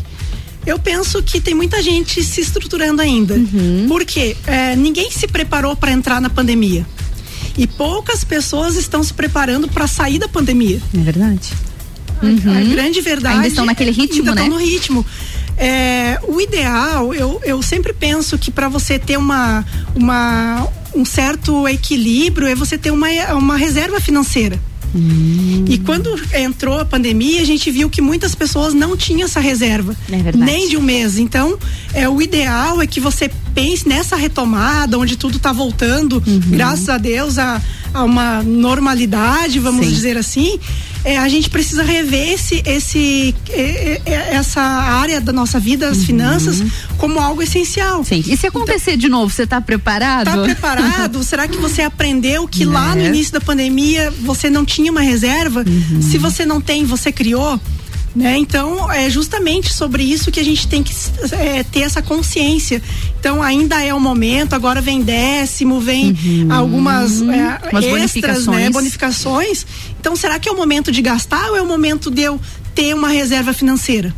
Eu 0.66 0.78
penso 0.78 1.22
que 1.24 1.42
tem 1.42 1.56
muita 1.56 1.82
gente 1.82 2.24
se 2.24 2.42
estruturando 2.42 3.02
ainda. 3.02 3.36
Uhum. 3.36 3.86
Porque 3.88 4.36
é, 4.46 4.76
ninguém 4.76 5.10
se 5.12 5.28
preparou 5.28 5.76
para 5.76 5.92
entrar 5.92 6.22
na 6.22 6.30
pandemia. 6.30 6.86
E 7.58 7.68
poucas 7.68 8.24
pessoas 8.24 8.76
estão 8.76 9.04
se 9.04 9.14
preparando 9.14 9.68
para 9.68 9.88
sair 9.88 10.20
da 10.20 10.28
pandemia. 10.28 10.82
É 10.96 11.00
verdade. 11.00 11.52
A, 12.22 12.60
a 12.60 12.62
grande 12.64 13.02
verdade. 13.02 13.36
Ainda 13.36 13.48
estão 13.48 13.66
naquele 13.66 13.92
ritmo, 13.92 14.30
ainda 14.30 14.36
né? 14.36 14.44
Estão 14.44 14.58
no 14.60 14.64
ritmo. 14.64 15.06
É, 15.64 16.20
o 16.28 16.42
ideal, 16.42 17.14
eu, 17.14 17.40
eu 17.44 17.62
sempre 17.62 17.94
penso 17.94 18.36
que 18.38 18.50
para 18.50 18.68
você 18.68 18.98
ter 18.98 19.16
uma, 19.18 19.64
uma, 19.96 20.68
um 20.96 21.06
certo 21.06 21.68
equilíbrio 21.68 22.48
é 22.48 22.56
você 22.56 22.80
ter 22.80 22.90
uma, 22.90 23.08
uma 23.36 23.56
reserva 23.58 24.00
financeira. 24.02 24.60
E 25.70 25.78
quando 25.78 26.20
entrou 26.34 26.78
a 26.80 26.84
pandemia, 26.84 27.42
a 27.42 27.46
gente 27.46 27.72
viu 27.72 27.90
que 27.90 28.02
muitas 28.02 28.36
pessoas 28.36 28.74
não 28.74 28.98
tinham 28.98 29.24
essa 29.26 29.40
reserva. 29.40 29.96
É 30.12 30.36
nem 30.36 30.68
de 30.68 30.76
um 30.76 30.82
mês. 30.82 31.18
Então, 31.18 31.58
é, 31.94 32.10
o 32.10 32.22
ideal 32.22 32.82
é 32.82 32.88
que 32.88 33.00
você 33.00 33.32
pense 33.54 33.88
nessa 33.88 34.18
retomada, 34.18 34.98
onde 34.98 35.16
tudo 35.16 35.38
está 35.38 35.54
voltando, 35.54 36.22
Uhum. 36.28 36.42
graças 36.50 36.90
a 36.90 36.98
Deus, 36.98 37.38
a, 37.38 37.62
a 37.94 38.04
uma 38.04 38.44
normalidade, 38.44 39.60
vamos 39.60 39.86
Sim. 39.86 39.94
dizer 39.94 40.18
assim. 40.18 40.60
É, 41.04 41.18
a 41.18 41.28
gente 41.28 41.50
precisa 41.50 41.84
rever 41.84 42.34
esse, 42.34 42.62
esse, 42.66 43.36
é, 43.50 44.02
é, 44.06 44.14
essa 44.36 44.62
área 44.62 45.20
da 45.20 45.34
nossa 45.34 45.60
vida, 45.60 45.90
as 45.90 46.04
finanças, 46.04 46.62
como 46.98 47.20
algo 47.20 47.42
essencial. 47.42 48.00
Uhum. 48.00 48.04
Sim. 48.04 48.24
E 48.28 48.38
se 48.38 48.48
acontecer 48.48 48.98
de 48.98 49.10
novo, 49.10 49.34
você 49.34 49.44
está 49.44 49.60
preparado? 49.60 50.26
Tá 50.26 50.38
preparado? 50.44 51.24
Será 51.26 51.48
que 51.48 51.58
você 51.58 51.82
aprendeu 51.82 52.48
que 52.48 52.66
lá 52.66 52.90
no 52.96 53.02
Né? 53.02 53.08
início 53.08 53.34
da 53.34 53.42
pandemia 53.42 54.14
você 54.22 54.50
não 54.50 54.64
tinha 54.66 54.92
uma 54.92 55.02
reserva? 55.02 55.64
Uhum. 55.68 56.02
Se 56.02 56.18
você 56.18 56.46
não 56.46 56.62
tem, 56.62 56.86
você 56.86 57.12
criou? 57.12 57.60
Né? 58.14 58.38
Então, 58.38 58.92
é 58.92 59.10
justamente 59.10 59.74
sobre 59.74 60.04
isso 60.04 60.32
que 60.32 60.40
a 60.40 60.44
gente 60.44 60.68
tem 60.68 60.84
que 60.84 60.94
é, 61.32 61.64
ter 61.64 61.82
essa 61.82 62.02
consciência. 62.02 62.82
Então, 63.18 63.42
ainda 63.42 63.82
é 63.82 63.94
o 63.94 64.00
momento, 64.00 64.54
agora 64.54 64.82
vem 64.82 65.02
décimo, 65.02 65.80
vem 65.80 66.18
algumas 66.50 67.22
é, 67.22 67.56
extras, 67.56 67.86
bonificações. 67.86 68.58
né? 68.58 68.70
bonificações. 68.70 69.66
Então, 70.00 70.16
será 70.16 70.40
que 70.40 70.50
é 70.50 70.52
o 70.52 70.58
momento 70.58 70.92
de 70.92 71.02
gastar 71.02 71.52
ou 71.52 71.56
é 71.56 71.62
o 71.62 71.66
momento 71.66 72.12
de 72.12 72.24
eu 72.24 72.40
ter 72.74 72.94
uma 72.94 73.10
reserva 73.10 73.54
financeira? 73.54 74.14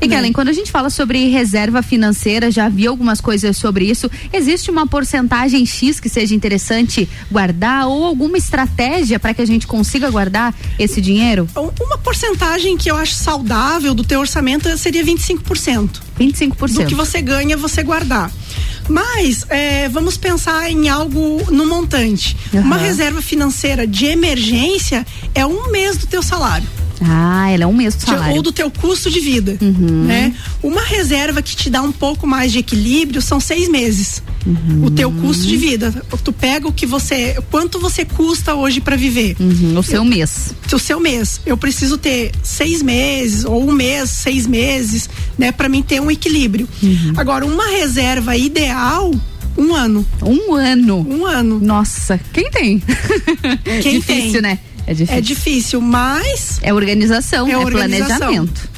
E 0.00 0.08
Kellen, 0.08 0.32
quando 0.32 0.48
a 0.48 0.52
gente 0.52 0.70
fala 0.70 0.90
sobre 0.90 1.28
reserva 1.28 1.82
financeira, 1.82 2.50
já 2.50 2.68
vi 2.68 2.86
algumas 2.86 3.20
coisas 3.20 3.56
sobre 3.56 3.84
isso. 3.84 4.10
Existe 4.32 4.70
uma 4.70 4.86
porcentagem 4.86 5.64
X 5.64 6.00
que 6.00 6.08
seja 6.08 6.34
interessante 6.34 7.08
guardar 7.30 7.88
ou 7.88 8.04
alguma 8.04 8.38
estratégia 8.38 9.18
para 9.18 9.34
que 9.34 9.42
a 9.42 9.46
gente 9.46 9.66
consiga 9.66 10.10
guardar 10.10 10.54
esse 10.78 11.00
dinheiro? 11.00 11.48
Uma 11.54 11.98
porcentagem 11.98 12.76
que 12.76 12.90
eu 12.90 12.96
acho 12.96 13.14
saudável 13.14 13.94
do 13.94 14.04
teu 14.04 14.20
orçamento 14.20 14.76
seria 14.76 15.04
25%. 15.04 16.00
25%. 16.18 16.72
Do 16.72 16.86
que 16.86 16.94
você 16.94 17.22
ganha, 17.22 17.56
você 17.56 17.82
guardar. 17.82 18.30
Mas 18.88 19.44
é, 19.48 19.88
vamos 19.88 20.16
pensar 20.16 20.70
em 20.70 20.88
algo 20.88 21.42
no 21.50 21.66
montante. 21.66 22.36
Uma 22.52 22.76
Aham. 22.76 22.84
reserva 22.84 23.22
financeira 23.22 23.86
de 23.86 24.06
emergência 24.06 25.06
é 25.34 25.44
um 25.44 25.70
mês 25.70 25.96
do 25.98 26.06
teu 26.06 26.22
salário. 26.22 26.66
Ah, 27.00 27.50
ela 27.50 27.64
é 27.64 27.66
um 27.66 27.72
mês 27.72 27.94
do 27.94 28.02
salário. 28.04 28.36
Ou 28.36 28.42
do 28.42 28.50
teu 28.50 28.70
custo 28.70 29.10
de 29.10 29.20
vida. 29.20 29.56
Uhum. 29.60 30.04
Né? 30.04 30.34
Uma 30.62 30.82
reserva 30.82 31.40
que 31.42 31.54
te 31.54 31.70
dá 31.70 31.80
um 31.82 31.92
pouco 31.92 32.26
mais 32.26 32.50
de 32.50 32.58
equilíbrio 32.58 33.22
são 33.22 33.38
seis 33.38 33.68
meses. 33.68 34.22
Uhum. 34.46 34.84
O 34.86 34.90
teu 34.90 35.10
custo 35.10 35.46
de 35.46 35.56
vida. 35.56 35.90
Tu 36.24 36.32
pega 36.32 36.66
o 36.68 36.72
que 36.72 36.86
você. 36.86 37.36
Quanto 37.50 37.78
você 37.80 38.04
custa 38.04 38.54
hoje 38.54 38.80
para 38.80 38.96
viver. 38.96 39.36
Uhum, 39.38 39.78
o 39.78 39.82
seu 39.82 40.04
mês. 40.04 40.54
O 40.72 40.78
seu 40.78 41.00
mês. 41.00 41.40
Eu 41.44 41.56
preciso 41.56 41.98
ter 41.98 42.32
seis 42.42 42.82
meses, 42.82 43.44
ou 43.44 43.68
um 43.68 43.72
mês, 43.72 44.10
seis 44.10 44.46
meses, 44.46 45.08
né? 45.36 45.52
para 45.52 45.68
mim 45.68 45.82
ter 45.82 46.00
um 46.00 46.10
equilíbrio. 46.10 46.68
Uhum. 46.82 47.12
Agora, 47.16 47.44
uma 47.44 47.66
reserva 47.68 48.36
ideal. 48.36 49.12
Um 49.56 49.74
ano. 49.74 50.06
Um 50.22 50.54
ano. 50.54 51.06
Um 51.08 51.26
ano. 51.26 51.58
Nossa, 51.60 52.18
quem 52.32 52.48
tem? 52.50 52.82
Quem 53.82 53.98
difícil, 54.00 54.32
tem? 54.34 54.40
né? 54.42 54.58
É 54.86 54.94
difícil. 54.94 55.16
É 55.16 55.20
difícil, 55.20 55.80
mas. 55.80 56.58
É 56.62 56.72
organização, 56.72 57.48
é, 57.48 57.56
organização. 57.58 58.18
planejamento. 58.18 58.68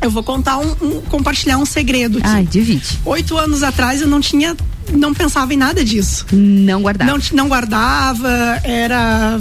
Eu 0.00 0.10
vou 0.10 0.22
contar 0.24 0.58
um, 0.58 0.70
um- 0.82 1.00
compartilhar 1.02 1.58
um 1.58 1.66
segredo 1.66 2.18
aqui. 2.18 2.26
Ai, 2.26 2.44
divide. 2.50 2.98
Oito 3.04 3.36
anos 3.38 3.62
atrás 3.62 4.00
eu 4.00 4.08
não 4.08 4.20
tinha, 4.20 4.56
não 4.90 5.12
pensava 5.14 5.52
em 5.52 5.56
nada 5.56 5.84
disso. 5.84 6.26
Não 6.32 6.82
guardava. 6.82 7.10
Não, 7.10 7.18
não 7.32 7.48
guardava, 7.48 8.60
era 8.64 9.38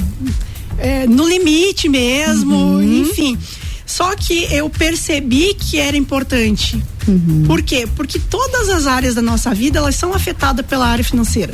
é, 0.77 1.07
no 1.07 1.27
limite 1.27 1.87
mesmo, 1.89 2.55
Uhum. 2.55 3.01
enfim. 3.01 3.37
Só 3.85 4.15
que 4.15 4.47
eu 4.53 4.69
percebi 4.69 5.53
que 5.53 5.77
era 5.77 5.97
importante. 5.97 6.81
Uhum. 7.07 7.43
Por 7.45 7.61
quê? 7.61 7.87
Porque 7.95 8.19
todas 8.19 8.69
as 8.69 8.87
áreas 8.87 9.15
da 9.15 9.21
nossa 9.21 9.53
vida 9.53 9.79
elas 9.79 9.95
são 9.95 10.13
afetadas 10.13 10.65
pela 10.65 10.87
área 10.87 11.03
financeira. 11.03 11.53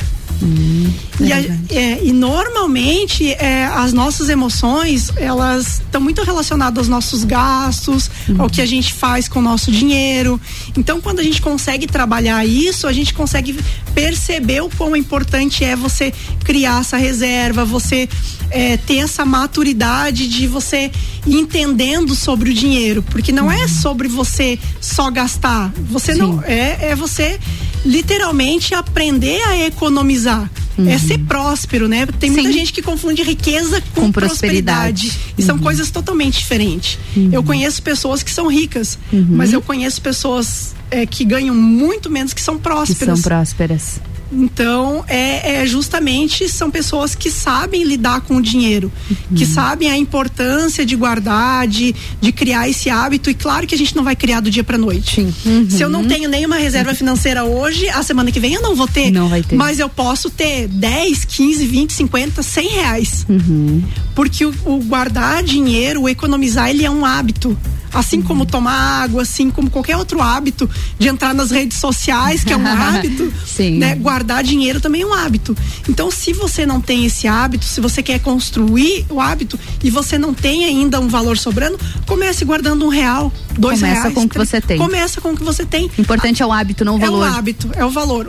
E, 1.19 1.33
a- 1.33 1.39
é, 1.69 1.99
e 2.03 2.11
normalmente 2.13 3.31
é, 3.33 3.65
as 3.65 3.91
nossas 3.93 4.29
emoções 4.29 5.11
elas 5.17 5.79
estão 5.81 5.99
muito 5.99 6.21
relacionadas 6.23 6.77
aos 6.79 6.87
nossos 6.87 7.23
gastos, 7.23 8.09
ao 8.37 8.49
que 8.49 8.61
a 8.61 8.65
gente 8.65 8.93
faz 8.93 9.27
com 9.27 9.39
o 9.39 9.41
nosso 9.41 9.71
dinheiro. 9.71 10.39
Então, 10.77 11.01
quando 11.01 11.19
a 11.19 11.23
gente 11.23 11.41
consegue 11.41 11.87
trabalhar 11.87 12.45
isso, 12.45 12.87
a 12.87 12.93
gente 12.93 13.13
consegue 13.13 13.57
perceber 13.95 14.61
o 14.61 14.69
quão 14.69 14.95
importante 14.95 15.63
é 15.63 15.75
você 15.75 16.13
criar 16.43 16.81
essa 16.81 16.97
reserva, 16.97 17.65
você 17.65 18.07
é, 18.51 18.77
ter 18.77 18.97
essa 18.97 19.25
maturidade 19.25 20.27
de 20.27 20.45
você 20.47 20.91
ir 21.25 21.35
entendendo 21.35 22.13
sobre 22.15 22.51
o 22.51 22.53
dinheiro, 22.53 23.01
porque 23.03 23.31
não 23.31 23.51
é 23.51 23.67
sobre 23.67 24.07
você 24.07 24.59
só 24.79 25.09
gastar. 25.09 25.71
Você 25.89 26.13
não 26.15 26.43
é, 26.43 26.89
é 26.91 26.95
você 26.95 27.39
literalmente 27.85 28.73
aprender 28.73 29.41
a 29.47 29.57
economizar. 29.65 30.49
É 30.87 30.95
ser 30.99 31.17
próspero, 31.19 31.87
né? 31.87 32.05
Tem 32.19 32.29
muita 32.29 32.51
gente 32.51 32.71
que 32.71 32.83
confunde 32.83 33.23
riqueza 33.23 33.81
com, 33.95 34.01
Com 34.01 34.11
prosperidade. 34.11 35.07
prosperidade. 35.07 35.33
E 35.35 35.41
são 35.41 35.57
coisas 35.57 35.89
totalmente 35.89 36.37
diferentes. 36.37 36.99
Eu 37.31 37.41
conheço 37.43 37.81
pessoas 37.81 38.21
que 38.21 38.29
são 38.31 38.47
ricas, 38.47 38.99
mas 39.11 39.51
eu 39.53 39.59
conheço 39.61 39.99
pessoas 39.99 40.75
é, 40.91 41.03
que 41.07 41.25
ganham 41.25 41.55
muito 41.55 42.11
menos 42.11 42.31
que 42.31 42.41
são 42.41 42.57
Que 42.57 42.61
prósperas. 42.61 43.19
são 43.19 43.23
prósperas. 43.23 43.99
Então, 44.31 45.03
é, 45.07 45.61
é 45.61 45.65
justamente 45.67 46.47
são 46.49 46.69
pessoas 46.69 47.15
que 47.15 47.31
sabem 47.31 47.83
lidar 47.83 48.21
com 48.21 48.35
o 48.37 48.41
dinheiro, 48.41 48.91
que 49.35 49.43
Uhum. 49.43 49.49
sabem 49.49 49.89
a 49.89 49.97
importância 49.97 50.85
de 50.85 50.95
guardar, 50.95 51.67
de, 51.67 51.95
de 52.19 52.31
criar 52.31 52.67
esse 52.69 52.89
hábito. 52.89 53.29
E 53.29 53.33
claro 53.33 53.65
que 53.65 53.73
a 53.73 53.77
gente 53.77 53.95
não 53.95 54.03
vai 54.03 54.15
criar 54.15 54.39
do 54.41 54.49
dia 54.51 54.63
pra 54.63 54.77
noite. 54.77 55.25
Se 55.69 55.81
eu 55.81 55.89
não 55.89 56.05
tenho 56.05 56.29
nenhuma 56.29 56.57
reserva 56.57 56.93
financeira 56.93 57.43
hoje, 57.43 57.87
a 57.89 58.03
semana 58.03 58.31
que 58.31 58.39
vem 58.39 58.53
eu 58.53 58.61
não 58.61 58.75
vou 58.75 58.87
ter. 58.87 59.05
Uhum. 59.07 59.11
Não 59.11 59.29
vai 59.29 59.41
ter. 59.43 59.55
Mas 59.55 59.79
eu 59.79 59.87
posso 59.89 60.29
ter 60.29 60.67
10, 60.67 61.25
15, 61.25 61.65
20, 61.65 61.93
50, 61.93 62.43
100 62.43 62.67
reais. 62.69 63.25
Uhum. 63.29 63.83
Porque 64.13 64.45
o, 64.45 64.53
o 64.65 64.77
guardar 64.83 65.43
dinheiro, 65.43 66.01
o 66.03 66.09
economizar, 66.09 66.69
ele 66.69 66.83
é 66.83 66.89
um 66.91 67.05
hábito. 67.05 67.57
Assim 67.93 68.21
como 68.21 68.45
tomar 68.45 69.01
água, 69.03 69.21
assim 69.21 69.49
como 69.49 69.69
qualquer 69.69 69.95
outro 69.95 70.21
hábito 70.21 70.69
de 70.99 71.07
entrar 71.07 71.33
nas 71.33 71.51
redes 71.51 71.77
sociais, 71.79 72.43
que 72.43 72.51
é 72.51 72.57
um 72.57 72.67
hábito. 72.67 73.31
Sim. 73.45 73.77
Né? 73.77 73.95
Guardar 73.95 74.16
dinheiro 74.43 74.79
também 74.79 75.01
é 75.01 75.05
um 75.05 75.13
hábito. 75.13 75.55
Então, 75.89 76.09
se 76.11 76.33
você 76.33 76.65
não 76.65 76.79
tem 76.81 77.05
esse 77.05 77.27
hábito, 77.27 77.65
se 77.65 77.79
você 77.81 78.01
quer 78.03 78.19
construir 78.19 79.05
o 79.09 79.19
hábito 79.19 79.59
e 79.83 79.89
você 79.89 80.17
não 80.17 80.33
tem 80.33 80.65
ainda 80.65 80.99
um 80.99 81.07
valor 81.07 81.37
sobrando, 81.37 81.79
comece 82.05 82.43
guardando 82.45 82.85
um 82.85 82.89
real, 82.89 83.31
dois 83.57 83.79
Começa 83.79 84.01
reais. 84.01 84.13
com 84.13 84.21
o 84.23 84.29
que 84.29 84.37
você 84.37 84.61
tem. 84.61 84.77
Começa 84.77 85.21
com 85.21 85.31
o 85.31 85.37
que 85.37 85.43
você 85.43 85.65
tem. 85.65 85.89
Importante 85.97 86.41
é 86.41 86.45
o 86.45 86.51
hábito, 86.51 86.83
não 86.85 86.95
o 86.95 86.99
valor. 86.99 87.25
É 87.27 87.29
o 87.31 87.33
hábito, 87.35 87.69
é 87.75 87.85
o 87.85 87.89
valor. 87.89 88.27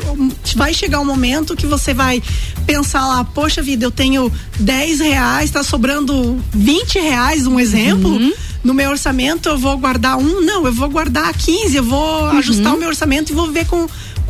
Vai 0.56 0.72
chegar 0.74 1.00
um 1.00 1.04
momento 1.04 1.54
que 1.56 1.66
você 1.66 1.92
vai 1.94 2.22
pensar 2.66 3.06
lá, 3.06 3.24
poxa 3.24 3.62
vida, 3.62 3.84
eu 3.84 3.90
tenho 3.90 4.30
10 4.58 5.00
reais, 5.00 5.50
tá 5.50 5.62
sobrando 5.62 6.38
20 6.52 6.98
reais, 6.98 7.46
um 7.46 7.58
exemplo. 7.58 8.10
Uhum. 8.10 8.32
No 8.64 8.74
meu 8.74 8.90
orçamento 8.90 9.48
eu 9.48 9.56
vou 9.56 9.78
guardar 9.78 10.18
um, 10.18 10.40
não, 10.40 10.66
eu 10.66 10.72
vou 10.72 10.88
guardar 10.90 11.32
15, 11.32 11.76
eu 11.76 11.84
vou 11.84 12.22
Uhum. 12.24 12.38
ajustar 12.38 12.74
o 12.74 12.78
meu 12.78 12.88
orçamento 12.88 13.30
e 13.30 13.34
vou 13.34 13.50
ver 13.50 13.66
com- 13.66 13.86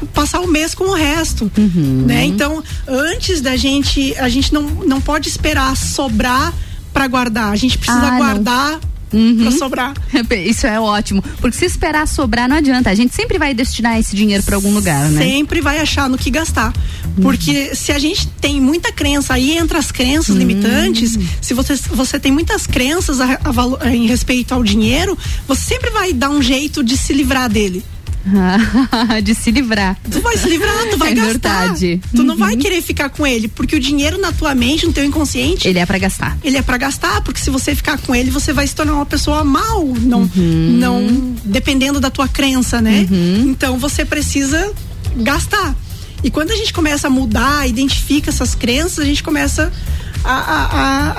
passar 0.06 0.40
o 0.40 0.46
mês 0.46 0.74
com 0.74 0.84
o 0.84 0.94
resto, 0.94 1.50
Uhum. 1.56 2.04
né? 2.06 2.24
Então, 2.24 2.62
antes 2.86 3.40
da 3.40 3.56
gente, 3.56 4.14
a 4.18 4.28
gente 4.28 4.52
não, 4.52 4.62
não 4.62 5.00
pode 5.00 5.28
esperar 5.28 5.76
sobrar 5.76 6.52
para 6.92 7.06
guardar. 7.06 7.52
A 7.52 7.56
gente 7.56 7.76
precisa 7.78 7.98
Ah, 8.06 8.10
não. 8.12 8.18
guardar 8.18 8.80
Uhum. 9.12 9.38
para 9.40 9.50
sobrar. 9.52 9.94
Isso 10.44 10.66
é 10.66 10.78
ótimo. 10.78 11.22
Porque 11.40 11.56
se 11.56 11.64
esperar 11.64 12.06
sobrar, 12.06 12.48
não 12.48 12.56
adianta. 12.56 12.90
A 12.90 12.94
gente 12.94 13.14
sempre 13.14 13.38
vai 13.38 13.54
destinar 13.54 13.98
esse 13.98 14.14
dinheiro 14.14 14.42
para 14.42 14.54
algum 14.56 14.72
lugar, 14.72 15.08
né? 15.08 15.22
Sempre 15.22 15.60
vai 15.62 15.78
achar 15.80 16.08
no 16.10 16.18
que 16.18 16.30
gastar. 16.30 16.72
Porque 17.22 17.74
se 17.74 17.90
a 17.90 17.98
gente 17.98 18.28
tem 18.40 18.60
muita 18.60 18.92
crença, 18.92 19.34
aí 19.34 19.56
entra 19.56 19.78
as 19.78 19.90
crenças 19.90 20.36
limitantes, 20.36 21.18
se 21.40 21.54
você, 21.54 21.74
você 21.74 22.20
tem 22.20 22.30
muitas 22.30 22.66
crenças 22.66 23.20
a- 23.20 23.40
a 23.42 23.50
valo- 23.50 23.78
em 23.84 24.06
respeito 24.06 24.52
ao 24.54 24.62
dinheiro, 24.62 25.16
você 25.46 25.62
sempre 25.62 25.90
vai 25.90 26.12
dar 26.12 26.30
um 26.30 26.42
jeito 26.42 26.84
de 26.84 26.96
se 26.96 27.12
livrar 27.12 27.48
dele. 27.48 27.82
de 29.22 29.34
se 29.34 29.50
livrar. 29.50 29.96
Tu 30.10 30.20
vai 30.20 30.36
se 30.36 30.48
livrar, 30.48 30.74
tu 30.90 30.96
vai 30.98 31.12
É 31.12 31.14
gastar. 31.14 31.28
verdade. 31.30 32.00
Tu 32.14 32.22
não 32.22 32.36
vai 32.36 32.56
querer 32.56 32.82
ficar 32.82 33.08
com 33.08 33.26
ele, 33.26 33.48
porque 33.48 33.76
o 33.76 33.80
dinheiro 33.80 34.18
na 34.20 34.32
tua 34.32 34.54
mente, 34.54 34.86
no 34.86 34.92
teu 34.92 35.04
inconsciente, 35.04 35.66
Ele 35.66 35.78
é 35.78 35.86
para 35.86 35.98
gastar. 35.98 36.36
ele 36.44 36.56
é 36.56 36.62
para 36.62 36.76
gastar, 36.76 37.20
porque 37.22 37.40
se 37.40 37.50
você 37.50 37.74
ficar 37.74 37.98
com 37.98 38.14
ele, 38.14 38.30
você 38.30 38.52
vai 38.52 38.66
se 38.66 38.74
tornar 38.74 38.94
uma 38.94 39.06
pessoa 39.06 39.44
mal, 39.44 39.84
não, 40.02 40.28
não 40.34 41.34
dependendo 41.44 42.00
da 42.00 42.10
tua 42.10 42.28
crença, 42.28 42.80
né? 42.80 43.06
Então 43.46 43.78
você 43.78 44.04
precisa 44.04 44.72
gastar. 45.16 45.74
E 46.22 46.30
quando 46.30 46.50
a 46.50 46.56
gente 46.56 46.72
começa 46.72 47.06
a 47.06 47.10
mudar, 47.10 47.68
identifica 47.68 48.30
essas 48.30 48.54
crenças, 48.54 48.98
a 48.98 49.04
gente 49.04 49.22
começa 49.22 49.72
a, 50.24 50.32
a, 50.32 50.64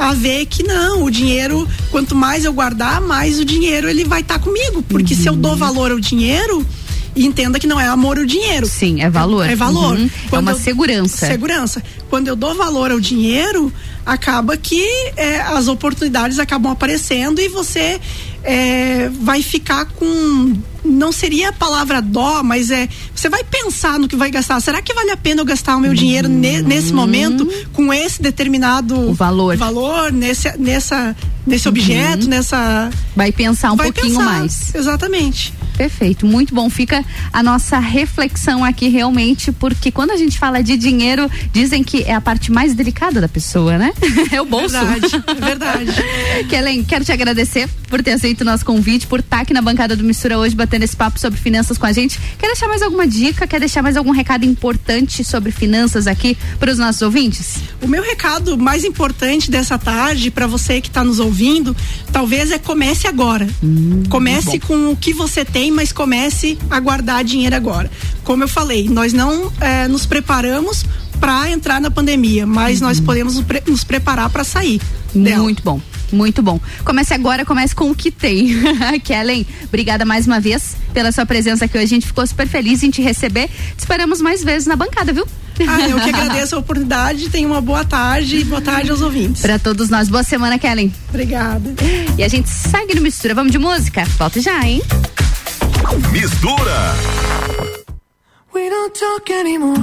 a, 0.08 0.10
a 0.10 0.14
ver 0.14 0.46
que 0.46 0.62
não, 0.62 1.04
o 1.06 1.10
dinheiro, 1.10 1.66
quanto 1.90 2.14
mais 2.14 2.44
eu 2.44 2.52
guardar, 2.52 3.00
mais 3.00 3.40
o 3.40 3.46
dinheiro 3.46 3.90
ele 3.90 4.04
vai 4.04 4.20
estar 4.22 4.40
comigo. 4.40 4.82
Porque 4.84 5.16
se 5.16 5.26
eu 5.28 5.36
dou 5.38 5.56
valor 5.56 5.92
ao 5.92 6.00
dinheiro, 6.02 6.66
entenda 7.26 7.60
que 7.60 7.68
não 7.68 7.80
é 7.80 7.88
amor 7.88 8.18
ao 8.18 8.26
dinheiro. 8.26 8.66
Sim, 8.68 9.02
é 9.02 9.10
valor. 9.10 9.50
É, 9.50 9.56
valor. 9.56 9.98
Uhum. 9.98 10.10
É 10.32 10.40
uma 10.40 10.52
eu- 10.52 10.60
segurança. 10.60 11.28
Segurança. 11.28 11.84
Quando 12.10 12.28
eu 12.28 12.36
dou 12.36 12.56
valor 12.56 12.92
ao 12.92 13.00
dinheiro, 13.00 13.72
acaba 14.06 14.58
que 14.58 14.84
é, 15.16 15.40
as 15.42 15.68
oportunidades 15.68 16.40
acabam 16.40 16.72
aparecendo 16.72 17.40
e 17.40 17.48
você 17.50 18.00
é, 18.44 19.10
vai 19.22 19.42
ficar 19.42 19.86
com 19.86 20.54
não 20.84 21.12
seria 21.12 21.50
a 21.50 21.54
palavra 21.54 22.02
dó, 22.02 22.44
mas 22.44 22.72
é 22.72 22.88
você 23.14 23.30
vai 23.30 23.44
pensar 23.44 24.00
no 24.00 24.08
que 24.08 24.16
vai 24.16 24.32
gastar. 24.32 24.60
Será 24.60 24.82
que 24.82 24.94
vale 24.94 25.12
a 25.12 25.18
pena 25.18 25.42
eu 25.42 25.46
gastar 25.46 25.76
o 25.76 25.80
meu 25.80 25.94
dinheiro 25.94 26.28
ne, 26.28 26.62
nesse 26.62 26.94
momento 26.94 27.48
com 27.74 27.94
esse 27.94 28.22
determinado 28.22 29.10
o 29.10 29.14
valor, 29.14 29.58
valor 29.58 30.12
nesse, 30.12 30.58
nessa, 30.58 31.16
nesse 31.46 31.68
uhum. 31.68 31.74
objeto, 31.74 32.28
nessa. 32.28 32.90
Vai 33.16 33.32
pensar 33.32 33.72
um 33.72 33.76
vai 33.76 33.92
pouquinho 33.92 34.18
pensar, 34.18 34.26
mais. 34.26 34.76
Exatamente. 34.76 35.54
Perfeito, 35.80 36.26
muito 36.26 36.54
bom. 36.54 36.70
Fica 36.70 37.06
a 37.32 37.42
nossa 37.42 37.80
reflexão 37.80 38.66
aqui 38.66 38.90
realmente, 38.90 39.50
porque 39.50 39.90
quando 39.92 40.12
a 40.12 40.18
gente 40.18 40.38
fala 40.38 40.62
de 40.62 40.76
dinheiro, 40.76 41.32
dizem 41.54 41.86
que 41.86 42.04
é 42.04 42.14
a 42.14 42.20
parte 42.20 42.52
mais 42.52 42.74
delicada 42.74 43.22
da 43.22 43.30
pessoa, 43.30 43.78
né? 43.78 43.94
É 44.32 44.42
o 44.42 44.46
bolso. 44.46 44.76
Verdade, 44.78 45.24
é 45.26 45.34
verdade. 45.40 45.92
Kellen, 46.50 46.84
quero 46.84 47.06
te 47.06 47.14
agradecer 47.14 47.70
por 47.88 48.04
ter 48.04 48.12
aceito 48.12 48.42
o 48.42 48.46
nosso 48.46 48.66
convite, 48.66 49.08
por 49.08 49.22
estar 49.22 49.40
aqui 49.40 49.54
na 49.54 49.62
bancada 49.62 49.96
do 49.96 50.04
Mistura 50.04 50.38
hoje 50.38 50.54
batendo 50.70 50.84
esse 50.84 50.96
papo 50.96 51.20
sobre 51.20 51.40
finanças 51.40 51.80
com 51.80 51.88
a 51.88 51.92
gente. 51.92 52.20
Quer 52.38 52.48
deixar 52.48 52.68
mais 52.68 52.84
alguma 52.84 53.08
dica? 53.08 53.48
Quer 53.48 53.60
deixar 53.60 53.82
mais 53.82 53.98
algum 53.98 54.12
recado 54.12 54.46
importante 54.46 55.24
sobre 55.24 55.52
finanças 55.52 56.06
aqui 56.06 56.38
para 56.60 56.72
os 56.72 56.78
nossos 56.78 57.02
ouvintes? 57.02 57.56
O 57.82 57.88
meu 57.88 58.04
recado 58.04 58.56
mais 58.56 58.86
importante 58.86 59.50
dessa 59.50 59.80
tarde 59.80 60.30
para 60.30 60.46
você 60.46 60.80
que 60.80 60.88
está 60.88 61.04
nos 61.04 61.20
ouvindo, 61.20 61.76
talvez 62.12 62.52
é 62.52 62.60
comece 62.60 63.08
agora. 63.08 63.48
Hum, 63.64 64.04
comece 64.10 64.60
com 64.60 64.92
o 64.92 64.96
que 64.96 65.12
você 65.12 65.44
tem, 65.44 65.72
mas 65.72 65.92
comece 65.92 66.58
a 66.70 66.80
guardar 66.80 67.24
dinheiro 67.24 67.56
agora. 67.56 67.90
Como 68.24 68.44
eu 68.44 68.48
falei, 68.48 68.88
nós 68.88 69.12
não 69.12 69.52
eh, 69.60 69.88
nos 69.88 70.06
preparamos 70.06 70.86
para 71.20 71.50
entrar 71.50 71.82
na 71.82 71.90
pandemia, 71.90 72.46
mas 72.46 72.80
uhum. 72.80 72.88
nós 72.88 73.00
podemos 73.00 73.44
nos 73.66 73.84
preparar 73.84 74.30
para 74.30 74.44
sair. 74.44 74.80
Dela. 75.14 75.44
Muito 75.44 75.64
bom. 75.64 75.82
Muito 76.12 76.42
bom. 76.42 76.60
Comece 76.84 77.14
agora, 77.14 77.46
comece 77.46 77.76
com 77.76 77.92
o 77.92 77.96
que 77.96 78.12
tem. 78.12 78.50
Kellen, 79.04 79.46
obrigada 79.66 80.06
mais 80.06 80.26
uma 80.26 80.40
vez 80.40 80.76
pela 80.94 81.12
sua 81.12 81.26
presença 81.26 81.66
aqui 81.66 81.78
hoje. 81.78 81.86
A 81.86 81.90
gente 81.90 82.08
ficou 82.08 82.26
super 82.26 82.48
feliz 82.48 82.84
em 82.84 82.90
te 82.90 83.02
receber. 83.02 83.48
Te 83.48 83.80
esperamos 83.80 84.22
mais 84.22 84.44
vezes 84.44 84.68
na 84.68 84.76
bancada, 84.76 85.14
viu? 85.14 85.26
Ah, 85.68 85.88
eu 85.88 86.00
que 86.00 86.10
agradeço 86.10 86.56
a 86.56 86.60
oportunidade. 86.60 87.30
Tenha 87.30 87.48
uma 87.48 87.62
boa 87.62 87.84
tarde 87.84 88.38
e 88.38 88.44
boa 88.44 88.62
tarde 88.62 88.92
aos 88.92 89.02
ouvintes. 89.02 89.42
Para 89.42 89.60
todos 89.60 89.90
nós. 89.90 90.10
Boa 90.10 90.24
semana, 90.24 90.58
Kellen. 90.58 90.94
Obrigada. 91.10 91.74
E 92.18 92.24
a 92.24 92.28
gente 92.28 92.50
segue 92.50 92.96
no 92.96 93.02
Mistura. 93.02 93.34
Vamos 93.34 93.52
de 93.52 93.60
música? 93.60 94.04
Volta 94.18 94.42
já, 94.42 94.66
hein? 94.66 94.82
Mistura. 96.12 96.96
We 98.54 98.70
don't 98.70 99.00
talk 99.00 99.32
anymore. 99.32 99.80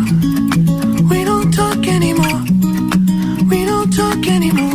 We 1.08 1.24
don't 1.24 1.56
talk 1.56 1.88
anymore. 1.88 2.42
We 3.48 3.64
don't 3.64 3.96
talk 3.96 4.28
anymore 4.28 4.65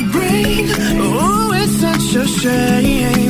brain. 0.00 0.66
Oh, 1.00 1.52
it's 1.54 1.80
such 1.80 2.14
a 2.16 2.26
shame. 2.26 3.27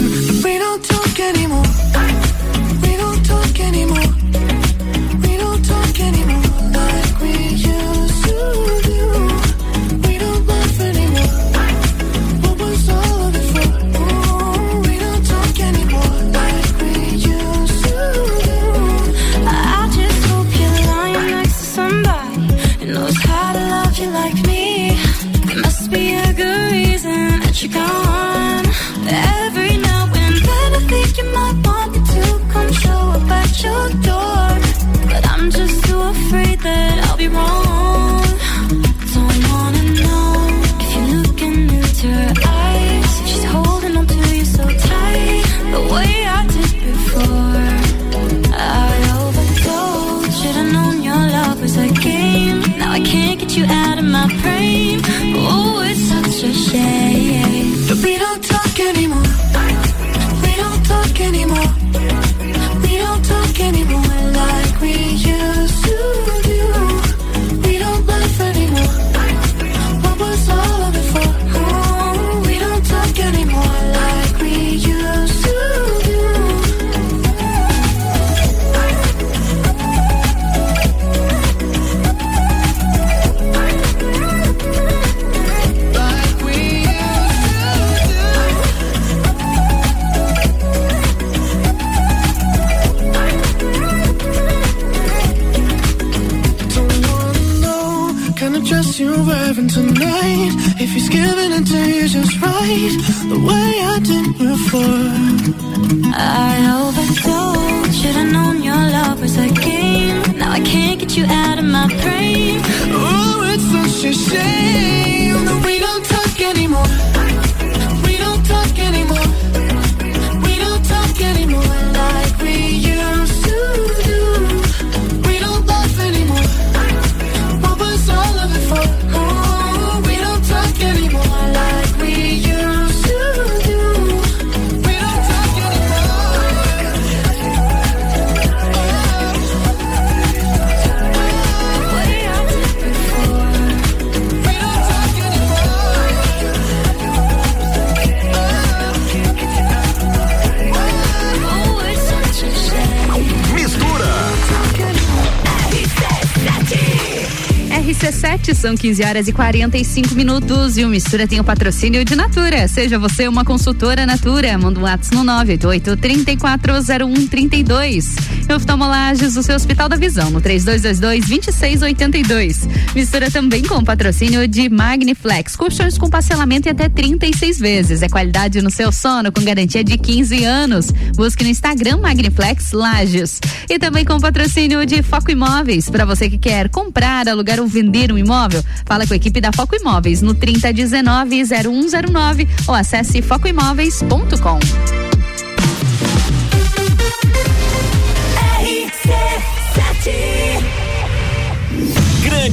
15 158.79 159.03
horas 159.03 159.27
e 159.27 159.33
45 159.33 160.15
minutos 160.15 160.79
e 160.79 160.85
o 160.85 160.89
Mistura 160.89 161.27
tem 161.27 161.41
o 161.41 161.45
patrocínio 161.45 162.05
de 162.05 162.15
Natura. 162.15 162.69
Seja 162.69 162.97
você 162.99 163.27
uma 163.27 163.45
consultora 163.45 164.07
Natura, 164.07 164.57
manda 164.57 164.79
um 164.79 164.85
WhatsApp 164.85 165.17
no 165.17 165.25
988 165.25 165.97
340132. 165.97 168.38
Oftalmolages, 168.55 169.37
o 169.37 169.43
seu 169.43 169.55
Hospital 169.55 169.89
da 169.89 169.97
Visão, 169.97 170.31
no 170.31 170.41
3222 170.41 171.27
2682. 171.27 172.69
Mistura 172.95 173.31
também 173.31 173.63
com 173.63 173.83
patrocínio 173.85 174.47
de 174.49 174.69
Magniflex, 174.69 175.57
colchões 175.57 175.99
com 175.99 176.09
parcelamento 176.09 176.69
em 176.69 176.73
até 176.73 176.89
36 176.89 177.59
vezes. 177.59 178.03
É 178.03 178.09
qualidade 178.09 178.61
no 178.63 178.71
seu 178.71 178.91
sono 178.91 179.31
com 179.31 179.43
garantia 179.43 179.85
de 179.85 179.99
15 179.99 180.45
anos. 180.45 180.91
Busque 181.15 181.45
no 181.45 181.51
Instagram 181.51 181.99
Magniflex 181.99 182.73
Lages. 182.73 183.41
E 183.69 183.79
também 183.79 184.05
com 184.05 184.19
patrocínio 184.19 184.85
de 184.87 185.03
Foco 185.03 185.31
Imóveis, 185.31 185.91
para 185.91 186.05
você 186.05 186.29
que 186.31 186.39
quer 186.39 186.69
comprar, 186.69 187.29
alugar 187.29 187.61
ou 187.61 187.67
vender 187.67 188.13
um 188.13 188.19
imóvel, 188.19 188.65
fala 188.87 189.07
com 189.07 189.13
a 189.13 189.17
equipe 189.17 189.41
da 189.41 189.53
Foco 189.53 189.77
Imóveis 189.77 190.23
no 190.23 190.35
3019 190.35 191.45
0109 191.45 192.49
ou 192.67 192.75
acesse 192.75 193.23
focoimóveis.com. 193.23 194.59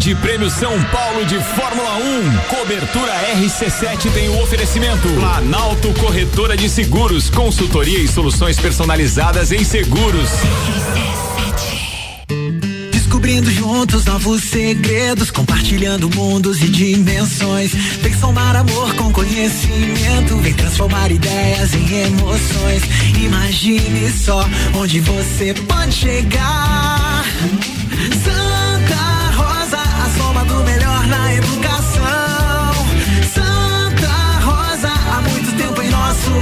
Grande 0.05 0.21
Prêmio 0.21 0.49
São 0.51 0.79
Paulo 0.91 1.25
de 1.25 1.39
Fórmula 1.39 1.95
1. 1.95 2.37
Cobertura 2.55 3.11
RC7 3.37 4.11
tem 4.13 4.29
o 4.29 4.39
oferecimento. 4.43 5.07
Planalto 5.19 5.91
Corretora 5.95 6.55
de 6.55 6.69
Seguros, 6.69 7.27
consultoria 7.31 7.97
e 7.97 8.07
soluções 8.07 8.55
personalizadas 8.59 9.51
em 9.51 9.63
seguros. 9.63 10.29
Descobrindo 12.91 13.49
juntos 13.49 14.05
novos 14.05 14.43
segredos, 14.43 15.31
compartilhando 15.31 16.07
mundos 16.15 16.61
e 16.61 16.67
dimensões. 16.67 17.73
Vem 17.73 18.13
somar 18.13 18.55
amor 18.55 18.93
com 18.93 19.11
conhecimento, 19.11 20.37
vem 20.37 20.53
transformar 20.53 21.11
ideias 21.11 21.73
em 21.73 22.05
emoções. 22.05 22.83
Imagine 23.23 24.11
só 24.11 24.47
onde 24.75 24.99
você 24.99 25.55
pode 25.67 25.95
chegar. 25.95 27.25
Santa 28.23 28.44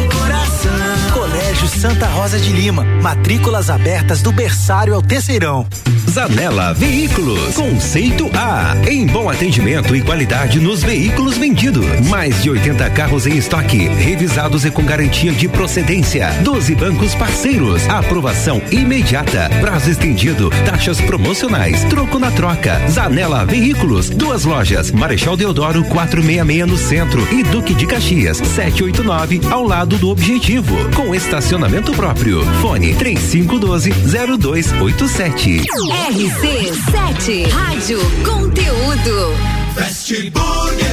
coração. 0.10 1.23
Colégio 1.64 1.80
Santa 1.80 2.08
Rosa 2.08 2.38
de 2.38 2.52
Lima, 2.52 2.84
matrículas 3.02 3.70
abertas 3.70 4.22
do 4.22 4.34
berçário 4.34 4.94
ao 4.94 5.02
terceirão. 5.02 5.66
Zanela 6.10 6.74
Veículos, 6.74 7.56
conceito 7.56 8.30
A, 8.36 8.76
em 8.88 9.08
bom 9.08 9.30
atendimento 9.30 9.96
e 9.96 10.02
qualidade 10.02 10.60
nos 10.60 10.84
veículos 10.84 11.38
vendidos. 11.38 11.86
Mais 12.10 12.44
de 12.44 12.50
80 12.50 12.90
carros 12.90 13.26
em 13.26 13.38
estoque, 13.38 13.88
revisados 13.88 14.66
e 14.66 14.70
com 14.70 14.84
garantia 14.84 15.32
de 15.32 15.48
procedência. 15.48 16.30
12 16.44 16.76
bancos 16.76 17.16
parceiros, 17.16 17.88
aprovação 17.88 18.62
imediata, 18.70 19.50
prazo 19.62 19.90
estendido, 19.90 20.50
taxas 20.66 21.00
promocionais, 21.02 21.84
troco 21.86 22.20
na 22.20 22.30
troca. 22.32 22.80
Zanela 22.90 23.46
Veículos, 23.46 24.10
duas 24.10 24.44
lojas, 24.44 24.92
Marechal 24.92 25.38
Deodoro 25.38 25.84
466 25.86 26.68
no 26.68 26.78
centro. 26.78 27.28
E 27.34 27.42
Duque 27.44 27.74
de 27.74 27.88
Caxias 27.88 28.38
789 28.38 29.42
ao 29.50 29.64
lado 29.64 29.98
do 29.98 30.10
Objetivo, 30.10 30.76
com 30.96 31.16
estacionamento 31.16 31.53
próprio. 31.94 32.42
Fone 32.62 32.96
3512 32.96 33.92
0287. 34.40 35.62
RC7 36.10 37.50
Rádio 37.52 38.00
Conteúdo. 38.24 39.34
Fast 39.76 40.32
Burger. 40.32 40.93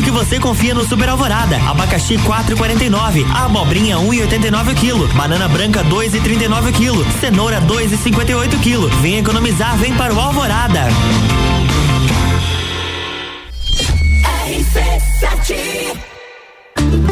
que 0.00 0.10
você 0.10 0.38
confia 0.38 0.74
no 0.74 0.84
Super 0.88 1.08
Alvorada. 1.08 1.56
Abacaxi 1.68 2.14
4,49, 2.14 3.26
abobrinha 3.34 3.96
1,89 3.96 4.72
o 4.72 4.74
quilo, 4.74 5.08
banana 5.08 5.48
branca 5.48 5.84
2,39 5.84 6.70
o 6.70 6.72
quilo, 6.72 7.06
cenoura 7.20 7.60
2,58 7.60 8.54
o 8.54 8.58
quilo. 8.60 8.88
Vem 9.00 9.18
economizar, 9.18 9.76
vem 9.76 9.92
para 9.94 10.14
o 10.14 10.20
Alvorada. 10.20 10.88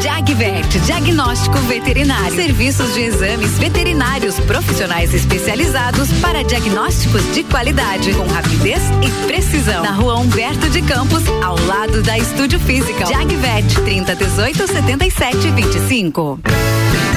Jagvet, 0.01 0.79
diagnóstico 0.79 1.57
veterinário. 1.59 2.35
Serviços 2.35 2.91
de 2.95 3.01
exames 3.01 3.59
veterinários 3.59 4.39
profissionais 4.39 5.13
especializados 5.13 6.11
para 6.13 6.43
diagnósticos 6.43 7.21
de 7.35 7.43
qualidade, 7.43 8.11
com 8.13 8.25
rapidez 8.25 8.81
e 9.03 9.27
precisão. 9.27 9.83
Na 9.83 9.91
rua 9.91 10.17
Humberto 10.17 10.69
de 10.69 10.81
Campos, 10.81 11.21
ao 11.43 11.55
lado 11.67 12.01
da 12.01 12.17
Estúdio 12.17 12.59
Física. 12.59 13.05
Jagvet, 13.05 13.75
30 13.83 14.15
18 14.15 14.67
77 14.67 15.51
25. 15.51 16.39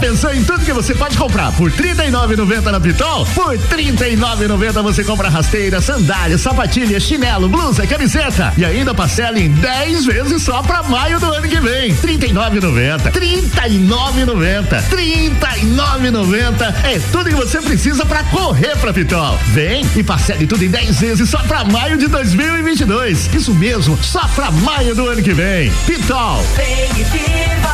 Pensou 0.00 0.32
em 0.32 0.42
tudo 0.44 0.64
que 0.64 0.72
você 0.72 0.94
pode 0.94 1.16
comprar 1.16 1.52
por 1.52 1.70
R$ 1.70 1.94
39,90 1.94 2.70
na 2.70 2.80
Pitol? 2.80 3.26
Por 3.26 3.52
R$ 3.52 3.58
39,90 3.70 4.82
você 4.82 5.04
compra 5.04 5.28
rasteira, 5.28 5.80
sandália, 5.80 6.36
sapatilha, 6.36 6.98
chinelo, 7.00 7.48
blusa, 7.48 7.86
camiseta 7.86 8.52
e 8.56 8.64
ainda 8.64 8.94
parcela 8.94 9.38
em 9.38 9.48
10 9.50 10.04
vezes 10.04 10.42
só 10.42 10.62
pra 10.62 10.82
maio 10.82 11.18
do 11.18 11.26
ano 11.32 11.48
que 11.48 11.60
vem. 11.60 11.92
R$ 11.92 12.18
39,90. 12.18 13.04
R$ 13.04 13.10
39,90. 13.10 14.72
R$ 14.72 15.30
39,90 15.40 16.74
é 16.84 16.98
tudo 17.10 17.30
que 17.30 17.36
você 17.36 17.60
precisa 17.60 18.04
pra 18.04 18.22
correr 18.24 18.76
pra 18.76 18.92
Pitol. 18.92 19.38
Vem 19.48 19.86
e 19.96 20.02
parcele 20.02 20.46
tudo 20.46 20.64
em 20.64 20.70
10 20.70 21.00
vezes 21.00 21.28
só 21.28 21.38
pra 21.38 21.64
maio 21.64 21.96
de 21.96 22.08
2022. 22.08 23.30
Isso 23.34 23.54
mesmo, 23.54 23.98
só 24.02 24.26
pra 24.34 24.50
maio 24.50 24.94
do 24.94 25.06
ano 25.08 25.22
que 25.22 25.32
vem. 25.32 25.72
Pitol. 25.86 26.44
Vem 26.56 26.90
e 27.00 27.04
viva, 27.04 27.73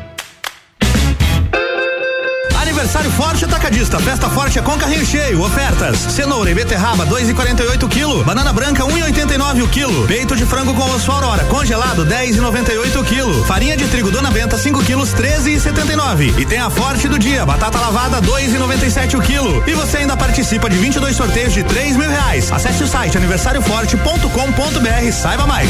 Aniversário 2.81 3.11
Forte 3.11 3.45
Atacadista. 3.45 3.99
Festa 3.99 4.27
Forte 4.27 4.57
é 4.57 4.61
com 4.61 4.75
carrinho 4.75 5.05
cheio. 5.05 5.39
Ofertas: 5.43 5.99
cenoura 5.99 6.49
e 6.49 6.55
beterraba 6.55 7.05
2,48 7.05 7.87
kg. 7.87 8.23
Banana 8.23 8.51
branca 8.51 8.83
1,89 8.83 9.63
o 9.63 9.67
quilo. 9.67 10.07
Peito 10.07 10.35
de 10.35 10.47
frango 10.47 10.73
com 10.73 10.89
osso 10.89 11.11
aurora 11.11 11.43
congelado 11.45 12.03
10,98 12.03 13.05
kg. 13.05 13.45
Farinha 13.45 13.77
de 13.77 13.87
trigo 13.87 14.09
Dona 14.09 14.31
Benta 14.31 14.57
5 14.57 14.83
quilos 14.83 15.13
13,79. 15.13 16.39
E 16.39 16.45
tem 16.47 16.57
a 16.57 16.71
Forte 16.71 17.07
do 17.07 17.19
dia. 17.19 17.45
Batata 17.45 17.79
lavada 17.79 18.19
2,97 18.19 19.13
o 19.13 19.21
quilo. 19.21 19.63
E 19.67 19.73
você 19.73 19.97
ainda 19.97 20.17
participa 20.17 20.67
de 20.67 20.77
22 20.77 21.15
sorteios 21.15 21.53
de 21.53 21.63
3 21.63 21.95
mil 21.95 22.09
reais. 22.09 22.51
Acesse 22.51 22.83
o 22.83 22.87
site 22.87 23.15
aniversarioforte.com.br. 23.15 25.11
Saiba 25.11 25.45
mais. 25.45 25.69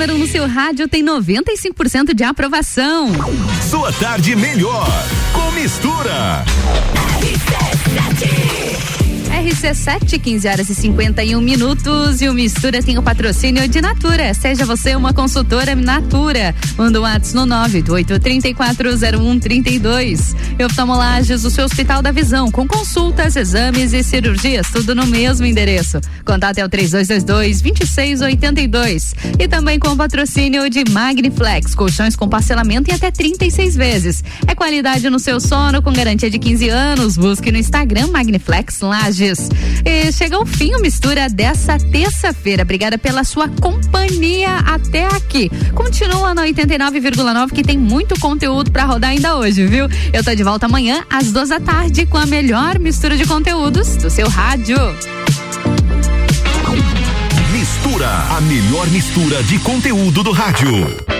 Número 0.00 0.14
1 0.14 0.18
no 0.18 0.26
seu 0.26 0.46
rádio 0.46 0.88
tem 0.88 1.04
95% 1.04 2.14
de 2.14 2.24
aprovação. 2.24 3.12
Sua 3.68 3.92
tarde 3.92 4.34
melhor 4.34 4.88
com 5.34 5.50
mistura. 5.50 6.42
RC7, 7.20 8.89
15 10.30 10.48
horas 10.48 10.68
e 10.68 10.74
51 10.74 11.40
minutos. 11.40 12.20
E 12.20 12.28
o 12.28 12.34
Mistura 12.34 12.82
tem 12.82 12.98
o 12.98 13.02
patrocínio 13.02 13.66
de 13.68 13.80
Natura. 13.80 14.34
Seja 14.34 14.66
você 14.66 14.94
uma 14.94 15.12
consultora 15.12 15.74
Natura. 15.74 16.54
Manda 16.76 17.00
um 17.00 17.02
WhatsApp 17.02 17.34
no 17.34 17.46
988340132. 17.46 20.36
E 20.58 20.64
oftalmolages, 20.64 21.44
o 21.44 21.50
seu 21.50 21.64
Hospital 21.64 22.02
da 22.02 22.10
Visão, 22.10 22.50
com 22.50 22.66
consultas, 22.66 23.36
exames 23.36 23.92
e 23.92 24.02
cirurgias, 24.02 24.68
tudo 24.70 24.92
no 24.94 25.06
mesmo 25.06 25.46
endereço. 25.46 26.00
Contato 26.24 26.58
é 26.58 26.64
o 26.64 26.68
3222-2682. 26.68 29.14
E 29.38 29.46
também 29.48 29.78
com 29.78 29.88
o 29.88 29.96
patrocínio 29.96 30.68
de 30.68 30.84
Magniflex, 30.90 31.74
colchões 31.74 32.16
com 32.16 32.28
parcelamento 32.28 32.90
em 32.90 32.94
até 32.94 33.10
36 33.10 33.76
vezes. 33.76 34.24
É 34.46 34.54
qualidade 34.54 35.08
no 35.08 35.18
seu 35.18 35.40
sono, 35.40 35.80
com 35.82 35.92
garantia 35.92 36.30
de 36.30 36.38
15 36.38 36.68
anos. 36.68 37.16
Busque 37.16 37.50
no 37.52 37.58
Instagram 37.58 38.08
Magniflex 38.08 38.80
Lages. 38.80 39.29
E 39.84 40.12
chega 40.12 40.36
ao 40.36 40.46
fim 40.46 40.74
o 40.74 40.80
Mistura 40.80 41.28
dessa 41.28 41.78
terça-feira. 41.78 42.62
Obrigada 42.62 42.98
pela 42.98 43.24
sua 43.24 43.48
companhia 43.48 44.56
até 44.66 45.06
aqui. 45.06 45.50
Continua 45.74 46.34
no 46.34 46.42
89,9 46.42 47.52
que 47.52 47.62
tem 47.62 47.78
muito 47.78 48.18
conteúdo 48.18 48.70
para 48.70 48.84
rodar 48.84 49.10
ainda 49.10 49.36
hoje, 49.36 49.66
viu? 49.66 49.86
Eu 50.12 50.24
tô 50.24 50.34
de 50.34 50.42
volta 50.42 50.66
amanhã 50.66 51.04
às 51.10 51.32
duas 51.32 51.48
da 51.48 51.60
tarde 51.60 52.06
com 52.06 52.18
a 52.18 52.26
melhor 52.26 52.78
mistura 52.78 53.16
de 53.16 53.26
conteúdos 53.26 53.96
do 53.96 54.10
seu 54.10 54.28
rádio. 54.28 54.78
Mistura, 57.52 58.08
a 58.08 58.40
melhor 58.40 58.86
mistura 58.88 59.42
de 59.42 59.58
conteúdo 59.58 60.22
do 60.22 60.32
rádio. 60.32 61.19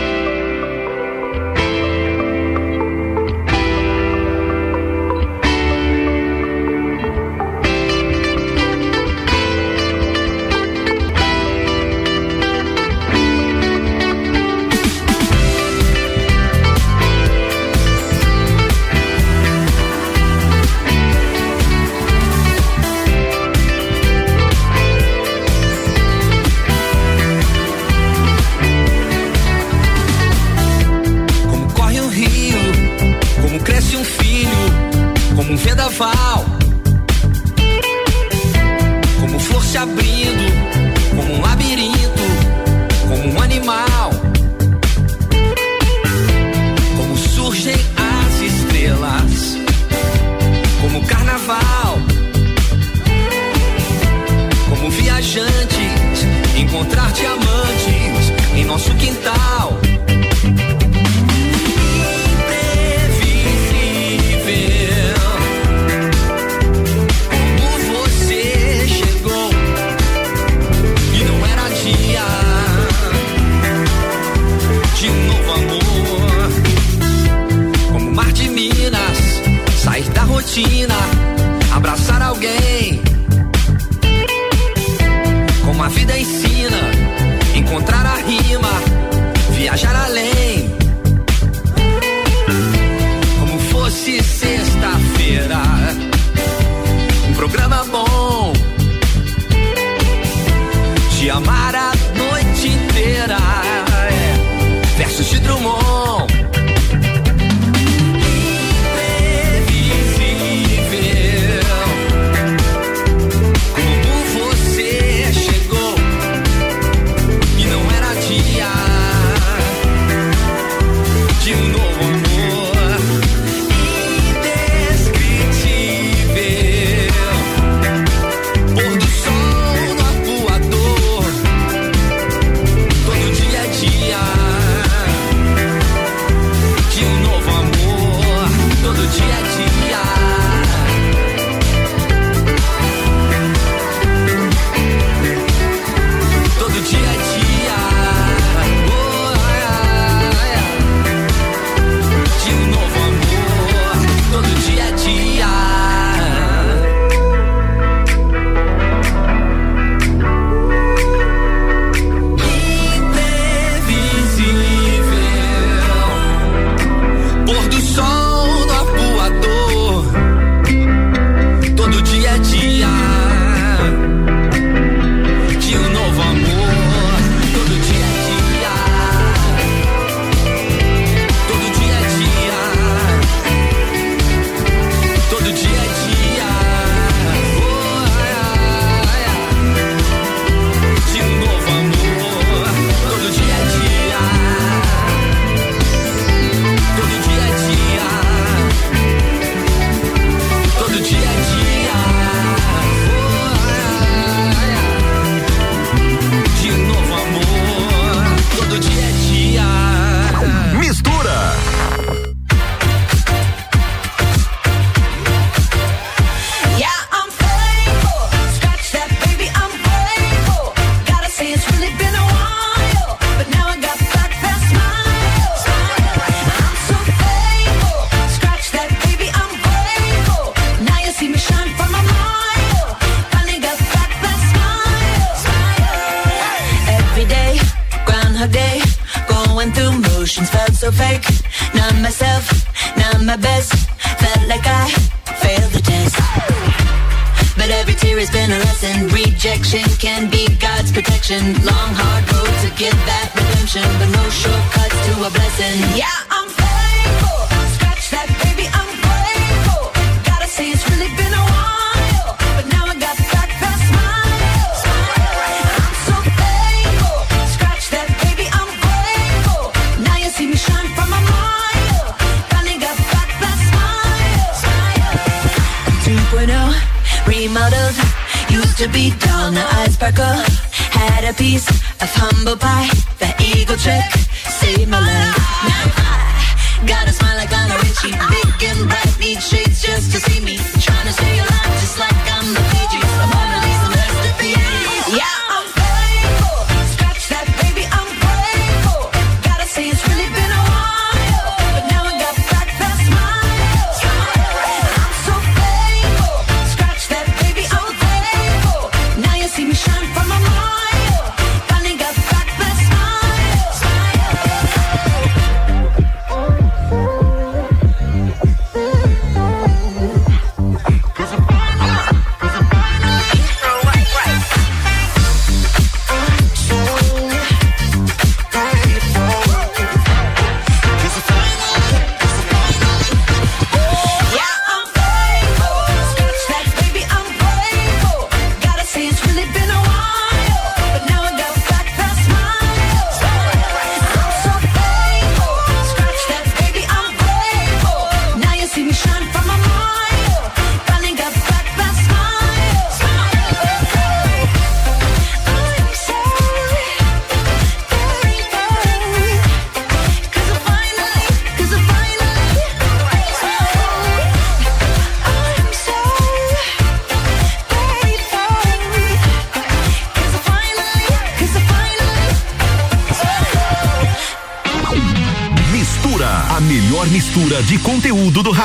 Like 287.90 288.12
Lionel 288.12 288.62
and 288.62 288.88
bright, 288.88 289.18
need 289.18 289.42
shades 289.42 289.82
just 289.82 290.12
to 290.12 290.20
see 290.20 290.40
me. 290.40 290.56
Trying 290.80 291.06
to 291.06 291.12
stay 291.12 291.38
alive 291.38 291.72
just 291.80 291.98
like 291.98 292.14
I'm 292.32 292.54
the 292.54 292.79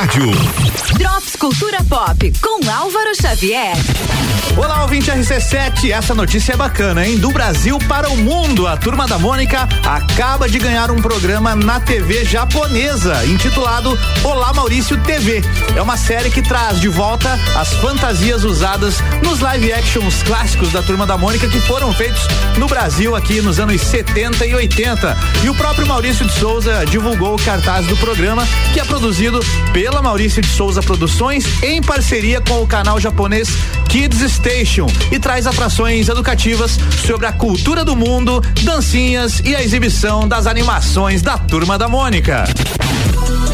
rádio. 0.05 0.44
RC7, 5.85 5.91
essa 5.91 6.13
notícia 6.15 6.53
é 6.53 6.57
bacana, 6.57 7.05
hein? 7.05 7.17
Do 7.17 7.31
Brasil 7.31 7.77
para 7.87 8.09
o 8.09 8.17
mundo, 8.17 8.67
a 8.67 8.75
Turma 8.77 9.07
da 9.07 9.17
Mônica 9.17 9.67
acaba 9.85 10.47
de 10.49 10.57
ganhar 10.57 10.91
um 10.91 11.01
programa 11.01 11.55
na 11.55 11.79
TV 11.79 12.25
japonesa, 12.25 13.25
intitulado 13.25 13.97
Olá 14.23 14.53
Maurício 14.53 14.97
TV. 15.03 15.41
É 15.75 15.81
uma 15.81 15.97
série 15.97 16.29
que 16.29 16.41
traz 16.41 16.79
de 16.79 16.87
volta 16.87 17.39
as 17.55 17.73
fantasias 17.75 18.43
usadas 18.43 18.95
nos 19.23 19.39
live 19.39 19.73
actions 19.73 20.23
clássicos 20.23 20.71
da 20.71 20.81
Turma 20.81 21.05
da 21.05 21.17
Mônica 21.17 21.47
que 21.47 21.59
foram 21.61 21.93
feitos 21.93 22.21
no 22.57 22.67
Brasil 22.67 23.15
aqui 23.15 23.41
nos 23.41 23.59
anos 23.59 23.81
70 23.81 24.45
e 24.45 24.55
80. 24.55 25.17
E 25.43 25.49
o 25.49 25.55
próprio 25.55 25.87
Maurício 25.87 26.25
de 26.25 26.33
Souza 26.33 26.85
divulgou 26.85 27.35
o 27.35 27.41
cartaz 27.41 27.85
do 27.87 27.97
programa, 27.97 28.47
que 28.73 28.79
é 28.79 28.85
produzido 28.85 29.39
pela 29.73 30.01
Maurício 30.01 30.41
de 30.41 30.49
Souza 30.49 30.81
Produções 30.81 31.45
em 31.63 31.81
parceria 31.81 32.41
com 32.41 32.61
o 32.61 32.67
canal 32.67 32.99
japonês 32.99 33.49
Kids 33.95 34.29
Station 34.29 34.87
e 35.09 35.17
traz 35.17 35.47
atrações 35.47 36.09
educativas 36.09 36.77
sobre 37.07 37.27
a 37.27 37.31
cultura 37.31 37.85
do 37.85 37.95
mundo, 37.95 38.41
dancinhas 38.61 39.39
e 39.39 39.55
a 39.55 39.63
exibição 39.63 40.27
das 40.27 40.47
animações 40.47 41.21
da 41.21 41.37
Turma 41.37 41.77
da 41.77 41.87
Mônica. 41.87 42.43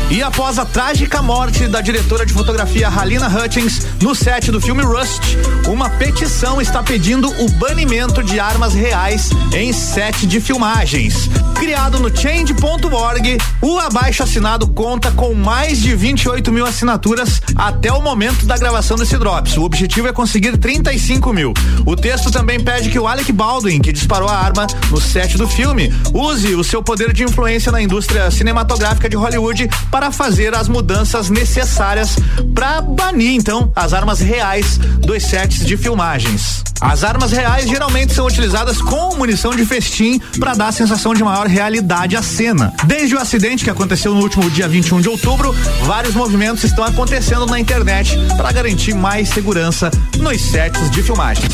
E 0.09 0.23
após 0.23 0.57
a 0.57 0.65
trágica 0.65 1.22
morte 1.22 1.68
da 1.68 1.80
diretora 1.80 2.26
de 2.26 2.34
fotografia 2.34 2.89
Halina 2.89 3.27
Hutchins 3.27 3.85
no 4.01 4.15
set 4.15 4.49
do 4.51 4.59
filme 4.59 4.81
Rust, 4.81 5.22
uma 5.68 5.91
petição 5.91 6.59
está 6.59 6.81
pedindo 6.81 7.30
o 7.39 7.47
banimento 7.51 8.23
de 8.23 8.39
armas 8.39 8.73
reais 8.73 9.30
em 9.53 9.72
set 9.72 10.26
de 10.26 10.41
filmagens. 10.41 11.30
Criado 11.62 12.00
no 12.00 12.10
change.org, 12.10 13.38
o 13.62 13.78
abaixo 13.78 14.24
assinado 14.24 14.68
conta 14.68 15.12
com 15.12 15.36
mais 15.36 15.80
de 15.80 15.96
28 15.96 16.52
mil 16.52 16.66
assinaturas 16.66 17.40
até 17.56 17.94
o 17.94 18.02
momento 18.02 18.48
da 18.48 18.58
gravação 18.58 18.98
desse 18.98 19.16
Drops. 19.16 19.58
O 19.58 19.62
objetivo 19.62 20.08
é 20.08 20.12
conseguir 20.12 20.58
35 20.58 21.32
mil. 21.32 21.54
O 21.86 21.96
texto 21.96 22.32
também 22.32 22.60
pede 22.60 22.90
que 22.90 22.98
o 22.98 23.08
Alec 23.08 23.32
Baldwin, 23.32 23.80
que 23.80 23.94
disparou 23.94 24.28
a 24.28 24.36
arma 24.36 24.66
no 24.90 25.00
set 25.00 25.38
do 25.38 25.48
filme, 25.48 25.94
use 26.12 26.56
o 26.56 26.64
seu 26.64 26.82
poder 26.82 27.14
de 27.14 27.24
influência 27.24 27.72
na 27.72 27.80
indústria 27.80 28.32
cinematográfica 28.32 29.08
de 29.08 29.16
Hollywood 29.16 29.70
para 29.92 30.12
fazer 30.12 30.56
as 30.56 30.68
mudanças 30.68 31.30
necessárias 31.30 32.18
para 32.56 32.82
banir 32.82 33.36
então 33.36 33.72
as 33.76 33.94
armas 33.94 34.20
reais 34.20 34.78
dos 34.78 35.22
sets 35.22 35.64
de 35.64 35.78
filmagens. 35.78 36.70
As 36.82 37.03
armas 37.03 37.32
reais 37.32 37.70
geralmente 37.70 38.14
são 38.14 38.26
utilizadas 38.26 38.82
com 38.82 39.16
munição 39.16 39.56
de 39.56 39.64
festim 39.66 40.20
para 40.40 40.56
dar 40.56 40.70
a 40.70 40.72
sensação 40.72 41.14
de 41.14 41.24
maior 41.24 41.45
realidade 41.45 42.18
à 42.18 42.24
cena. 42.24 42.74
Desde 42.86 43.16
o 43.16 43.20
acidente 43.20 43.64
que 43.64 43.70
aconteceu 43.70 44.16
no 44.16 44.22
último 44.22 44.49
dia 44.49 44.68
21 44.68 44.99
de 44.99 45.08
outubro, 45.08 45.56
vários 45.84 46.16
movimentos 46.16 46.64
estão 46.64 46.84
acontecendo 46.84 47.45
na 47.45 47.60
internet 47.60 48.18
para 48.36 48.52
garantir 48.52 48.95
mais 48.95 49.30
segurança 49.30 49.91
nos 50.18 50.41
sets 50.41 50.90
de 50.90 51.03
filmagens. 51.03 51.53